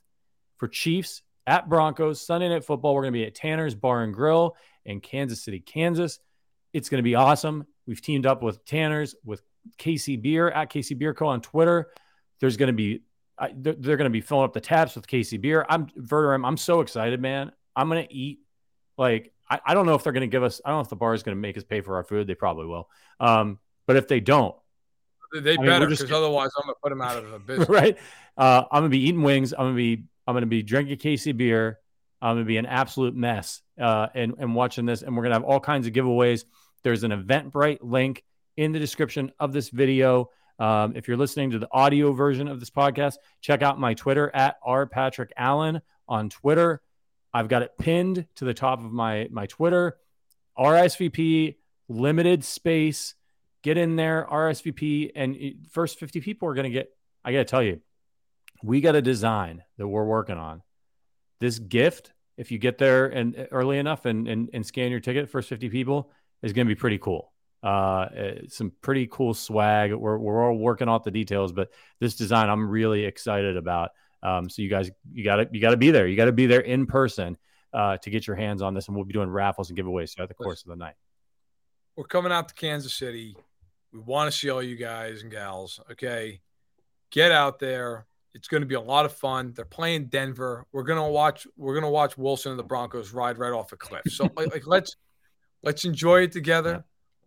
for 0.57 0.67
Chiefs 0.67 1.21
at 1.45 1.69
Broncos 1.69 2.25
Sunday 2.25 2.49
Night 2.49 2.65
Football. 2.65 2.95
We're 2.95 3.03
going 3.03 3.13
to 3.13 3.19
be 3.19 3.25
at 3.25 3.35
Tanner's 3.35 3.75
Bar 3.75 4.01
and 4.01 4.15
Grill 4.15 4.55
in 4.83 4.99
Kansas 4.99 5.43
City, 5.43 5.59
Kansas. 5.59 6.19
It's 6.73 6.89
going 6.89 7.03
to 7.03 7.03
be 7.03 7.13
awesome. 7.13 7.67
We've 7.85 8.01
teamed 8.01 8.25
up 8.25 8.41
with 8.41 8.65
Tanner's, 8.65 9.13
with 9.23 9.43
KC 9.77 10.19
Bier 10.19 10.49
at 10.49 10.71
KC 10.71 10.97
Bier 10.97 11.13
Co. 11.13 11.27
on 11.27 11.41
Twitter. 11.41 11.91
There's 12.39 12.57
going 12.57 12.67
to 12.67 12.73
be 12.73 13.03
I, 13.41 13.51
they're, 13.55 13.73
they're 13.73 13.97
going 13.97 14.05
to 14.05 14.11
be 14.11 14.21
filling 14.21 14.45
up 14.45 14.53
the 14.53 14.61
taps 14.61 14.95
with 14.95 15.07
KC 15.07 15.41
Bier. 15.41 15.65
I'm 15.67 15.87
Verderame. 15.87 16.45
I'm 16.47 16.57
so 16.57 16.81
excited, 16.81 17.19
man. 17.19 17.51
I'm 17.75 17.89
going 17.89 18.07
to 18.07 18.13
eat. 18.13 18.39
Like 18.97 19.33
I, 19.49 19.59
I 19.65 19.73
don't 19.73 19.87
know 19.87 19.95
if 19.95 20.03
they're 20.03 20.13
going 20.13 20.21
to 20.21 20.27
give 20.27 20.43
us. 20.43 20.61
I 20.63 20.69
don't 20.69 20.77
know 20.77 20.83
if 20.83 20.89
the 20.89 20.95
bar 20.95 21.15
is 21.15 21.23
going 21.23 21.35
to 21.35 21.41
make 21.41 21.57
us 21.57 21.63
pay 21.63 21.81
for 21.81 21.95
our 21.95 22.03
food. 22.03 22.27
They 22.27 22.35
probably 22.35 22.67
will. 22.67 22.87
Um, 23.19 23.57
but 23.87 23.95
if 23.95 24.07
they 24.07 24.19
don't, 24.19 24.55
They 25.33 25.57
mean, 25.57 25.65
better 25.65 25.87
because 25.87 26.11
otherwise 26.11 26.51
I'm 26.57 26.63
gonna 26.67 26.75
put 26.83 26.89
them 26.89 27.01
out 27.01 27.17
of 27.17 27.33
a 27.33 27.39
business. 27.47 27.67
right? 27.67 27.97
Uh, 28.37 28.63
I'm 28.71 28.81
going 28.81 28.91
to 28.91 28.97
be 28.97 29.07
eating 29.07 29.23
wings. 29.23 29.53
I'm 29.53 29.59
going 29.59 29.73
to 29.73 29.97
be. 29.97 30.03
I'm 30.27 30.33
going 30.33 30.43
to 30.43 30.47
be 30.47 30.61
drinking 30.61 30.97
KC 30.97 31.35
Bier. 31.35 31.79
I'm 32.21 32.35
going 32.35 32.45
to 32.45 32.47
be 32.47 32.57
an 32.57 32.67
absolute 32.67 33.15
mess. 33.15 33.61
Uh, 33.79 34.07
and 34.13 34.35
and 34.37 34.53
watching 34.53 34.85
this, 34.85 35.01
and 35.01 35.17
we're 35.17 35.23
going 35.23 35.31
to 35.31 35.37
have 35.37 35.43
all 35.43 35.59
kinds 35.59 35.87
of 35.87 35.93
giveaways. 35.93 36.45
There's 36.83 37.03
an 37.03 37.11
Eventbrite 37.11 37.79
link 37.81 38.23
in 38.55 38.71
the 38.71 38.79
description 38.79 39.31
of 39.39 39.51
this 39.51 39.69
video. 39.69 40.29
Um, 40.61 40.93
if 40.95 41.07
you're 41.07 41.17
listening 41.17 41.49
to 41.51 41.59
the 41.59 41.67
audio 41.71 42.13
version 42.13 42.47
of 42.47 42.59
this 42.59 42.69
podcast, 42.69 43.15
check 43.41 43.63
out 43.63 43.79
my 43.79 43.95
Twitter 43.95 44.29
at 44.31 44.57
r 44.63 44.85
patrick 44.85 45.33
allen 45.35 45.81
on 46.07 46.29
Twitter. 46.29 46.83
I've 47.33 47.47
got 47.47 47.63
it 47.63 47.71
pinned 47.79 48.27
to 48.35 48.45
the 48.45 48.53
top 48.53 48.77
of 48.77 48.91
my 48.91 49.27
my 49.31 49.47
Twitter. 49.47 49.97
RSVP 50.55 51.55
limited 51.89 52.43
space. 52.43 53.15
Get 53.63 53.77
in 53.77 53.95
there, 53.95 54.27
RSVP, 54.31 55.11
and 55.15 55.35
first 55.71 55.97
50 55.99 56.21
people 56.21 56.47
are 56.47 56.53
going 56.53 56.65
to 56.65 56.69
get. 56.69 56.91
I 57.25 57.31
got 57.31 57.39
to 57.39 57.45
tell 57.45 57.63
you, 57.63 57.81
we 58.63 58.81
got 58.81 58.95
a 58.95 59.01
design 59.01 59.63
that 59.79 59.87
we're 59.87 60.05
working 60.05 60.37
on. 60.37 60.61
This 61.39 61.57
gift, 61.57 62.13
if 62.37 62.51
you 62.51 62.59
get 62.59 62.77
there 62.77 63.07
and 63.07 63.47
early 63.49 63.79
enough 63.79 64.05
and 64.05 64.27
and, 64.27 64.49
and 64.53 64.63
scan 64.63 64.91
your 64.91 64.99
ticket, 64.99 65.27
first 65.27 65.49
50 65.49 65.69
people 65.69 66.11
is 66.43 66.53
going 66.53 66.67
to 66.67 66.75
be 66.75 66.79
pretty 66.79 66.99
cool. 66.99 67.30
Uh, 67.63 67.67
uh, 67.67 68.33
some 68.47 68.71
pretty 68.81 69.07
cool 69.07 69.33
swag. 69.33 69.93
We're 69.93 70.17
we're 70.17 70.43
all 70.43 70.57
working 70.57 70.89
out 70.89 71.03
the 71.03 71.11
details, 71.11 71.51
but 71.51 71.69
this 71.99 72.15
design 72.15 72.49
I'm 72.49 72.67
really 72.67 73.05
excited 73.05 73.55
about. 73.55 73.91
Um, 74.23 74.49
so 74.49 74.61
you 74.61 74.69
guys, 74.69 74.89
you 75.11 75.23
got 75.23 75.37
to 75.37 75.49
you 75.51 75.61
got 75.61 75.71
to 75.71 75.77
be 75.77 75.91
there. 75.91 76.07
You 76.07 76.15
got 76.15 76.25
to 76.25 76.31
be 76.31 76.47
there 76.47 76.61
in 76.61 76.85
person 76.85 77.37
uh, 77.73 77.97
to 77.97 78.09
get 78.09 78.25
your 78.25 78.35
hands 78.35 78.61
on 78.61 78.73
this, 78.73 78.87
and 78.87 78.95
we'll 78.95 79.05
be 79.05 79.13
doing 79.13 79.29
raffles 79.29 79.69
and 79.69 79.77
giveaways 79.77 80.15
throughout 80.15 80.29
the 80.29 80.35
course 80.35 80.63
of 80.63 80.69
the 80.69 80.75
night. 80.75 80.95
We're 81.95 82.05
coming 82.05 82.31
out 82.31 82.47
to 82.49 82.55
Kansas 82.55 82.93
City. 82.93 83.35
We 83.93 83.99
want 83.99 84.31
to 84.31 84.37
see 84.37 84.49
all 84.49 84.63
you 84.63 84.75
guys 84.75 85.21
and 85.21 85.31
gals. 85.31 85.79
Okay. 85.91 86.41
Get 87.11 87.31
out 87.31 87.59
there. 87.59 88.07
It's 88.33 88.47
going 88.47 88.61
to 88.61 88.67
be 88.67 88.75
a 88.75 88.81
lot 88.81 89.05
of 89.05 89.11
fun. 89.11 89.51
They're 89.53 89.65
playing 89.65 90.05
Denver. 90.05 90.65
We're 90.71 90.83
gonna 90.83 91.09
watch. 91.09 91.45
We're 91.57 91.75
gonna 91.75 91.89
watch 91.89 92.17
Wilson 92.17 92.51
and 92.51 92.59
the 92.59 92.63
Broncos 92.63 93.11
ride 93.11 93.37
right 93.37 93.51
off 93.51 93.73
a 93.73 93.77
cliff. 93.77 94.03
So 94.07 94.29
like, 94.37 94.53
like 94.53 94.63
let's 94.67 94.95
let's 95.63 95.83
enjoy 95.83 96.21
it 96.21 96.31
together. 96.31 96.85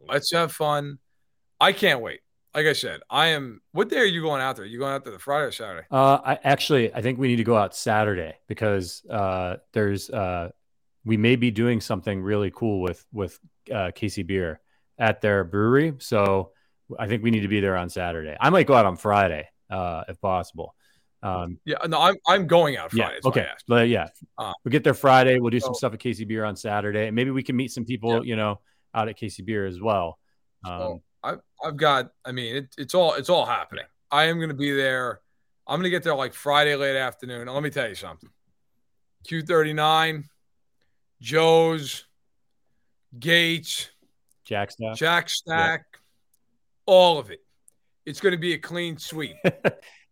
Let's 0.09 0.31
have 0.33 0.53
fun. 0.53 0.99
I 1.61 1.73
can't 1.73 2.01
wait. 2.01 2.21
like 2.55 2.67
I 2.67 2.73
said, 2.73 3.01
I 3.11 3.29
am. 3.29 3.61
What 3.73 3.89
day 3.89 3.99
are 3.99 4.05
you 4.05 4.23
going 4.23 4.41
out 4.41 4.57
there? 4.57 4.65
you 4.65 4.79
going 4.79 4.93
out 4.93 5.05
there 5.05 5.13
the 5.13 5.19
Friday 5.19 5.47
or 5.47 5.53
Saturday? 5.53 5.87
Uh, 5.91 6.19
I 6.25 6.39
actually 6.45 6.93
I 6.95 7.01
think 7.03 7.19
we 7.19 7.29
need 7.29 7.37
to 7.37 7.45
go 7.45 7.57
out 7.57 7.75
Saturday 7.75 8.35
because 8.49 9.03
uh, 9.11 9.57
there's 9.73 10.11
uh, 10.11 10.51
we 11.05 11.17
may 11.17 11.37
be 11.37 11.51
doing 11.51 11.81
something 11.81 12.23
really 12.23 12.51
cool 12.55 12.81
with 12.81 13.05
with 13.13 13.39
uh, 13.71 13.91
KC 13.95 14.27
Bier 14.27 14.61
at 14.99 15.21
their 15.21 15.43
brewery. 15.45 15.95
So 15.99 16.53
I 16.99 17.07
think 17.09 17.23
we 17.23 17.31
need 17.31 17.41
to 17.41 17.49
be 17.49 17.61
there 17.61 17.77
on 17.77 17.89
Saturday. 17.89 18.37
I 18.41 18.51
might 18.51 18.67
go 18.67 18.75
out 18.75 18.87
on 18.87 18.97
Friday 18.97 19.49
uh, 19.71 20.05
if 20.09 20.21
possible. 20.21 20.75
Um, 21.23 21.59
Yeah, 21.65 21.79
no, 21.89 21.99
I'm 22.01 22.17
I'm 22.29 22.47
going 22.47 22.77
out 22.77 22.91
Friday. 22.93 23.03
yeah, 23.05 23.11
that's 23.15 23.25
why 23.25 23.31
I 23.31 23.45
okay, 23.47 23.49
but 23.67 23.89
yeah, 23.89 24.09
Uh, 24.37 24.53
we'll 24.63 24.71
get 24.73 24.85
there 24.85 24.93
Friday. 24.95 25.39
We'll 25.41 25.51
do 25.51 25.61
some 25.61 25.75
stuff 25.75 25.95
at 25.95 25.99
KC 26.01 26.29
Bier 26.29 26.45
on 26.45 26.55
Saturday, 26.57 27.07
and 27.07 27.17
maybe 27.17 27.31
we 27.31 27.43
can 27.43 27.57
meet 27.57 27.71
some 27.73 27.85
people, 27.87 28.17
Yeah. 28.17 28.21
you 28.31 28.37
know, 28.37 28.61
out 28.95 29.09
at 29.09 29.19
KC 29.19 29.45
Bier 29.45 29.67
as 29.67 29.81
well. 29.81 30.19
Um, 30.65 30.79
So 30.79 31.03
I've 31.23 31.41
I've 31.65 31.77
got. 31.77 32.11
I 32.25 32.33
mean, 32.33 32.57
it, 32.57 32.75
it's 32.79 32.95
all 32.95 33.15
it's 33.15 33.31
all 33.31 33.47
happening. 33.47 33.85
I 34.11 34.25
am 34.25 34.37
going 34.37 34.51
to 34.51 34.55
be 34.55 34.71
there. 34.71 35.21
I'm 35.67 35.79
going 35.81 35.85
to 35.85 35.91
get 35.91 36.03
there 36.03 36.15
like 36.15 36.35
Friday 36.35 36.77
late 36.77 36.97
afternoon. 36.97 37.47
Now, 37.47 37.55
let 37.55 37.63
me 37.63 37.71
tell 37.71 37.89
you 37.89 37.95
something. 37.95 38.29
Q39, 39.27 40.25
Joe's, 41.21 42.05
Gates, 43.19 43.91
Jack 44.45 44.71
Stack, 44.71 44.97
Jack 44.97 45.29
Stack, 45.31 45.85
all 46.87 47.19
of 47.19 47.31
it. 47.31 47.41
It's 48.05 48.21
going 48.21 48.33
to 48.33 48.39
be 48.39 48.53
a 48.53 48.59
clean 48.59 48.99
sweep. 48.99 49.37
okay, 49.45 49.65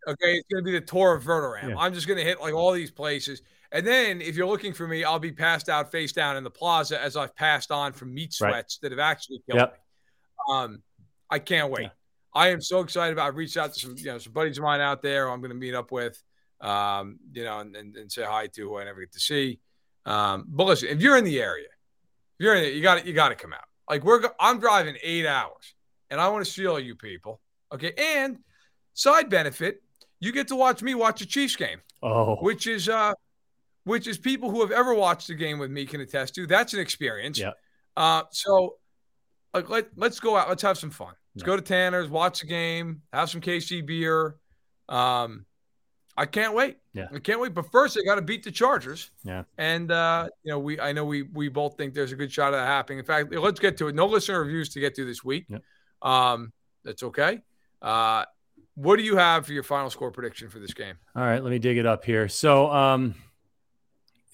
it's 0.07 0.49
going 0.51 0.64
to 0.64 0.70
be 0.70 0.72
the 0.72 0.80
tour 0.80 1.14
of 1.14 1.22
Verderame. 1.24 1.70
Yeah. 1.70 1.76
I'm 1.76 1.93
just 1.93 2.07
going 2.07 2.18
to 2.18 2.24
hit 2.24 2.41
like 2.41 2.55
all 2.55 2.72
these 2.72 2.91
places. 2.91 3.43
And 3.73 3.87
then 3.87 4.20
if 4.20 4.37
you're 4.37 4.47
looking 4.47 4.73
for 4.73 4.87
me, 4.87 5.03
I'll 5.03 5.18
be 5.18 5.33
passed 5.33 5.68
out 5.68 5.91
face 5.91 6.12
down 6.12 6.37
in 6.37 6.45
the 6.45 6.51
plaza 6.51 7.01
as 7.01 7.16
I've 7.16 7.35
passed 7.35 7.70
on 7.70 7.93
from 7.93 8.12
meat 8.12 8.35
Right. 8.41 8.51
sweats 8.53 8.79
that 8.83 8.93
have 8.93 8.99
actually 8.99 9.39
killed 9.49 9.61
Yep. 9.61 9.73
me. 9.73 10.55
Um, 10.55 10.83
I 11.31 11.39
can't 11.39 11.70
wait. 11.70 11.85
Yeah. 11.85 11.89
I 12.35 12.49
am 12.49 12.61
so 12.61 12.81
excited 12.81 13.12
about. 13.12 13.29
I've 13.29 13.37
reached 13.37 13.57
out 13.57 13.73
to 13.75 13.81
some, 13.81 13.95
you 13.97 14.05
know, 14.07 14.18
some 14.18 14.33
buddies 14.33 14.59
of 14.59 14.64
mine 14.64 14.81
out 14.81 15.03
there. 15.03 15.27
who 15.27 15.33
I'm 15.33 15.41
going 15.41 15.51
to 15.51 15.57
meet 15.57 15.75
up 15.75 15.91
with, 15.93 16.23
um, 16.61 17.18
you 17.33 17.45
know, 17.45 17.61
and, 17.61 17.75
and, 17.77 17.97
and 17.97 18.11
say 18.12 18.25
hi 18.25 18.47
to 18.49 18.62
who 18.62 18.79
I 18.79 18.85
never 18.85 19.01
get 19.01 19.12
to 19.12 19.20
see. 19.20 19.59
Um, 20.05 20.45
but 20.49 20.64
listen, 20.64 20.89
if 20.89 21.01
you're 21.01 21.16
in 21.16 21.25
the 21.25 21.41
area, 21.41 21.66
if 22.39 22.45
you're 22.45 22.55
in 22.55 22.64
it, 22.64 22.75
you 22.75 22.83
got 22.83 23.01
to 23.01 23.07
you 23.07 23.12
got 23.12 23.29
to 23.31 23.35
come 23.37 23.53
out. 23.53 23.64
Like 23.89 24.03
we're, 24.05 24.23
I'm 24.41 24.59
driving 24.61 24.97
eight 25.03 25.27
hours, 25.27 25.75
and 26.11 26.20
I 26.20 26.29
want 26.29 26.45
to 26.45 26.51
see 26.51 26.66
all 26.66 26.81
you 26.81 26.95
people. 26.97 27.41
Okay, 27.73 27.93
and 27.97 28.39
side 28.95 29.29
benefit, 29.31 29.83
you 30.20 30.33
get 30.33 30.49
to 30.49 30.57
watch 30.57 30.83
me 30.83 30.95
watch 30.95 31.20
a 31.23 31.27
Chiefs 31.27 31.57
game 31.57 31.81
Oh, 32.03 32.37
which 32.37 32.66
is 32.66 32.89
uh 32.89 33.12
which 33.85 34.07
is 34.07 34.18
people 34.18 34.51
who 34.51 34.61
have 34.61 34.70
ever 34.70 34.95
watched 34.95 35.28
the 35.28 35.35
game 35.35 35.59
with 35.59 35.70
me 35.70 35.87
can 35.87 36.01
attest 36.01 36.35
to. 36.37 36.47
That's 36.47 36.74
an 36.74 36.80
experience. 36.80 37.39
Yeah. 37.39 37.53
Uh 37.97 38.22
so 38.30 38.76
like 39.55 39.68
let 39.68 39.89
let's 39.97 40.20
go 40.20 40.37
out, 40.37 40.49
let's 40.49 40.62
have 40.62 40.78
some 40.78 40.91
fun. 40.91 41.14
Let's 41.35 41.43
Yeah. 41.43 41.47
go 41.47 41.57
to 41.57 41.62
Tanner's, 41.62 42.09
watch 42.09 42.41
the 42.41 42.47
game, 42.47 43.03
have 43.12 43.30
some 43.30 43.41
KC 43.41 43.85
Bier. 43.87 44.37
Um 44.89 45.47
I 46.16 46.26
can't 46.26 46.55
wait. 46.55 46.76
Yeah. 46.93 47.09
I 47.14 47.18
can't 47.20 47.41
wait. 47.41 47.55
But 47.55 47.70
first 47.72 47.97
I 47.99 48.05
gotta 48.05 48.20
beat 48.22 48.43
the 48.45 48.51
Chargers. 48.51 49.11
Yeah. 49.24 49.45
And 49.57 49.91
uh, 49.91 50.28
you 50.43 50.53
know, 50.53 50.59
we 50.59 50.78
I 50.78 50.93
know 50.93 51.05
we 51.07 51.22
we 51.22 51.49
both 51.49 51.76
think 51.78 51.95
there's 51.95 52.12
a 52.12 52.16
good 52.16 52.30
shot 52.30 52.49
of 52.49 52.61
that 52.61 52.66
happening. 52.66 52.99
In 52.99 53.05
fact, 53.07 53.33
let's 53.35 53.59
get 53.61 53.78
to 53.78 53.89
it. 53.89 53.95
No 53.95 54.07
listener 54.07 54.41
reviews 54.41 54.68
to 54.70 54.80
get 54.80 54.95
to 54.97 55.05
this 55.07 55.24
week. 55.24 55.47
Yep. 55.49 55.62
Um, 56.03 56.53
that's 56.85 57.03
okay. 57.03 57.41
Uh 57.80 58.24
what 58.74 58.97
do 58.97 59.03
you 59.03 59.16
have 59.16 59.45
for 59.47 59.53
your 59.53 59.62
final 59.62 59.91
score 59.91 60.11
prediction 60.11 60.49
for 60.49 60.59
this 60.59 60.72
game? 60.72 60.95
All 61.14 61.22
right, 61.22 61.43
let 61.43 61.51
me 61.51 61.59
dig 61.59 61.76
it 61.76 61.85
up 61.85 62.05
here. 62.07 62.26
So, 62.26 62.70
um, 62.70 63.14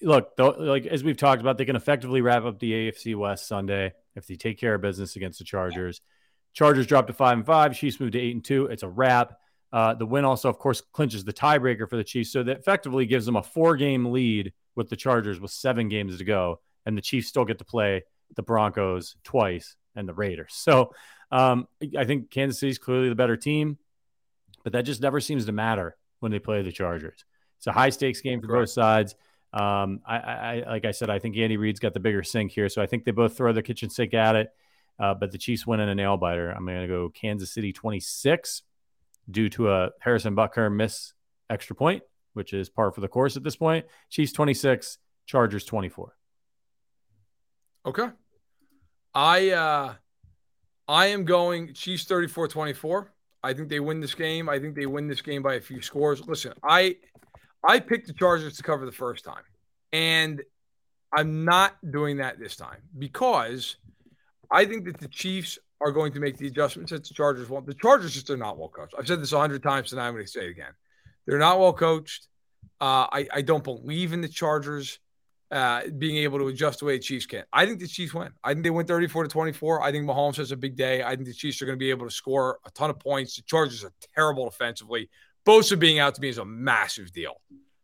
look, 0.01 0.35
though, 0.35 0.49
like 0.49 0.85
as 0.85 1.03
we've 1.03 1.17
talked 1.17 1.41
about, 1.41 1.57
they 1.57 1.65
can 1.65 1.75
effectively 1.75 2.21
wrap 2.21 2.43
up 2.43 2.59
the 2.59 2.71
AFC 2.71 3.15
West 3.15 3.47
Sunday 3.47 3.93
if 4.15 4.27
they 4.27 4.35
take 4.35 4.59
care 4.59 4.75
of 4.75 4.81
business 4.81 5.15
against 5.15 5.39
the 5.39 5.45
Chargers. 5.45 6.01
Chargers 6.53 6.87
drop 6.87 7.07
to 7.07 7.13
five 7.13 7.37
and 7.37 7.45
five. 7.45 7.75
Chiefs 7.75 7.99
move 7.99 8.11
to 8.11 8.19
eight 8.19 8.33
and 8.33 8.43
two. 8.43 8.65
It's 8.67 8.83
a 8.83 8.89
wrap. 8.89 9.33
Uh, 9.71 9.93
the 9.93 10.05
win 10.05 10.25
also, 10.25 10.49
of 10.49 10.57
course, 10.57 10.81
clinches 10.81 11.23
the 11.23 11.33
tiebreaker 11.33 11.87
for 11.87 11.95
the 11.95 12.03
Chiefs, 12.03 12.31
so 12.31 12.41
that 12.41 12.57
effectively 12.57 13.05
gives 13.05 13.25
them 13.25 13.35
a 13.35 13.43
four-game 13.43 14.11
lead 14.11 14.51
with 14.75 14.89
the 14.89 14.95
Chargers 14.95 15.39
with 15.39 15.51
seven 15.51 15.89
games 15.89 16.17
to 16.17 16.23
go, 16.23 16.59
and 16.85 16.97
the 16.97 17.01
Chiefs 17.01 17.27
still 17.27 17.45
get 17.45 17.59
to 17.59 17.65
play 17.65 18.03
the 18.35 18.41
Broncos 18.41 19.15
twice 19.23 19.75
and 19.95 20.09
the 20.09 20.13
Raiders. 20.13 20.53
So, 20.55 20.91
um, 21.31 21.67
I 21.95 22.05
think 22.05 22.31
Kansas 22.31 22.59
City's 22.59 22.79
clearly 22.79 23.09
the 23.09 23.15
better 23.15 23.37
team 23.37 23.77
but 24.63 24.73
that 24.73 24.83
just 24.83 25.01
never 25.01 25.19
seems 25.19 25.45
to 25.45 25.51
matter 25.51 25.95
when 26.19 26.31
they 26.31 26.39
play 26.39 26.61
the 26.61 26.71
Chargers. 26.71 27.25
It's 27.57 27.67
a 27.67 27.71
high 27.71 27.89
stakes 27.89 28.21
game 28.21 28.41
for 28.41 28.47
both 28.47 28.69
sides. 28.69 29.15
Um, 29.51 30.01
I, 30.05 30.17
I, 30.17 30.63
like 30.67 30.85
I 30.85 30.91
said, 30.91 31.09
I 31.09 31.19
think 31.19 31.37
Andy 31.37 31.57
Reid's 31.57 31.79
got 31.79 31.93
the 31.93 31.99
bigger 31.99 32.23
sink 32.23 32.51
here, 32.51 32.69
so 32.69 32.81
I 32.81 32.85
think 32.85 33.05
they 33.05 33.11
both 33.11 33.35
throw 33.35 33.51
the 33.51 33.63
kitchen 33.63 33.89
sink 33.89 34.13
at 34.13 34.35
it. 34.35 34.49
Uh, 34.99 35.13
but 35.13 35.31
the 35.31 35.37
Chiefs 35.37 35.65
win 35.65 35.79
in 35.79 35.89
a 35.89 35.95
nail 35.95 36.17
biter. 36.17 36.51
I'm 36.51 36.65
going 36.65 36.81
to 36.81 36.87
go 36.87 37.09
Kansas 37.09 37.51
City 37.51 37.71
26 37.71 38.63
due 39.31 39.49
to 39.49 39.71
a 39.71 39.89
Harrison 40.01 40.35
Butker 40.35 40.73
miss 40.73 41.13
extra 41.49 41.75
point, 41.75 42.03
which 42.33 42.53
is 42.53 42.69
par 42.69 42.91
for 42.91 43.01
the 43.01 43.07
course 43.07 43.37
at 43.37 43.43
this 43.43 43.55
point. 43.55 43.85
Chiefs 44.09 44.33
26, 44.33 44.97
Chargers 45.25 45.63
24. 45.63 46.15
Okay. 47.85 48.09
I 49.13 49.49
uh 49.49 49.93
I 50.87 51.07
am 51.07 51.23
going 51.23 51.73
Chiefs 51.73 52.05
34-24. 52.05 53.07
I 53.43 53.53
think 53.53 53.69
they 53.69 53.79
win 53.79 53.99
this 53.99 54.15
game. 54.15 54.49
I 54.49 54.59
think 54.59 54.75
they 54.75 54.87
win 54.87 55.07
this 55.07 55.21
game 55.21 55.43
by 55.43 55.53
a 55.55 55.61
few 55.61 55.81
scores. 55.81 56.27
Listen, 56.27 56.53
I 56.63 56.97
I 57.67 57.79
picked 57.79 58.07
the 58.07 58.13
Chargers 58.13 58.57
to 58.57 58.63
cover 58.63 58.85
the 58.85 58.91
first 58.91 59.25
time. 59.25 59.43
And 59.91 60.41
I'm 61.11 61.43
not 61.43 61.75
doing 61.91 62.17
that 62.17 62.39
this 62.39 62.55
time 62.55 62.81
because 62.97 63.77
I 64.51 64.65
think 64.65 64.85
that 64.85 64.99
the 64.99 65.07
Chiefs 65.07 65.57
are 65.81 65.91
going 65.91 66.11
to 66.13 66.19
make 66.19 66.37
the 66.37 66.47
adjustments 66.47 66.91
that 66.91 67.07
the 67.07 67.13
Chargers 67.13 67.49
want. 67.49 67.65
The 67.65 67.73
Chargers 67.73 68.13
just 68.13 68.29
are 68.29 68.37
not 68.37 68.57
well 68.57 68.69
coached. 68.69 68.93
I've 68.97 69.07
said 69.07 69.21
this 69.21 69.31
a 69.31 69.39
hundred 69.39 69.63
times 69.63 69.89
tonight. 69.89 70.07
I'm 70.07 70.13
going 70.13 70.25
to 70.25 70.31
say 70.31 70.45
it 70.45 70.51
again. 70.51 70.73
They're 71.25 71.39
not 71.39 71.59
well 71.59 71.73
coached. 71.73 72.27
Uh, 72.81 73.07
I, 73.11 73.27
I 73.33 73.41
don't 73.41 73.63
believe 73.63 74.13
in 74.13 74.21
the 74.21 74.27
Chargers 74.27 74.99
uh, 75.51 75.81
being 75.97 76.17
able 76.17 76.37
to 76.39 76.47
adjust 76.47 76.79
the 76.79 76.85
way 76.85 76.97
the 76.97 77.03
Chiefs 77.03 77.25
can. 77.25 77.43
I 77.51 77.65
think 77.65 77.79
the 77.79 77.87
Chiefs 77.87 78.13
win. 78.13 78.31
I 78.43 78.53
think 78.53 78.63
they 78.63 78.69
win 78.69 78.85
34 78.85 79.23
to 79.23 79.29
24. 79.29 79.81
I 79.81 79.91
think 79.91 80.05
Mahomes 80.05 80.35
has 80.37 80.51
a 80.51 80.57
big 80.57 80.75
day. 80.75 81.01
I 81.03 81.15
think 81.15 81.25
the 81.25 81.33
Chiefs 81.33 81.61
are 81.61 81.65
going 81.65 81.77
to 81.77 81.83
be 81.83 81.89
able 81.89 82.05
to 82.05 82.13
score 82.13 82.59
a 82.65 82.71
ton 82.71 82.89
of 82.89 82.99
points. 82.99 83.35
The 83.35 83.41
Chargers 83.43 83.83
are 83.83 83.93
terrible 84.15 84.45
defensively. 84.45 85.09
Bosa 85.45 85.77
being 85.79 85.99
out 85.99 86.15
to 86.15 86.21
me 86.21 86.29
is 86.29 86.37
a 86.37 86.45
massive 86.45 87.11
deal. 87.11 87.41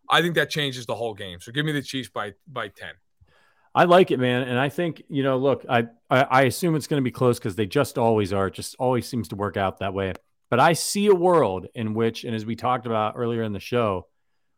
I 0.09 0.21
think 0.21 0.35
that 0.35 0.49
changes 0.49 0.85
the 0.85 0.95
whole 0.95 1.13
game. 1.13 1.39
So 1.39 1.51
give 1.51 1.65
me 1.65 1.71
the 1.71 1.81
Chiefs 1.81 2.09
by 2.09 2.33
by 2.47 2.67
10. 2.67 2.89
I 3.73 3.83
like 3.83 4.11
it, 4.11 4.19
man, 4.19 4.43
and 4.43 4.57
I 4.57 4.69
think 4.69 5.03
you 5.09 5.23
know. 5.23 5.37
Look, 5.37 5.65
I 5.69 5.87
I, 6.09 6.21
I 6.23 6.41
assume 6.43 6.75
it's 6.75 6.87
going 6.87 7.01
to 7.01 7.03
be 7.03 7.11
close 7.11 7.39
because 7.39 7.55
they 7.55 7.65
just 7.65 7.97
always 7.97 8.31
are. 8.31 8.47
It 8.47 8.53
just 8.53 8.75
always 8.79 9.07
seems 9.07 9.27
to 9.29 9.35
work 9.35 9.57
out 9.57 9.79
that 9.79 9.93
way. 9.93 10.13
But 10.49 10.59
I 10.59 10.73
see 10.73 11.07
a 11.07 11.15
world 11.15 11.67
in 11.75 11.93
which, 11.93 12.23
and 12.23 12.35
as 12.35 12.45
we 12.45 12.55
talked 12.55 12.85
about 12.85 13.15
earlier 13.17 13.43
in 13.43 13.51
the 13.51 13.59
show, 13.59 14.07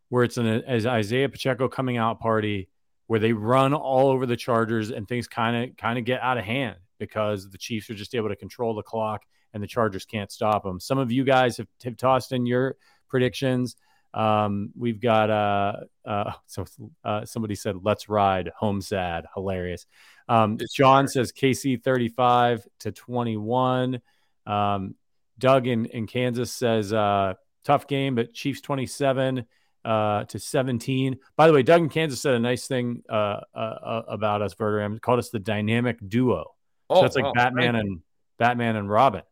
where 0.09 0.23
it's 0.23 0.37
an 0.37 0.45
as 0.45 0.85
Isaiah 0.85 1.29
Pacheco 1.29 1.67
coming 1.67 1.97
out 1.97 2.19
party 2.19 2.69
where 3.07 3.19
they 3.19 3.33
run 3.33 3.73
all 3.73 4.09
over 4.09 4.25
the 4.25 4.35
Chargers 4.35 4.91
and 4.91 5.07
things 5.07 5.27
kind 5.27 5.71
of 5.71 5.77
kind 5.77 5.97
of 5.97 6.05
get 6.05 6.21
out 6.21 6.37
of 6.37 6.43
hand 6.43 6.77
because 6.99 7.49
the 7.49 7.57
Chiefs 7.57 7.89
are 7.89 7.95
just 7.95 8.13
able 8.13 8.29
to 8.29 8.35
control 8.35 8.75
the 8.75 8.83
clock 8.83 9.23
and 9.53 9.61
the 9.61 9.67
Chargers 9.67 10.05
can't 10.05 10.31
stop 10.31 10.63
them. 10.63 10.79
Some 10.79 10.97
of 10.97 11.11
you 11.11 11.23
guys 11.23 11.57
have, 11.57 11.67
have 11.83 11.97
tossed 11.97 12.31
in 12.31 12.45
your 12.45 12.75
predictions. 13.09 13.75
Um, 14.13 14.71
we've 14.75 14.99
got 14.99 15.29
uh, 15.29 15.73
uh, 16.05 16.33
so 16.47 16.65
uh, 17.03 17.25
somebody 17.25 17.55
said, 17.55 17.75
"Let's 17.81 18.09
ride." 18.09 18.51
Home 18.57 18.81
sad, 18.81 19.27
hilarious. 19.33 19.85
Um, 20.27 20.57
John 20.73 21.07
says 21.07 21.31
KC 21.31 21.83
thirty-five 21.83 22.67
to 22.79 22.91
twenty-one. 22.91 24.01
Um, 24.45 24.95
Doug 25.39 25.67
in, 25.67 25.85
in 25.85 26.07
Kansas 26.07 26.51
says, 26.51 26.91
uh, 26.93 27.35
"Tough 27.63 27.87
game, 27.87 28.15
but 28.15 28.33
Chiefs 28.33 28.61
twenty-seven 28.61 29.45
uh, 29.85 30.23
to 30.25 30.39
seventeen." 30.39 31.17
By 31.35 31.47
the 31.47 31.53
way, 31.53 31.63
Doug 31.63 31.81
in 31.81 31.89
Kansas 31.89 32.21
said 32.21 32.33
a 32.33 32.39
nice 32.39 32.67
thing 32.67 33.03
uh, 33.09 33.41
uh, 33.53 33.57
uh, 33.57 34.03
about 34.07 34.41
us. 34.41 34.55
Verderame 34.55 34.99
called 34.99 35.19
us 35.19 35.29
the 35.29 35.39
dynamic 35.39 35.97
duo. 36.07 36.53
So 36.91 37.01
that's 37.01 37.15
like 37.17 37.25
wow. 37.25 37.33
Batman 37.35 37.75
and 37.75 37.99
Batman 38.37 38.77
and 38.77 38.89
Robin 38.89 39.23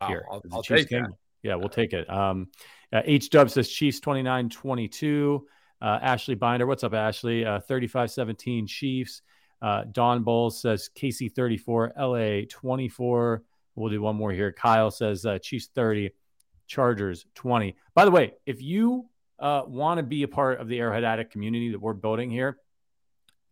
Wow, 0.00 0.08
here. 0.08 0.24
I'll, 0.30 0.42
I'll 0.52 0.62
take 0.62 0.88
that. 0.88 1.02
game. 1.02 1.14
Yeah, 1.42 1.56
we'll 1.56 1.68
take 1.68 1.92
it. 1.92 2.08
Um, 2.10 2.48
uh, 2.92 3.02
H 3.04 3.30
Dub 3.30 3.50
says 3.50 3.68
Chiefs 3.68 4.00
29 4.00 4.48
22. 4.48 5.46
Uh, 5.82 5.98
Ashley 6.00 6.34
Binder, 6.34 6.66
what's 6.66 6.84
up, 6.84 6.94
Ashley? 6.94 7.44
Uh, 7.44 7.60
35 7.60 8.10
17 8.10 8.66
Chiefs. 8.66 9.22
Uh, 9.60 9.84
Don 9.92 10.22
Bowles 10.22 10.60
says 10.60 10.90
KC 10.96 11.32
34, 11.32 11.92
LA 11.98 12.40
24. 12.48 13.42
We'll 13.74 13.90
do 13.90 14.00
one 14.00 14.16
more 14.16 14.32
here. 14.32 14.52
Kyle 14.52 14.90
says 14.90 15.26
uh, 15.26 15.38
Chiefs 15.38 15.68
30, 15.74 16.10
Chargers 16.66 17.26
20. 17.34 17.76
By 17.94 18.04
the 18.04 18.10
way, 18.10 18.34
if 18.46 18.62
you 18.62 19.08
uh, 19.38 19.62
want 19.66 19.98
to 19.98 20.02
be 20.02 20.22
a 20.22 20.28
part 20.28 20.60
of 20.60 20.68
the 20.68 20.78
Arrowhead 20.78 21.04
Addict 21.04 21.32
community 21.32 21.72
that 21.72 21.80
we're 21.80 21.92
building 21.92 22.30
here, 22.30 22.58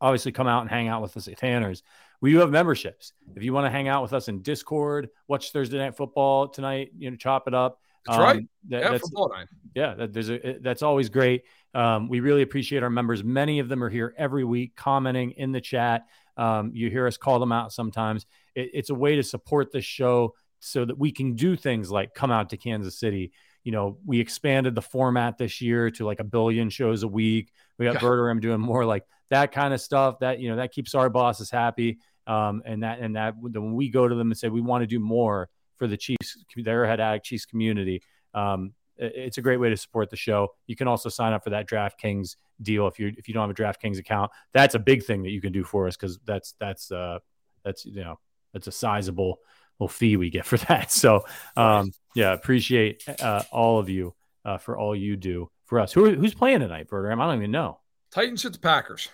obviously 0.01 0.33
come 0.33 0.47
out 0.47 0.63
and 0.63 0.71
hang 0.71 0.89
out 0.89 1.03
with 1.03 1.17
us 1.17 1.29
at 1.29 1.39
Tanner's. 1.39 1.83
We 2.23 2.33
do 2.33 2.39
have 2.39 2.51
memberships. 2.51 3.13
If 3.37 3.43
you 3.43 3.53
want 3.53 3.67
to 3.67 3.71
hang 3.71 3.89
out 3.89 4.01
with 4.03 4.13
us 4.15 4.29
in 4.29 4.41
Discord, 4.41 5.11
watch 5.29 5.51
Thursday 5.53 5.77
Night 5.77 5.97
Football 5.97 6.49
tonight, 6.49 6.91
you 6.97 7.11
know, 7.11 7.17
chop 7.17 7.47
it 7.49 7.53
up. 7.55 7.79
That's 8.07 8.19
right. 8.19 8.37
Um, 8.39 8.49
that- 8.69 8.83
Yeah, 8.83 8.91
that's 8.93 9.03
football 9.03 9.29
night. 9.29 9.47
yeah, 9.75 9.95
that, 9.95 10.13
there's 10.13 10.31
a 10.31 10.59
that's 10.61 10.83
always 10.83 11.09
great. 11.09 11.43
Um, 11.75 12.09
we 12.09 12.21
really 12.21 12.43
appreciate 12.43 12.83
our 12.83 12.91
members. 12.91 13.23
Many 13.25 13.59
of 13.59 13.69
them 13.69 13.83
are 13.85 13.89
here 13.91 14.15
every 14.17 14.45
week, 14.45 14.75
commenting 14.77 15.33
in 15.33 15.53
the 15.53 15.61
chat. 15.61 16.07
Um, 16.37 16.71
you 16.75 16.91
hear 16.91 17.07
us 17.07 17.17
call 17.17 17.39
them 17.41 17.53
out 17.53 17.73
sometimes. 17.73 18.25
It, 18.55 18.71
it's 18.75 18.91
a 18.91 18.95
way 18.95 19.17
to 19.17 19.23
support 19.23 19.71
the 19.73 19.81
show 19.81 20.35
so 20.61 20.85
that 20.85 20.97
we 20.99 21.11
can 21.13 21.35
do 21.35 21.57
things 21.57 21.91
like 21.91 22.15
come 22.15 22.31
out 22.31 22.51
to 22.51 22.57
Kansas 22.57 22.99
City. 22.99 23.33
You 23.65 23.73
know, 23.73 23.99
we 24.05 24.19
expanded 24.21 24.75
the 24.75 24.83
format 24.83 25.39
this 25.39 25.61
year 25.61 25.91
to 25.93 26.05
like 26.05 26.21
a 26.21 26.25
billion 26.25 26.71
shows 26.71 27.03
a 27.05 27.09
week. 27.09 27.53
We 27.79 27.87
got 27.87 27.95
Yeah. 27.95 28.01
Verderame 28.01 28.41
doing 28.41 28.61
more 28.61 28.85
like 28.85 29.05
that 29.31 29.53
kind 29.53 29.73
of 29.73 29.81
stuff. 29.81 30.19
That 30.21 30.41
you 30.41 30.51
know 30.51 30.57
that 30.57 30.73
keeps 30.73 30.95
our 30.95 31.09
bosses 31.09 31.51
happy. 31.51 31.99
Um, 32.27 32.63
and 32.65 32.83
that 32.83 33.01
and 33.01 33.17
that 33.17 33.35
when 33.39 33.75
we 33.75 33.89
go 33.89 34.07
to 34.07 34.15
them 34.15 34.31
and 34.31 34.39
say 34.39 34.49
we 34.49 34.61
want 34.61 34.83
to 34.83 34.87
do 34.87 35.01
more 35.01 35.49
for 35.77 35.87
the 35.87 35.97
Chiefs, 35.97 36.37
the 36.55 36.71
Arrowhead 36.71 37.01
Addict 37.01 37.25
Chiefs 37.25 37.45
community, 37.45 38.03
um, 38.35 38.73
it's 38.97 39.39
a 39.39 39.43
great 39.43 39.57
way 39.57 39.71
to 39.71 39.77
support 39.77 40.11
the 40.11 40.17
show. 40.17 40.49
You 40.67 40.77
can 40.77 40.87
also 40.87 41.09
sign 41.09 41.33
up 41.33 41.43
for 41.43 41.51
that 41.51 41.69
DraftKings 41.69 42.37
deal 42.61 42.87
if 42.87 42.99
you 42.99 43.13
if 43.17 43.27
you 43.27 43.35
don't 43.35 43.49
have 43.49 43.51
a 43.51 43.61
DraftKings 43.61 43.99
account. 43.99 44.31
That's 44.53 44.75
a 44.75 44.79
big 44.79 45.05
thing 45.05 45.23
that 45.25 45.31
you 45.31 45.41
can 45.41 45.53
do 45.53 45.65
for 45.65 45.87
us 45.89 45.97
because 45.97 46.19
that's 46.25 46.55
that's 46.61 46.93
uh 46.93 47.19
that's 47.65 47.85
you 47.85 48.05
know 48.05 48.19
that's 48.53 48.67
a 48.67 48.73
sizable 48.73 49.41
little 49.81 49.89
fee 49.89 50.17
we 50.17 50.31
get 50.31 50.45
for 50.45 50.57
that. 50.69 50.91
So 50.93 51.25
um, 51.57 51.93
yeah, 52.15 52.33
appreciate 52.33 53.05
uh, 53.21 53.43
all 53.51 53.79
of 53.79 53.89
you 53.89 54.15
uh, 54.45 54.59
for 54.59 54.79
all 54.79 54.95
you 54.95 55.17
do 55.17 55.51
for 55.65 55.81
us. 55.81 55.93
Who 55.93 56.15
who's 56.15 56.35
playing 56.35 56.61
tonight, 56.61 56.89
Program? 56.89 57.21
I 57.21 57.27
don't 57.27 57.39
even 57.39 57.51
know. 57.51 57.81
Titans 58.11 58.45
at 58.45 58.53
the 58.53 58.59
Packers. 58.59 59.09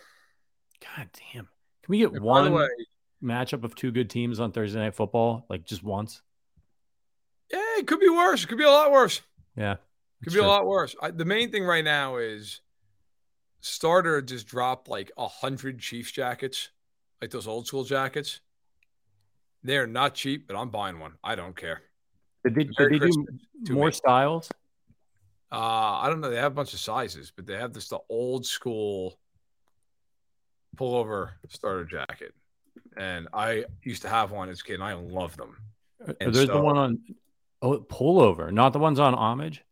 God 0.80 1.08
damn. 1.32 1.48
Can 1.82 1.88
we 1.88 1.98
get 1.98 2.12
And 2.12 2.14
by 2.14 2.42
the 2.42 2.50
one 2.50 2.52
way, 2.52 2.68
matchup 3.22 3.64
of 3.64 3.74
two 3.74 3.90
good 3.90 4.10
teams 4.10 4.40
on 4.40 4.52
Thursday 4.52 4.78
Night 4.78 4.94
Football, 4.94 5.46
like 5.48 5.64
just 5.64 5.82
once? 5.82 6.22
yeah, 7.52 7.78
it 7.78 7.86
could 7.86 8.00
be 8.00 8.08
worse. 8.08 8.44
It 8.44 8.48
could 8.48 8.58
be 8.58 8.64
a 8.64 8.70
lot 8.70 8.90
worse. 8.92 9.22
Yeah, 9.56 9.74
Could 10.22 10.26
that's 10.26 10.34
be 10.34 10.40
a 10.40 10.46
lot 10.46 10.66
worse. 10.66 10.94
I, 11.00 11.10
the 11.10 11.24
main 11.24 11.50
thing 11.50 11.64
right 11.64 11.84
now 11.84 12.16
is 12.16 12.60
starter 13.60 14.20
just 14.22 14.46
dropped 14.46 14.88
like 14.88 15.10
a 15.16 15.26
hundred 15.26 15.80
Chiefs 15.80 16.12
jackets, 16.12 16.70
like 17.20 17.30
those 17.30 17.46
old 17.48 17.66
school 17.66 17.84
jackets. 17.84 18.40
They're 19.62 19.86
not 19.86 20.14
cheap, 20.14 20.46
but 20.46 20.56
I'm 20.56 20.70
buying 20.70 21.00
one. 21.00 21.14
I 21.24 21.34
don't 21.34 21.56
care. 21.56 21.82
Did 22.44 22.54
they, 22.54 22.64
did 22.64 22.74
they 22.78 22.88
do 22.90 22.98
Christmas 23.00 23.26
to 23.66 23.72
more 23.72 23.86
me. 23.86 23.92
styles? 23.92 24.50
Uh, 25.50 25.56
I 25.56 26.08
don't 26.08 26.20
know. 26.20 26.30
They 26.30 26.36
have 26.36 26.52
a 26.52 26.54
bunch 26.54 26.74
of 26.74 26.80
sizes, 26.80 27.32
but 27.34 27.46
they 27.46 27.54
have 27.56 27.72
this 27.72 27.88
the 27.88 27.98
old 28.08 28.46
school 28.46 29.18
pullover 30.76 31.30
starter 31.48 31.84
jacket, 31.84 32.34
and 32.96 33.28
I 33.32 33.64
used 33.82 34.02
to 34.02 34.08
have 34.08 34.30
one 34.30 34.48
as 34.48 34.60
a 34.60 34.64
kid, 34.64 34.74
and 34.74 34.84
I 34.84 34.94
love 34.94 35.36
them. 35.36 35.56
And 36.20 36.34
there's 36.34 36.48
the 36.48 36.60
one 36.60 36.76
on 36.78 36.98
oh 37.62 37.78
pullover, 37.80 38.52
not 38.52 38.72
the 38.72 38.78
ones 38.78 38.98
on 39.00 39.14
homage? 39.14 39.64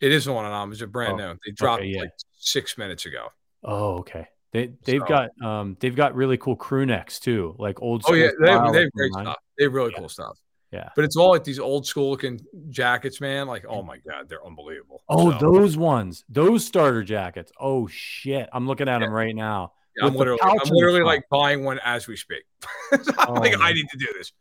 It 0.00 0.12
is 0.12 0.26
the 0.26 0.32
one 0.32 0.44
on 0.44 0.52
Homage. 0.52 0.78
They're 0.78 0.86
brand 0.86 1.20
Oh, 1.20 1.32
new. 1.32 1.38
They 1.44 1.52
dropped 1.52 1.82
yeah. 1.84 2.02
like 2.02 2.10
six 2.38 2.78
minutes 2.78 3.04
ago. 3.06 3.28
Oh, 3.64 3.98
okay. 3.98 4.28
They 4.52 4.72
they've 4.84 5.00
So- 5.00 5.06
got 5.06 5.30
um 5.42 5.76
they've 5.80 5.96
got 5.96 6.14
really 6.14 6.36
cool 6.36 6.54
crew 6.56 6.86
necks 6.86 7.18
too, 7.18 7.56
like 7.58 7.82
old. 7.82 8.04
Oh 8.06 8.14
yeah, 8.14 8.30
they 8.40 8.50
have, 8.50 8.72
they 8.72 8.82
have 8.82 8.92
great 8.92 9.12
stuff. 9.12 9.36
They 9.56 9.64
have 9.64 9.74
really 9.74 9.90
Yeah. 9.92 9.98
cool 9.98 10.08
stuff. 10.08 10.38
Yeah. 10.70 10.90
But 10.94 11.04
it's 11.06 11.16
all 11.16 11.30
like 11.30 11.44
these 11.44 11.58
old 11.58 11.86
school 11.86 12.10
looking 12.10 12.40
jackets, 12.68 13.20
man. 13.20 13.46
Like, 13.48 13.64
oh 13.68 13.82
my 13.82 13.96
god, 13.98 14.28
they're 14.28 14.44
unbelievable. 14.46 15.02
Oh, 15.08 15.32
So, 15.32 15.38
those 15.38 15.76
ones, 15.78 16.24
those 16.28 16.64
starter 16.64 17.02
jackets. 17.02 17.50
Oh 17.58 17.86
shit, 17.88 18.48
I'm 18.52 18.66
looking 18.66 18.88
at 18.88 18.98
them 19.00 19.10
right 19.10 19.34
now. 19.34 19.72
Yeah, 20.00 20.06
I'm 20.06 20.14
literally, 20.14 20.40
I'm 20.42 20.58
literally 20.70 21.02
like 21.02 21.24
buying 21.30 21.64
one 21.64 21.78
as 21.84 22.06
we 22.06 22.16
speak. 22.16 22.44
I'm 22.92 23.00
Oh, 23.28 23.32
like, 23.34 23.54
I 23.60 23.72
need 23.72 23.86
to 23.90 23.98
do 23.98 24.06
this. 24.16 24.32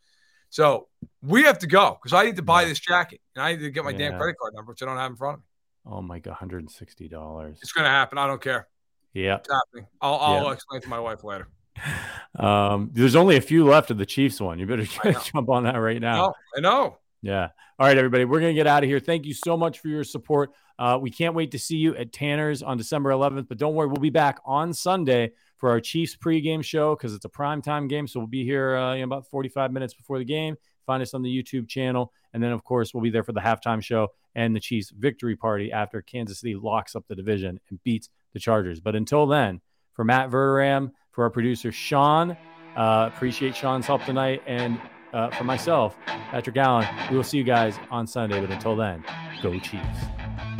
So 0.50 0.88
we 1.22 1.44
have 1.44 1.60
to 1.60 1.68
go 1.68 1.98
because 2.02 2.14
I 2.14 2.24
need 2.24 2.38
to 2.38 2.42
buy 2.42 2.62
Yeah. 2.62 2.70
this 2.70 2.80
jacket 2.80 3.20
and 3.36 3.44
I 3.44 3.52
need 3.54 3.62
to 3.62 3.70
get 3.72 3.84
my 3.84 3.92
damn 3.94 4.18
credit 4.18 4.36
card 4.40 4.54
number, 4.56 4.72
which 4.72 4.82
I 4.82 4.86
don't 4.86 4.98
have 4.98 5.12
in 5.12 5.18
front 5.18 5.36
of 5.36 5.40
me. 5.42 5.46
Oh 5.94 6.02
my 6.02 6.20
god, 6.20 6.32
160 6.32 7.08
dollars. 7.10 7.60
It's 7.62 7.72
gonna 7.72 7.90
happen. 7.90 8.18
I 8.18 8.28
don't 8.28 8.42
care. 8.42 8.68
Yeah. 9.14 9.36
It's 9.38 9.50
happening. 9.52 9.88
I'll, 10.02 10.16
I'll 10.16 10.44
Yeah. 10.46 10.52
explain 10.52 10.82
to 10.82 10.90
my 10.90 11.00
wife 11.00 11.24
later. 11.24 11.48
Um, 12.36 12.92
there's 12.94 13.16
only 13.16 13.36
a 13.38 13.42
few 13.42 13.66
left 13.66 13.90
of 13.90 13.98
the 13.98 14.06
Chiefs 14.06 14.40
one. 14.40 14.60
You 14.60 14.68
better 14.68 14.86
jump 15.34 15.50
on 15.50 15.64
that 15.64 15.76
right 15.78 16.00
now. 16.00 16.16
No, 16.28 16.34
I 16.56 16.60
know. 16.60 16.98
Yeah. 17.24 17.48
All 17.80 17.88
right, 17.88 17.98
everybody. 17.98 18.26
We're 18.26 18.40
going 18.40 18.56
to 18.56 18.60
get 18.60 18.68
out 18.68 18.84
of 18.84 18.90
here. 18.90 19.00
Thank 19.00 19.26
you 19.26 19.34
so 19.34 19.58
much 19.58 19.80
for 19.80 19.88
your 19.88 20.04
support. 20.04 20.52
Uh, 20.78 21.00
we 21.02 21.10
can't 21.10 21.34
wait 21.34 21.52
to 21.52 21.60
see 21.60 21.78
you 21.78 21.96
at 21.96 22.12
Tanner's 22.14 22.62
on 22.62 22.78
December 22.78 23.10
11th. 23.10 23.48
But 23.48 23.58
don't 23.58 23.74
worry, 23.74 23.88
we'll 23.88 23.96
be 24.02 24.12
back 24.12 24.40
on 24.46 24.72
Sunday 24.74 25.32
for 25.58 25.70
our 25.70 25.80
Chiefs 25.80 26.16
pregame 26.16 26.64
show 26.64 26.96
because 26.96 27.14
it's 27.14 27.26
a 27.26 27.30
primetime 27.30 27.90
game. 27.90 28.08
So 28.08 28.20
we'll 28.20 28.28
be 28.28 28.44
here 28.44 28.76
uh, 28.76 28.96
in 28.96 29.04
about 29.04 29.28
45 29.28 29.72
minutes 29.72 29.94
before 29.94 30.20
the 30.20 30.26
game. 30.26 30.56
Find 30.86 31.02
us 31.02 31.14
on 31.14 31.22
the 31.22 31.44
YouTube 31.44 31.68
channel. 31.68 32.14
And 32.34 32.42
then, 32.42 32.52
of 32.52 32.64
course, 32.64 32.94
we'll 32.94 33.04
be 33.04 33.10
there 33.10 33.24
for 33.24 33.34
the 33.34 33.42
halftime 33.42 33.84
show 33.84 34.10
and 34.36 34.56
the 34.56 34.60
Chiefs 34.60 34.92
victory 34.92 35.36
party 35.36 35.72
after 35.72 36.02
Kansas 36.02 36.40
City 36.40 36.56
locks 36.56 36.96
up 36.96 37.06
the 37.08 37.16
division 37.16 37.60
and 37.70 37.84
beats 37.84 38.10
the 38.34 38.40
Chargers. 38.40 38.80
But 38.80 38.96
until 38.96 39.26
then, 39.26 39.62
for 39.94 40.04
Matt 40.04 40.30
Verderame, 40.30 40.92
for 41.12 41.24
our 41.24 41.30
producer, 41.32 41.72
Sean, 41.72 42.38
uh, 42.76 43.10
appreciate 43.14 43.56
Sean's 43.56 43.88
help 43.88 44.06
tonight. 44.06 44.44
And 44.46 44.80
uh, 45.14 45.32
for 45.32 45.44
myself, 45.44 45.98
Patrick 46.06 46.58
Allen. 46.58 46.88
We 47.10 47.18
will 47.18 47.24
see 47.24 47.38
you 47.38 47.44
guys 47.44 47.78
on 47.90 48.06
Sunday. 48.06 48.40
But 48.40 48.52
until 48.52 48.76
then, 48.76 49.04
go 49.42 49.58
Chiefs. 49.60 50.57